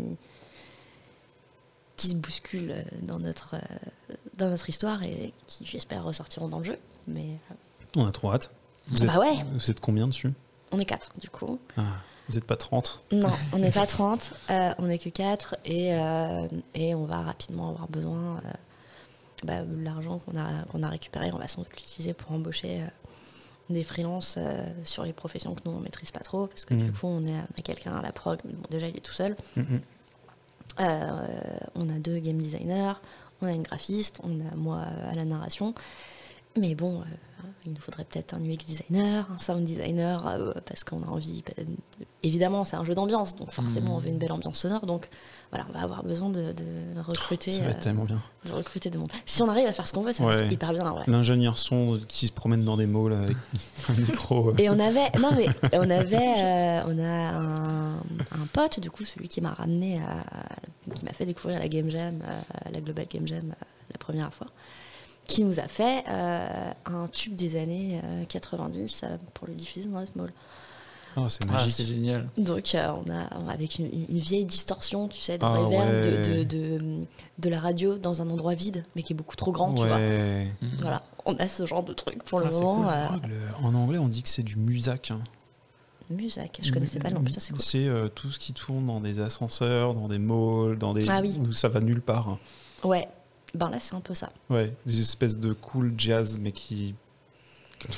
qui 1.98 2.08
se 2.08 2.16
bousculent 2.16 2.72
euh, 2.72 2.82
dans 3.02 3.20
notre, 3.20 3.56
euh, 3.56 4.16
dans 4.38 4.50
notre 4.50 4.70
histoire 4.70 5.04
et 5.04 5.34
qui, 5.48 5.66
j'espère, 5.66 6.04
ressortiront 6.04 6.48
dans 6.48 6.60
le 6.60 6.66
jeu. 6.66 6.80
Mais 7.08 7.40
euh, 7.52 7.54
On 7.98 8.06
a 8.08 8.12
trop 8.12 8.32
hâte. 8.32 8.52
Vous 8.88 9.02
êtes, 9.02 9.08
bah 9.08 9.20
ouais, 9.20 9.36
vous 9.54 9.70
êtes 9.72 9.82
combien 9.82 10.08
dessus? 10.08 10.32
On 10.72 10.80
est 10.80 10.86
quatre 10.86 11.12
du 11.20 11.30
coup. 11.30 11.60
Ah, 11.76 11.84
Vous 12.30 12.36
n'êtes 12.36 12.46
pas 12.46 12.56
30 12.56 13.00
Non, 13.12 13.32
on 13.54 13.58
n'est 13.58 13.72
pas 13.72 13.86
30, 13.88 14.34
euh, 14.50 14.74
on 14.78 14.84
n'est 14.88 15.00
que 15.00 15.10
4 15.10 15.56
et, 15.66 15.94
euh, 15.94 16.48
et 16.74 16.96
on 16.96 17.06
va 17.06 17.22
rapidement 17.22 17.70
avoir 17.70 17.88
besoin 17.90 18.38
euh, 18.38 18.52
bah, 19.44 19.62
de 19.64 19.84
l'argent 19.84 20.20
qu'on 20.20 20.38
a, 20.38 20.64
qu'on 20.66 20.84
a 20.84 20.90
récupéré, 20.90 21.32
on 21.34 21.38
va 21.38 21.48
sans 21.48 21.64
doute 21.64 21.72
l'utiliser 21.76 22.14
pour 22.14 22.32
embaucher 22.32 22.82
des 23.70 23.84
freelances 23.84 24.36
euh, 24.38 24.66
sur 24.86 25.04
les 25.04 25.12
professions 25.14 25.54
que 25.54 25.62
nous 25.66 25.72
on 25.72 25.80
maîtrise 25.82 26.12
pas 26.12 26.22
trop 26.22 26.48
parce 26.48 26.64
que 26.64 26.74
du 26.74 26.90
coup 26.92 27.08
on, 27.08 27.26
est, 27.26 27.34
on 27.34 27.60
a 27.60 27.62
quelqu'un 27.64 27.96
à 27.96 28.02
la 28.02 28.12
prog, 28.14 28.40
mais 28.46 28.54
bon, 28.54 28.64
déjà 28.70 28.88
il 28.88 28.96
est 28.96 29.02
tout 29.02 29.14
seul. 29.14 29.36
Mhm. 29.58 29.82
Euh, 30.80 31.28
on 31.76 31.90
a 31.90 32.00
deux 32.00 32.20
game 32.20 32.38
designers, 32.38 32.94
on 33.42 33.48
a 33.48 33.52
une 33.52 33.64
graphiste, 33.64 34.20
on 34.24 34.40
a 34.42 34.56
moi 34.56 34.82
à 35.10 35.16
la 35.16 35.26
narration. 35.26 35.74
Mais 36.60 36.74
bon, 36.74 37.02
euh, 37.02 37.04
il 37.68 37.74
nous 37.74 37.80
faudrait 37.80 38.04
peut-être 38.04 38.34
un 38.34 38.40
UX 38.40 38.66
designer, 38.66 39.28
un 39.32 39.38
sound 39.38 39.64
designer, 39.64 40.26
euh, 40.28 40.54
parce 40.66 40.84
qu'on 40.84 41.04
a 41.04 41.06
envie. 41.06 41.44
euh, 41.60 41.64
Évidemment, 42.24 42.66
c'est 42.66 42.76
un 42.78 42.84
jeu 42.84 42.96
d'ambiance, 42.96 43.36
donc 43.36 43.52
forcément, 43.52 43.96
on 43.96 44.00
veut 44.00 44.10
une 44.10 44.18
belle 44.18 44.32
ambiance 44.32 44.58
sonore. 44.58 44.88
Donc 44.88 45.08
voilà, 45.52 45.68
on 45.70 45.74
va 45.74 45.82
avoir 45.84 46.04
besoin 46.04 46.30
de, 46.30 46.52
de 46.52 47.00
recruter, 47.00 47.52
Ça 47.52 47.62
va 47.62 47.68
être 47.70 47.78
euh, 47.78 47.80
tellement 47.80 48.06
bien. 48.06 48.20
de 48.46 48.52
recruter 48.54 48.90
des 48.90 48.98
mondes. 48.98 49.12
Si 49.28 49.44
on 49.44 49.50
arrive 49.50 49.68
à 49.68 49.72
faire 49.74 49.88
ce 49.88 49.94
qu'on 49.94 50.02
veut, 50.02 50.14
ça 50.14 50.24
va 50.26 50.36
Ouais. 50.36 50.46
être 50.46 50.52
hyper 50.52 50.74
bien. 50.74 50.92
ouais. 50.94 51.04
L'ingénieur 51.06 51.60
son 51.60 52.00
qui 52.08 52.26
se 52.26 52.32
promène 52.32 52.64
dans 52.66 52.76
des 52.76 52.88
malls 52.88 53.14
avec 53.14 53.38
un 53.90 53.94
micro. 53.94 54.50
euh. 54.50 54.54
Et 54.58 54.68
on 54.72 54.80
avait, 54.80 55.12
non 55.22 55.32
mais 55.38 55.46
on 55.74 55.90
avait, 55.92 56.34
euh, 56.40 56.82
on 56.88 56.98
a 56.98 57.38
un, 57.38 57.94
un 57.98 58.48
pote 58.52 58.80
du 58.80 58.90
coup, 58.90 59.04
celui 59.06 59.28
qui 59.28 59.42
m'a 59.42 59.52
ramené 59.54 60.00
à, 60.02 60.26
qui 60.98 61.06
m'a 61.06 61.14
fait 61.14 61.26
découvrir 61.26 61.60
la 61.60 61.68
Game 61.68 61.90
Jam, 61.90 62.20
euh, 62.28 62.42
la 62.72 62.82
Global 62.82 63.06
Game 63.10 63.28
Jam 63.28 63.52
euh, 63.52 63.66
la 63.92 63.98
première 63.98 64.34
fois, 64.34 64.48
qui 65.26 65.44
nous 65.44 65.60
a 65.60 65.68
fait 65.68 66.04
euh, 66.10 66.72
un 66.86 67.08
tube 67.08 67.36
des 67.36 67.56
années 67.62 68.00
euh, 68.04 68.24
90 68.26 69.02
euh, 69.04 69.18
pour 69.34 69.48
le 69.48 69.54
diffuser 69.54 69.88
dans 69.88 70.00
notre 70.00 70.18
mall. 70.18 70.32
Oh, 71.20 71.28
c'est 71.30 71.40
Ah, 71.50 71.54
magique. 71.54 71.74
c'est 71.76 71.86
génial. 71.86 72.30
Donc 72.38 72.76
euh, 72.76 72.88
on 73.06 73.10
a 73.12 73.52
avec 73.52 73.80
une, 73.80 73.90
une 74.10 74.20
vieille 74.20 74.46
distorsion, 74.46 75.08
tu 75.08 75.20
sais, 75.20 75.38
de 75.40 75.46
Ah 75.46 75.58
de, 75.58 75.64
ouais. 75.66 76.22
de, 76.22 76.44
de, 76.44 77.06
de 77.40 77.50
la 77.50 77.60
radio 77.60 77.98
dans 77.98 78.22
un 78.22 78.30
endroit 78.30 78.54
vide, 78.54 78.84
mais 78.96 79.02
qui 79.02 79.14
est 79.14 79.16
beaucoup 79.16 79.36
trop 79.36 79.52
grand, 79.52 79.74
tu 79.74 79.86
vois. 79.88 80.00
Voilà, 80.80 81.02
on 81.26 81.36
a 81.38 81.48
ce 81.48 81.66
genre 81.66 81.84
de 81.84 81.94
truc 81.94 82.24
pour 82.24 82.40
Ah, 82.40 82.44
le 82.44 82.50
moment. 82.52 82.76
cool. 82.76 82.86
euh, 82.92 83.08
Le- 83.62 83.66
en 83.66 83.74
anglais, 83.74 83.98
on 83.98 84.08
dit 84.10 84.22
que 84.22 84.30
c'est 84.30 84.44
du 84.44 84.58
musac. 84.58 85.10
hein. 85.12 85.22
Musac, 86.10 86.60
je 86.64 86.72
connaissais 86.72 87.00
pas 87.00 87.10
le 87.10 87.16
nom, 87.16 87.24
putain, 87.24 87.40
c'est 87.40 87.52
cool. 87.52 87.62
C'est 87.62 87.86
euh, 87.88 88.08
tout 88.08 88.32
ce 88.32 88.40
qui 88.40 88.54
tourne 88.54 88.86
dans 88.86 89.00
des 89.02 89.20
ascenseurs, 89.20 89.94
dans 89.94 90.08
des 90.08 90.20
malls, 90.20 90.78
dans 90.80 90.94
des 90.94 91.10
Ah 91.10 91.20
oui. 91.22 91.38
où 91.40 91.52
ça 91.52 91.68
va 91.70 91.80
nulle 91.82 92.02
part. 92.02 92.30
hein. 92.30 92.40
Ouais, 92.84 93.08
ben 93.54 93.70
là 93.70 93.78
c'est 93.80 93.96
un 93.96 94.00
peu 94.02 94.14
ça. 94.14 94.32
Ouais, 94.50 94.74
des 94.86 95.02
espèces 95.02 95.38
de 95.40 95.54
cool 95.54 95.94
jazz, 95.98 96.38
mais 96.40 96.52
qui. 96.52 96.96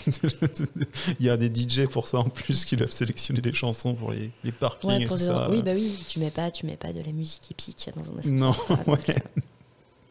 Il 1.19 1.25
y 1.25 1.29
a 1.29 1.37
des 1.37 1.47
DJ 1.53 1.85
pour 1.87 2.07
ça 2.07 2.17
en 2.19 2.27
plus 2.29 2.65
qui 2.65 2.75
doivent 2.75 2.91
sélectionner 2.91 3.39
les 3.41 3.53
chansons 3.53 3.93
pour 3.95 4.11
les, 4.11 4.29
les 4.43 4.51
parkings 4.51 4.89
Ouais, 4.89 5.01
et 5.03 5.05
pour 5.05 5.15
tout 5.15 5.21
des 5.23 5.27
ça. 5.27 5.49
Oui, 5.49 5.61
bah 5.61 5.71
oui, 5.73 5.93
tu 6.07 6.19
mets 6.19 6.31
pas, 6.31 6.51
tu 6.51 6.65
mets 6.65 6.75
pas 6.75 6.91
de 6.91 7.01
la 7.01 7.11
musique 7.13 7.49
épique 7.51 7.89
dans 7.95 8.11
un 8.11 8.17
ascenseur. 8.17 8.33
Non, 8.33 8.51
quoi, 8.53 8.75
donc, 8.85 8.87
ouais. 9.07 9.15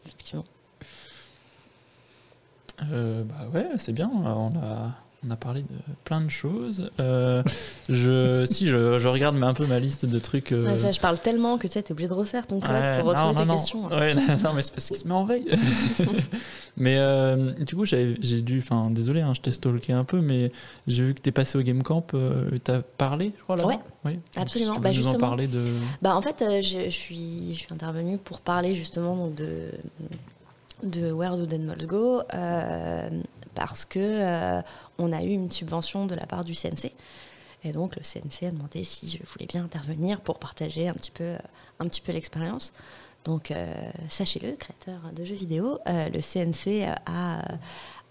Effectivement. 0.05 0.45
Euh, 2.91 3.23
bah 3.23 3.47
ouais, 3.53 3.67
c'est 3.77 3.93
bien. 3.93 4.09
On 4.13 4.55
a, 4.57 4.95
on 5.27 5.31
a 5.31 5.35
parlé 5.35 5.61
de 5.63 5.67
plein 6.05 6.21
de 6.21 6.29
choses. 6.29 6.89
Euh, 6.99 7.43
je, 7.89 8.45
si 8.49 8.67
je, 8.67 8.97
je 8.99 9.07
regarde 9.07 9.35
un 9.43 9.53
peu 9.53 9.65
ma 9.65 9.79
liste 9.79 10.05
de 10.05 10.17
trucs. 10.19 10.51
euh, 10.53 10.63
Ouais, 10.65 10.77
ça, 10.77 10.91
je 10.91 10.99
parle 10.99 11.19
tellement 11.19 11.57
que 11.57 11.67
tu 11.67 11.73
sais, 11.73 11.83
t'es 11.83 11.91
obligé 11.91 12.07
de 12.07 12.13
refaire 12.13 12.47
ton 12.47 12.59
code 12.61 12.71
Ouais, 12.71 12.99
pour 12.99 13.09
retrouver 13.09 13.33
non, 13.33 13.39
tes 13.39 13.45
non, 13.45 13.53
questions. 13.55 13.87
hein. 13.91 13.99
Ouais, 13.99 14.13
non, 14.43 14.53
mais 14.53 14.61
c'est 14.61 14.73
parce 14.73 14.87
qu'il 14.87 14.97
se 14.97 15.07
met 15.07 15.13
en 15.13 15.25
veille. 15.25 15.45
mais 16.77 16.95
euh, 16.97 17.51
du 17.53 17.75
coup, 17.75 17.85
j'ai 17.85 18.15
dû. 18.41 18.59
Enfin, 18.59 18.89
désolé, 18.91 19.21
hein, 19.21 19.33
je 19.33 19.41
t'ai 19.41 19.51
stalké 19.51 19.91
un 19.93 20.03
peu, 20.03 20.21
mais 20.21 20.51
j'ai 20.87 21.03
vu 21.03 21.13
que 21.13 21.21
t'es 21.21 21.31
passé 21.31 21.57
au 21.57 21.61
Game 21.61 21.83
Camp. 21.83 22.13
Euh, 22.13 22.49
T'as 22.63 22.81
parlé, 22.81 23.33
je 23.37 23.43
crois, 23.43 23.57
là 23.57 23.65
Ouais, 23.67 23.79
oui. 24.05 24.19
absolument. 24.37 24.73
Si 24.75 24.79
tu 24.79 24.83
Bah, 24.83 24.89
nous 24.91 24.95
en 24.99 25.01
justement. 25.03 25.19
parler 25.19 25.47
de. 25.47 25.63
Bah, 26.01 26.15
en 26.15 26.21
fait, 26.21 26.43
je, 26.61 26.85
je 26.85 26.89
suis, 26.89 27.49
je 27.51 27.59
suis 27.59 27.73
intervenue 27.73 28.17
pour 28.17 28.39
parler 28.39 28.73
justement 28.73 29.15
donc, 29.15 29.35
de, 29.35 29.69
de 30.83 31.11
Where 31.11 31.35
Do 31.35 31.45
Dead 31.45 31.61
Malls 31.61 31.85
Go 31.87 32.21
euh, 32.33 33.09
parce 33.59 33.85
que 33.85 33.99
euh, 33.99 34.61
on 34.97 35.11
a 35.11 35.21
eu 35.21 35.29
une 35.29 35.51
subvention 35.51 36.05
de 36.05 36.15
la 36.15 36.25
part 36.25 36.45
du 36.45 36.55
CNC. 36.55 36.93
Et 37.65 37.73
donc 37.73 37.97
le 37.97 38.03
CNC 38.03 38.47
a 38.47 38.51
demandé 38.51 38.85
si 38.85 39.09
je 39.09 39.17
voulais 39.29 39.45
bien 39.45 39.63
intervenir 39.63 40.21
pour 40.21 40.39
partager 40.39 40.87
un 40.87 40.93
petit 40.93 41.11
peu, 41.11 41.35
un 41.79 41.87
petit 41.87 42.01
peu 42.01 42.13
l'expérience. 42.13 42.71
Donc 43.25 43.51
euh, 43.51 43.91
sachez-le, 44.07 44.53
créateur 44.53 45.11
de 45.13 45.25
jeux 45.25 45.35
vidéo, 45.35 45.77
euh, 45.87 46.07
le 46.07 46.21
CNC 46.21 46.87
a, 47.05 47.43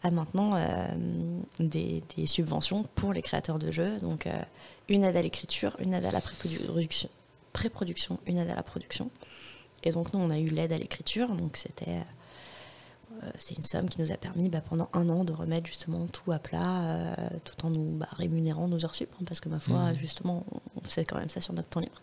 a 0.02 0.10
maintenant 0.10 0.54
euh, 0.56 0.86
des, 1.58 2.02
subventions 2.26 2.84
pour 2.94 3.12
les 3.12 3.22
créateurs 3.22 3.58
de 3.58 3.70
jeux. 3.70 3.98
Donc 3.98 4.26
euh, 4.26 4.32
une 4.88 5.04
aide 5.04 5.16
à 5.16 5.22
l'écriture, 5.22 5.76
une 5.80 5.94
aide 5.94 6.04
à 6.04 6.12
la 6.12 6.20
pré-production, 7.52 8.18
une 8.26 8.38
aide 8.38 8.50
à 8.50 8.54
la 8.54 8.62
production. 8.62 9.10
Et 9.82 9.92
donc 9.92 10.12
nous, 10.12 10.20
on 10.20 10.30
a 10.30 10.38
eu 10.38 10.48
l'aide 10.48 10.72
à 10.72 10.78
l'écriture, 10.78 11.28
donc 11.28 11.56
c'était 11.56 11.90
euh, 11.90 12.02
c'est 13.38 13.56
une 13.56 13.62
somme 13.64 13.88
qui 13.88 14.00
nous 14.00 14.10
a 14.12 14.16
permis 14.16 14.48
bah, 14.48 14.60
pendant 14.60 14.88
un 14.92 15.08
an 15.08 15.24
de 15.24 15.32
remettre 15.32 15.66
justement 15.66 16.06
tout 16.06 16.32
à 16.32 16.38
plat, 16.38 16.84
euh, 16.84 17.14
tout 17.44 17.66
en 17.66 17.70
nous 17.70 17.96
bah, 17.98 18.08
rémunérant 18.12 18.68
nos 18.68 18.84
heures 18.84 18.94
sup, 18.94 19.10
hein, 19.20 19.24
parce 19.26 19.40
que 19.40 19.48
ma 19.48 19.58
foi, 19.60 19.90
Mhm. 19.92 19.98
justement, 19.98 20.44
on 20.76 20.80
fait 20.88 21.04
quand 21.04 21.16
même 21.18 21.30
ça 21.30 21.40
sur 21.40 21.52
notre 21.54 21.68
temps 21.68 21.80
libre. 21.80 22.00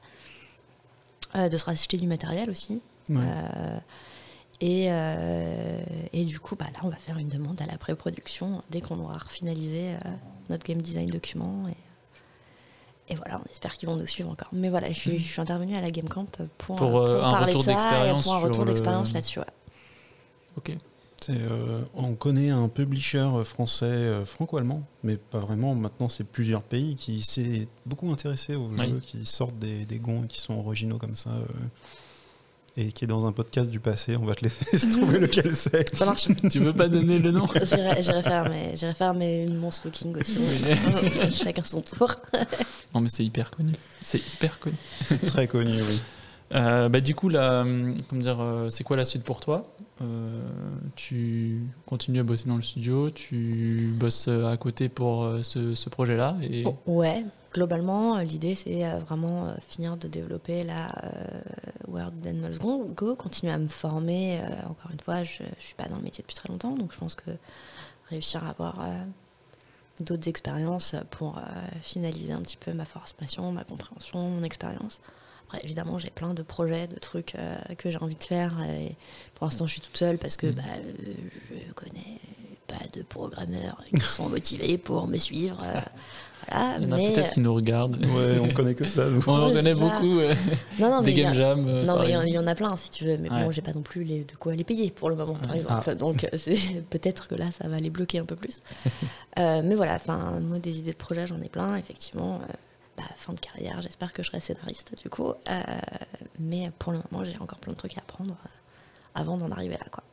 Euh, 1.35 1.49
de 1.49 1.57
se 1.57 1.65
racheter 1.65 1.97
du 1.97 2.07
matériel 2.07 2.49
aussi. 2.49 2.81
Ouais. 3.09 3.17
Euh, 3.19 3.77
et, 4.61 4.85
euh, 4.89 5.83
et 6.13 6.23
du 6.25 6.39
coup, 6.39 6.55
bah, 6.55 6.67
là, 6.73 6.79
on 6.83 6.89
va 6.89 6.95
faire 6.95 7.17
une 7.17 7.27
demande 7.27 7.61
à 7.61 7.65
la 7.65 7.77
pré-production 7.77 8.61
dès 8.71 8.79
qu'on 8.81 8.99
aura 8.99 9.19
finalisé 9.27 9.95
notre 10.49 10.65
game 10.65 10.81
design 10.81 11.09
document. 11.09 11.63
et 13.07 13.15
voilà, 13.15 13.39
on 13.39 13.51
espère 13.51 13.73
qu'ils 13.73 13.87
vont 13.87 13.97
nous 13.97 14.07
suivre 14.07 14.31
encore. 14.31 14.47
Mais 14.51 14.69
voilà, 14.69 14.87
je 14.91 14.97
suis, 14.99 15.19
je 15.19 15.27
suis 15.31 15.39
intervenue 15.41 15.75
à 15.75 15.81
la 15.81 15.91
Game 15.91 16.07
Camp 16.09 16.25
pour, 16.57 16.75
Pour, 16.77 16.97
euh, 16.97 17.17
euh, 17.19 17.23
un 17.23 17.31
parler 17.33 17.53
de 17.53 17.57
retour 17.59 17.63
ça 17.65 17.71
et 17.71 17.75
d'expérience 17.75 18.23
pour 18.23 18.33
un 18.33 18.39
le- 18.39 19.13
là-dessus. 19.13 19.39
ouais. 19.39 19.45
Ok. 20.57 20.71
Euh, 21.29 21.81
on 21.95 22.13
connaît 22.13 22.49
un 22.51 22.67
publisher 22.67 23.17
euh, 23.19 23.43
français 23.43 23.85
euh, 23.85 24.25
franco-allemand, 24.25 24.83
mais 25.03 25.17
pas 25.17 25.39
vraiment. 25.39 25.73
Maintenant, 25.73 26.07
c'est 26.09 26.23
plusieurs 26.23 26.61
pays 26.61 26.95
qui 26.95 27.23
s'est 27.23 27.67
beaucoup 27.85 28.11
intéressé 28.11 28.55
aux 28.55 28.67
Oui. 28.77 28.89
jeux 28.89 29.01
qui 29.03 29.25
sortent 29.25 29.57
des, 29.57 29.85
des 29.85 29.97
gonds 29.97 30.23
et 30.23 30.27
qui 30.27 30.39
sont 30.39 30.53
originaux 30.55 30.97
comme 30.97 31.15
ça. 31.15 31.31
euh, 31.31 31.45
et 32.77 32.91
qui 32.91 33.05
est 33.05 33.07
dans 33.07 33.25
un 33.25 33.31
podcast 33.31 33.71
du 33.71 33.79
passé. 33.79 34.17
On 34.17 34.25
va 34.25 34.35
te 34.35 34.41
laisser 34.43 34.77
se 34.77 34.87
trouver 34.91 35.17
lequel 35.17 35.55
c'est. 35.55 35.95
Ça 35.95 36.05
marche. 36.05 36.27
tu 36.51 36.59
veux 36.59 36.73
pas 36.73 36.89
donner 36.89 37.17
le 37.19 37.31
nom? 37.31 37.45
J'irai 37.63 38.03
faire, 38.21 38.49
mes, 38.49 38.75
j'irai 38.75 38.93
faire 38.93 39.13
mes, 39.13 39.45
mon 39.47 39.71
stalking 39.71 40.13
aussi. 40.17 40.39
Chacun 41.33 41.63
son 41.63 41.81
tour. 41.81 42.15
Non, 42.93 43.01
mais 43.01 43.09
c'est 43.09 43.23
hyper 43.25 43.49
connu. 43.51 43.73
C'est 44.01 44.19
hyper 44.19 44.57
connu. 44.59 44.75
C'est 45.07 45.25
très 45.25 45.47
connu, 45.47 45.81
oui. 45.81 45.99
Euh, 46.53 46.87
bah, 46.87 47.01
du 47.01 47.13
coup, 47.15 47.27
là, 47.29 47.61
hum, 47.61 47.95
comment 48.09 48.21
dire, 48.21 48.37
c'est 48.69 48.83
quoi 48.85 48.95
la 48.97 49.03
suite 49.05 49.23
pour 49.23 49.39
toi? 49.41 49.63
Euh, 50.01 50.41
Tu 50.97 51.61
continues 51.85 52.19
à 52.19 52.23
bosser 52.23 52.49
dans 52.49 52.57
le 52.57 52.61
studio, 52.61 53.09
tu 53.11 53.93
bosses 53.97 54.27
euh, 54.27 54.45
à 54.47 54.57
côté 54.57 54.89
pour 54.89 55.23
euh, 55.23 55.41
ce, 55.43 55.73
ce 55.73 55.89
projet-là 55.89 56.35
et 56.41 56.63
Oh, 56.65 56.75
ouais, 56.85 57.23
globalement, 57.53 58.17
l'idée 58.19 58.55
c'est 58.55 58.83
vraiment 58.99 59.53
finir 59.67 59.95
de 59.95 60.07
développer 60.09 60.63
la 60.65 60.89
euh, 61.05 61.41
World 61.87 62.27
Animals 62.27 62.57
Go, 62.59 63.15
continuer 63.15 63.53
à 63.53 63.57
me 63.57 63.69
former. 63.69 64.41
encore 64.69 64.91
une 64.91 64.99
fois, 64.99 65.23
je 65.23 65.43
ne 65.43 65.47
suis 65.59 65.75
pas 65.75 65.85
dans 65.85 65.95
le 65.97 66.03
métier 66.03 66.21
depuis 66.23 66.35
très 66.35 66.49
longtemps, 66.49 66.75
donc 66.75 66.91
je 66.91 66.97
pense 66.97 67.15
que 67.15 67.31
réussir 68.09 68.43
à 68.43 68.49
avoir 68.49 68.85
d'autres 70.01 70.27
expériences 70.27 70.95
pour 71.09 71.41
finaliser 71.81 72.33
un 72.33 72.41
petit 72.41 72.57
peu 72.57 72.73
ma 72.73 72.85
formation, 72.85 73.51
ma 73.53 73.63
compréhension, 73.63 74.29
mon 74.29 74.43
expérience. 74.43 74.99
Après, 75.47 75.59
évidemment, 75.63 75.99
j'ai 75.99 76.09
plein 76.09 76.33
de 76.33 76.43
projets, 76.43 76.87
de 76.87 76.97
trucs 76.99 77.35
euh, 77.35 77.55
que 77.77 77.91
j'ai 77.91 77.97
envie 77.97 78.15
de 78.15 78.23
faire. 78.23 78.53
Et 78.69 78.95
pour 79.35 79.45
l'instant, 79.45 79.67
je 79.67 79.73
suis 79.73 79.81
toute 79.81 79.97
seule 79.97 80.17
parce 80.17 80.37
que 80.37 80.47
bah, 80.47 80.63
euh, 80.77 81.13
je 81.67 81.73
connais 81.73 82.19
pas 82.67 82.83
de 82.93 83.03
programmeurs 83.03 83.81
qui 83.93 83.99
sont 84.05 84.29
motivés 84.29 84.77
pour 84.77 85.07
me 85.07 85.17
suivre. 85.17 85.61
euh, 85.63 85.79
voilà, 86.49 86.77
il 86.77 86.83
y 86.83 86.87
en 86.87 86.91
a 86.91 86.97
mais 86.97 87.13
peut-être 87.13 87.31
qui 87.33 87.39
nous 87.39 87.53
regardent. 87.55 88.03
Ouais, 88.05 88.37
on 88.39 88.49
connaît 88.53 88.75
que 88.75 88.87
ça, 88.87 89.07
nous. 89.07 89.21
On 89.27 89.33
en 89.33 89.51
connaît 89.51 89.73
beaucoup, 89.73 90.19
non, 90.79 90.91
non, 90.91 91.01
des 91.01 91.11
il 91.11 91.17
y 91.17 91.21
a- 91.21 91.25
game 91.25 91.33
jams. 91.33 91.67
euh, 91.67 91.83
non, 91.83 91.99
mais 91.99 92.09
il 92.09 92.11
y 92.11 92.17
en- 92.17 92.43
y, 92.43 92.47
a 92.47 92.55
plein 92.55 92.75
si 92.75 92.91
tu 92.91 93.03
veux, 93.05 93.17
mais 93.17 93.31
Ouais. 93.31 93.43
bon, 93.45 93.51
j'ai 93.51 93.61
pas 93.63 93.73
non 93.73 93.81
plus 93.81 94.03
les, 94.03 94.23
de 94.25 94.35
quoi 94.35 94.53
les 94.55 94.63
payer 94.63 94.91
pour 94.91 95.09
le 95.09 95.15
moment, 95.15 95.35
par 95.35 95.55
exemple. 95.55 95.95
Donc 95.95 96.23
euh, 96.23 96.27
c'est 96.37 96.55
peut-être 96.91 97.27
que 97.27 97.35
là, 97.35 97.45
ça 97.59 97.67
va 97.67 97.79
les 97.79 97.89
bloquer 97.89 98.19
un 98.19 98.25
peu 98.25 98.35
plus. 98.35 98.61
Euh, 99.37 99.61
mais 99.65 99.75
voilà, 99.75 99.95
enfin, 99.95 100.39
moi, 100.39 100.59
des 100.59 100.79
idées 100.79 100.93
de 100.93 100.95
projet, 100.97 101.27
j'en 101.27 101.41
ai 101.41 101.49
plein, 101.49 101.75
effectivement. 101.75 102.39
Bah, 102.97 103.03
fin 103.17 103.33
de 103.33 103.39
carrière, 103.39 103.81
j'espère 103.81 104.13
que 104.13 104.23
je 104.23 104.29
serai 104.29 104.39
scénariste 104.39 104.93
du 105.03 105.09
coup. 105.09 105.27
Euh, 105.49 105.63
mais 106.39 106.71
pour 106.79 106.93
le 106.93 106.99
moment, 107.11 107.25
j'ai 107.25 107.37
encore 107.39 107.59
plein 107.59 107.73
de 107.73 107.77
trucs 107.77 107.97
à 107.97 108.01
apprendre 108.01 108.35
euh, 108.45 108.49
avant 109.15 109.37
d'en 109.37 109.51
arriver 109.51 109.75
là, 109.79 109.85
quoi. 109.91 110.03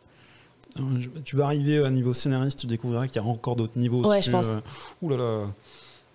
Tu 1.25 1.37
vas 1.37 1.45
arriver 1.45 1.85
à 1.85 1.91
niveau 1.91 2.15
scénariste, 2.15 2.61
tu 2.61 2.67
découvriras 2.67 3.07
qu'il 3.07 3.17
y 3.17 3.19
a 3.19 3.25
encore 3.29 3.57
d'autres 3.57 3.79
niveaux. 3.79 4.05
Ouais, 4.07 4.19
dessus, 4.19 4.31
je 4.31 4.37
pense. 4.37 4.47
euh, 4.49 4.61
Ouh 5.03 5.11
là 5.11 5.17
là. 5.17 5.47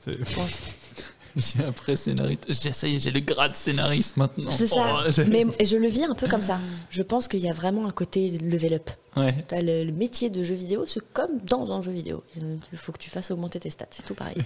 C'est- 0.03 0.13
Je 0.17 0.35
pense. 0.35 0.57
J'ai 1.35 1.63
après 1.63 1.95
scénariste. 1.95 2.45
J'ai 2.49 2.73
ça 2.73 2.87
y 2.87 2.95
est, 2.95 2.99
j'ai 2.99 3.11
le 3.11 3.19
grade 3.19 3.55
scénariste 3.55 4.17
maintenant. 4.17 4.49
C'est 4.49 4.65
ça. 4.65 5.03
Oh, 5.05 5.21
mais 5.27 5.45
je 5.63 5.77
le 5.77 5.87
vis 5.87 6.03
un 6.05 6.15
peu 6.15 6.27
comme 6.27 6.41
ça. 6.41 6.59
Je 6.89 7.03
pense 7.03 7.27
qu'il 7.27 7.41
y 7.41 7.47
a 7.49 7.53
vraiment 7.53 7.87
un 7.87 7.91
côté 7.91 8.31
level 8.39 8.73
up. 8.73 8.89
Ouais. 9.15 9.45
T'as 9.47 9.61
le, 9.61 9.83
le 9.83 9.91
métier 9.91 10.31
de 10.31 10.41
jeu 10.41 10.55
vidéo, 10.55 10.85
c'est 10.87 11.03
comme 11.13 11.37
dans 11.43 11.71
un 11.71 11.83
jeu 11.83 11.91
vidéo. 11.91 12.23
Il 12.35 12.77
faut 12.79 12.91
que 12.91 12.97
tu 12.97 13.11
fasses 13.11 13.29
augmenter 13.29 13.59
tes 13.59 13.69
stats, 13.69 13.85
c'est 13.91 14.03
tout 14.03 14.15
pareil. 14.15 14.37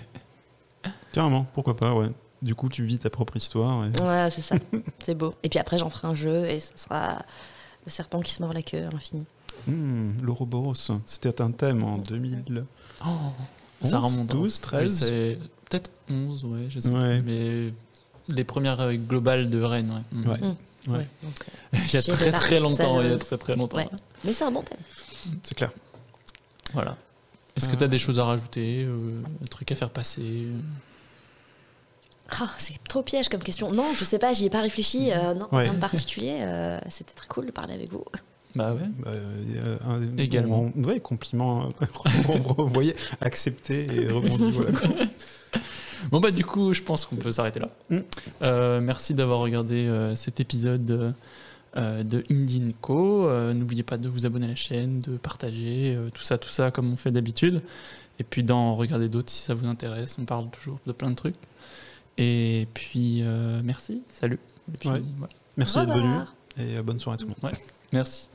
Carrément, 1.14 1.46
pourquoi 1.54 1.76
pas, 1.76 1.94
ouais. 1.94 2.10
Du 2.42 2.56
coup, 2.56 2.70
tu 2.70 2.84
vis 2.84 2.98
ta 2.98 3.10
propre 3.10 3.38
histoire. 3.38 3.86
et- 3.86 4.02
Ouais, 4.02 4.30
c'est 4.32 4.42
ça. 4.42 4.56
C'est 5.04 5.16
beau. 5.16 5.34
Et 5.44 5.50
puis 5.50 5.60
après, 5.60 5.78
j'en 5.78 5.90
ferai 5.90 6.08
un 6.08 6.16
jeu 6.16 6.46
et 6.48 6.60
ça 6.60 6.74
sera 6.76 7.24
le 7.86 7.92
serpent 7.92 8.22
qui 8.22 8.32
se 8.34 8.42
mord 8.42 8.54
la 8.54 8.62
queue 8.64 8.86
à 8.88 8.90
l'infini. 8.90 9.26
Hmm, 9.68 10.12
L'Ouroboros, 10.24 10.74
c'était 11.06 11.40
un 11.42 11.52
thème 11.52 11.84
en 11.84 11.98
2000. 11.98 12.66
Oh, 13.06 13.08
ça 13.84 14.00
11, 14.00 14.06
remonte. 14.06 14.32
hein. 14.32 14.36
12, 14.36 14.60
13. 14.62 14.82
Oui, 14.92 14.98
c'est 15.08 15.40
peut-être 15.70 15.92
11, 16.10 16.46
ouais, 16.46 16.66
je 16.70 16.80
sais 16.80 16.90
Ouais. 16.90 17.22
plus. 17.22 17.32
Mais 17.32 17.74
les 18.36 18.44
premières 18.44 18.80
euh, 18.82 18.94
globales 18.96 19.50
de 19.52 19.62
Rennes, 19.62 20.04
ouais. 20.14 20.28
Ouais. 20.32 20.40
Ouais. 20.42 20.56
Ouais, 20.88 21.08
donc, 21.22 21.36
euh, 21.42 21.78
il 21.86 21.94
y 21.94 21.98
a 21.98 22.02
J'ai 22.02 22.12
très 22.12 22.32
très 22.32 22.60
longtemps. 22.60 22.96
ça, 22.96 23.04
Il 23.04 23.12
y 23.12 23.14
a 23.14 23.18
très 23.20 23.38
très 23.38 23.56
longtemps. 23.56 23.78
ouais. 23.78 23.90
Mais 24.24 24.34
c'est 24.34 24.46
un 24.46 24.52
bon 24.52 24.64
thème. 24.64 24.80
C'est 25.44 25.54
clair. 25.56 25.72
Voilà. 26.74 26.98
Est-ce 27.62 27.70
que 27.70 27.76
Euh. 27.76 27.78
tu 27.80 27.84
as 27.84 27.88
des 27.88 27.98
choses 28.00 28.20
à 28.20 28.24
rajouter 28.26 28.84
euh, 28.84 29.22
Un 29.42 29.46
truc 29.46 29.72
à 29.72 29.76
faire 29.76 29.90
passer 29.92 30.48
Ah, 32.30 32.50
c'est 32.58 32.82
trop 32.88 33.04
piège 33.04 33.30
comme 33.30 33.44
question. 33.44 33.70
Non, 33.72 33.86
je 33.98 34.04
sais 34.06 34.18
pas, 34.20 34.34
j'y 34.34 34.46
ai 34.46 34.50
pas 34.50 34.62
réfléchi. 34.62 35.12
euh, 35.12 35.34
non, 35.34 35.48
Ouais. 35.52 35.64
rien 35.64 35.74
de 35.74 35.80
particulier. 35.80 36.38
euh, 36.42 36.80
C'était 36.90 37.14
très 37.14 37.28
cool 37.28 37.46
de 37.46 37.52
parler 37.52 37.74
avec 37.74 37.92
vous. 37.92 38.04
Bah 38.56 38.74
ouais. 38.74 38.82
Bah, 39.00 39.12
euh, 39.14 39.78
un- 39.88 40.18
Également. 40.18 40.72
on- 40.76 40.84
ouais, 40.84 41.00
compliment. 41.00 41.70
Vous 42.58 42.68
voyez, 42.68 42.96
accepté 43.22 43.86
et 43.94 44.08
rebondi. 44.10 44.52
voilà. 44.52 44.72
Bon 46.10 46.20
bah 46.20 46.32
du 46.32 46.44
coup, 46.44 46.74
je 46.74 46.82
pense 46.82 47.06
qu'on 47.06 47.16
peut 47.16 47.32
s'arrêter 47.32 47.60
là. 47.60 47.70
Mm. 47.90 48.00
Euh, 48.42 48.82
merci 48.82 49.14
d'avoir 49.14 49.40
regardé 49.40 49.86
euh, 49.88 50.16
cet 50.16 50.40
épisode 50.40 51.14
euh, 51.78 52.04
de 52.04 52.24
Indie 52.32 52.76
Co. 52.82 53.28
Euh, 53.28 53.54
N'oubliez 53.54 53.84
pas 53.84 53.98
de 53.98 54.10
vous 54.10 54.26
abonner 54.26 54.46
à 54.46 54.50
la 54.50 54.56
chaîne, 54.56 55.02
de 55.02 55.18
partager, 55.18 55.96
euh, 55.96 56.10
tout 56.14 56.24
ça, 56.24 56.38
tout 56.38 56.50
ça 56.50 56.72
comme 56.72 56.92
on 56.92 56.96
fait 56.98 57.12
d'habitude. 57.12 57.62
Et 58.20 58.24
puis 58.24 58.44
d'en 58.44 58.76
regarder 58.76 59.10
d'autres 59.10 59.30
si 59.32 59.42
ça 59.44 59.54
vous 59.54 59.66
intéresse. 59.68 60.18
On 60.20 60.26
parle 60.26 60.50
toujours 60.52 60.80
de 60.86 60.92
plein 60.92 61.10
de 61.10 61.16
trucs. 61.16 61.36
Et 62.18 62.68
puis 62.74 63.22
euh, 63.24 63.62
merci, 63.64 64.02
salut. 64.10 64.40
Et 64.74 64.78
puis, 64.78 64.90
Ouais. 64.90 65.02
voilà. 65.18 65.34
Merci 65.58 65.80
d'être 65.80 65.94
venu 65.96 66.14
et 66.58 66.82
bonne 66.82 67.00
soirée 67.00 67.16
à 67.16 67.18
tout 67.18 67.28
le 67.28 67.34
monde. 67.42 67.56
Merci. 67.94 68.28